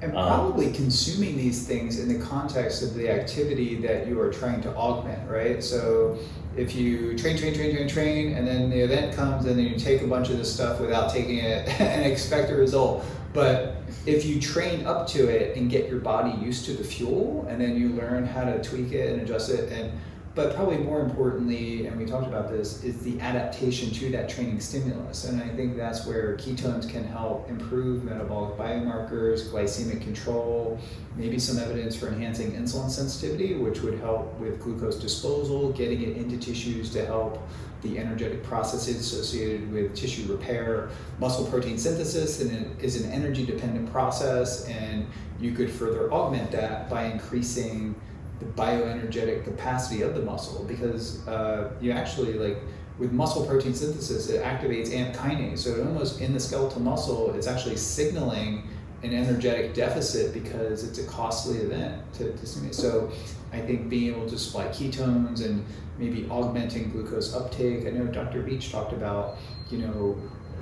And 0.01 0.17
Um, 0.17 0.29
probably 0.29 0.73
consuming 0.73 1.37
these 1.37 1.67
things 1.67 1.99
in 1.99 2.09
the 2.09 2.25
context 2.25 2.83
of 2.83 2.95
the 2.95 3.11
activity 3.11 3.77
that 3.83 4.07
you 4.07 4.21
are 4.21 4.33
trying 4.33 4.61
to 4.63 4.75
augment, 4.75 5.29
right? 5.29 5.63
So 5.63 6.19
if 6.57 6.75
you 6.75 7.17
train, 7.17 7.37
train, 7.37 7.55
train, 7.55 7.75
train, 7.75 7.89
train, 7.89 8.33
and 8.35 8.47
then 8.47 8.71
the 8.71 8.81
event 8.81 9.15
comes 9.15 9.47
and 9.47 9.59
then 9.59 9.67
you 9.67 9.79
take 9.79 10.03
a 10.03 10.07
bunch 10.07 10.29
of 10.31 10.39
this 10.39 10.53
stuff 10.53 10.81
without 10.81 11.13
taking 11.13 11.39
it 11.39 11.69
and 11.81 12.05
expect 12.05 12.51
a 12.51 12.55
result. 12.55 13.05
But 13.33 13.77
if 14.07 14.25
you 14.25 14.41
train 14.41 14.87
up 14.87 15.07
to 15.09 15.29
it 15.29 15.57
and 15.57 15.71
get 15.71 15.89
your 15.89 16.01
body 16.01 16.37
used 16.45 16.65
to 16.65 16.73
the 16.73 16.83
fuel 16.83 17.47
and 17.49 17.61
then 17.61 17.79
you 17.79 17.91
learn 17.91 18.27
how 18.27 18.45
to 18.45 18.63
tweak 18.63 18.93
it 18.93 19.13
and 19.13 19.23
adjust 19.23 19.51
it 19.51 19.71
and 19.71 19.93
but 20.39 20.55
probably 20.55 20.79
more 20.79 21.01
importantly, 21.01 21.89
and 21.89 21.99
we 21.99 22.07
talked 22.07 22.29
about 22.29 22.49
this, 22.49 22.85
is 22.85 23.01
the 23.01 23.19
adaptation 23.21 23.91
to 23.91 24.09
that 24.09 24.29
training 24.29 24.61
stimulus. 24.61 25.25
And 25.25 25.43
I 25.43 25.49
think 25.49 25.77
that's 25.77 26.07
where 26.07 26.37
ketones 26.37 26.89
can 26.89 27.03
help 27.03 27.51
improve 27.51 28.05
metabolic 28.05 28.57
biomarkers, 28.57 29.49
glycemic 29.51 30.01
control, 30.01 30.79
maybe 31.17 31.41
some 31.41 31.59
evidence 31.59 31.97
for 31.97 32.07
enhancing 32.07 32.53
insulin 32.53 32.89
sensitivity, 32.89 33.57
which 33.57 33.81
would 33.81 33.99
help 33.99 34.33
with 34.39 34.63
glucose 34.63 34.95
disposal, 34.95 35.73
getting 35.73 36.03
it 36.03 36.17
into 36.17 36.39
tissues 36.39 36.89
to 36.91 37.05
help 37.05 37.43
the 37.83 37.99
energetic 37.99 38.45
processes 38.45 39.01
associated 39.01 39.73
with 39.73 39.93
tissue 39.97 40.31
repair. 40.31 40.91
Muscle 41.19 41.47
protein 41.47 41.79
synthesis 41.79 42.41
and 42.43 42.53
it 42.53 42.85
is 42.85 43.03
an 43.03 43.11
energy 43.11 43.45
dependent 43.45 43.91
process, 43.91 44.69
and 44.69 45.05
you 45.41 45.51
could 45.51 45.69
further 45.69 46.13
augment 46.13 46.53
that 46.53 46.89
by 46.89 47.07
increasing 47.07 47.97
the 48.41 48.47
bioenergetic 48.47 49.45
capacity 49.45 50.03
of 50.03 50.15
the 50.15 50.23
muscle 50.23 50.65
because 50.65 51.27
uh, 51.29 51.71
you 51.81 51.91
actually 51.91 52.35
like 52.35 52.59
with 52.99 53.13
muscle 53.13 53.47
protein 53.47 53.75
synthesis 53.75 54.29
it 54.29 54.43
activates 54.43 54.93
amp 54.93 55.15
kinase 55.15 55.59
so 55.59 55.71
it 55.71 55.87
almost 55.87 56.21
in 56.21 56.33
the 56.33 56.41
skeletal 56.41 56.81
muscle 56.81 57.33
it's 57.35 57.47
actually 57.47 57.77
signaling 57.77 58.63
an 59.03 59.15
energetic 59.15 59.75
deficit 59.75 60.35
because 60.35 60.83
it's 60.83 60.99
a 60.99 61.05
costly 61.05 61.59
event 61.59 62.03
to, 62.13 62.33
to 62.33 62.47
stimulate 62.47 62.75
so 62.75 63.11
I 63.53 63.61
think 63.61 63.89
being 63.89 64.15
able 64.15 64.29
to 64.29 64.39
supply 64.39 64.67
ketones 64.69 65.45
and 65.45 65.65
maybe 65.99 66.27
augmenting 66.31 66.91
glucose 66.91 67.35
uptake. 67.35 67.87
I 67.87 67.91
know 67.91 68.07
Dr. 68.07 68.43
Veech 68.43 68.71
talked 68.71 68.93
about, 68.93 69.39
you 69.71 69.79
know, 69.79 70.17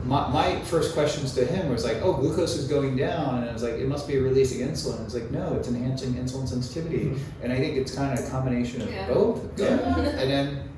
my, 0.04 0.28
my 0.28 0.60
first 0.62 0.94
questions 0.94 1.34
to 1.34 1.44
him 1.44 1.68
was 1.70 1.84
like, 1.84 1.98
oh, 2.02 2.12
glucose 2.14 2.54
is 2.56 2.68
going 2.68 2.96
down. 2.96 3.40
And 3.40 3.50
I 3.50 3.52
was 3.52 3.62
like, 3.62 3.74
it 3.74 3.88
must 3.88 4.06
be 4.06 4.18
releasing 4.18 4.66
insulin. 4.66 5.04
It's 5.04 5.14
like, 5.14 5.30
no, 5.30 5.54
it's 5.54 5.68
enhancing 5.68 6.14
insulin 6.14 6.46
sensitivity. 6.48 7.06
Mm-hmm. 7.06 7.42
And 7.42 7.52
I 7.52 7.56
think 7.58 7.76
it's 7.76 7.94
kind 7.94 8.16
of 8.18 8.24
a 8.24 8.30
combination 8.30 8.82
of 8.82 8.92
Yeah. 8.92 9.08
both. 9.08 9.58
Yeah. 9.58 9.68
And 9.68 10.30
then, 10.30 10.68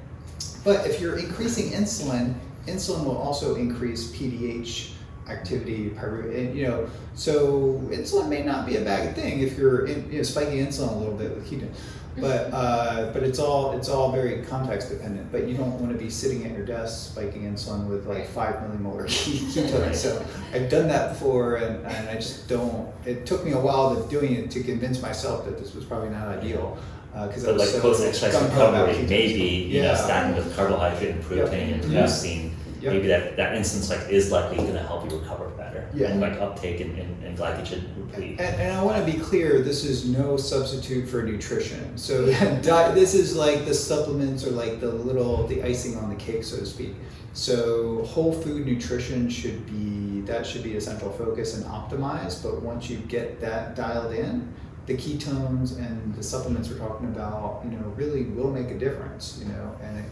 but 0.64 0.86
if 0.86 1.00
you're 1.00 1.18
increasing 1.18 1.70
insulin, 1.72 2.34
insulin 2.66 3.04
will 3.04 3.18
also 3.18 3.54
increase 3.56 4.10
PDH 4.12 4.92
activity, 5.28 5.90
pyru- 5.90 6.34
and 6.36 6.56
you 6.56 6.66
know, 6.66 6.88
so 7.14 7.80
insulin 7.90 8.28
may 8.28 8.42
not 8.42 8.66
be 8.66 8.76
a 8.76 8.80
bad 8.80 9.14
thing 9.14 9.40
if 9.40 9.56
you're 9.58 9.86
in, 9.86 10.10
you 10.10 10.18
know, 10.18 10.22
spiking 10.22 10.58
insulin 10.64 10.92
a 10.92 10.98
little 10.98 11.14
bit 11.14 11.34
with 11.34 11.48
ketone. 11.50 11.68
But 12.20 12.50
uh, 12.52 13.12
but 13.12 13.22
it's 13.22 13.38
all 13.38 13.76
it's 13.78 13.88
all 13.88 14.10
very 14.10 14.42
context 14.42 14.88
dependent. 14.90 15.30
But 15.30 15.46
you 15.46 15.56
don't 15.56 15.78
want 15.78 15.92
to 15.92 15.98
be 15.98 16.10
sitting 16.10 16.44
at 16.46 16.50
your 16.56 16.66
desk 16.66 17.12
spiking 17.12 17.42
insulin 17.42 17.86
with 17.86 18.06
like 18.08 18.26
five 18.28 18.56
millimolar 18.56 19.04
ketones. 19.06 19.94
So 19.94 20.24
I've 20.52 20.68
done 20.68 20.88
that 20.88 21.12
before, 21.12 21.56
and, 21.56 21.86
and 21.86 22.08
I 22.08 22.14
just 22.14 22.48
don't. 22.48 22.88
It 23.04 23.24
took 23.24 23.44
me 23.44 23.52
a 23.52 23.58
while 23.60 23.94
to 24.02 24.08
doing 24.10 24.34
it 24.34 24.50
to 24.50 24.64
convince 24.64 25.00
myself 25.00 25.44
that 25.44 25.58
this 25.58 25.74
was 25.74 25.84
probably 25.84 26.10
not 26.10 26.26
ideal. 26.28 26.76
Because 27.12 27.44
I 27.44 27.48
But 27.48 27.54
was 27.54 27.62
like 27.62 27.70
so 27.70 27.80
post 27.80 28.04
exercise 28.04 28.42
recovery, 28.42 29.06
maybe 29.08 29.40
you 29.44 29.82
know 29.82 29.88
Yeah. 29.92 29.96
stacking 29.96 30.36
with 30.36 30.54
carbohydrate 30.56 31.10
and 31.14 31.22
protein 31.22 31.74
and 31.74 31.84
Yeah. 31.84 32.02
boosting, 32.02 32.47
Yep. 32.80 32.92
maybe 32.92 33.08
that 33.08 33.36
that 33.36 33.54
instance 33.54 33.90
like 33.90 34.08
is 34.08 34.30
likely 34.30 34.58
going 34.58 34.74
to 34.74 34.82
help 34.82 35.10
you 35.10 35.18
recover 35.18 35.48
better. 35.50 35.88
Yeah. 35.94 36.08
And 36.08 36.20
like 36.20 36.40
uptake 36.40 36.80
and, 36.80 36.96
and, 36.98 37.24
and 37.24 37.36
glycogen 37.36 37.84
replete. 37.96 38.40
And, 38.40 38.60
and 38.60 38.76
I 38.76 38.82
want 38.82 39.04
to 39.04 39.12
be 39.12 39.18
clear, 39.18 39.60
this 39.60 39.84
is 39.84 40.06
no 40.06 40.36
substitute 40.36 41.08
for 41.08 41.22
nutrition. 41.22 41.96
So 41.96 42.26
di- 42.62 42.94
this 42.94 43.14
is 43.14 43.36
like 43.36 43.64
the 43.64 43.74
supplements 43.74 44.46
or 44.46 44.50
like 44.50 44.80
the 44.80 44.90
little 44.90 45.46
the 45.46 45.62
icing 45.62 45.96
on 45.96 46.08
the 46.08 46.16
cake, 46.16 46.44
so 46.44 46.56
to 46.58 46.66
speak. 46.66 46.94
So 47.32 48.02
whole 48.04 48.32
food 48.32 48.66
nutrition 48.66 49.28
should 49.28 49.66
be 49.66 50.22
that 50.22 50.46
should 50.46 50.62
be 50.62 50.76
a 50.76 50.80
central 50.80 51.12
focus 51.12 51.56
and 51.56 51.64
optimized. 51.64 52.42
But 52.42 52.62
once 52.62 52.88
you 52.90 52.98
get 52.98 53.40
that 53.40 53.74
dialed 53.76 54.14
in, 54.14 54.52
the 54.86 54.94
ketones 54.94 55.76
and 55.78 56.14
the 56.14 56.22
supplements 56.22 56.68
we're 56.68 56.78
talking 56.78 57.08
about, 57.08 57.62
you 57.64 57.70
know, 57.70 57.86
really 57.96 58.24
will 58.24 58.50
make 58.50 58.70
a 58.70 58.78
difference. 58.78 59.38
You 59.42 59.52
know, 59.52 59.76
and 59.82 59.98
it, 59.98 60.04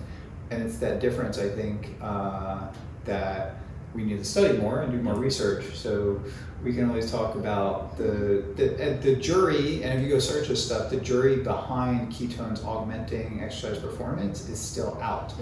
and 0.50 0.62
it's 0.62 0.78
that 0.78 1.00
difference 1.00 1.38
I 1.38 1.48
think 1.48 1.94
uh, 2.00 2.68
that 3.04 3.56
we 3.94 4.04
need 4.04 4.18
to 4.18 4.24
study 4.24 4.58
more 4.58 4.82
and 4.82 4.92
do 4.92 5.00
more 5.00 5.14
research. 5.14 5.74
So 5.74 6.20
we 6.62 6.74
can 6.74 6.88
always 6.88 7.10
talk 7.10 7.34
about 7.34 7.96
the 7.96 8.44
the, 8.56 8.98
the 9.02 9.16
jury, 9.16 9.82
and 9.82 9.98
if 9.98 10.04
you 10.04 10.10
go 10.10 10.18
search 10.18 10.48
this 10.48 10.64
stuff, 10.64 10.90
the 10.90 10.98
jury 10.98 11.36
behind 11.36 12.12
ketones 12.12 12.64
augmenting 12.64 13.42
exercise 13.42 13.78
performance 13.78 14.48
is 14.48 14.58
still 14.58 14.98
out. 15.00 15.32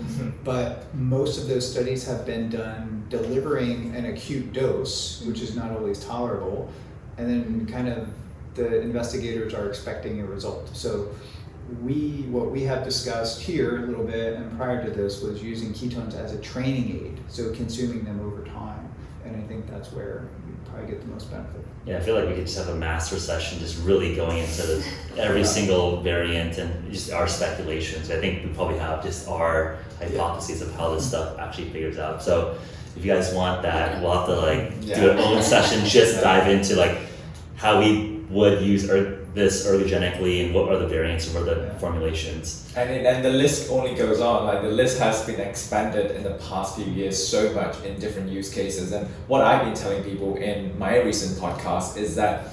But 0.44 0.92
most 0.94 1.40
of 1.40 1.48
those 1.48 1.70
studies 1.70 2.06
have 2.06 2.24
been 2.26 2.48
done 2.48 3.06
delivering 3.08 3.94
an 3.96 4.06
acute 4.06 4.52
dose, 4.52 5.22
which 5.22 5.40
is 5.40 5.54
not 5.56 5.70
always 5.72 6.04
tolerable, 6.04 6.70
and 7.18 7.28
then 7.28 7.66
kind 7.66 7.88
of 7.88 8.08
the 8.54 8.80
investigators 8.80 9.52
are 9.52 9.68
expecting 9.68 10.20
a 10.20 10.26
result. 10.26 10.68
So 10.76 11.08
we 11.82 12.24
what 12.30 12.50
we 12.50 12.62
have 12.62 12.84
discussed 12.84 13.40
here 13.40 13.78
a 13.84 13.86
little 13.86 14.04
bit 14.04 14.34
and 14.34 14.56
prior 14.56 14.84
to 14.84 14.90
this 14.90 15.22
was 15.22 15.42
using 15.42 15.72
ketones 15.72 16.14
as 16.14 16.32
a 16.32 16.38
training 16.38 17.00
aid, 17.04 17.20
so 17.28 17.52
consuming 17.52 18.04
them 18.04 18.20
over 18.20 18.44
time, 18.44 18.88
and 19.24 19.36
I 19.36 19.40
think 19.48 19.68
that's 19.70 19.92
where 19.92 20.28
you 20.46 20.54
probably 20.70 20.88
get 20.90 21.00
the 21.00 21.08
most 21.08 21.30
benefit. 21.30 21.64
Yeah, 21.86 21.98
I 21.98 22.00
feel 22.00 22.14
like 22.14 22.28
we 22.28 22.34
could 22.34 22.46
just 22.46 22.56
have 22.58 22.68
a 22.68 22.76
master 22.76 23.18
session, 23.18 23.58
just 23.58 23.82
really 23.84 24.14
going 24.16 24.38
into 24.38 24.62
the, 24.62 24.86
every 25.18 25.40
Yeah. 25.40 25.46
single 25.46 26.00
variant 26.00 26.56
and 26.58 26.90
just 26.90 27.12
our 27.12 27.28
speculations. 27.28 28.10
I 28.10 28.16
think 28.20 28.42
we 28.44 28.50
probably 28.54 28.78
have 28.78 29.02
just 29.02 29.28
our 29.28 29.76
hypotheses 29.98 30.62
of 30.62 30.74
how 30.76 30.94
this 30.94 31.06
stuff 31.06 31.38
actually 31.38 31.68
figures 31.70 31.98
out. 31.98 32.22
So 32.22 32.56
if 32.96 33.04
you 33.04 33.12
guys 33.12 33.34
want 33.34 33.60
that, 33.62 34.00
we'll 34.02 34.12
have 34.12 34.26
to 34.26 34.36
like 34.36 34.80
do 34.80 34.86
Yeah. 34.86 35.04
an 35.10 35.18
own 35.18 35.42
session, 35.42 35.84
just 35.84 36.22
dive 36.22 36.48
into 36.48 36.74
like 36.76 36.96
how 37.56 37.80
we 37.80 38.20
would 38.30 38.62
use 38.62 38.88
er- 38.88 39.23
this 39.34 39.66
ergogenically 39.66 40.44
and 40.44 40.54
what 40.54 40.70
are 40.70 40.78
the 40.78 40.86
variants 40.86 41.26
and 41.26 41.34
what 41.34 41.48
are 41.48 41.54
the 41.56 41.66
Yeah. 41.66 41.78
formulations. 41.78 42.64
And 42.76 42.88
it, 42.90 43.04
and 43.04 43.24
the 43.24 43.30
list 43.30 43.70
only 43.70 43.94
goes 43.94 44.20
on. 44.20 44.46
Like 44.46 44.62
the 44.62 44.68
list 44.68 44.98
has 45.00 45.22
been 45.26 45.40
expanded 45.40 46.12
in 46.12 46.22
the 46.22 46.34
past 46.48 46.76
few 46.76 46.86
years 46.86 47.16
so 47.34 47.52
much 47.52 47.74
in 47.84 47.98
different 47.98 48.30
use 48.30 48.48
cases. 48.48 48.92
And 48.92 49.08
what 49.26 49.40
I've 49.42 49.64
been 49.64 49.74
telling 49.74 50.02
people 50.04 50.36
in 50.36 50.78
my 50.78 51.00
recent 51.02 51.36
podcast 51.38 51.96
is 51.96 52.14
that 52.14 52.46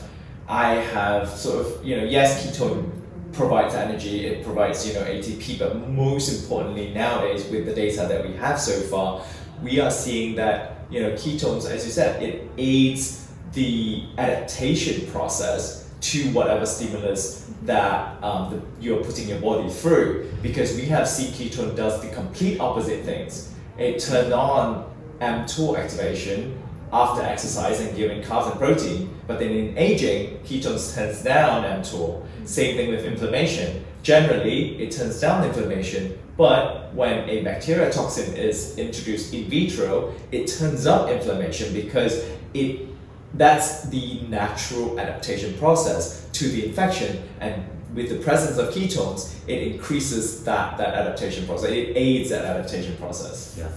I 0.50 0.76
have 0.96 1.30
sort 1.30 1.60
of 1.66 1.86
you 1.86 1.96
know 1.98 2.04
yes 2.04 2.46
ketone 2.46 2.90
provides 3.32 3.74
energy, 3.76 4.26
it 4.26 4.44
provides 4.44 4.86
you 4.88 4.94
know 4.96 5.04
ATP, 5.04 5.60
but 5.60 5.88
most 5.88 6.28
importantly 6.42 6.92
nowadays 6.94 7.46
with 7.50 7.66
the 7.66 7.74
data 7.74 8.06
that 8.10 8.28
we 8.28 8.34
have 8.38 8.60
so 8.60 8.74
far, 8.92 9.22
we 9.64 9.80
are 9.80 9.92
seeing 9.92 10.36
that 10.36 10.78
you 10.90 11.00
know 11.02 11.12
ketones, 11.12 11.70
as 11.70 11.86
you 11.86 11.92
said, 11.92 12.22
it 12.24 12.50
aids 12.58 13.28
the 13.54 14.04
adaptation 14.18 15.06
process 15.12 15.81
to 16.02 16.30
whatever 16.32 16.66
stimulus 16.66 17.50
that 17.64 18.22
um, 18.24 18.52
the, 18.52 18.84
you're 18.84 19.04
putting 19.04 19.30
your 19.30 19.40
body 19.40 19.70
through 19.70 20.32
because 20.42 20.76
we 20.76 20.84
have 20.86 21.08
seen 21.08 21.32
ketone 21.32 21.76
does 21.76 22.02
the 22.02 22.10
complete 22.10 22.60
opposite 22.60 23.06
things. 23.06 23.54
It 23.78 24.00
turned 24.00 24.34
on 24.34 24.92
mTOR 25.20 25.78
activation 25.78 26.62
after 26.92 27.22
exercise 27.22 27.80
and 27.80 27.96
giving 27.96 28.22
carbs 28.22 28.52
and 28.52 28.60
protein, 28.60 29.16
but 29.28 29.40
then 29.40 29.52
in 29.52 29.78
aging, 29.78 30.40
ketones 30.40 30.94
turns 30.94 31.24
down 31.24 31.64
mTOR. 31.64 32.26
Same 32.46 32.76
thing 32.76 32.90
with 32.90 33.06
inflammation. 33.06 33.86
Generally, 34.04 34.82
it 34.82 34.92
turns 34.92 35.22
down 35.22 35.46
inflammation, 35.46 36.18
but 36.36 36.94
when 36.96 37.30
a 37.30 37.44
bacteria 37.44 37.92
toxin 37.92 38.36
is 38.36 38.78
introduced 38.78 39.34
in 39.34 39.48
vitro, 39.48 40.14
it 40.32 40.48
turns 40.48 40.88
up 40.88 41.10
inflammation 41.10 41.72
because 41.74 42.26
it 42.54 42.91
that's 43.34 43.84
the 43.84 44.22
natural 44.30 45.00
adaptation 45.00 45.58
process 45.58 46.28
to 46.34 46.48
the 46.50 46.66
infection 46.66 47.28
and 47.40 47.64
with 47.94 48.10
the 48.10 48.20
presence 48.24 48.58
of 48.58 48.74
ketones 48.74 49.34
it 49.48 49.74
increases 49.74 50.44
that, 50.44 50.78
that 50.78 50.94
adaptation 50.94 51.46
process 51.46 51.70
it 51.72 51.96
aids 51.96 52.30
that 52.30 52.46
adaptation 52.46 52.96
process 52.98 53.56
Yeah. 53.58 53.70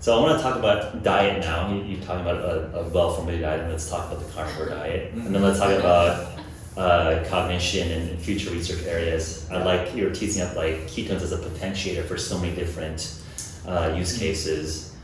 So 0.00 0.16
I 0.16 0.22
want 0.22 0.38
to 0.38 0.42
talk 0.42 0.56
about 0.56 1.02
diet 1.02 1.40
now. 1.40 1.72
You, 1.72 1.82
you're 1.82 2.00
talking 2.00 2.20
about 2.20 2.36
a, 2.36 2.78
a 2.78 2.88
well-formulated 2.88 3.42
diet, 3.44 3.60
and 3.62 3.72
let's 3.72 3.90
talk 3.90 4.10
about 4.10 4.24
the 4.24 4.32
carnivore 4.32 4.68
diet, 4.68 5.12
and 5.12 5.34
then 5.34 5.42
let's 5.42 5.58
talk 5.58 5.72
about 5.72 6.38
uh, 6.76 7.24
cognition 7.28 7.90
and 7.90 8.18
future 8.20 8.50
research 8.50 8.84
areas. 8.84 9.48
I 9.50 9.62
like 9.64 9.96
you're 9.96 10.14
teasing 10.14 10.42
up 10.42 10.54
like 10.54 10.86
ketones 10.86 11.22
as 11.22 11.32
a 11.32 11.38
potentiator 11.38 12.04
for 12.06 12.16
so 12.16 12.38
many 12.38 12.54
different 12.54 13.20
uh, 13.66 13.92
use 13.96 14.16
cases. 14.16 14.94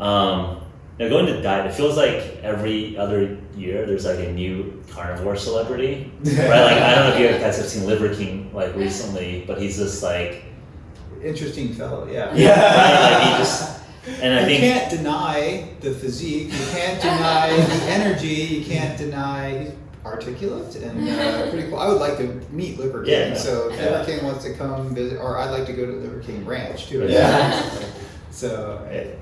Um, 0.00 0.62
now 0.98 1.08
going 1.08 1.26
to 1.26 1.40
diet, 1.42 1.66
it 1.66 1.74
feels 1.74 1.96
like 1.96 2.38
every 2.42 2.96
other 2.96 3.36
year 3.56 3.86
there's 3.86 4.04
like 4.04 4.18
a 4.18 4.32
new 4.32 4.82
carnivore 4.90 5.36
celebrity, 5.36 6.10
right? 6.24 6.36
Like 6.36 6.82
I 6.82 6.94
don't 6.94 7.08
know 7.10 7.14
if 7.14 7.20
you 7.20 7.38
guys 7.38 7.56
have 7.58 7.66
seen 7.66 7.86
Liver 7.86 8.14
King 8.14 8.50
like 8.52 8.74
recently, 8.74 9.44
but 9.46 9.60
he's 9.60 9.76
just 9.76 10.02
like 10.02 10.44
Interesting 11.22 11.72
fellow, 11.72 12.08
yeah. 12.10 12.26
right? 12.28 13.12
Like 13.12 13.22
he 13.32 13.38
just 13.38 13.78
and 14.22 14.34
I 14.34 14.40
you 14.40 14.46
think 14.46 14.60
can't 14.60 14.90
deny 14.90 15.68
the 15.80 15.90
physique. 15.92 16.52
You 16.52 16.66
can't 16.72 17.00
deny 17.02 17.50
the 17.56 17.84
energy. 17.90 18.26
You 18.28 18.64
can't 18.64 18.96
deny 18.96 19.72
articulate 20.04 20.74
and 20.76 21.08
uh, 21.08 21.50
pretty 21.50 21.68
cool. 21.68 21.78
I 21.78 21.88
would 21.88 21.98
like 22.00 22.16
to 22.18 22.40
meet 22.50 22.78
Liver 22.78 23.02
King. 23.04 23.12
Yeah, 23.12 23.28
yeah. 23.28 23.34
So 23.34 23.68
if 23.70 23.78
Yeah. 23.78 23.90
Liver 23.90 24.04
King 24.04 24.24
wants 24.24 24.44
to 24.44 24.54
come 24.54 24.94
visit, 24.94 25.18
or 25.18 25.38
I'd 25.38 25.50
like 25.50 25.66
to 25.66 25.72
go 25.72 25.84
to 25.86 25.92
Liver 25.92 26.20
King 26.20 26.46
Ranch 26.46 26.86
too. 26.86 27.06
Yeah. 27.08 27.60
So 28.38 28.78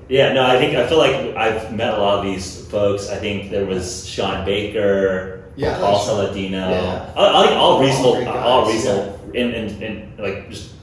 Yeah, 0.09 0.33
no, 0.33 0.45
I 0.45 0.59
think 0.59 0.77
I 0.77 0.85
feel 0.87 0.99
like 0.99 1.15
I've 1.35 1.73
met 1.73 1.93
a 1.95 1.97
lot 1.97 2.19
of 2.19 2.25
these 2.25 2.65
folks. 2.67 3.09
I 3.09 3.17
think 3.17 3.49
there 3.49 3.65
was 3.65 4.05
Shawn 4.05 4.45
Baker, 4.45 5.43
Yeah, 5.55 5.79
Paul 5.79 5.97
Saladino. 6.05 6.69
yeah. 6.69 7.11
I, 7.17 7.25
I 7.25 7.39
like 7.41 7.49
all 7.57 7.77
All 7.77 7.81
reasonable, 7.81 8.27
all 8.29 8.65
guys, 8.65 8.75
reasonable, 8.75 9.19
and, 9.33 9.49
and, 9.57 9.67
and 9.83 10.19
like 10.19 10.49
just 10.51 10.76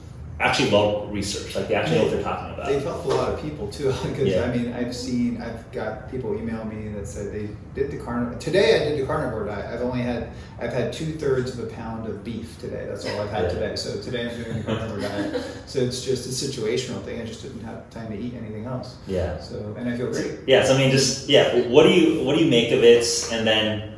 actually 0.45 0.71
well 0.71 1.07
researched. 1.07 1.57
Like 1.57 1.69
they 1.69 1.75
actually 1.75 1.97
know 1.97 2.03
what 2.05 2.13
they're 2.13 2.23
talking 2.23 2.55
about. 2.55 2.67
They've 2.69 2.83
helped 2.83 3.07
a 3.07 3.09
lot 3.09 3.33
of 3.33 3.41
people 3.41 3.69
too, 3.69 3.89
because 4.03 4.29
Yeah. 4.29 4.43
I 4.45 4.57
mean, 4.57 4.73
I've 4.73 4.95
seen, 4.95 5.41
I've 5.41 5.71
got 5.73 6.11
people 6.11 6.37
email 6.39 6.65
me 6.65 6.89
that 6.91 7.07
said 7.07 7.33
they 7.33 7.49
did 7.75 7.91
the 7.91 7.97
carnivore. 8.05 8.39
Today, 8.39 8.77
I 8.77 8.91
did 8.91 9.01
the 9.01 9.07
carnivore 9.07 9.47
diet. 9.47 9.73
I've 9.73 9.81
only 9.81 10.03
had, 10.03 10.29
I've 10.61 10.73
had 10.73 10.93
two 10.93 11.13
thirds 11.15 11.59
of 11.59 11.65
a 11.65 11.69
pound 11.73 12.07
of 12.09 12.23
beef 12.23 12.59
today. 12.61 12.85
That's 12.89 13.07
all 13.07 13.21
I've 13.23 13.31
had 13.31 13.45
Yeah. 13.45 13.49
today. 13.49 13.77
So 13.77 14.01
today, 14.01 14.31
I'm 14.31 14.43
doing 14.45 14.59
the 14.59 14.65
carnivore 14.65 15.01
diet. 15.01 15.43
So 15.67 15.81
it's 15.81 16.05
just 16.05 16.27
a 16.27 16.47
situational 16.47 17.03
thing. 17.03 17.21
I 17.21 17.25
just 17.25 17.43
didn't 17.43 17.65
have 17.65 17.89
time 17.91 18.09
to 18.09 18.19
eat 18.19 18.35
anything 18.35 18.67
else. 18.67 18.97
Yeah. 19.07 19.41
So 19.41 19.75
and 19.79 19.89
I 19.89 19.97
feel 19.97 20.13
great. 20.13 20.41
Yeah, 20.47 20.63
so 20.65 20.75
I 20.75 20.79
mean, 20.79 20.91
just 20.91 21.29
yeah. 21.29 21.67
What 21.69 21.85
do 21.85 21.91
you 21.91 22.23
what 22.23 22.37
do 22.37 22.45
you 22.45 22.51
make 22.51 22.71
of 22.71 22.85
it? 22.85 23.05
And 23.33 23.47
then 23.47 23.94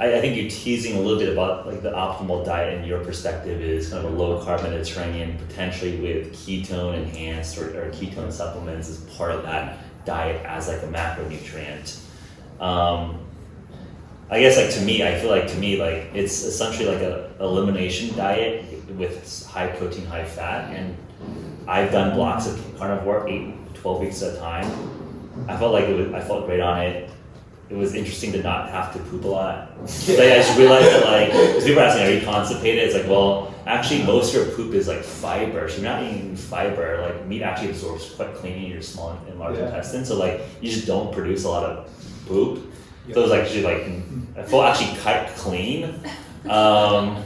I, 0.00 0.16
I 0.16 0.20
think 0.20 0.36
you're 0.36 0.50
teasing 0.50 0.96
a 0.96 1.00
little 1.00 1.18
bit 1.18 1.28
about 1.28 1.66
like 1.66 1.82
the 1.82 1.92
optimal 1.92 2.44
diet 2.44 2.80
in 2.80 2.84
your 2.84 3.04
perspective 3.04 3.60
is 3.60 3.90
kind 3.90 4.04
of 4.04 4.12
a 4.12 4.16
low 4.16 4.42
carb 4.42 4.62
Mediterranean, 4.62 5.36
potentially 5.46 6.00
with 6.00 6.32
ketone 6.32 6.94
enhanced 6.94 7.58
or, 7.58 7.66
or 7.78 7.90
ketone 7.90 8.32
supplements 8.32 8.88
as 8.88 8.98
part 9.16 9.30
of 9.32 9.42
that 9.42 9.78
diet 10.06 10.44
as 10.46 10.68
like 10.68 10.82
a 10.82 10.86
macronutrient. 10.86 12.00
Um, 12.60 13.26
I 14.30 14.40
guess 14.40 14.56
like 14.56 14.70
to 14.70 14.80
me, 14.80 15.06
I 15.06 15.18
feel 15.18 15.30
like 15.30 15.48
to 15.48 15.56
me 15.56 15.76
like 15.76 16.10
it's 16.14 16.44
essentially 16.44 16.88
like 16.88 17.02
a 17.02 17.30
elimination 17.40 18.16
diet 18.16 18.64
with 18.96 19.46
high 19.46 19.66
protein, 19.68 20.06
high 20.06 20.24
fat, 20.24 20.74
and 20.74 20.96
I've 21.68 21.92
done 21.92 22.14
blocks 22.14 22.46
of 22.46 22.58
carnivore, 22.78 23.28
eight, 23.28 23.54
12 23.74 24.00
weeks 24.00 24.22
at 24.22 24.34
a 24.34 24.38
time. 24.38 24.66
I 25.48 25.56
felt 25.56 25.72
like 25.72 25.84
it 25.84 25.96
was, 25.96 26.12
I 26.14 26.20
felt 26.20 26.46
great 26.46 26.60
on 26.60 26.80
it. 26.80 27.10
It 27.70 27.76
was 27.76 27.94
interesting 27.94 28.32
to 28.32 28.42
not 28.42 28.68
have 28.70 28.92
to 28.94 28.98
poop 28.98 29.22
a 29.24 29.28
lot. 29.28 29.78
Like, 29.80 30.18
I 30.18 30.36
just 30.38 30.58
realized 30.58 30.86
that 30.86 31.04
like, 31.06 31.28
because 31.28 31.64
people 31.64 31.80
are 31.80 31.84
asking, 31.86 32.06
are 32.06 32.10
you 32.10 32.20
constipated? 32.22 32.84
It's 32.84 32.94
like, 32.96 33.06
well, 33.06 33.54
actually 33.64 34.02
most 34.02 34.34
of 34.34 34.44
your 34.44 34.56
poop 34.56 34.74
is 34.74 34.88
like 34.88 35.04
fiber. 35.04 35.68
So 35.68 35.76
you're 35.80 35.84
not 35.90 36.02
eating 36.02 36.34
fiber. 36.34 37.00
Like 37.02 37.26
meat 37.26 37.42
actually 37.42 37.70
absorbs 37.70 38.10
quite 38.10 38.34
clean 38.34 38.64
in 38.64 38.70
your 38.72 38.82
small 38.82 39.10
and 39.28 39.38
large 39.38 39.56
Yeah. 39.56 39.66
intestine. 39.66 40.04
So 40.04 40.18
like 40.18 40.40
you 40.60 40.68
just 40.70 40.86
don't 40.86 41.12
produce 41.14 41.44
a 41.44 41.48
lot 41.48 41.62
of 41.64 41.88
poop. 42.26 42.66
Yeah. 43.06 43.14
So 43.14 43.20
it 43.20 43.22
was 43.24 43.32
actually 43.32 43.62
like 43.62 43.82
I 44.36 44.42
felt 44.42 44.64
actually 44.64 44.98
quite 45.00 45.28
clean. 45.36 45.84
Um, 46.48 47.22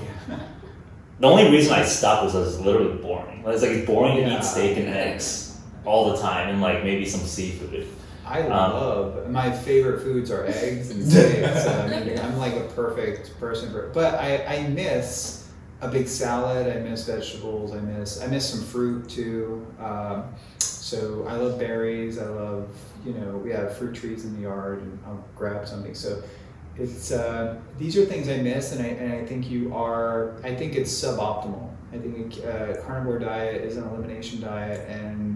the 1.21 1.27
only 1.27 1.51
reason 1.51 1.73
I 1.73 1.85
stopped 1.85 2.25
was 2.25 2.35
I 2.35 2.41
was 2.41 2.61
literally 2.61 2.99
boring. 2.99 3.43
It's 3.47 3.63
like 3.63 3.71
it's 3.71 3.87
boring 3.87 4.17
to 4.17 4.23
Yeah. 4.23 4.39
eat 4.39 4.45
steak 4.45 4.77
and 4.77 4.89
eggs 4.89 5.59
all 5.87 6.11
the 6.13 6.19
time, 6.19 6.49
and 6.51 6.61
like 6.61 6.83
maybe 6.85 7.07
some 7.07 7.21
seafood. 7.21 7.87
I 8.27 8.43
Um, 8.43 8.51
love 8.51 9.31
my 9.31 9.51
favorite 9.51 10.01
foods 10.03 10.31
are 10.31 10.45
eggs 10.47 10.91
and 10.91 11.05
steaks. 11.11 11.67
I 11.67 12.05
mean, 12.05 12.19
I'm 12.19 12.37
like 12.39 12.55
a 12.55 12.65
perfect 12.75 13.39
person 13.39 13.71
for 13.71 13.89
but 13.93 14.15
I, 14.15 14.45
I 14.47 14.69
miss 14.69 15.49
a 15.81 15.89
big 15.89 16.09
salad. 16.09 16.75
I 16.75 16.81
miss 16.81 17.07
vegetables. 17.07 17.73
I 17.73 17.81
miss 17.81 18.23
I 18.23 18.27
miss 18.29 18.49
some 18.49 18.63
fruit 18.65 19.09
too. 19.09 19.67
Um, 19.79 20.25
so 20.59 21.27
I 21.29 21.35
love 21.37 21.59
berries. 21.59 22.19
I 22.19 22.27
love 22.29 22.69
you 23.05 23.13
know 23.13 23.37
we 23.39 23.51
have 23.51 23.77
fruit 23.77 23.95
trees 23.95 24.25
in 24.25 24.35
the 24.37 24.43
yard 24.43 24.81
and 24.83 24.99
I'll 25.07 25.25
grab 25.37 25.67
something. 25.69 25.95
So 25.95 26.23
it's 26.77 27.13
uh, 27.13 27.57
these 27.79 27.97
are 27.97 28.05
things 28.05 28.29
I 28.29 28.39
miss 28.39 28.73
and 28.73 28.83
I, 28.83 28.89
and 28.89 29.13
I 29.13 29.25
think 29.27 29.51
you 29.51 29.75
are 29.75 30.37
I 30.43 30.55
think 30.55 30.75
it's 30.75 30.91
suboptimal. 30.93 31.71
I 31.93 31.99
think 31.99 32.39
a 32.39 32.83
carnivore 32.85 33.19
diet 33.21 33.63
is 33.63 33.77
an 33.77 33.85
elimination 33.85 34.41
diet 34.41 34.89
and 34.89 35.34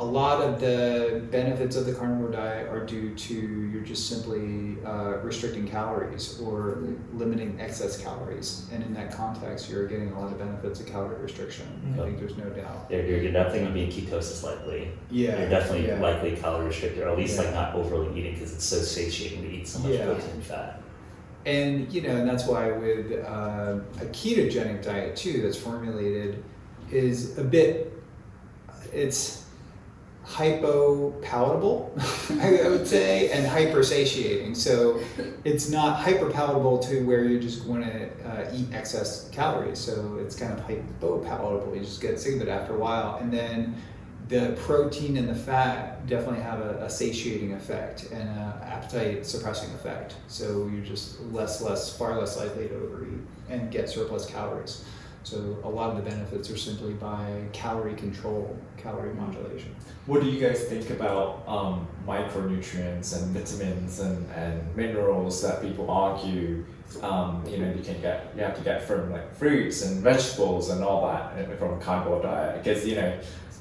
a 0.00 0.04
lot 0.04 0.40
of 0.42 0.60
the 0.60 1.22
benefits 1.30 1.76
of 1.76 1.86
the 1.86 1.92
carnivore 1.92 2.30
diet 2.30 2.68
are 2.68 2.84
due 2.84 3.14
to 3.14 3.34
you're 3.34 3.84
just 3.84 4.08
simply 4.08 4.84
uh, 4.84 5.18
restricting 5.18 5.68
calories 5.68 6.40
or 6.40 6.82
limiting 7.12 7.60
excess 7.60 8.02
calories. 8.02 8.68
And 8.72 8.82
in 8.82 8.92
that 8.94 9.12
context, 9.12 9.70
you're 9.70 9.86
getting 9.86 10.10
a 10.10 10.20
lot 10.20 10.32
of 10.32 10.38
benefits 10.38 10.80
of 10.80 10.86
calorie 10.86 11.22
restriction. 11.22 11.66
I 11.94 12.02
think 12.02 12.18
there's 12.18 12.36
no 12.36 12.50
doubt. 12.50 12.88
You're, 12.90 13.06
you're 13.06 13.32
definitely 13.32 13.60
going 13.60 13.72
to 13.72 13.72
be 13.72 13.84
in 13.84 13.90
ketosis 13.90 14.42
likely. 14.42 14.90
Yeah. 15.10 15.38
You're 15.38 15.50
definitely 15.50 15.86
yeah. 15.86 16.00
likely 16.00 16.36
calorie 16.36 16.66
restricted, 16.66 17.04
or 17.04 17.10
at 17.10 17.16
least 17.16 17.38
like 17.38 17.52
not 17.52 17.76
overly 17.76 18.18
eating 18.18 18.34
because 18.34 18.52
it's 18.52 18.64
so 18.64 18.78
satiating 18.78 19.42
to 19.42 19.48
eat 19.48 19.68
so 19.68 19.78
much 19.78 19.92
Yeah. 19.92 20.06
protein 20.06 20.30
and 20.30 20.42
fat. 20.42 20.82
And 21.46 21.92
you 21.92 22.02
know, 22.02 22.16
and 22.16 22.28
that's 22.28 22.46
why 22.46 22.72
with 22.72 23.12
uh, 23.12 23.78
a 24.00 24.06
ketogenic 24.06 24.82
diet 24.82 25.14
too, 25.14 25.42
that's 25.42 25.58
formulated, 25.58 26.42
is 26.90 27.38
a 27.38 27.44
bit. 27.44 27.92
It's 28.92 29.43
hypo 30.24 31.10
palatable, 31.20 31.92
I, 32.40 32.68
would 32.68 32.86
say, 32.86 33.30
and 33.30 33.46
hyper 33.46 33.82
satiating. 33.82 34.54
So 34.54 35.00
it's 35.44 35.70
not 35.70 36.00
hyper 36.00 36.30
palatable 36.30 36.78
to 36.80 37.06
where 37.06 37.24
you 37.24 37.38
just 37.38 37.66
want 37.66 37.84
to 37.84 38.08
uh, 38.26 38.50
eat 38.54 38.72
excess 38.72 39.28
calories. 39.30 39.78
So 39.78 40.18
it's 40.20 40.34
kind 40.34 40.52
of 40.52 40.60
hypo 40.60 41.18
palatable. 41.18 41.74
You 41.74 41.80
just 41.80 42.00
get 42.00 42.18
sick 42.18 42.36
of 42.36 42.42
it 42.42 42.48
after 42.48 42.74
a 42.74 42.78
while, 42.78 43.18
and 43.20 43.32
then 43.32 43.76
the 44.28 44.56
protein 44.62 45.18
and 45.18 45.28
the 45.28 45.34
fat 45.34 46.06
definitely 46.06 46.40
have 46.40 46.60
a, 46.60 46.84
a 46.84 46.90
satiating 46.90 47.52
effect 47.52 48.10
and 48.10 48.22
an 48.22 48.52
appetite 48.62 49.26
suppressing 49.26 49.72
effect. 49.74 50.16
So 50.28 50.68
you're 50.72 50.84
just 50.84 51.20
less, 51.24 51.60
less, 51.60 51.96
far 51.96 52.18
less 52.18 52.38
likely 52.38 52.68
to 52.68 52.74
overeat 52.74 53.20
and 53.50 53.70
get 53.70 53.90
surplus 53.90 54.24
calories. 54.26 54.84
So 55.24 55.56
a 55.64 55.68
lot 55.68 55.90
of 55.90 55.96
the 55.96 56.08
benefits 56.08 56.50
are 56.50 56.56
simply 56.56 56.92
by 56.92 57.42
calorie 57.52 57.94
control, 57.94 58.56
calorie 58.76 59.14
modulation. 59.14 59.74
What 60.04 60.20
do 60.22 60.28
you 60.28 60.38
guys 60.38 60.64
think 60.64 60.90
about 60.90 61.42
um, 61.48 61.88
micronutrients 62.06 63.16
and 63.16 63.34
vitamins 63.34 64.00
and, 64.00 64.30
and 64.32 64.76
minerals 64.76 65.40
that 65.42 65.62
people 65.62 65.90
argue 65.90 66.64
um, 67.02 67.42
you 67.48 67.58
know 67.58 67.72
you 67.72 67.82
can 67.82 68.00
get 68.00 68.32
you 68.36 68.42
have 68.42 68.56
to 68.56 68.62
get 68.62 68.82
from 68.82 69.10
like 69.10 69.34
fruits 69.34 69.82
and 69.82 70.02
vegetables 70.02 70.70
and 70.70 70.84
all 70.84 71.06
that 71.08 71.58
from 71.58 71.72
a 71.72 71.78
carnivore 71.78 72.22
diet 72.22 72.62
because 72.62 72.86
you 72.86 72.94
know 72.94 73.18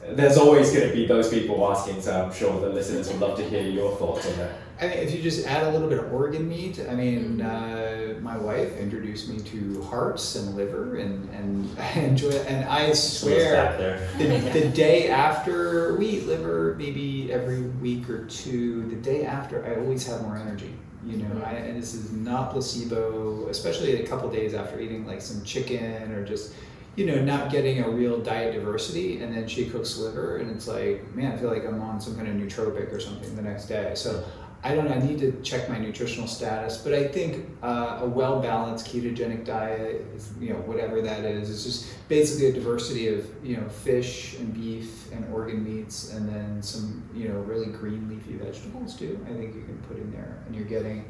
there's 0.09 0.38
always 0.38 0.71
going 0.71 0.88
to 0.89 0.93
be 0.93 1.05
those 1.05 1.30
people 1.30 1.69
asking 1.71 2.01
so 2.01 2.25
I'm 2.25 2.34
sure 2.34 2.59
the 2.59 2.69
listeners 2.69 3.09
would 3.09 3.19
love 3.19 3.38
to 3.38 3.43
hear 3.43 3.63
your 3.63 3.95
thoughts 3.95 4.27
on 4.30 4.38
that. 4.38 4.51
I 4.81 4.88
mean, 4.88 4.97
if 4.97 5.13
you 5.13 5.21
just 5.21 5.45
add 5.47 5.63
a 5.63 5.71
little 5.71 5.88
bit 5.88 5.99
of 5.99 6.11
organ 6.11 6.49
meat, 6.49 6.80
I 6.89 6.95
mean, 6.95 7.41
uh, 7.41 8.15
my 8.21 8.38
wife 8.38 8.75
introduced 8.77 9.30
me 9.30 9.39
to 9.39 9.81
hearts 9.84 10.35
and 10.35 10.55
liver, 10.55 10.97
and, 10.97 11.30
and 11.30 11.80
I 11.80 11.99
enjoy 11.99 12.30
it. 12.30 12.47
And 12.47 12.65
I 12.65 12.91
swear, 12.93 13.77
there. 13.77 14.09
the, 14.17 14.59
the 14.59 14.69
day 14.69 15.09
after 15.09 15.95
we 15.95 16.07
eat 16.07 16.25
liver, 16.25 16.75
maybe 16.77 17.31
every 17.31 17.61
week 17.61 18.09
or 18.09 18.25
two, 18.25 18.84
the 18.89 18.95
day 18.95 19.25
after, 19.25 19.65
I 19.65 19.80
always 19.80 20.05
have 20.07 20.21
more 20.23 20.38
energy. 20.38 20.73
You 21.05 21.17
know, 21.17 21.43
I, 21.45 21.51
and 21.51 21.81
this 21.81 21.93
is 21.93 22.11
not 22.11 22.51
placebo, 22.51 23.47
especially 23.49 24.01
a 24.01 24.07
couple 24.07 24.30
days 24.31 24.53
after 24.53 24.80
eating 24.80 25.05
like 25.05 25.21
some 25.21 25.43
chicken 25.43 26.11
or 26.13 26.25
just, 26.25 26.55
you 26.95 27.06
know, 27.06 27.22
not 27.22 27.52
getting 27.52 27.82
a 27.82 27.90
real 27.90 28.20
diet 28.20 28.53
diversity. 28.53 29.22
And 29.22 29.36
then 29.36 29.48
she 29.48 29.70
cooks 29.70 29.98
liver, 29.98 30.38
and 30.38 30.52
it's 30.52 30.68
like, 30.68 31.14
man, 31.15 31.32
I 31.32 31.38
feel 31.38 31.49
like 31.49 31.65
I'm 31.65 31.82
on 31.82 31.99
some 31.99 32.15
kind 32.15 32.28
of 32.28 32.36
nootropic 32.36 32.94
or 32.94 32.99
something 32.99 33.36
the 33.36 33.41
next 33.41 33.65
day. 33.65 33.94
So 33.95 34.24
I 34.65 34.74
don't 34.74 34.86
know, 34.86 34.94
I 34.94 34.99
need 34.99 35.20
to 35.20 35.34
check 35.41 35.68
my 35.68 35.78
nutritional 35.78 36.26
status, 36.26 36.78
but 36.78 36.94
I 36.94 37.06
think 37.06 37.49
uh, 37.61 37.99
a 38.02 38.06
well 38.06 38.41
balanced 38.41 38.88
ketogenic 38.88 39.44
diet, 39.44 40.06
you 40.40 40.52
know, 40.52 40.60
whatever 40.60 41.02
that 41.02 41.26
is, 41.26 41.49
is 41.49 41.65
just 41.65 42.07
basically 42.07 42.48
a 42.48 42.53
diversity 42.53 43.10
of, 43.10 43.28
you 43.44 43.57
know, 43.57 43.68
fish 43.68 44.40
and 44.40 44.53
beef 44.53 45.11
and 45.11 45.32
organ 45.34 45.65
meats 45.65 46.14
and 46.14 46.30
then 46.30 46.61
some, 46.64 47.03
you 47.14 47.28
know, 47.28 47.40
really 47.41 47.65
green 47.65 48.07
leafy 48.07 48.38
vegetables 48.38 48.95
too. 48.95 49.20
I 49.30 49.34
think 49.34 49.53
you 49.53 49.64
can 49.64 49.78
put 49.90 49.98
in 49.98 50.10
there. 50.14 50.41
And 50.45 50.56
you're 50.56 50.65
getting 50.65 51.10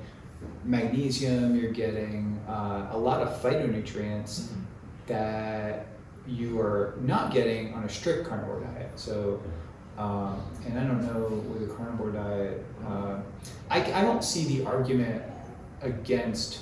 magnesium, 0.64 1.56
you're 1.56 1.72
getting 1.72 2.42
uh, 2.48 2.88
a 2.92 2.98
lot 2.98 3.22
of 3.22 3.40
phytonutrients 3.40 4.48
that 5.08 5.88
you 6.28 6.60
are 6.60 6.96
not 7.02 7.34
getting 7.34 7.74
on 7.74 7.84
a 7.84 7.90
strict 7.90 8.28
carnivore 8.28 8.62
diet. 8.62 8.92
So, 8.96 9.42
um, 9.98 10.42
and 10.66 10.80
I 10.80 10.84
don't 10.84 11.04
know 11.06 11.28
with 11.54 11.70
a 11.70 11.74
carnivore 11.74 12.12
diet, 12.12 12.64
uh, 12.88 13.18
I, 13.70 13.80
I 13.94 14.02
don't 14.02 14.24
see 14.24 14.58
the 14.58 14.66
argument 14.66 15.22
against 15.82 16.60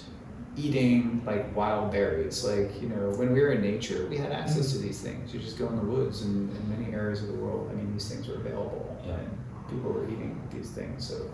eating 0.58 1.22
like 1.26 1.56
wild 1.56 1.92
berries. 1.92 2.44
Like, 2.44 2.82
you 2.82 2.90
know, 2.90 3.12
when 3.12 3.32
we 3.32 3.40
were 3.40 3.52
in 3.52 3.62
nature, 3.62 4.08
we 4.10 4.18
had 4.18 4.32
access 4.32 4.72
to 4.74 4.80
these 4.80 5.00
things. 5.00 5.34
You 5.34 5.40
just 5.40 5.58
go 5.58 5.68
in 5.68 5.76
the 5.78 5.84
woods 5.84 6.24
and 6.24 6.50
in 6.56 6.70
many 6.70 6.94
areas 6.94 7.22
of 7.22 7.28
the 7.30 7.36
world, 7.36 7.70
I 7.72 7.76
mean, 7.76 7.94
these 7.94 8.10
things 8.10 8.28
were 8.28 8.36
available 8.36 9.00
Yeah. 9.06 9.14
and 9.14 9.38
people 9.70 9.92
were 9.92 10.06
eating 10.06 10.42
these 10.52 10.72
things. 10.72 11.08
So, 11.08 11.30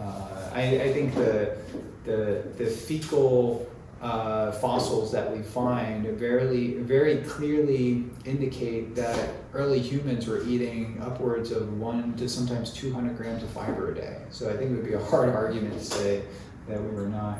uh, 0.00 0.50
I, 0.54 0.62
I 0.82 0.92
think 0.92 1.14
the, 1.14 1.56
the, 2.04 2.44
the 2.56 2.66
fecal 2.66 3.68
uh, 4.02 4.52
fossils 4.52 5.10
that 5.12 5.34
we 5.34 5.42
find 5.42 6.06
very, 6.18 6.74
very 6.74 7.18
clearly 7.18 8.04
indicate 8.24 8.94
that 8.94 9.30
early 9.54 9.78
humans 9.78 10.26
were 10.26 10.44
eating 10.44 11.00
upwards 11.02 11.50
of 11.50 11.78
one 11.78 12.14
to 12.14 12.28
sometimes 12.28 12.72
200 12.72 13.16
grams 13.16 13.42
of 13.42 13.48
fiber 13.50 13.92
a 13.92 13.94
day. 13.94 14.18
So 14.30 14.50
I 14.50 14.56
think 14.56 14.70
it 14.70 14.74
would 14.74 14.84
be 14.86 14.92
a 14.94 15.04
hard 15.04 15.30
argument 15.30 15.74
to 15.74 15.84
say 15.84 16.22
that 16.68 16.82
we 16.82 16.90
were 16.90 17.08
not, 17.08 17.38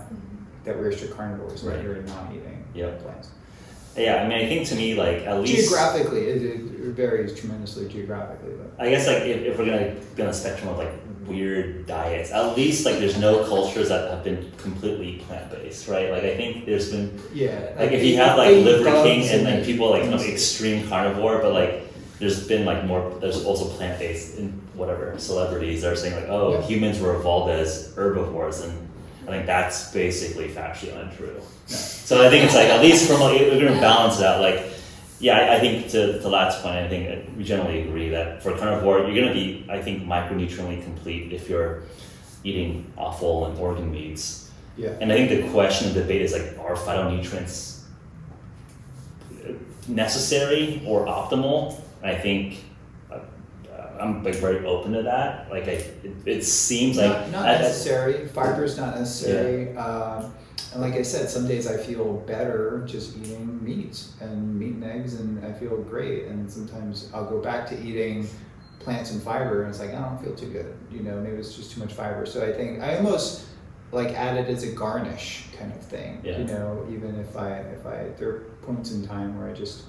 that 0.64 0.76
we 0.76 0.82
were 0.84 0.92
strict 0.92 1.14
carnivores, 1.14 1.62
that 1.62 1.82
we 1.82 1.88
were 1.88 2.02
not 2.02 2.30
eating 2.32 2.64
Yep. 2.74 3.02
plants. 3.02 3.30
Yeah, 3.96 4.22
I 4.22 4.28
mean, 4.28 4.38
I 4.38 4.46
think 4.46 4.66
to 4.68 4.74
me, 4.74 4.94
like 4.94 5.26
at 5.26 5.40
least 5.40 5.70
Geographically, 5.70 6.26
it, 6.26 6.42
it 6.42 6.60
varies 6.94 7.38
tremendously 7.38 7.88
geographically. 7.88 8.52
But 8.52 8.84
I 8.84 8.90
guess 8.90 9.06
like 9.06 9.22
if, 9.22 9.42
if 9.42 9.58
we're 9.58 9.66
gonna 9.66 9.94
be 10.14 10.22
on 10.22 10.28
a 10.28 10.34
spectrum 10.34 10.68
of 10.68 10.78
like 10.78 10.92
mm-hmm. 10.92 11.28
weird 11.28 11.86
diets, 11.86 12.30
at 12.30 12.56
least 12.56 12.84
like 12.84 12.98
there's 12.98 13.18
no 13.18 13.44
cultures 13.44 13.88
that 13.88 14.10
have 14.10 14.22
been 14.22 14.52
completely 14.58 15.18
plant 15.26 15.50
based, 15.50 15.88
right? 15.88 16.10
Like 16.10 16.24
I 16.24 16.36
think 16.36 16.66
there's 16.66 16.90
been 16.90 17.20
yeah, 17.32 17.72
like 17.78 17.92
if 17.92 18.04
you 18.04 18.16
have 18.16 18.36
like 18.36 18.50
Liver 18.50 18.84
King 19.02 19.28
and 19.28 19.46
they- 19.46 19.64
people 19.64 19.90
like 19.90 20.02
kind 20.02 20.14
of 20.14 20.22
extreme 20.22 20.86
carnivore, 20.88 21.38
but 21.40 21.52
like 21.52 21.82
there's 22.18 22.46
been 22.46 22.64
like 22.64 22.84
more 22.84 23.16
there's 23.20 23.44
also 23.44 23.68
plant 23.76 23.98
based 23.98 24.38
in 24.38 24.48
whatever 24.74 25.14
celebrities 25.18 25.82
that 25.82 25.92
are 25.92 25.96
saying 25.96 26.14
like 26.14 26.28
oh 26.28 26.52
Yeah. 26.52 26.62
humans 26.62 27.00
were 27.00 27.14
evolved 27.14 27.50
as 27.50 27.94
herbivores 27.94 28.62
and 28.62 28.85
I 29.26 29.30
think 29.30 29.46
that's 29.46 29.92
basically 29.92 30.48
factually 30.48 30.96
untrue. 31.00 31.40
So 31.66 32.24
I 32.24 32.30
think 32.30 32.44
it's 32.44 32.54
like 32.54 32.68
at 32.68 32.80
least 32.80 33.08
from 33.10 33.20
like 33.20 33.40
we're 33.40 33.66
gonna 33.66 33.80
balance 33.80 34.18
that. 34.18 34.40
like 34.40 34.76
yeah, 35.18 35.38
I, 35.38 35.56
I 35.56 35.60
think 35.60 35.88
to 35.90 36.18
the 36.18 36.28
last 36.28 36.62
point, 36.62 36.76
I 36.76 36.88
think 36.88 37.08
uh, 37.08 37.30
we 37.36 37.44
generally 37.44 37.82
agree 37.82 38.10
that 38.10 38.42
for 38.42 38.56
carnivore, 38.56 38.98
you're 39.00 39.14
going 39.14 39.28
to 39.28 39.34
be, 39.34 39.64
I 39.68 39.80
think, 39.80 40.04
micronutriently 40.04 40.82
complete 40.84 41.32
if 41.32 41.48
you're 41.48 41.84
eating 42.44 42.92
offal 42.98 43.46
and 43.46 43.58
organ 43.58 43.90
meats. 43.90 44.50
Yeah. 44.76 44.90
And 45.00 45.10
I 45.10 45.16
think 45.16 45.42
the 45.42 45.50
question 45.50 45.88
of 45.88 45.94
debate 45.94 46.20
is 46.20 46.32
like, 46.32 46.58
are 46.58 46.76
phytonutrients 46.76 47.80
necessary 49.88 50.82
or 50.86 51.06
optimal? 51.06 51.80
And 52.02 52.10
I 52.10 52.18
think 52.18 52.58
uh, 52.58 52.58
uh, 52.58 52.65
I'm 54.00 54.22
like 54.22 54.36
very 54.36 54.64
open 54.66 54.92
to 54.92 55.02
that. 55.02 55.50
Like 55.50 55.64
I, 55.64 55.72
it, 56.02 56.14
it 56.24 56.42
seems 56.44 56.96
like 56.96 57.10
not, 57.10 57.30
not 57.30 57.48
I- 57.48 57.58
necessary. 57.58 58.26
Fiber 58.28 58.64
is 58.64 58.76
not 58.76 58.98
necessary. 58.98 59.76
Um, 59.76 60.34
and 60.72 60.82
like 60.82 60.94
I 60.94 61.02
said, 61.02 61.28
some 61.30 61.46
days 61.46 61.66
I 61.66 61.76
feel 61.76 62.14
better 62.26 62.84
just 62.86 63.16
eating 63.16 63.62
meat 63.64 64.04
and 64.20 64.58
meat 64.58 64.74
and 64.74 64.84
eggs, 64.84 65.14
and 65.14 65.44
I 65.44 65.52
feel 65.52 65.76
great. 65.78 66.26
And 66.26 66.50
sometimes 66.50 67.10
I'll 67.14 67.28
go 67.28 67.40
back 67.40 67.66
to 67.68 67.82
eating 67.82 68.28
plants 68.78 69.10
and 69.12 69.22
fiber, 69.22 69.62
and 69.62 69.70
it's 69.70 69.80
like 69.80 69.90
I 69.90 70.00
don't 70.00 70.22
feel 70.22 70.34
too 70.34 70.48
good. 70.48 70.76
You 70.90 71.00
know, 71.00 71.20
maybe 71.20 71.36
it's 71.36 71.54
just 71.54 71.72
too 71.72 71.80
much 71.80 71.92
fiber. 71.92 72.26
So 72.26 72.46
I 72.46 72.52
think 72.52 72.82
I 72.82 72.96
almost 72.96 73.46
like 73.92 74.08
add 74.10 74.36
it 74.36 74.48
as 74.48 74.64
a 74.64 74.72
garnish 74.72 75.44
kind 75.58 75.72
of 75.72 75.80
thing. 75.80 76.20
Yeah. 76.24 76.38
You 76.38 76.44
know, 76.44 76.86
even 76.90 77.18
if 77.18 77.36
I 77.36 77.58
if 77.58 77.86
I 77.86 78.08
there 78.18 78.28
are 78.28 78.40
points 78.62 78.92
in 78.92 79.06
time 79.06 79.38
where 79.38 79.48
I 79.48 79.52
just 79.52 79.84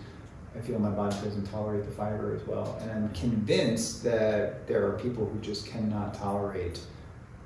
I 0.58 0.62
feel 0.62 0.80
my 0.80 0.90
body 0.90 1.16
doesn't 1.24 1.46
tolerate 1.52 1.86
the 1.86 1.92
fiber 1.92 2.36
as 2.36 2.46
well. 2.48 2.78
And 2.82 2.92
I'm 2.92 3.10
convinced 3.14 4.04
that 4.04 4.68
there 4.68 4.86
are 4.88 4.94
people 4.98 5.26
who 5.26 5.40
just 5.40 5.68
cannot 5.68 6.14
tolerate 6.16 6.80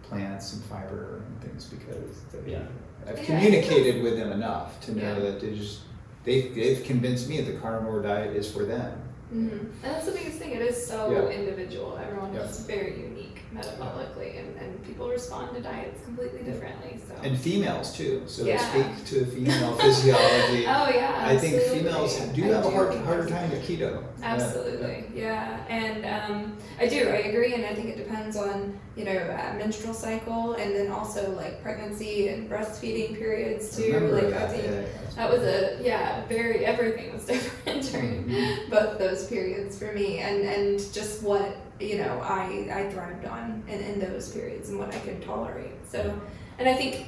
plants 0.04 0.54
and 0.54 0.64
fiber 0.66 1.22
and 1.28 1.42
things 1.42 1.66
because 1.66 2.22
they, 2.32 2.52
Yeah. 2.54 2.60
I've 3.08 3.18
Yeah, 3.18 3.26
communicated 3.26 4.04
with 4.04 4.18
them 4.18 4.32
enough 4.32 4.80
to 4.86 4.96
know 4.96 5.02
Yeah. 5.18 5.20
that 5.20 5.42
they 5.42 5.56
just 5.56 5.80
they 6.24 6.50
they've 6.50 6.84
convinced 6.84 7.28
me 7.28 7.42
that 7.42 7.52
the 7.52 7.58
carnivore 7.60 8.02
diet 8.02 8.36
is 8.36 8.50
for 8.52 8.64
them. 8.64 8.94
hmm 9.32 9.50
And 9.50 9.72
that's 9.82 10.06
the 10.06 10.12
biggest 10.12 10.38
thing. 10.38 10.52
It 10.52 10.62
is 10.62 10.86
so 10.86 11.12
Yeah. 11.12 11.28
individual. 11.30 11.98
Everyone 12.02 12.34
Yeah. 12.34 12.42
is 12.44 12.60
very 12.66 13.02
unique 13.02 13.21
metabolically, 13.54 14.40
and, 14.40 14.56
and 14.58 14.84
people 14.86 15.10
respond 15.10 15.56
to 15.56 15.62
diets 15.62 16.04
completely 16.06 16.40
differently. 16.44 17.00
So. 17.08 17.14
And 17.24 17.38
females 17.38 17.96
too. 17.96 18.24
So 18.26 18.46
Yeah. 18.46 18.58
speak 18.58 19.06
to 19.08 19.26
female 19.26 19.74
physiology. 19.76 20.66
oh 20.68 20.90
yeah. 20.90 21.24
I 21.26 21.38
think 21.38 21.62
females 21.62 22.18
do 22.34 22.44
I 22.44 22.48
have 22.48 22.66
a 22.66 22.72
hard, 22.72 22.96
harder 23.06 23.28
time 23.30 23.50
with 23.52 23.62
keto. 23.68 24.04
Absolutely, 24.24 25.06
yeah, 25.16 25.66
and 25.68 26.06
um, 26.06 26.58
I 26.80 26.88
do. 26.88 27.10
I 27.10 27.18
agree, 27.30 27.54
and 27.54 27.66
I 27.66 27.74
think 27.74 27.90
it 27.90 27.98
depends 27.98 28.36
on 28.38 28.78
you 28.96 29.06
know 29.06 29.18
uh, 29.18 29.54
menstrual 29.58 29.94
cycle, 29.94 30.54
and 30.54 30.76
then 30.76 30.92
also 30.92 31.32
like 31.36 31.62
pregnancy 31.62 32.30
and 32.30 32.50
breastfeeding 32.50 33.18
periods 33.18 33.76
too. 33.76 33.94
Remember 33.94 34.16
like 34.22 34.30
that, 34.30 34.50
I 34.50 34.52
think 34.52 34.64
yeah, 34.64 34.72
yeah. 34.82 34.86
that 35.16 35.30
was 35.32 35.42
a 35.42 35.80
yeah, 35.84 36.26
very 36.28 36.66
everything 36.66 37.12
was 37.14 37.26
different 37.32 37.84
during 37.92 38.26
Mhm. 38.26 38.70
both 38.70 38.98
those 39.00 39.28
periods 39.28 39.78
for 39.78 39.92
me, 39.94 40.20
and 40.20 40.42
and 40.44 40.80
just 40.94 41.24
what 41.24 41.56
you 41.82 41.98
know 41.98 42.20
I 42.22 42.70
I 42.72 42.90
thrived 42.92 43.26
on 43.26 43.64
in, 43.68 43.80
in 43.82 44.00
those 44.00 44.32
periods 44.32 44.70
and 44.70 44.80
what 44.80 44.94
I 44.94 45.00
could 45.00 45.22
tolerate. 45.22 45.74
So, 45.90 46.20
and 46.60 46.68
I 46.70 46.74
think. 46.74 47.08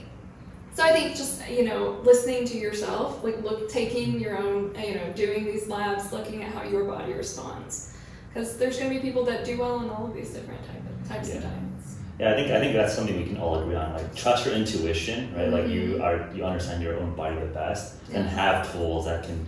So 0.76 0.82
I 0.82 0.92
think 0.92 1.16
just 1.16 1.48
you 1.48 1.66
know 1.66 2.02
listening 2.04 2.46
to 2.46 2.58
yourself, 2.58 3.24
like 3.24 3.44
look 3.44 3.70
taking 3.70 4.20
your 4.20 4.36
own 4.38 4.74
you 4.80 4.96
know 4.96 5.14
doing 5.14 5.46
these 5.46 5.68
labs, 5.68 6.12
looking 6.12 6.44
at 6.44 6.52
how 6.52 6.64
your 6.64 6.84
body 6.86 7.14
responds, 7.14 7.96
because 8.30 8.58
there's 8.58 8.80
going 8.80 8.90
to 8.90 8.96
be 8.96 9.02
people 9.02 9.24
that 9.26 9.46
do 9.46 9.60
well 9.60 9.82
in 9.82 9.90
all 9.92 10.08
of 10.08 10.16
these 10.16 10.32
different 10.32 10.60
type 10.66 10.82
of, 10.90 11.08
types 11.08 11.30
of 11.30 11.44
diets. 11.44 11.96
Yeah, 12.20 12.32
I 12.32 12.36
think 12.36 12.50
I 12.52 12.60
think 12.60 12.74
that's 12.74 12.96
something 12.96 13.16
we 13.16 13.26
can 13.26 13.38
all 13.38 13.60
agree 13.60 13.76
on. 13.76 13.94
Like 13.94 14.16
trust 14.16 14.48
your 14.48 14.56
intuition, 14.56 15.32
right? 15.36 15.50
Like 15.50 15.68
you 15.68 15.98
Mhm. 15.98 16.04
are 16.04 16.36
you 16.36 16.44
understand 16.44 16.82
your 16.82 16.98
own 16.98 17.14
body 17.16 17.36
the 17.40 17.46
best, 17.46 17.96
and 18.12 18.28
have 18.28 18.72
tools 18.72 19.06
that 19.06 19.24
can 19.24 19.46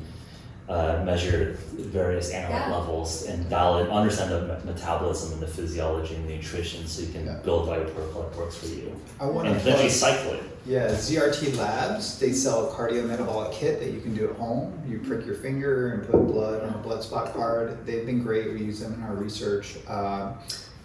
uh, 0.67 1.01
measure 1.05 1.57
various 1.73 2.31
analyte 2.33 2.49
Yeah. 2.49 2.71
levels 2.75 3.25
and 3.27 3.47
dial 3.49 3.77
in, 3.79 3.87
understand 3.87 4.31
the 4.31 4.59
metabolism 4.65 5.33
and 5.33 5.41
the 5.41 5.47
physiology 5.47 6.15
and 6.15 6.27
the 6.27 6.35
nutrition, 6.37 6.87
so 6.87 7.03
you 7.03 7.11
can 7.11 7.25
Yeah. 7.27 7.37
build 7.43 7.67
diet 7.67 7.93
protocol 7.93 8.23
that 8.23 8.35
works 8.37 8.55
for 8.57 8.67
you, 8.67 8.91
I 9.19 9.25
want 9.25 9.47
and 9.47 9.57
to 9.57 9.63
potentially 9.63 9.89
cycle 9.89 10.33
it. 10.33 10.43
Yeah, 10.65 10.87
ZRT 10.89 11.55
Labs, 11.55 12.17
they 12.17 12.31
sell 12.33 12.67
a 12.67 12.71
cardiometabolic 12.73 13.51
kit 13.51 13.79
that 13.79 13.91
you 13.91 14.01
can 14.01 14.15
do 14.15 14.27
at 14.27 14.35
home. 14.37 14.73
You 14.87 14.97
prick 14.99 15.23
your 15.23 15.35
finger 15.35 15.91
and 15.93 16.09
put 16.09 16.25
blood 16.25 16.63
on 16.63 16.69
a 16.73 16.77
blood 16.79 17.03
spot 17.03 17.33
card. 17.35 17.85
They've 17.85 18.03
been 18.05 18.23
great. 18.23 18.51
We 18.51 18.61
use 18.63 18.79
them 18.79 18.95
in 18.95 19.03
our 19.03 19.13
research. 19.13 19.77
Uh, 19.87 20.31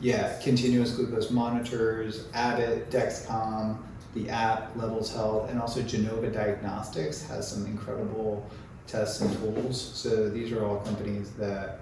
yeah, 0.03 0.39
continuous 0.43 0.91
glucose 0.93 1.31
monitors, 1.31 2.25
Abbott, 2.35 2.91
Dexcom, 2.91 3.79
the 4.15 4.29
app 4.29 4.77
Levels 4.77 5.15
Health, 5.15 5.51
and 5.51 5.59
also 5.61 5.81
Genova 5.83 6.29
Diagnostics 6.29 7.23
has 7.29 7.49
some 7.49 7.65
incredible 7.65 8.45
tests 8.91 9.21
and 9.21 9.37
tools. 9.39 9.81
So 9.81 10.29
these 10.29 10.53
are 10.53 10.65
all 10.65 10.79
companies 10.81 11.33
that 11.33 11.81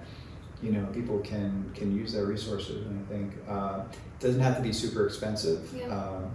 you 0.62 0.72
know 0.72 0.86
people 0.92 1.18
can 1.20 1.70
can 1.74 1.96
use 1.96 2.12
their 2.12 2.26
resources, 2.26 2.86
and 2.86 3.04
I 3.04 3.12
think 3.12 3.32
uh, 3.48 3.82
it 3.90 4.22
doesn't 4.22 4.40
have 4.40 4.56
to 4.56 4.62
be 4.62 4.72
super 4.72 5.06
expensive. 5.06 5.72
Yeah. 5.74 5.86
Um, 5.86 6.34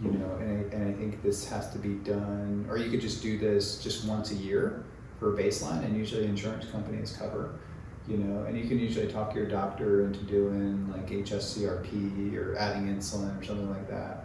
you 0.00 0.12
know, 0.12 0.36
and 0.36 0.50
I, 0.50 0.76
and 0.76 0.94
I 0.94 0.96
think 0.96 1.22
this 1.22 1.48
has 1.48 1.72
to 1.72 1.78
be 1.78 1.94
done, 1.94 2.66
or 2.70 2.78
you 2.78 2.88
could 2.88 3.00
just 3.00 3.20
do 3.20 3.36
this 3.36 3.82
just 3.82 4.06
once 4.06 4.30
a 4.30 4.36
year 4.36 4.84
for 5.18 5.32
baseline, 5.32 5.84
and 5.84 5.96
usually 5.96 6.24
insurance 6.24 6.66
companies 6.66 7.16
cover, 7.18 7.58
you 8.06 8.16
know, 8.16 8.44
and 8.44 8.56
you 8.56 8.68
can 8.68 8.78
usually 8.78 9.08
talk 9.08 9.34
your 9.34 9.46
doctor 9.46 10.04
into 10.04 10.20
doing 10.20 10.88
like 10.92 11.08
HSCRP 11.08 12.36
or 12.36 12.56
adding 12.56 12.86
insulin 12.86 13.40
or 13.40 13.44
something 13.44 13.68
like 13.68 13.88
that. 13.90 14.24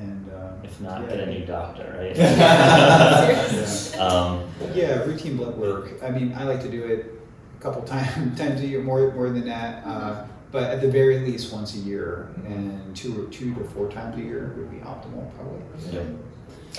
And 0.00 0.30
um, 0.32 0.52
If 0.62 0.80
not, 0.80 1.02
yeah. 1.02 1.08
get 1.16 1.20
a 1.20 1.26
new 1.26 1.44
doctor, 1.44 1.96
right? 1.98 2.14
Seriously. 3.56 3.98
um, 4.06 4.44
Yeah, 4.74 5.02
routine 5.04 5.36
blood 5.36 5.56
work. 5.56 5.92
I 6.02 6.10
mean, 6.10 6.32
I 6.36 6.44
like 6.44 6.62
to 6.62 6.70
do 6.70 6.84
it 6.84 7.20
a 7.58 7.62
couple 7.62 7.82
times 7.82 8.38
times 8.38 8.60
a 8.60 8.66
year, 8.66 8.82
more 8.82 9.12
more 9.12 9.30
than 9.30 9.46
that. 9.46 9.84
Uh, 9.86 10.24
but 10.50 10.62
at 10.64 10.80
the 10.80 10.90
very 10.90 11.18
least, 11.20 11.52
once 11.52 11.74
a 11.74 11.78
year, 11.78 12.30
and 12.46 12.96
two 12.96 13.22
or 13.22 13.26
two 13.30 13.54
to 13.54 13.64
four 13.64 13.88
times 13.90 14.16
a 14.16 14.20
year 14.22 14.54
would 14.56 14.70
be 14.70 14.78
optimal, 14.78 15.30
probably. 15.34 15.60
yeah. 15.92 16.00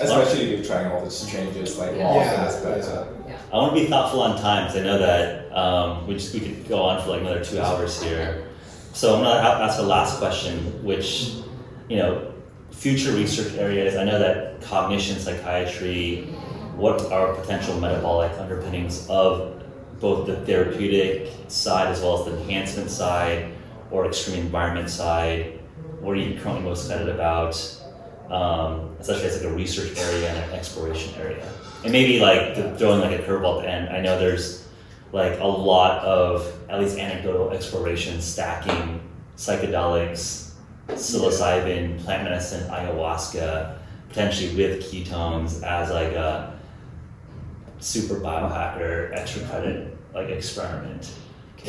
Especially 0.01 0.41
if 0.43 0.49
you're 0.59 0.65
trying 0.65 0.89
all 0.91 1.03
these 1.03 1.25
changes, 1.25 1.77
like 1.77 1.95
Yeah. 1.95 2.05
often 2.05 2.21
Yeah, 2.21 2.47
is 2.47 2.55
better. 2.87 3.07
yeah. 3.27 3.37
I 3.51 3.57
want 3.57 3.75
to 3.75 3.81
be 3.81 3.87
thoughtful 3.87 4.21
on 4.21 4.39
times. 4.39 4.75
I 4.75 4.81
know 4.83 4.97
that 4.97 5.51
um, 5.55 6.07
we 6.07 6.13
just 6.13 6.33
we 6.33 6.39
could 6.39 6.67
go 6.69 6.81
on 6.83 7.01
for 7.03 7.09
like 7.09 7.21
another 7.21 7.43
two 7.43 7.59
hours 7.59 8.01
here. 8.01 8.45
So 8.93 9.15
I'm 9.15 9.23
gonna 9.23 9.63
ask 9.65 9.77
the 9.77 9.83
last 9.85 10.17
question, 10.19 10.83
which 10.83 11.35
you 11.89 11.97
know, 11.97 12.33
future 12.79 13.11
research 13.11 13.53
areas. 13.55 13.95
I 13.95 14.03
know 14.05 14.19
that 14.19 14.61
cognition, 14.61 15.19
psychiatry. 15.19 16.23
What 16.75 17.11
are 17.11 17.33
potential 17.35 17.79
metabolic 17.79 18.31
underpinnings 18.39 19.07
of 19.09 19.61
both 19.99 20.27
the 20.27 20.37
therapeutic 20.45 21.29
side 21.49 21.89
as 21.89 22.01
well 22.01 22.19
as 22.19 22.25
the 22.25 22.39
enhancement 22.39 22.89
side 22.89 23.51
or 23.91 24.05
extreme 24.05 24.39
environment 24.39 24.89
side? 24.89 25.59
What 25.99 26.13
are 26.13 26.21
you 26.21 26.39
currently 26.39 26.63
most 26.63 26.85
excited 26.85 27.09
about? 27.09 27.53
um, 28.29 28.95
especially 28.99 29.25
as 29.25 29.41
like 29.41 29.51
a 29.51 29.55
research 29.55 29.97
area 29.97 30.29
and 30.29 30.37
an 30.37 30.55
exploration 30.55 31.13
area. 31.19 31.47
And 31.83 31.91
maybe 31.91 32.19
like 32.19 32.55
throwing 32.77 33.01
like 33.01 33.19
a 33.19 33.23
curveball 33.23 33.59
at 33.59 33.63
the 33.63 33.69
end. 33.69 33.89
I 33.89 34.01
know 34.01 34.19
there's 34.19 34.67
like 35.11 35.39
a 35.39 35.47
lot 35.47 36.03
of 36.03 36.51
at 36.69 36.79
least 36.79 36.97
anecdotal 36.97 37.51
exploration 37.51 38.21
stacking 38.21 39.01
psychedelics, 39.35 40.48
psilocybin, 40.91 42.03
plant 42.03 42.23
medicine, 42.23 42.69
ayahuasca, 42.69 43.77
potentially 44.09 44.55
with 44.55 44.83
ketones 44.83 45.63
as 45.63 45.89
like 45.89 46.13
a 46.13 46.59
super 47.79 48.15
biohacker 48.15 49.13
extra 49.13 49.43
credit 49.47 49.97
like 50.13 50.29
experiment. 50.29 51.13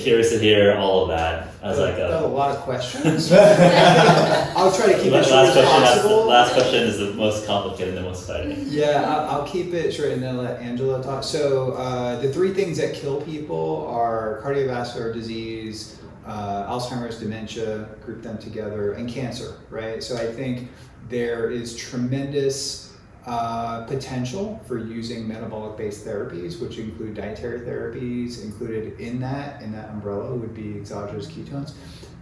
Curious 0.03 0.31
to 0.31 0.39
hear 0.39 0.75
all 0.77 1.03
of 1.03 1.09
that 1.09 1.49
as 1.63 1.79
like 1.79 1.97
That 1.97 2.11
was 2.11 2.23
a 2.23 2.27
a 2.27 2.29
lot 2.29 2.57
of 2.57 2.63
questions. 2.63 3.33
I'll 3.33 4.73
try 4.73 4.93
to 4.93 4.99
keep 4.99 5.07
it 5.07 5.13
last 5.13 5.29
short 5.29 5.47
as 5.47 5.53
question. 5.53 5.83
That's 5.83 5.95
the, 5.95 6.09
possible. 6.09 6.27
last 6.27 6.53
question 6.55 6.83
is 6.85 6.99
the 6.99 7.13
most 7.15 7.47
complicated 7.47 7.95
and 7.95 7.99
the 7.99 8.09
most 8.09 8.23
exciting. 8.23 8.65
Yeah, 8.69 9.03
I'll, 9.03 9.41
I'll 9.41 9.47
keep 9.47 9.75
it 9.75 9.93
short 9.93 10.11
and 10.11 10.23
then 10.23 10.39
let 10.39 10.61
Angela 10.61 11.03
talk. 11.03 11.23
So, 11.23 11.73
uh, 11.73 12.19
the 12.21 12.33
three 12.33 12.55
things 12.55 12.79
that 12.79 12.95
kill 12.95 13.21
people 13.23 13.87
are 13.89 14.41
cardiovascular 14.43 15.13
disease, 15.13 15.99
uh, 16.27 16.67
Alzheimer's, 16.67 17.19
dementia, 17.19 17.89
group 18.05 18.23
them 18.23 18.39
together, 18.39 18.93
and 18.93 19.09
cancer, 19.09 19.57
right? 19.69 20.03
So, 20.03 20.17
I 20.17 20.33
think 20.33 20.71
there 21.09 21.51
is 21.51 21.77
tremendous 21.77 22.90
uh, 23.27 23.85
potential 23.85 24.61
for 24.67 24.79
using 24.79 25.29
metabolic 25.29 25.77
based 25.77 26.07
therapies, 26.07 26.61
which 26.61 26.79
include 26.79 27.15
dietary 27.15 27.61
therapies. 27.61 28.43
Included 28.43 28.99
in 28.99 29.21
that, 29.21 29.63
in 29.63 29.73
that 29.73 29.91
umbrella, 29.91 30.35
would 30.35 30.55
be 30.55 30.77
exogenous 30.77 31.27
ketones. 31.27 31.73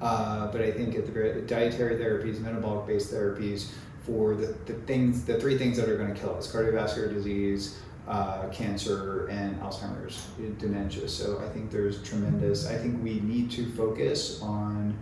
Uh, 0.01 0.51
but 0.53 0.61
I 0.61 0.71
think 0.71 0.95
at 0.95 1.07
the 1.07 1.13
very 1.13 1.41
dietary 1.43 1.97
therapies, 1.97 2.41
metabolic 2.41 2.87
based 2.87 3.13
therapies, 3.13 3.73
for 4.09 4.35
the, 4.35 4.47
the 4.65 4.73
things, 4.87 5.25
the 5.25 5.39
three 5.39 5.59
things 5.59 5.77
that 5.77 5.89
are 5.89 5.97
going 5.97 6.13
to 6.13 6.19
kill 6.19 6.35
us 6.35 6.51
cardiovascular 6.51 7.13
disease, 7.13 7.79
uh, 8.09 8.49
cancer, 8.49 9.27
and 9.27 9.61
Alzheimer's 9.61 10.27
dementia. 10.59 11.09
So 11.09 11.39
I 11.45 11.49
think 11.51 11.71
there's 11.71 12.03
tremendous, 12.03 12.67
I 12.67 12.77
think 12.77 13.03
we 13.05 13.21
need 13.21 13.51
to 13.53 13.71
focus 13.73 14.41
on 14.41 14.97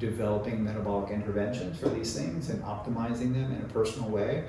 developing 0.00 0.64
metabolic 0.64 1.10
interventions 1.10 1.78
for 1.78 1.88
these 1.88 2.16
things 2.16 2.50
and 2.50 2.62
optimizing 2.64 3.32
them 3.32 3.54
in 3.54 3.62
a 3.62 3.72
personal 3.72 4.08
way. 4.08 4.44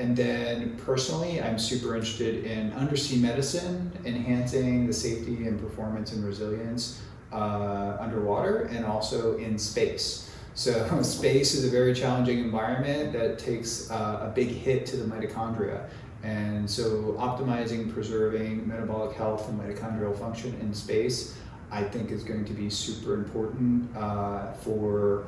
And 0.00 0.16
then 0.16 0.76
personally, 0.78 1.42
I'm 1.42 1.58
super 1.58 1.94
interested 1.94 2.44
in 2.44 2.72
undersea 2.72 3.18
medicine, 3.18 3.92
enhancing 4.06 4.86
the 4.86 4.94
safety 4.94 5.46
and 5.46 5.60
performance 5.60 6.12
and 6.12 6.24
resilience 6.24 7.02
uh, 7.32 7.98
underwater 8.00 8.62
and 8.62 8.86
also 8.86 9.36
in 9.36 9.58
space. 9.58 10.34
So 10.54 10.72
space 11.02 11.52
is 11.52 11.66
a 11.66 11.70
very 11.70 11.94
challenging 11.94 12.38
environment 12.38 13.12
that 13.12 13.38
takes 13.38 13.90
uh, 13.90 14.20
a 14.22 14.32
big 14.34 14.48
hit 14.48 14.86
to 14.86 14.96
the 14.96 15.04
mitochondria. 15.04 15.86
And 16.22 16.68
so 16.68 17.14
optimizing, 17.18 17.92
preserving 17.92 18.66
metabolic 18.66 19.14
health 19.14 19.50
and 19.50 19.60
mitochondrial 19.60 20.18
function 20.18 20.58
in 20.62 20.72
space 20.72 21.36
I 21.70 21.84
think 21.84 22.10
is 22.10 22.24
going 22.24 22.44
to 22.46 22.52
be 22.52 22.68
super 22.68 23.14
important 23.14 23.96
uh, 23.96 24.52
for 24.54 25.26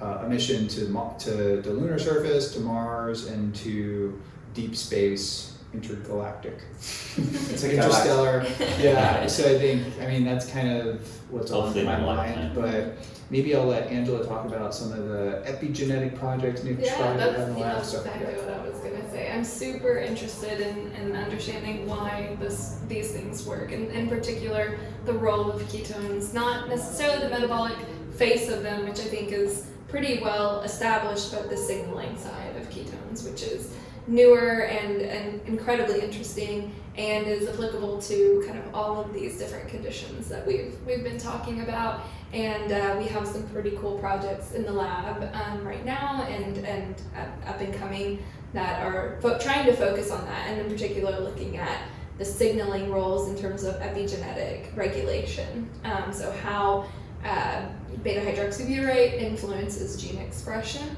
uh, 0.00 0.22
a 0.24 0.28
mission 0.28 0.68
to 0.68 0.80
to 1.20 1.60
the 1.62 1.70
lunar 1.70 1.98
surface, 1.98 2.52
to 2.54 2.60
Mars, 2.60 3.26
and 3.26 3.54
to 3.56 4.20
deep 4.54 4.76
space, 4.76 5.56
intergalactic, 5.72 6.58
It's 6.78 7.62
like 7.62 7.72
interstellar. 7.72 8.44
yeah. 8.80 9.26
So 9.26 9.44
I 9.44 9.58
think 9.58 9.82
I 10.00 10.06
mean 10.06 10.24
that's 10.24 10.46
kind 10.50 10.68
of 10.70 11.00
what's 11.30 11.50
on 11.50 11.62
Hopefully 11.62 11.84
my 11.84 11.98
my 12.00 12.16
mind. 12.16 12.54
But 12.54 12.96
maybe 13.30 13.54
I'll 13.56 13.66
let 13.66 13.88
Angela 13.90 14.24
talk 14.24 14.46
about 14.46 14.74
some 14.74 14.92
of 14.92 15.08
the 15.08 15.42
epigenetic 15.46 16.16
projects 16.18 16.62
Nick 16.62 16.78
Yeah, 16.78 16.84
described 16.84 17.18
that's, 17.20 17.38
in 17.40 17.54
the 17.54 17.60
yeah, 17.60 17.74
that's 17.74 17.88
So, 17.90 17.98
exactly 17.98 18.32
yeah. 18.34 18.38
what 18.40 18.54
I 18.54 18.68
was 18.68 18.78
gonna 18.78 19.10
say. 19.10 19.32
I'm 19.32 19.44
super 19.44 19.98
interested 19.98 20.60
in, 20.60 20.92
in 20.92 21.16
understanding 21.16 21.86
why 21.88 22.36
this 22.40 22.80
these 22.88 23.10
things 23.12 23.44
work, 23.46 23.72
and 23.72 23.90
in 23.90 24.08
particular 24.08 24.78
the 25.06 25.12
role 25.14 25.50
of 25.50 25.62
ketones, 25.62 26.32
not 26.34 26.68
necessarily 26.68 27.20
the 27.24 27.30
metabolic 27.30 27.76
face 28.16 28.48
of 28.48 28.62
them, 28.62 28.84
which 28.88 29.00
I 29.00 29.04
think 29.14 29.32
is 29.32 29.66
pretty 29.94 30.20
well 30.20 30.60
established, 30.62 31.30
but 31.30 31.48
the 31.48 31.56
signaling 31.56 32.18
side 32.18 32.56
of 32.56 32.68
ketones, 32.68 33.24
which 33.30 33.44
is 33.44 33.72
newer 34.08 34.64
and, 34.64 35.00
and 35.00 35.40
incredibly 35.46 36.00
interesting 36.00 36.74
and 36.96 37.28
is 37.28 37.48
applicable 37.48 38.02
to 38.02 38.42
kind 38.44 38.58
of 38.58 38.74
all 38.74 39.00
of 39.00 39.14
these 39.14 39.38
different 39.38 39.68
conditions 39.68 40.28
that 40.28 40.44
we've 40.44 40.74
we've 40.84 41.04
been 41.04 41.16
talking 41.16 41.60
about. 41.60 42.00
And 42.32 42.72
uh, 42.72 42.96
we 42.98 43.04
have 43.04 43.24
some 43.24 43.46
pretty 43.50 43.70
cool 43.80 43.96
projects 44.00 44.50
in 44.50 44.64
the 44.64 44.72
lab 44.72 45.32
um, 45.32 45.64
right 45.64 45.84
now 45.84 46.24
and 46.24 46.58
and 46.66 47.00
up, 47.46 47.60
and 47.60 47.72
coming 47.72 48.20
that 48.52 48.84
are 48.84 49.16
fo- 49.22 49.38
trying 49.38 49.64
to 49.66 49.76
focus 49.76 50.10
on 50.10 50.24
that 50.24 50.48
and 50.48 50.60
in 50.60 50.68
particular 50.68 51.20
looking 51.20 51.56
at 51.56 51.82
the 52.18 52.24
signaling 52.24 52.90
roles 52.90 53.28
in 53.28 53.36
terms 53.36 53.62
of 53.62 53.76
epigenetic 53.76 54.76
regulation. 54.76 55.70
Um, 55.84 56.12
so 56.12 56.32
how 56.42 56.86
uh, 57.24 57.62
beta 58.02 58.20
hydroxybutyrate 58.20 59.20
influences 59.20 60.00
gene 60.00 60.18
expression 60.18 60.96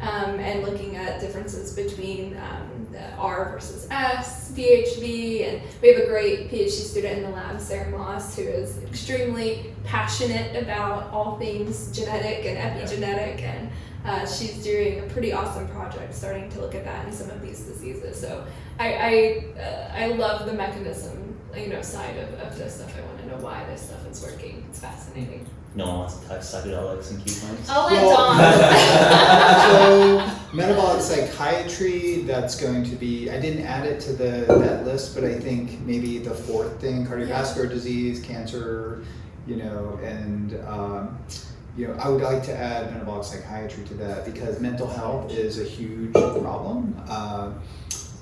um, 0.00 0.38
and 0.38 0.62
looking 0.62 0.96
at 0.96 1.20
differences 1.20 1.72
between 1.72 2.36
um, 2.36 2.86
the 2.92 3.12
R 3.14 3.50
versus 3.52 3.86
S, 3.90 4.52
PhD, 4.52 5.48
and 5.48 5.62
we 5.80 5.92
have 5.92 6.02
a 6.02 6.06
great 6.06 6.50
PhD 6.50 6.70
student 6.70 7.18
in 7.18 7.22
the 7.24 7.30
lab, 7.30 7.60
Sarah 7.60 7.90
Moss, 7.90 8.36
who 8.36 8.42
is 8.42 8.82
extremely 8.84 9.74
passionate 9.84 10.62
about 10.62 11.10
all 11.12 11.38
things 11.38 11.90
genetic 11.92 12.44
and 12.44 12.58
epigenetic, 12.58 13.42
and 13.42 13.70
uh, 14.04 14.26
she's 14.26 14.62
doing 14.62 15.00
a 15.00 15.02
pretty 15.04 15.32
awesome 15.32 15.66
project 15.68 16.14
starting 16.14 16.48
to 16.50 16.60
look 16.60 16.74
at 16.74 16.84
that 16.84 17.06
in 17.06 17.12
some 17.12 17.30
of 17.30 17.42
these 17.42 17.60
diseases. 17.60 18.20
So 18.20 18.46
I 18.78 18.94
I, 18.94 19.60
uh, 19.60 19.92
I 19.94 20.06
love 20.08 20.46
the 20.46 20.52
mechanism, 20.52 21.36
you 21.56 21.68
know, 21.68 21.82
side 21.82 22.16
of, 22.18 22.34
of 22.40 22.58
this 22.58 22.76
stuff. 22.76 22.94
I 22.96 23.00
want 23.06 23.18
to 23.20 23.26
know 23.26 23.38
why 23.38 23.64
this 23.64 23.82
stuff 23.82 24.06
is 24.10 24.22
working. 24.22 24.64
It's 24.68 24.80
fascinating. 24.80 25.46
No 25.76 25.86
one 25.86 25.98
wants 25.98 26.16
to 26.16 26.26
touch 26.26 26.40
psychedelics 26.40 27.10
and 27.10 27.20
ketones. 27.20 27.68
I'll 27.68 27.86
let 27.86 28.02
so 30.40 30.46
metabolic 30.56 31.02
psychiatry 31.02 32.22
that's 32.22 32.58
going 32.58 32.82
to 32.82 32.96
be 32.96 33.30
i 33.30 33.38
didn't 33.38 33.66
add 33.66 33.84
it 33.84 34.00
to 34.00 34.14
the 34.14 34.46
that 34.48 34.86
list 34.86 35.14
but 35.14 35.22
i 35.22 35.38
think 35.38 35.78
maybe 35.80 36.16
the 36.18 36.30
fourth 36.30 36.80
thing 36.80 37.06
cardiovascular 37.06 37.68
disease 37.68 38.22
cancer 38.22 39.04
you 39.46 39.56
know 39.56 39.98
and 40.02 40.58
um, 40.66 41.18
you 41.76 41.86
know 41.86 41.94
i 41.94 42.08
would 42.08 42.22
like 42.22 42.42
to 42.42 42.56
add 42.56 42.90
metabolic 42.92 43.24
psychiatry 43.24 43.84
to 43.84 43.94
that 43.94 44.24
because 44.24 44.60
mental 44.60 44.86
health 44.86 45.30
is 45.30 45.60
a 45.60 45.64
huge 45.64 46.12
problem. 46.12 46.96
Uh, 47.06 47.52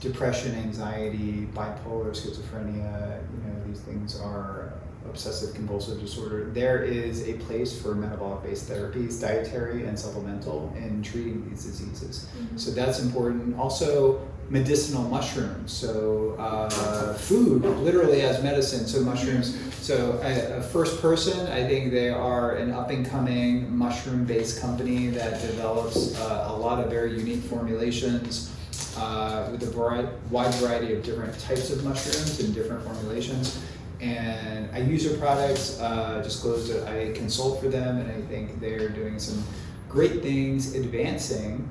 depression 0.01 0.55
anxiety 0.57 1.49
bipolar 1.55 2.11
schizophrenia 2.11 3.21
you 3.33 3.49
know 3.49 3.67
these 3.67 3.81
things 3.81 4.21
are 4.21 4.75
obsessive 5.09 5.55
compulsive 5.55 6.01
disorder, 6.01 6.51
there 6.53 6.83
is 6.83 7.29
a 7.29 7.35
place 7.35 7.81
for 7.81 7.95
metabolic 7.95 8.43
based 8.43 8.69
therapies, 8.69 9.21
dietary 9.21 9.87
and 9.87 9.99
supplemental, 9.99 10.73
in 10.77 11.03
treating 11.03 11.49
these 11.49 11.65
diseases. 11.65 12.27
So 12.57 12.71
that's 12.71 13.01
important. 13.01 13.59
Also, 13.59 14.27
medicinal 14.51 15.03
mushrooms. 15.05 15.73
So, 15.73 16.37
uh, 16.39 17.15
food 17.15 17.63
literally 17.63 18.23
as 18.23 18.43
medicine. 18.43 18.87
So, 18.87 19.01
mushrooms. 19.01 19.59
So, 19.81 20.21
a, 20.23 20.59
a 20.59 20.63
first 20.63 21.01
person, 21.01 21.47
I 21.47 21.67
think 21.67 21.93
they 21.93 22.11
are 22.11 22.57
an 22.57 22.71
up 22.71 22.91
and 22.91 23.07
coming 23.07 23.75
mushroom 23.75 24.25
based 24.25 24.61
company 24.61 25.09
that 25.09 25.41
develops 25.41 26.19
uh, 26.19 26.49
a 26.51 26.57
lot 26.57 26.83
of 26.83 26.91
very 26.91 27.17
unique 27.17 27.43
formulations. 27.45 28.51
Uh, 28.97 29.49
with 29.51 29.63
a 29.65 29.71
vari- 29.71 30.09
wide 30.31 30.55
variety 30.55 30.95
of 30.95 31.03
different 31.03 31.37
types 31.41 31.71
of 31.71 31.83
mushrooms 31.83 32.39
and 32.41 32.55
different 32.55 32.81
formulations 32.85 33.61
and 34.05 34.69
I 34.73 34.79
use 34.79 35.09
their 35.09 35.17
products. 35.19 35.81
Uh, 35.81 36.21
disclose 36.23 36.69
that 36.69 36.87
I 36.87 37.13
consult 37.13 37.61
for 37.61 37.69
them, 37.69 37.99
and 37.99 38.11
I 38.11 38.21
think 38.27 38.61
they're 38.61 38.91
doing 38.91 39.19
some 39.19 39.43
great 39.89 40.23
things, 40.23 40.75
advancing 40.75 41.69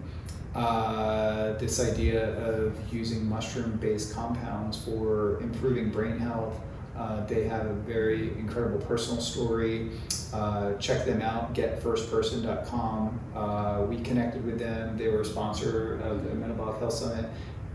uh, 0.56 1.54
this 1.54 1.80
idea 1.80 2.34
of 2.40 2.76
using 2.92 3.28
mushroom-based 3.28 4.14
compounds 4.14 4.84
for 4.84 5.40
improving 5.42 5.90
brain 5.90 6.18
health. 6.18 6.60
Uh, 6.98 7.26
they 7.26 7.44
have 7.48 7.66
a 7.66 7.74
very 7.74 8.30
incredible 8.38 8.80
personal 8.86 9.22
story. 9.22 9.90
Uh, 10.32 10.74
check 10.74 11.06
them 11.06 11.22
out, 11.22 11.54
getfirstperson.com. 11.54 13.20
Uh, 13.36 13.86
we 13.88 14.00
connected 14.02 14.44
with 14.46 14.60
them. 14.60 14.98
They 14.98 15.08
were 15.08 15.22
a 15.22 15.26
sponsor 15.26 16.00
of 16.04 16.24
the 16.24 16.36
Metabolic 16.36 16.80
Health 16.80 16.94
Summit. 16.94 17.26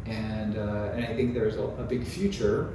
And, 0.06 0.56
uh, 0.56 0.92
and 0.94 1.04
I 1.04 1.14
think 1.14 1.34
there's 1.34 1.56
a, 1.56 1.64
a 1.64 1.84
big 1.84 2.04
future 2.04 2.70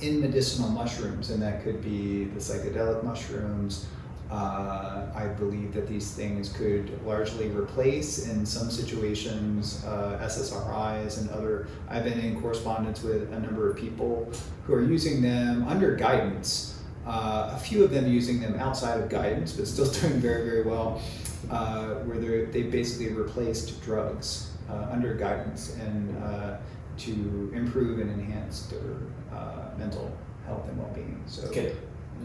in 0.00 0.20
medicinal 0.20 0.68
mushrooms, 0.68 1.30
and 1.30 1.42
that 1.42 1.62
could 1.62 1.82
be 1.82 2.24
the 2.24 2.40
psychedelic 2.40 3.04
mushrooms. 3.04 3.86
Uh, 4.30 5.06
I 5.12 5.26
believe 5.26 5.74
that 5.74 5.88
these 5.88 6.12
things 6.12 6.52
could 6.52 7.04
largely 7.04 7.48
replace, 7.48 8.28
in 8.28 8.46
some 8.46 8.70
situations, 8.70 9.84
uh, 9.84 10.20
SSRIs 10.22 11.20
and 11.20 11.28
other. 11.30 11.66
I've 11.88 12.04
been 12.04 12.20
in 12.20 12.40
correspondence 12.40 13.02
with 13.02 13.32
a 13.32 13.40
number 13.40 13.68
of 13.68 13.76
people 13.76 14.30
who 14.66 14.74
are 14.74 14.84
using 14.84 15.20
them 15.20 15.66
under 15.66 15.96
guidance. 15.96 16.80
Uh, 17.04 17.50
a 17.54 17.58
few 17.58 17.82
of 17.82 17.90
them 17.90 18.06
using 18.06 18.40
them 18.40 18.54
outside 18.60 19.00
of 19.00 19.08
guidance, 19.08 19.52
but 19.52 19.66
still 19.66 19.90
doing 20.00 20.20
very, 20.20 20.48
very 20.48 20.62
well, 20.62 21.02
uh, 21.50 21.94
where 22.04 22.46
they 22.46 22.62
basically 22.62 23.12
replaced 23.12 23.82
drugs 23.82 24.52
uh, 24.70 24.86
under 24.92 25.14
guidance 25.14 25.74
and 25.80 26.22
uh, 26.22 26.56
to 26.98 27.52
improve 27.54 28.00
and 28.00 28.10
enhance 28.10 28.66
their 28.66 28.80
uh, 29.32 29.70
mental 29.78 30.10
health 30.46 30.68
and 30.68 30.78
well-being. 30.78 31.22
So, 31.26 31.46
Okay. 31.48 31.72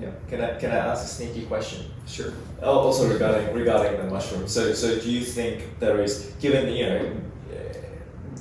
yeah, 0.02 0.10
Can 0.30 0.42
I 0.42 0.58
can 0.60 0.72
I 0.72 0.78
ask 0.92 1.06
a 1.06 1.08
sneaky 1.08 1.46
question? 1.46 1.86
sure. 2.08 2.34
Oh, 2.62 2.80
also 2.80 3.08
regarding 3.12 3.54
regarding 3.56 3.98
the 3.98 4.08
mushroom. 4.14 4.48
So 4.48 4.74
so 4.74 5.00
do 5.00 5.10
you 5.10 5.24
think 5.24 5.80
there 5.80 6.02
is 6.04 6.32
given 6.42 6.74
you 6.74 6.86
know 6.90 7.12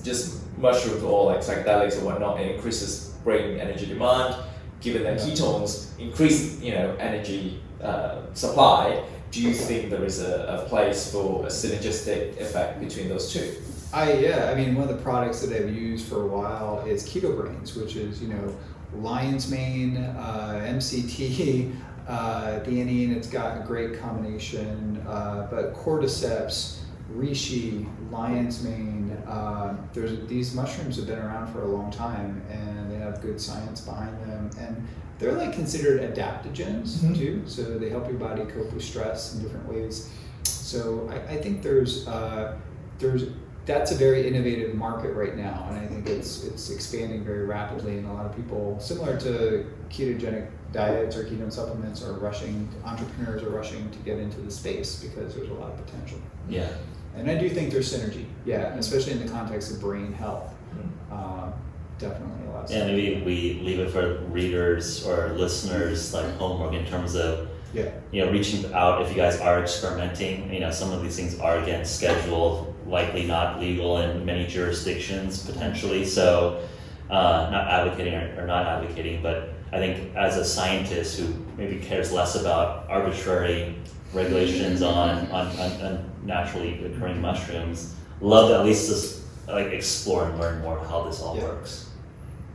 just 0.03 0.41
mushrooms 0.59 1.03
or 1.03 1.25
like 1.33 1.41
psychedelics 1.41 1.97
or 2.01 2.05
whatnot 2.05 2.41
it 2.41 2.55
increases 2.57 3.15
brain 3.25 3.59
energy 3.59 3.87
demand. 3.87 4.35
Given 4.81 5.03
that 5.05 5.19
Yeah. 5.19 5.33
ketones 5.33 5.89
increase 5.99 6.61
you 6.61 6.73
know 6.75 6.95
energy 6.99 7.61
uh, 7.83 8.17
supply, 8.35 9.03
do 9.31 9.41
you 9.41 9.55
think 9.55 9.91
there 9.91 10.05
is 10.05 10.21
a, 10.21 10.35
a 10.65 10.69
place 10.69 11.11
for 11.13 11.45
a 11.47 11.51
synergistic 11.51 12.41
effect 12.41 12.81
between 12.81 13.09
those 13.09 13.33
two? 13.33 13.47
I 13.95 14.13
yeah, 14.15 14.51
I 14.51 14.55
mean 14.57 14.75
one 14.75 14.89
of 14.89 14.97
the 14.97 15.03
products 15.03 15.41
that 15.43 15.55
I've 15.57 15.73
used 15.75 16.09
for 16.09 16.23
a 16.23 16.27
while 16.27 16.81
is 16.87 17.09
Keto 17.09 17.37
Brainz, 17.37 17.77
which 17.81 17.95
is 17.97 18.21
you 18.21 18.29
know 18.29 18.57
lion's 18.97 19.51
mane, 19.51 19.97
uh, 19.97 20.61
MCT, 20.69 21.75
uh, 22.09 22.61
theanine. 22.65 23.15
It's 23.17 23.29
got 23.29 23.59
a 23.61 23.65
great 23.65 24.01
combination, 24.01 25.01
uh, 25.07 25.47
but 25.51 25.75
cordyceps, 25.75 26.79
reishi, 27.13 27.87
lion's 28.11 28.63
mane. 28.65 29.13
Uh, 29.29 29.77
there's 29.93 30.27
these 30.27 30.55
mushrooms 30.55 30.97
have 30.97 31.07
been 31.07 31.19
around 31.21 31.53
for 31.53 31.63
a 31.63 31.69
long 31.69 31.91
time, 31.93 32.43
and 32.51 32.91
they 32.91 32.97
have 32.97 33.21
good 33.23 33.41
science 33.41 33.81
behind 33.81 34.19
them, 34.23 34.51
and 34.59 34.87
they're 35.21 35.33
like 35.33 35.53
considered 35.53 36.01
adaptogens 36.13 36.97
Mhm. 36.99 37.17
too. 37.17 37.43
So 37.47 37.79
they 37.79 37.91
help 37.91 38.09
your 38.09 38.19
body 38.19 38.45
cope 38.45 38.73
with 38.73 38.83
stress 38.83 39.35
in 39.37 39.43
different 39.45 39.69
ways. 39.69 40.11
So 40.43 41.09
I, 41.11 41.35
I 41.35 41.37
think 41.37 41.63
there's 41.63 42.09
uh, 42.09 42.57
there's 42.99 43.25
that's 43.67 43.93
a 43.93 43.95
very 43.95 44.27
innovative 44.27 44.75
market 44.75 45.13
right 45.13 45.37
now, 45.37 45.67
and 45.71 45.79
I 45.79 45.87
think 45.87 46.09
it's 46.09 46.45
it's 46.45 46.71
expanding 46.71 47.25
very 47.25 47.47
rapidly. 47.47 47.99
And 47.99 48.07
a 48.07 48.13
lot 48.13 48.27
of 48.27 48.37
people, 48.37 48.79
similar 48.79 49.19
to 49.21 49.67
ketogenic 49.89 50.49
diets 50.73 51.17
or 51.17 51.25
ketone 51.25 51.53
supplements, 51.53 52.03
are 52.03 52.13
rushing. 52.15 52.69
Entrepreneurs 52.85 53.43
are 53.43 53.51
rushing 53.51 53.91
to 53.91 53.99
get 54.01 54.19
into 54.19 54.41
the 54.41 54.51
space 54.51 55.03
because 55.03 55.35
there's 55.35 55.49
a 55.49 55.55
lot 55.55 55.71
of 55.71 55.87
potential. 55.87 56.19
Yeah. 56.49 56.69
And 57.17 57.31
I 57.31 57.37
do 57.37 57.49
think 57.49 57.73
there's 57.73 57.93
synergy. 57.93 58.27
Yeah, 58.45 58.75
especially 58.75 59.13
in 59.13 59.25
the 59.25 59.31
context 59.33 59.73
of 59.73 59.81
brain 59.81 60.13
health. 60.13 60.53
Mm. 60.75 60.89
Uh, 61.13 61.53
definitely 61.99 62.47
a 62.49 62.51
lot. 62.51 62.65
Of 62.65 62.71
Yeah, 62.71 62.87
maybe 62.87 63.23
we 63.25 63.61
leave 63.63 63.79
it 63.79 63.91
for 63.91 64.19
readers 64.31 65.07
or 65.07 65.29
listeners 65.35 66.13
like 66.13 66.27
homework 66.37 66.75
in 66.75 66.85
terms 66.87 67.15
of 67.15 67.49
Yeah. 67.73 67.91
you 68.11 68.25
know 68.25 68.31
reaching 68.33 68.73
out 68.75 69.01
if 69.03 69.11
you 69.11 69.17
guys 69.17 69.41
are 69.41 69.61
experimenting. 69.61 70.53
You 70.53 70.61
know, 70.61 70.71
some 70.71 70.93
of 70.93 71.03
these 71.03 71.17
things 71.17 71.39
are 71.39 71.59
again 71.59 71.85
schedule, 71.85 72.74
likely 72.87 73.27
not 73.27 73.61
legal 73.61 73.99
in 73.99 74.25
many 74.25 74.47
jurisdictions 74.47 75.45
potentially. 75.45 76.05
So, 76.05 76.61
uh, 77.11 77.49
not 77.51 77.69
advocating 77.69 78.15
or, 78.15 78.43
or 78.43 78.47
not 78.47 78.67
advocating, 78.67 79.23
but 79.23 79.51
I 79.73 79.79
think 79.79 80.15
as 80.17 80.37
a 80.37 80.45
scientist 80.45 81.19
who 81.19 81.27
maybe 81.57 81.79
cares 81.79 82.13
less 82.13 82.35
about 82.35 82.89
arbitrary 82.89 83.77
regulations 84.13 84.83
on, 84.83 85.27
on, 85.31 85.47
on, 85.59 85.73
on 85.83 86.11
naturally 86.25 86.85
occurring 86.85 87.21
mushrooms, 87.21 87.95
love 88.21 88.49
to 88.51 88.59
at 88.59 88.65
least 88.65 88.89
just 88.89 89.23
like 89.49 89.67
explore 89.67 90.27
and 90.27 90.39
learn 90.41 90.63
more 90.63 90.79
how 90.79 91.03
this 91.03 91.21
all 91.21 91.37
Yeah. 91.37 91.45
works. 91.45 91.91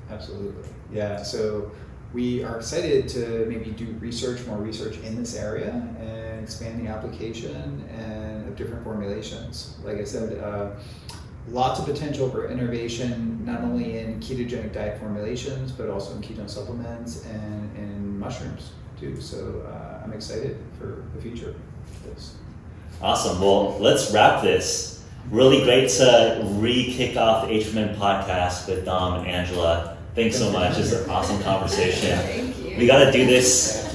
Absolutely. 0.10 0.68
Yeah. 0.92 1.22
So 1.22 1.72
we 2.14 2.44
are 2.44 2.58
excited 2.58 3.08
to 3.10 3.46
maybe 3.48 3.72
do 3.72 3.86
research, 4.00 4.46
more 4.48 4.58
research 4.58 4.98
in 5.00 5.16
this 5.16 5.36
area, 5.36 5.72
and 6.00 6.42
expand 6.42 6.84
the 6.84 6.90
application 6.90 7.88
and 7.96 8.29
different 8.60 8.84
formulations. 8.84 9.78
Like 9.84 9.98
I 9.98 10.04
said, 10.04 10.38
uh, 10.38 10.72
lots 11.50 11.80
of 11.80 11.86
potential 11.86 12.30
for 12.30 12.50
innovation, 12.50 13.44
not 13.44 13.62
only 13.62 13.98
in 13.98 14.20
ketogenic 14.20 14.74
diet 14.74 15.00
formulations, 15.00 15.72
but 15.72 15.90
also 15.90 16.16
in 16.16 16.22
ketone 16.22 16.50
supplements 16.50 17.26
and 17.26 17.76
in 17.76 18.20
mushrooms 18.20 18.74
too. 19.00 19.20
So 19.20 19.66
uh, 19.68 20.04
I'm 20.04 20.14
excited 20.14 20.58
for 20.78 21.04
the 21.16 21.22
future 21.22 21.50
of 21.50 22.04
this. 22.14 22.36
Awesome. 23.02 23.40
Well, 23.42 23.80
let's 23.80 24.12
wrap 24.12 24.44
this. 24.44 25.04
Really 25.32 25.64
great 25.64 25.90
to 25.90 26.42
re-kick 26.56 27.16
off 27.16 27.48
the 27.48 27.54
HVMN 27.54 27.96
podcast 27.98 28.68
with 28.68 28.86
Dom 28.86 29.20
and 29.20 29.28
Angela. 29.28 29.98
Thanks 30.16 30.38
so 30.38 30.52
much. 30.52 30.78
It's 30.78 30.92
an 30.92 31.10
awesome 31.10 31.42
conversation. 31.44 32.18
Thank 32.20 32.58
you. 32.58 32.78
We 32.78 32.88
got 32.88 33.06
to 33.06 33.12
do 33.12 33.26
this 33.26 33.94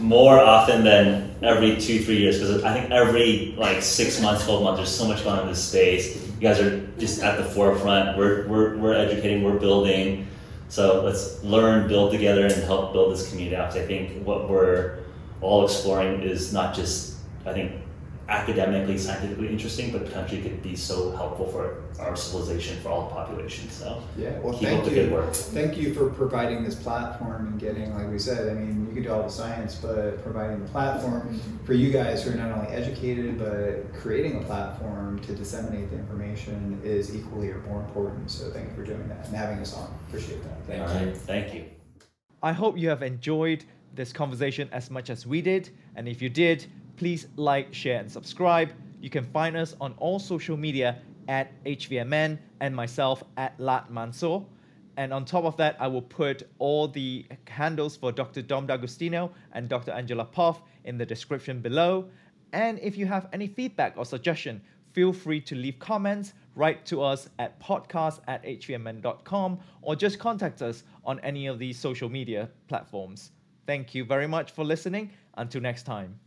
more 0.00 0.38
often 0.38 0.84
than 0.84 1.33
every 1.44 1.76
two, 1.76 2.02
three 2.02 2.18
years 2.18 2.38
because 2.38 2.64
I 2.64 2.72
think 2.72 2.90
every 2.90 3.54
like 3.56 3.82
six 3.82 4.20
months, 4.20 4.44
twelve 4.44 4.62
months, 4.62 4.78
there's 4.78 4.94
so 4.94 5.06
much 5.06 5.22
going 5.24 5.36
on 5.38 5.42
in 5.42 5.48
this 5.48 5.62
space. 5.62 6.16
You 6.16 6.40
guys 6.40 6.60
are 6.60 6.86
just 6.98 7.22
at 7.22 7.38
the 7.38 7.44
forefront. 7.44 8.16
We're 8.16 8.46
we're, 8.48 8.76
we're 8.76 8.94
educating, 8.94 9.42
we're 9.42 9.58
building. 9.58 10.26
So 10.68 11.02
let's 11.04 11.42
learn, 11.44 11.86
build 11.88 12.10
together, 12.10 12.46
and 12.46 12.54
help 12.64 12.92
build 12.92 13.12
this 13.12 13.28
community 13.28 13.56
out. 13.56 13.76
I 13.76 13.86
think 13.86 14.24
what 14.26 14.48
we're 14.48 14.98
all 15.40 15.64
exploring 15.64 16.22
is 16.22 16.52
not 16.52 16.74
just 16.74 17.16
I 17.46 17.52
think 17.52 17.72
academically, 18.28 18.96
scientifically 18.96 19.48
interesting, 19.48 19.92
but 19.92 20.04
potentially 20.06 20.40
could 20.42 20.62
be 20.62 20.74
so 20.74 21.10
helpful 21.12 21.46
for 21.46 21.82
our 22.00 22.16
civilization, 22.16 22.78
for 22.80 22.88
all 22.88 23.08
the 23.08 23.14
population. 23.14 23.68
So 23.70 24.02
Yeah. 24.16 24.38
Well, 24.40 24.52
keep 24.54 24.68
thank 24.68 24.78
up 24.80 24.84
the 24.86 24.90
you. 24.90 24.96
good 25.02 25.12
work. 25.12 25.32
Thank 25.34 25.76
you 25.76 25.92
for 25.92 26.08
providing 26.10 26.64
this 26.64 26.74
platform 26.74 27.48
and 27.48 27.60
getting, 27.60 27.94
like 27.94 28.10
we 28.10 28.18
said, 28.18 28.48
I 28.48 28.54
mean, 28.58 28.86
you 28.88 28.94
can 28.94 29.02
do 29.02 29.12
all 29.12 29.22
the 29.22 29.28
science, 29.28 29.74
but 29.74 30.22
providing 30.22 30.62
the 30.62 30.68
platform 30.70 31.38
for 31.64 31.74
you 31.74 31.90
guys 31.92 32.22
who 32.24 32.30
are 32.32 32.34
not 32.36 32.50
only 32.56 32.70
educated, 32.72 33.38
but 33.38 33.92
creating 33.92 34.38
a 34.38 34.44
platform 34.44 35.18
to 35.20 35.34
disseminate 35.34 35.90
the 35.90 35.96
information 35.96 36.80
is 36.82 37.14
equally 37.14 37.50
or 37.50 37.58
more 37.68 37.80
important. 37.82 38.30
So 38.30 38.50
thank 38.50 38.68
you 38.70 38.74
for 38.74 38.84
doing 38.84 39.06
that 39.08 39.26
and 39.26 39.36
having 39.36 39.58
us 39.58 39.74
on. 39.76 39.92
Appreciate 40.08 40.42
that. 40.44 40.66
Thank 40.66 40.88
All 40.88 41.00
you. 41.00 41.06
right. 41.08 41.16
Thank 41.16 41.54
you. 41.54 41.64
I 42.42 42.52
hope 42.52 42.76
you 42.78 42.88
have 42.88 43.02
enjoyed 43.02 43.64
this 43.94 44.12
conversation 44.12 44.68
as 44.72 44.90
much 44.90 45.08
as 45.10 45.26
we 45.26 45.40
did. 45.40 45.70
And 45.94 46.08
if 46.08 46.20
you 46.20 46.28
did, 46.28 46.66
please 46.96 47.28
like, 47.36 47.72
share, 47.72 48.00
and 48.00 48.10
subscribe. 48.10 48.70
You 49.00 49.10
can 49.10 49.24
find 49.24 49.56
us 49.56 49.74
on 49.80 49.94
all 49.98 50.18
social 50.18 50.56
media 50.56 50.98
at 51.28 51.62
HVMN 51.64 52.38
and 52.60 52.74
myself 52.74 53.22
at 53.36 53.58
Latt 53.58 53.90
Mansor. 53.90 54.44
And 54.96 55.12
on 55.12 55.24
top 55.24 55.44
of 55.44 55.56
that, 55.56 55.76
I 55.80 55.88
will 55.88 56.02
put 56.02 56.44
all 56.58 56.86
the 56.88 57.26
handles 57.48 57.96
for 57.96 58.12
Dr. 58.12 58.42
Dom 58.42 58.66
D'Agostino 58.66 59.32
and 59.52 59.68
Dr. 59.68 59.90
Angela 59.90 60.24
Poff 60.24 60.62
in 60.84 60.98
the 60.98 61.06
description 61.06 61.60
below. 61.60 62.08
And 62.52 62.78
if 62.78 62.96
you 62.96 63.06
have 63.06 63.28
any 63.32 63.48
feedback 63.48 63.94
or 63.96 64.04
suggestion, 64.04 64.62
feel 64.92 65.12
free 65.12 65.40
to 65.40 65.56
leave 65.56 65.78
comments, 65.80 66.34
write 66.54 66.86
to 66.86 67.02
us 67.02 67.28
at 67.40 67.60
podcast 67.60 68.20
at 68.28 68.44
hvmn.com, 68.44 69.58
or 69.82 69.96
just 69.96 70.20
contact 70.20 70.62
us 70.62 70.84
on 71.04 71.18
any 71.20 71.48
of 71.48 71.58
these 71.58 71.76
social 71.76 72.08
media 72.08 72.48
platforms. 72.68 73.32
Thank 73.66 73.94
you 73.94 74.04
very 74.04 74.28
much 74.28 74.52
for 74.52 74.64
listening. 74.64 75.10
Until 75.36 75.60
next 75.60 75.82
time. 75.82 76.23